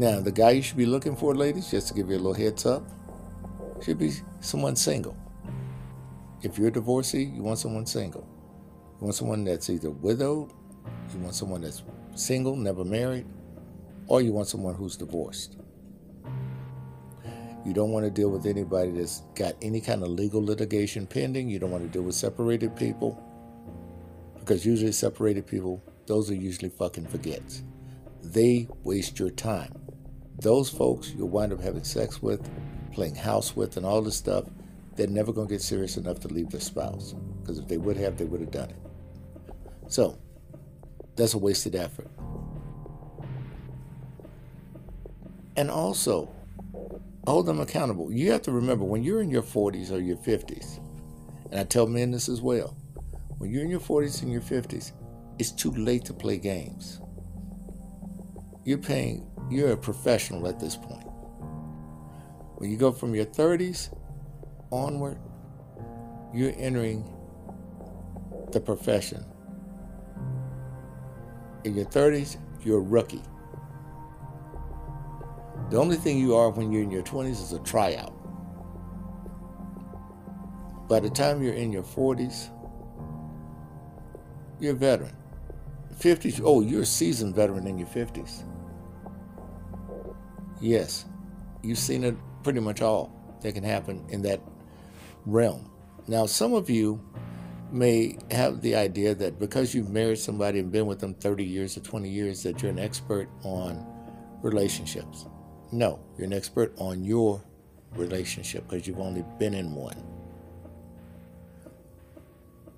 Now, 0.00 0.18
the 0.18 0.32
guy 0.32 0.52
you 0.52 0.62
should 0.62 0.78
be 0.78 0.86
looking 0.86 1.14
for, 1.14 1.34
ladies, 1.34 1.70
just 1.70 1.88
to 1.88 1.94
give 1.94 2.08
you 2.08 2.14
a 2.14 2.24
little 2.24 2.32
heads 2.32 2.64
up, 2.64 2.88
should 3.82 3.98
be 3.98 4.12
someone 4.40 4.74
single. 4.74 5.14
If 6.40 6.56
you're 6.56 6.68
a 6.68 6.72
divorcee, 6.72 7.24
you 7.24 7.42
want 7.42 7.58
someone 7.58 7.84
single. 7.84 8.26
You 8.98 9.04
want 9.04 9.14
someone 9.14 9.44
that's 9.44 9.68
either 9.68 9.90
widowed, 9.90 10.52
you 11.12 11.18
want 11.18 11.34
someone 11.34 11.60
that's 11.60 11.82
single, 12.14 12.56
never 12.56 12.82
married, 12.82 13.26
or 14.06 14.22
you 14.22 14.32
want 14.32 14.48
someone 14.48 14.74
who's 14.74 14.96
divorced. 14.96 15.58
You 17.66 17.74
don't 17.74 17.90
want 17.90 18.06
to 18.06 18.10
deal 18.10 18.30
with 18.30 18.46
anybody 18.46 18.92
that's 18.92 19.20
got 19.34 19.54
any 19.60 19.82
kind 19.82 20.02
of 20.02 20.08
legal 20.08 20.42
litigation 20.42 21.06
pending. 21.06 21.50
You 21.50 21.58
don't 21.58 21.72
want 21.72 21.84
to 21.84 21.90
deal 21.90 22.04
with 22.04 22.14
separated 22.14 22.74
people. 22.74 23.22
Because 24.38 24.64
usually, 24.64 24.92
separated 24.92 25.46
people, 25.46 25.84
those 26.06 26.30
are 26.30 26.34
usually 26.34 26.70
fucking 26.70 27.08
forgets. 27.08 27.64
They 28.22 28.66
waste 28.82 29.18
your 29.18 29.30
time. 29.30 29.79
Those 30.40 30.70
folks 30.70 31.12
you'll 31.12 31.28
wind 31.28 31.52
up 31.52 31.60
having 31.60 31.84
sex 31.84 32.22
with, 32.22 32.48
playing 32.92 33.14
house 33.14 33.54
with, 33.54 33.76
and 33.76 33.84
all 33.84 34.02
this 34.02 34.16
stuff, 34.16 34.44
they're 34.96 35.06
never 35.06 35.32
going 35.32 35.48
to 35.48 35.54
get 35.54 35.62
serious 35.62 35.96
enough 35.96 36.20
to 36.20 36.28
leave 36.28 36.50
their 36.50 36.60
spouse. 36.60 37.14
Because 37.40 37.58
if 37.58 37.68
they 37.68 37.76
would 37.78 37.96
have, 37.96 38.16
they 38.16 38.24
would 38.24 38.40
have 38.40 38.50
done 38.50 38.70
it. 38.70 38.78
So, 39.88 40.18
that's 41.16 41.34
a 41.34 41.38
wasted 41.38 41.74
effort. 41.74 42.10
And 45.56 45.70
also, 45.70 46.30
hold 47.26 47.46
them 47.46 47.60
accountable. 47.60 48.12
You 48.12 48.32
have 48.32 48.42
to 48.42 48.52
remember 48.52 48.84
when 48.84 49.02
you're 49.02 49.20
in 49.20 49.30
your 49.30 49.42
40s 49.42 49.90
or 49.90 49.98
your 49.98 50.16
50s, 50.16 50.78
and 51.50 51.60
I 51.60 51.64
tell 51.64 51.86
men 51.86 52.10
this 52.10 52.28
as 52.28 52.40
well, 52.40 52.76
when 53.38 53.50
you're 53.50 53.64
in 53.64 53.70
your 53.70 53.80
40s 53.80 54.22
and 54.22 54.32
your 54.32 54.40
50s, 54.40 54.92
it's 55.38 55.50
too 55.50 55.70
late 55.72 56.04
to 56.06 56.14
play 56.14 56.38
games. 56.38 57.00
You're 58.64 58.78
paying, 58.78 59.29
you're 59.48 59.72
a 59.72 59.76
professional 59.76 60.46
at 60.48 60.60
this 60.60 60.76
point. 60.76 61.06
When 62.56 62.70
you 62.70 62.76
go 62.76 62.92
from 62.92 63.14
your 63.14 63.24
30s 63.24 63.94
onward, 64.70 65.18
you're 66.34 66.52
entering 66.56 67.04
the 68.52 68.60
profession. 68.60 69.24
In 71.64 71.74
your 71.74 71.86
30s, 71.86 72.36
you're 72.62 72.78
a 72.78 72.82
rookie. 72.82 73.22
The 75.70 75.78
only 75.78 75.96
thing 75.96 76.18
you 76.18 76.34
are 76.34 76.50
when 76.50 76.72
you're 76.72 76.82
in 76.82 76.90
your 76.90 77.02
20s 77.02 77.42
is 77.42 77.52
a 77.52 77.60
tryout. 77.60 78.12
By 80.88 81.00
the 81.00 81.10
time 81.10 81.42
you're 81.42 81.54
in 81.54 81.72
your 81.72 81.84
40s, 81.84 82.50
you're 84.58 84.72
a 84.72 84.76
veteran. 84.76 85.16
50s, 85.98 86.40
oh, 86.44 86.60
you're 86.60 86.82
a 86.82 86.86
seasoned 86.86 87.34
veteran 87.34 87.66
in 87.66 87.78
your 87.78 87.88
50s. 87.88 88.44
Yes, 90.60 91.06
you've 91.62 91.78
seen 91.78 92.04
it 92.04 92.16
pretty 92.42 92.60
much 92.60 92.82
all 92.82 93.12
that 93.40 93.54
can 93.54 93.64
happen 93.64 94.04
in 94.10 94.22
that 94.22 94.40
realm. 95.24 95.70
Now, 96.06 96.26
some 96.26 96.52
of 96.52 96.68
you 96.68 97.00
may 97.72 98.18
have 98.30 98.60
the 98.60 98.74
idea 98.74 99.14
that 99.14 99.38
because 99.38 99.74
you've 99.74 99.90
married 99.90 100.18
somebody 100.18 100.58
and 100.58 100.70
been 100.70 100.86
with 100.86 100.98
them 100.98 101.14
30 101.14 101.44
years 101.44 101.76
or 101.76 101.80
20 101.80 102.08
years, 102.08 102.42
that 102.42 102.60
you're 102.60 102.70
an 102.70 102.78
expert 102.78 103.28
on 103.42 103.86
relationships. 104.42 105.26
No, 105.72 106.00
you're 106.16 106.26
an 106.26 106.32
expert 106.32 106.74
on 106.76 107.04
your 107.04 107.42
relationship 107.94 108.68
because 108.68 108.86
you've 108.86 109.00
only 109.00 109.24
been 109.38 109.54
in 109.54 109.74
one. 109.74 110.02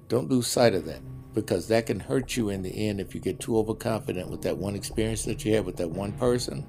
Don't 0.08 0.28
lose 0.28 0.46
sight 0.46 0.74
of 0.74 0.84
that 0.84 1.00
because 1.32 1.68
that 1.68 1.86
can 1.86 1.98
hurt 1.98 2.36
you 2.36 2.50
in 2.50 2.62
the 2.62 2.88
end 2.88 3.00
if 3.00 3.14
you 3.14 3.20
get 3.20 3.40
too 3.40 3.56
overconfident 3.56 4.28
with 4.28 4.42
that 4.42 4.56
one 4.56 4.74
experience 4.74 5.24
that 5.24 5.44
you 5.44 5.54
had 5.54 5.64
with 5.64 5.76
that 5.78 5.88
one 5.88 6.12
person 6.12 6.66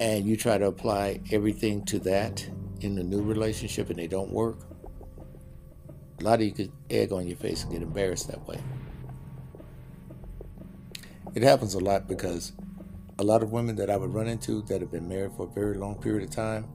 and 0.00 0.26
you 0.26 0.36
try 0.36 0.58
to 0.58 0.66
apply 0.66 1.20
everything 1.32 1.84
to 1.86 1.98
that 2.00 2.48
in 2.80 2.94
the 2.94 3.02
new 3.02 3.22
relationship 3.22 3.88
and 3.90 3.98
they 3.98 4.06
don't 4.06 4.30
work. 4.30 4.58
A 6.20 6.24
lot 6.24 6.40
of 6.40 6.46
you 6.46 6.52
could 6.52 6.72
egg 6.90 7.12
on 7.12 7.26
your 7.26 7.36
face 7.36 7.62
and 7.62 7.72
get 7.72 7.82
embarrassed 7.82 8.28
that 8.28 8.46
way. 8.46 8.58
It 11.34 11.42
happens 11.42 11.74
a 11.74 11.78
lot 11.78 12.08
because 12.08 12.52
a 13.18 13.22
lot 13.22 13.42
of 13.42 13.52
women 13.52 13.76
that 13.76 13.90
I 13.90 13.96
would 13.96 14.12
run 14.12 14.26
into 14.26 14.62
that 14.62 14.80
have 14.80 14.90
been 14.90 15.08
married 15.08 15.32
for 15.36 15.44
a 15.46 15.50
very 15.50 15.76
long 15.76 16.00
period 16.00 16.28
of 16.28 16.34
time, 16.34 16.66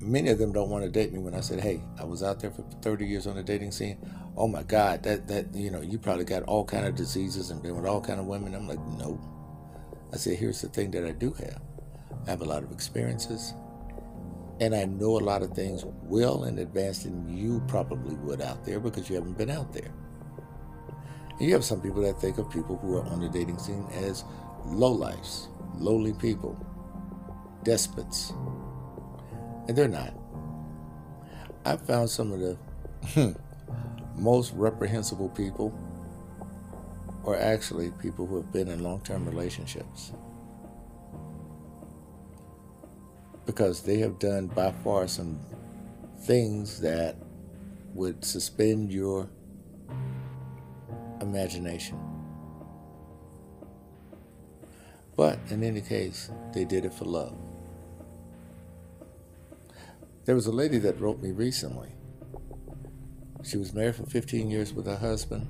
many 0.00 0.30
of 0.30 0.38
them 0.38 0.52
don't 0.52 0.70
want 0.70 0.84
to 0.84 0.90
date 0.90 1.12
me 1.12 1.18
when 1.18 1.34
I 1.34 1.40
said, 1.40 1.60
"Hey, 1.60 1.82
I 1.98 2.04
was 2.04 2.22
out 2.22 2.40
there 2.40 2.50
for 2.50 2.64
30 2.82 3.06
years 3.06 3.26
on 3.26 3.36
the 3.36 3.42
dating 3.42 3.72
scene. 3.72 3.98
Oh 4.36 4.48
my 4.48 4.62
God, 4.62 5.02
that 5.02 5.28
that 5.28 5.54
you 5.54 5.70
know, 5.70 5.80
you 5.80 5.98
probably 5.98 6.24
got 6.24 6.42
all 6.44 6.64
kind 6.64 6.86
of 6.86 6.94
diseases 6.94 7.50
and 7.50 7.62
been 7.62 7.76
with 7.76 7.86
all 7.86 8.00
kind 8.00 8.20
of 8.20 8.26
women." 8.26 8.54
I'm 8.54 8.68
like, 8.68 8.80
"No." 8.98 9.20
I 10.12 10.16
said, 10.16 10.38
"Here's 10.38 10.60
the 10.60 10.68
thing 10.68 10.90
that 10.92 11.04
I 11.04 11.12
do 11.12 11.32
have. 11.32 11.60
I 12.26 12.30
have 12.30 12.42
a 12.42 12.44
lot 12.44 12.62
of 12.62 12.72
experiences, 12.72 13.54
and 14.60 14.74
I 14.74 14.84
know 14.84 15.18
a 15.18 15.20
lot 15.20 15.42
of 15.42 15.50
things 15.50 15.84
well 16.02 16.44
in 16.44 16.58
advance 16.58 17.02
than 17.02 17.28
you 17.28 17.62
probably 17.68 18.16
would 18.16 18.40
out 18.40 18.64
there 18.64 18.80
because 18.80 19.08
you 19.08 19.16
haven't 19.16 19.36
been 19.36 19.50
out 19.50 19.72
there." 19.72 19.92
And 21.38 21.46
you 21.46 21.52
have 21.52 21.64
some 21.64 21.80
people 21.80 22.02
that 22.02 22.20
think 22.20 22.38
of 22.38 22.48
people 22.50 22.76
who 22.78 22.96
are 22.96 23.04
on 23.06 23.20
the 23.20 23.28
dating 23.28 23.58
scene 23.58 23.86
as 23.92 24.24
lowlifes, 24.66 25.48
lowly 25.76 26.14
people, 26.14 26.56
despots. 27.62 28.32
And 29.68 29.76
they're 29.76 29.88
not. 29.88 30.14
I've 31.64 31.82
found 31.82 32.08
some 32.08 32.32
of 32.32 32.40
the 32.40 32.56
hmm, 33.08 33.32
most 34.16 34.52
reprehensible 34.54 35.28
people 35.30 35.76
are 37.26 37.36
actually 37.36 37.90
people 38.00 38.24
who 38.24 38.36
have 38.36 38.52
been 38.52 38.68
in 38.68 38.82
long 38.82 39.00
term 39.00 39.26
relationships. 39.26 40.12
Because 43.46 43.82
they 43.82 43.98
have 43.98 44.18
done 44.18 44.48
by 44.48 44.72
far 44.72 45.06
some 45.06 45.38
things 46.22 46.80
that 46.80 47.16
would 47.94 48.24
suspend 48.24 48.92
your 48.92 49.28
imagination. 51.20 51.98
But 55.16 55.38
in 55.48 55.62
any 55.62 55.80
case, 55.80 56.30
they 56.52 56.64
did 56.64 56.84
it 56.84 56.92
for 56.92 57.06
love. 57.06 57.36
There 60.26 60.34
was 60.34 60.46
a 60.46 60.52
lady 60.52 60.78
that 60.78 61.00
wrote 61.00 61.22
me 61.22 61.30
recently. 61.30 61.92
She 63.42 63.56
was 63.56 63.72
married 63.72 63.94
for 63.94 64.04
15 64.06 64.50
years 64.50 64.72
with 64.72 64.86
her 64.86 64.96
husband, 64.96 65.46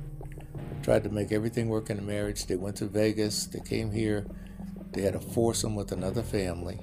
tried 0.82 1.02
to 1.05 1.09
make 1.09 1.32
everything 1.32 1.68
work 1.68 1.89
in 1.89 1.97
the 1.97 2.02
marriage. 2.02 2.47
They 2.47 2.56
went 2.56 2.77
to 2.77 2.86
Vegas, 2.86 3.47
they 3.47 3.60
came 3.60 3.90
here, 3.90 4.27
they 4.93 5.01
had 5.01 5.14
a 5.14 5.20
foursome 5.20 5.74
with 5.74 5.93
another 5.93 6.23
family 6.23 6.78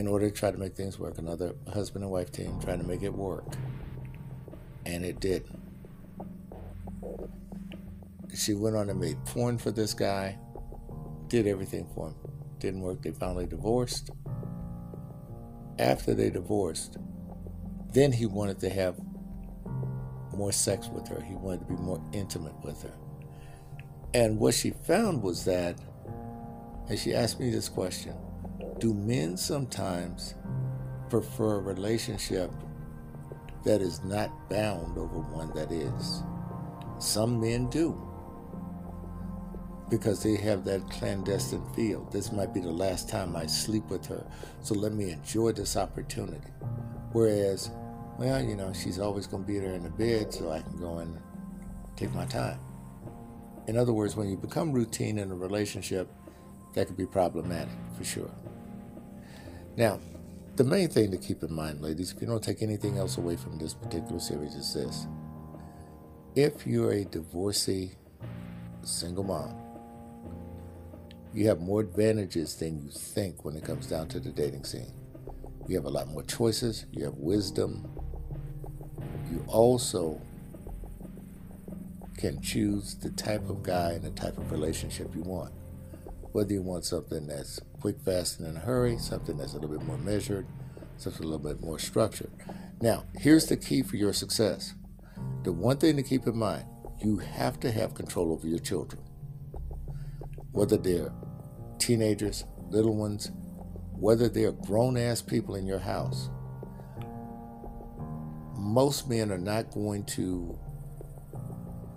in 0.00 0.08
order 0.08 0.30
to 0.30 0.34
try 0.34 0.50
to 0.50 0.56
make 0.56 0.74
things 0.74 0.98
work. 0.98 1.18
Another 1.18 1.54
husband 1.72 2.02
and 2.02 2.10
wife 2.10 2.32
team 2.32 2.58
trying 2.60 2.80
to 2.80 2.86
make 2.86 3.02
it 3.02 3.12
work. 3.12 3.44
And 4.86 5.04
it 5.04 5.20
didn't. 5.20 5.60
She 8.34 8.54
went 8.54 8.76
on 8.76 8.88
and 8.88 8.98
made 8.98 9.22
porn 9.26 9.58
for 9.58 9.70
this 9.70 9.92
guy 9.92 10.38
did 11.28 11.46
everything 11.46 11.86
for 11.94 12.08
him. 12.08 12.14
Didn't 12.58 12.80
work. 12.80 13.02
They 13.02 13.12
finally 13.12 13.46
divorced. 13.46 14.10
After 15.78 16.14
they 16.14 16.30
divorced, 16.30 16.96
then 17.92 18.10
he 18.10 18.26
wanted 18.26 18.58
to 18.60 18.70
have 18.70 18.98
more 20.34 20.50
sex 20.50 20.88
with 20.88 21.08
her. 21.08 21.20
He 21.20 21.34
wanted 21.34 21.60
to 21.60 21.66
be 21.66 21.76
more 21.76 22.02
intimate 22.12 22.58
with 22.64 22.82
her. 22.82 22.94
And 24.14 24.38
what 24.38 24.54
she 24.54 24.70
found 24.70 25.22
was 25.22 25.44
that, 25.44 25.78
and 26.88 26.98
she 26.98 27.14
asked 27.14 27.38
me 27.38 27.50
this 27.50 27.68
question 27.68 28.14
Do 28.80 28.94
men 28.94 29.36
sometimes 29.36 30.34
prefer 31.10 31.56
a 31.56 31.60
relationship 31.60 32.50
that 33.62 33.82
is 33.82 34.02
not 34.04 34.48
bound 34.48 34.96
over 34.96 35.20
one 35.20 35.52
that 35.54 35.70
is? 35.70 36.22
Some 36.98 37.38
men 37.38 37.68
do 37.68 38.00
because 39.90 40.22
they 40.22 40.36
have 40.36 40.64
that 40.64 40.88
clandestine 40.88 41.62
feel. 41.74 42.08
This 42.10 42.32
might 42.32 42.54
be 42.54 42.60
the 42.60 42.70
last 42.70 43.06
time 43.06 43.36
I 43.36 43.44
sleep 43.44 43.84
with 43.90 44.06
her, 44.06 44.24
so 44.62 44.74
let 44.74 44.92
me 44.92 45.10
enjoy 45.10 45.52
this 45.52 45.76
opportunity. 45.76 46.48
Whereas, 47.12 47.70
well, 48.18 48.42
you 48.42 48.56
know, 48.56 48.72
she's 48.72 48.98
always 48.98 49.26
going 49.26 49.42
to 49.42 49.46
be 49.46 49.58
there 49.58 49.74
in 49.74 49.82
the 49.82 49.90
bed, 49.90 50.32
so 50.32 50.50
I 50.50 50.62
can 50.62 50.78
go 50.78 50.98
and 50.98 51.20
take 51.96 52.14
my 52.14 52.24
time. 52.24 52.60
In 53.66 53.76
other 53.76 53.92
words, 53.92 54.16
when 54.16 54.30
you 54.30 54.38
become 54.38 54.72
routine 54.72 55.18
in 55.18 55.30
a 55.30 55.34
relationship, 55.34 56.08
that 56.72 56.86
could 56.86 56.96
be 56.96 57.04
problematic 57.04 57.74
for 57.98 58.04
sure. 58.04 58.30
Now, 59.76 60.00
the 60.56 60.64
main 60.64 60.88
thing 60.88 61.10
to 61.10 61.16
keep 61.16 61.42
in 61.42 61.52
mind, 61.52 61.80
ladies, 61.80 62.12
if 62.12 62.20
you 62.20 62.26
don't 62.26 62.42
take 62.42 62.62
anything 62.62 62.98
else 62.98 63.16
away 63.16 63.36
from 63.36 63.58
this 63.58 63.72
particular 63.72 64.20
series, 64.20 64.54
is 64.54 64.74
this. 64.74 65.06
If 66.34 66.66
you're 66.66 66.92
a 66.92 67.04
divorcee 67.04 67.92
single 68.82 69.24
mom, 69.24 69.54
you 71.32 71.46
have 71.46 71.60
more 71.60 71.80
advantages 71.80 72.56
than 72.56 72.82
you 72.82 72.90
think 72.90 73.44
when 73.44 73.56
it 73.56 73.64
comes 73.64 73.86
down 73.86 74.08
to 74.08 74.20
the 74.20 74.30
dating 74.30 74.64
scene. 74.64 74.92
You 75.66 75.76
have 75.76 75.84
a 75.84 75.90
lot 75.90 76.08
more 76.08 76.24
choices, 76.24 76.86
you 76.92 77.04
have 77.04 77.14
wisdom. 77.14 77.88
You 79.30 79.44
also 79.46 80.20
can 82.16 82.42
choose 82.42 82.96
the 82.96 83.10
type 83.10 83.48
of 83.48 83.62
guy 83.62 83.92
and 83.92 84.02
the 84.02 84.10
type 84.10 84.36
of 84.36 84.50
relationship 84.50 85.14
you 85.14 85.22
want. 85.22 85.52
Whether 86.32 86.54
you 86.54 86.62
want 86.62 86.84
something 86.84 87.26
that's 87.26 87.60
quick, 87.80 88.00
fast, 88.04 88.40
and 88.40 88.48
in 88.48 88.56
a 88.56 88.60
hurry, 88.60 88.98
something 88.98 89.36
that's 89.36 89.54
a 89.54 89.58
little 89.58 89.76
bit 89.76 89.86
more 89.86 89.98
measured, 89.98 90.46
something 90.96 91.24
a 91.24 91.28
little 91.28 91.38
bit 91.38 91.60
more 91.60 91.78
structured. 91.78 92.30
Now, 92.80 93.04
here's 93.18 93.46
the 93.46 93.56
key 93.56 93.82
for 93.82 93.96
your 93.96 94.12
success. 94.12 94.74
The 95.44 95.52
one 95.52 95.78
thing 95.78 95.96
to 95.96 96.02
keep 96.02 96.26
in 96.26 96.36
mind 96.36 96.64
you 97.02 97.16
have 97.16 97.58
to 97.60 97.70
have 97.70 97.94
control 97.94 98.30
over 98.30 98.46
your 98.46 98.58
children 98.58 99.02
whether 100.52 100.76
they're 100.76 101.12
teenagers, 101.78 102.44
little 102.68 102.94
ones, 102.94 103.30
whether 103.92 104.28
they're 104.28 104.52
grown 104.52 104.96
ass 104.96 105.22
people 105.22 105.54
in 105.54 105.66
your 105.66 105.78
house, 105.78 106.28
most 108.56 109.08
men 109.08 109.30
are 109.30 109.38
not 109.38 109.70
going 109.70 110.04
to 110.04 110.58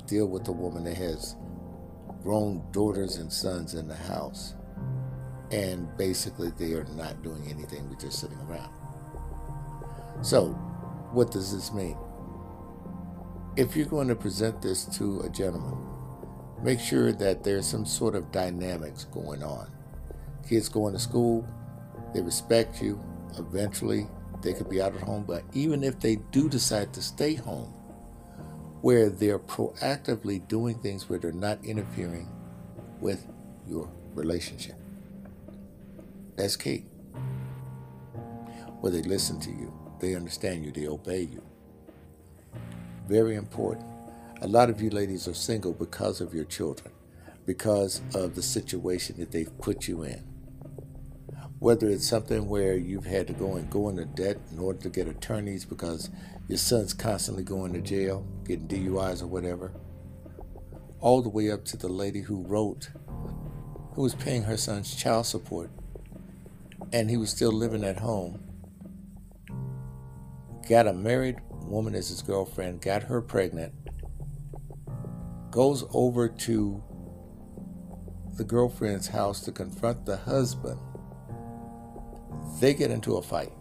deal 0.05 0.27
with 0.27 0.47
a 0.47 0.51
woman 0.51 0.83
that 0.83 0.97
has 0.97 1.35
grown 2.21 2.63
daughters 2.71 3.17
and 3.17 3.31
sons 3.31 3.73
in 3.73 3.87
the 3.87 3.95
house 3.95 4.55
and 5.53 5.95
basically 5.97 6.49
they 6.57 6.73
are 6.73 6.85
not 6.95 7.21
doing 7.21 7.43
anything 7.47 7.87
but 7.87 7.99
just 7.99 8.19
sitting 8.19 8.39
around. 8.49 8.73
So, 10.23 10.47
what 11.11 11.29
does 11.29 11.53
this 11.53 11.71
mean? 11.71 11.95
If 13.55 13.75
you're 13.75 13.85
going 13.85 14.07
to 14.07 14.15
present 14.15 14.63
this 14.63 14.85
to 14.97 15.21
a 15.21 15.29
gentleman, 15.29 15.77
make 16.63 16.79
sure 16.79 17.11
that 17.11 17.43
there's 17.43 17.67
some 17.67 17.85
sort 17.85 18.15
of 18.15 18.31
dynamics 18.31 19.03
going 19.03 19.43
on. 19.43 19.71
Kids 20.49 20.69
going 20.69 20.93
to 20.93 20.99
school, 20.99 21.47
they 22.15 22.21
respect 22.21 22.81
you. 22.81 22.99
Eventually, 23.37 24.07
they 24.41 24.53
could 24.53 24.69
be 24.69 24.81
out 24.81 24.95
at 24.95 25.01
home, 25.01 25.23
but 25.23 25.43
even 25.53 25.83
if 25.83 25.99
they 25.99 26.15
do 26.31 26.49
decide 26.49 26.93
to 26.93 27.01
stay 27.01 27.35
home, 27.35 27.71
where 28.81 29.09
they're 29.09 29.39
proactively 29.39 30.45
doing 30.47 30.79
things 30.79 31.07
where 31.09 31.19
they're 31.19 31.31
not 31.31 31.63
interfering 31.63 32.27
with 32.99 33.27
your 33.67 33.89
relationship. 34.15 34.82
That's 36.35 36.55
key. 36.55 36.85
Where 38.79 38.91
they 38.91 39.01
listen 39.03 39.39
to 39.41 39.49
you, 39.49 39.73
they 39.99 40.15
understand 40.15 40.65
you, 40.65 40.71
they 40.71 40.87
obey 40.87 41.21
you. 41.21 41.43
Very 43.07 43.35
important. 43.35 43.85
A 44.41 44.47
lot 44.47 44.69
of 44.69 44.81
you 44.81 44.89
ladies 44.89 45.27
are 45.27 45.33
single 45.33 45.73
because 45.73 46.19
of 46.19 46.33
your 46.33 46.45
children, 46.45 46.91
because 47.45 48.01
of 48.15 48.35
the 48.35 48.41
situation 48.41 49.15
that 49.19 49.31
they've 49.31 49.57
put 49.59 49.87
you 49.87 50.03
in. 50.03 50.23
Whether 51.59 51.87
it's 51.87 52.07
something 52.07 52.49
where 52.49 52.75
you've 52.75 53.05
had 53.05 53.27
to 53.27 53.33
go 53.33 53.55
and 53.55 53.69
go 53.69 53.87
into 53.87 54.05
debt 54.05 54.37
in 54.51 54.59
order 54.59 54.79
to 54.79 54.89
get 54.89 55.07
attorneys 55.07 55.63
because 55.63 56.09
your 56.49 56.57
son's 56.57 56.93
constantly 56.93 57.43
going 57.43 57.71
to 57.73 57.81
jail, 57.81 58.27
getting 58.43 58.67
DUIs 58.67 59.21
or 59.21 59.27
whatever, 59.27 59.71
all 60.99 61.21
the 61.21 61.29
way 61.29 61.51
up 61.51 61.63
to 61.65 61.77
the 61.77 61.87
lady 61.87 62.21
who 62.21 62.43
wrote, 62.43 62.89
who 63.93 64.01
was 64.01 64.15
paying 64.15 64.43
her 64.43 64.57
son's 64.57 64.93
child 64.93 65.25
support, 65.25 65.69
and 66.93 67.09
he 67.09 67.17
was 67.17 67.31
still 67.31 67.51
living 67.51 67.83
at 67.83 67.99
home, 67.99 68.39
got 70.69 70.87
a 70.87 70.93
married 70.93 71.37
woman 71.49 71.95
as 71.95 72.09
his 72.09 72.21
girlfriend, 72.21 72.81
got 72.81 73.01
her 73.01 73.19
pregnant, 73.19 73.73
goes 75.49 75.83
over 75.91 76.29
to 76.29 76.81
the 78.37 78.43
girlfriend's 78.43 79.07
house 79.07 79.41
to 79.41 79.51
confront 79.51 80.05
the 80.05 80.17
husband. 80.17 80.79
They 82.61 82.75
get 82.75 82.91
into 82.91 83.17
a 83.17 83.23
fight. 83.23 83.51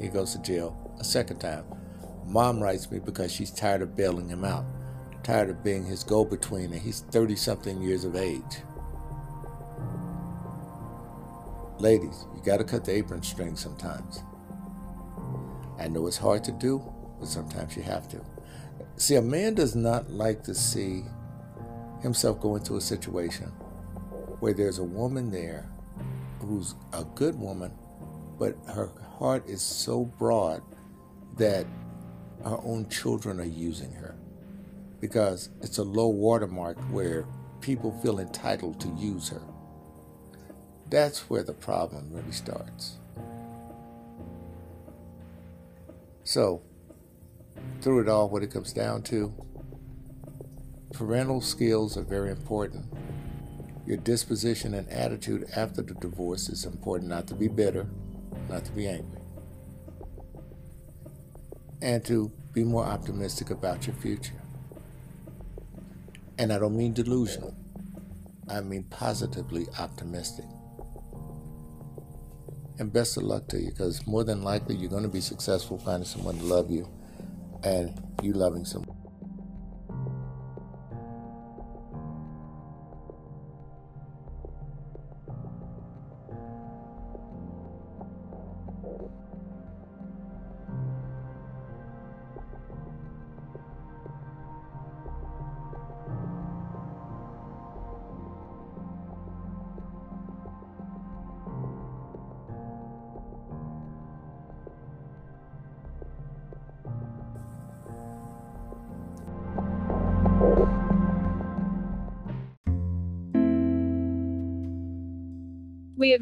He 0.00 0.08
goes 0.08 0.32
to 0.32 0.42
jail 0.42 0.96
a 0.98 1.04
second 1.04 1.38
time. 1.38 1.64
Mom 2.26 2.60
writes 2.60 2.90
me 2.90 2.98
because 2.98 3.32
she's 3.32 3.52
tired 3.52 3.80
of 3.80 3.96
bailing 3.96 4.28
him 4.28 4.44
out, 4.44 4.64
tired 5.22 5.50
of 5.50 5.62
being 5.62 5.84
his 5.84 6.02
go 6.02 6.24
between, 6.24 6.72
and 6.72 6.82
he's 6.82 7.00
30 7.12 7.36
something 7.36 7.80
years 7.80 8.04
of 8.04 8.16
age. 8.16 8.62
Ladies, 11.78 12.24
you 12.34 12.40
got 12.42 12.56
to 12.56 12.64
cut 12.64 12.86
the 12.86 12.92
apron 12.92 13.22
string 13.22 13.54
sometimes. 13.54 14.22
I 15.78 15.88
know 15.88 16.06
it's 16.06 16.16
hard 16.16 16.42
to 16.44 16.52
do, 16.52 16.82
but 17.20 17.28
sometimes 17.28 17.76
you 17.76 17.82
have 17.82 18.08
to. 18.08 18.24
See, 18.96 19.16
a 19.16 19.22
man 19.22 19.54
does 19.54 19.76
not 19.76 20.10
like 20.10 20.42
to 20.44 20.54
see 20.54 21.04
himself 22.00 22.40
go 22.40 22.56
into 22.56 22.76
a 22.76 22.80
situation 22.80 23.48
where 24.40 24.54
there's 24.54 24.78
a 24.78 24.84
woman 24.84 25.30
there 25.30 25.68
who's 26.40 26.74
a 26.94 27.04
good 27.04 27.38
woman, 27.38 27.72
but 28.38 28.56
her 28.68 28.90
heart 29.18 29.46
is 29.46 29.60
so 29.60 30.06
broad 30.06 30.62
that 31.36 31.66
her 32.42 32.58
own 32.62 32.88
children 32.88 33.38
are 33.38 33.44
using 33.44 33.92
her 33.92 34.16
because 34.98 35.50
it's 35.60 35.76
a 35.76 35.82
low 35.84 36.08
watermark 36.08 36.78
where 36.90 37.26
people 37.60 37.92
feel 38.02 38.18
entitled 38.18 38.80
to 38.80 38.88
use 38.96 39.28
her. 39.28 39.42
That's 40.88 41.28
where 41.28 41.42
the 41.42 41.52
problem 41.52 42.10
really 42.12 42.32
starts. 42.32 42.98
So, 46.22 46.62
through 47.80 48.00
it 48.00 48.08
all, 48.08 48.28
what 48.28 48.42
it 48.42 48.52
comes 48.52 48.72
down 48.72 49.02
to, 49.04 49.32
parental 50.92 51.40
skills 51.40 51.96
are 51.96 52.02
very 52.02 52.30
important. 52.30 52.86
Your 53.86 53.96
disposition 53.96 54.74
and 54.74 54.88
attitude 54.88 55.46
after 55.54 55.82
the 55.82 55.94
divorce 55.94 56.48
is 56.48 56.64
important, 56.64 57.10
not 57.10 57.26
to 57.28 57.34
be 57.34 57.48
bitter, 57.48 57.86
not 58.48 58.64
to 58.64 58.72
be 58.72 58.88
angry, 58.88 59.20
and 61.80 62.04
to 62.06 62.32
be 62.52 62.64
more 62.64 62.84
optimistic 62.84 63.50
about 63.50 63.86
your 63.86 63.94
future. 63.96 64.42
And 66.38 66.52
I 66.52 66.58
don't 66.58 66.76
mean 66.76 66.92
delusional, 66.92 67.54
I 68.48 68.60
mean 68.60 68.84
positively 68.84 69.66
optimistic. 69.78 70.46
And 72.78 72.92
best 72.92 73.16
of 73.16 73.22
luck 73.22 73.48
to 73.48 73.60
you 73.60 73.70
because 73.70 74.06
more 74.06 74.22
than 74.24 74.42
likely 74.42 74.76
you're 74.76 74.90
going 74.90 75.02
to 75.02 75.08
be 75.08 75.20
successful 75.20 75.78
finding 75.78 76.06
someone 76.06 76.36
to 76.38 76.44
love 76.44 76.70
you 76.70 76.88
and 77.62 77.98
you 78.22 78.32
loving 78.32 78.64
someone. 78.64 78.95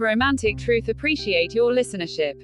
Romantic 0.05 0.59
Truth 0.59 0.91
appreciate 0.91 1.55
your 1.55 1.73
listenership. 1.73 2.35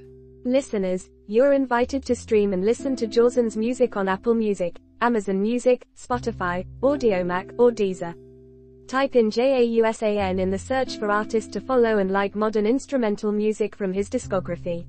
Listeners, 0.46 1.10
you're 1.26 1.52
invited 1.52 2.02
to 2.06 2.14
stream 2.14 2.54
and 2.54 2.64
listen 2.64 2.96
to 2.96 3.06
Jausan's 3.06 3.54
music 3.54 3.98
on 3.98 4.08
Apple 4.08 4.34
Music, 4.34 4.78
Amazon 5.02 5.42
Music, 5.42 5.86
Spotify, 5.94 6.64
Audiomack, 6.80 7.52
or 7.58 7.70
Deezer. 7.70 8.14
Type 8.88 9.14
in 9.14 9.30
JAUSAN 9.30 10.40
in 10.40 10.50
the 10.50 10.58
search 10.58 10.96
for 10.96 11.10
artist 11.10 11.52
to 11.52 11.60
follow 11.60 11.98
and 11.98 12.10
like 12.10 12.34
modern 12.34 12.64
instrumental 12.64 13.30
music 13.30 13.76
from 13.76 13.92
his 13.92 14.08
discography. 14.08 14.86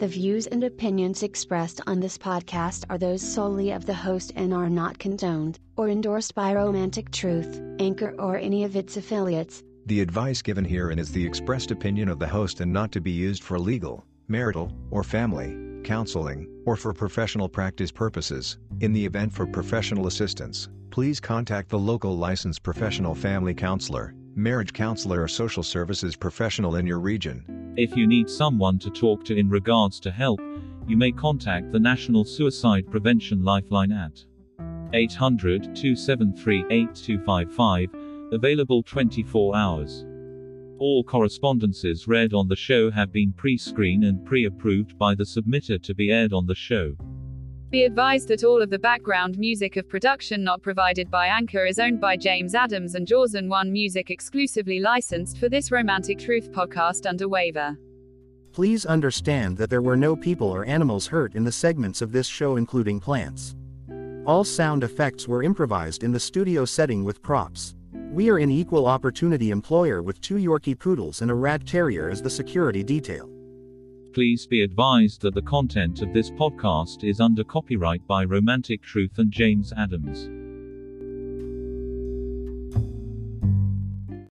The 0.00 0.08
views 0.08 0.48
and 0.48 0.64
opinions 0.64 1.22
expressed 1.22 1.80
on 1.86 2.00
this 2.00 2.18
podcast 2.18 2.84
are 2.90 2.98
those 2.98 3.22
solely 3.22 3.70
of 3.70 3.86
the 3.86 3.94
host 3.94 4.32
and 4.34 4.52
are 4.52 4.68
not 4.68 4.98
condoned 4.98 5.60
or 5.76 5.88
endorsed 5.88 6.34
by 6.34 6.52
Romantic 6.52 7.12
Truth, 7.12 7.62
Anchor, 7.78 8.12
or 8.18 8.36
any 8.38 8.64
of 8.64 8.74
its 8.74 8.96
affiliates. 8.96 9.62
The 9.86 10.00
advice 10.00 10.42
given 10.42 10.64
herein 10.64 10.98
is 10.98 11.12
the 11.12 11.24
expressed 11.24 11.70
opinion 11.70 12.08
of 12.08 12.18
the 12.18 12.26
host 12.26 12.60
and 12.60 12.72
not 12.72 12.90
to 12.90 13.00
be 13.00 13.12
used 13.12 13.44
for 13.44 13.56
legal, 13.56 14.04
marital, 14.26 14.72
or 14.90 15.04
family, 15.04 15.56
counseling, 15.84 16.48
or 16.66 16.74
for 16.74 16.92
professional 16.92 17.48
practice 17.48 17.92
purposes. 17.92 18.58
In 18.80 18.92
the 18.92 19.06
event 19.06 19.32
for 19.32 19.46
professional 19.46 20.08
assistance, 20.08 20.68
please 20.90 21.20
contact 21.20 21.68
the 21.68 21.78
local 21.78 22.16
licensed 22.16 22.64
professional 22.64 23.14
family 23.14 23.54
counselor, 23.54 24.12
marriage 24.34 24.72
counselor, 24.72 25.22
or 25.22 25.28
social 25.28 25.62
services 25.62 26.16
professional 26.16 26.74
in 26.74 26.84
your 26.84 26.98
region. 26.98 27.44
If 27.76 27.96
you 27.96 28.08
need 28.08 28.28
someone 28.28 28.80
to 28.80 28.90
talk 28.90 29.24
to 29.26 29.36
in 29.36 29.48
regards 29.48 30.00
to 30.00 30.10
help, 30.10 30.40
you 30.88 30.96
may 30.96 31.12
contact 31.12 31.70
the 31.70 31.78
National 31.78 32.24
Suicide 32.24 32.90
Prevention 32.90 33.44
Lifeline 33.44 33.92
at 33.92 34.24
800 34.92 35.76
273 35.76 36.64
8255 36.70 38.05
Available 38.32 38.82
24 38.82 39.54
hours. 39.54 40.04
All 40.78 41.04
correspondences 41.04 42.08
read 42.08 42.34
on 42.34 42.48
the 42.48 42.56
show 42.56 42.90
have 42.90 43.12
been 43.12 43.32
pre-screened 43.32 44.02
and 44.02 44.24
pre-approved 44.26 44.98
by 44.98 45.14
the 45.14 45.22
submitter 45.22 45.80
to 45.80 45.94
be 45.94 46.10
aired 46.10 46.32
on 46.32 46.44
the 46.44 46.54
show. 46.54 46.96
Be 47.70 47.84
advised 47.84 48.26
that 48.28 48.42
all 48.42 48.60
of 48.60 48.70
the 48.70 48.80
background 48.80 49.38
music 49.38 49.76
of 49.76 49.88
production 49.88 50.42
not 50.42 50.60
provided 50.60 51.08
by 51.08 51.28
Anchor 51.28 51.66
is 51.66 51.78
owned 51.78 52.00
by 52.00 52.16
James 52.16 52.56
Adams 52.56 52.96
and 52.96 53.06
Jausan 53.06 53.48
One 53.48 53.72
Music 53.72 54.10
exclusively 54.10 54.80
licensed 54.80 55.38
for 55.38 55.48
this 55.48 55.70
Romantic 55.70 56.18
Truth 56.18 56.50
podcast 56.50 57.08
under 57.08 57.28
waiver. 57.28 57.78
Please 58.52 58.86
understand 58.86 59.56
that 59.56 59.70
there 59.70 59.82
were 59.82 59.96
no 59.96 60.16
people 60.16 60.48
or 60.48 60.64
animals 60.64 61.06
hurt 61.06 61.36
in 61.36 61.44
the 61.44 61.52
segments 61.52 62.02
of 62.02 62.10
this 62.10 62.26
show, 62.26 62.56
including 62.56 62.98
plants. 62.98 63.54
All 64.26 64.42
sound 64.42 64.82
effects 64.82 65.28
were 65.28 65.44
improvised 65.44 66.02
in 66.02 66.10
the 66.10 66.18
studio 66.18 66.64
setting 66.64 67.04
with 67.04 67.22
props. 67.22 67.75
We 68.16 68.30
are 68.30 68.38
an 68.38 68.50
equal 68.50 68.86
opportunity 68.86 69.50
employer 69.50 70.02
with 70.02 70.22
two 70.22 70.36
Yorkie 70.36 70.78
poodles 70.78 71.20
and 71.20 71.30
a 71.30 71.34
rat 71.34 71.66
terrier 71.66 72.08
as 72.08 72.22
the 72.22 72.30
security 72.30 72.82
detail. 72.82 73.28
Please 74.14 74.46
be 74.46 74.62
advised 74.62 75.20
that 75.20 75.34
the 75.34 75.42
content 75.42 76.00
of 76.00 76.14
this 76.14 76.30
podcast 76.30 77.04
is 77.04 77.20
under 77.20 77.44
copyright 77.44 78.06
by 78.06 78.24
Romantic 78.24 78.80
Truth 78.80 79.18
and 79.18 79.30
James 79.30 79.70
Adams. 79.76 80.45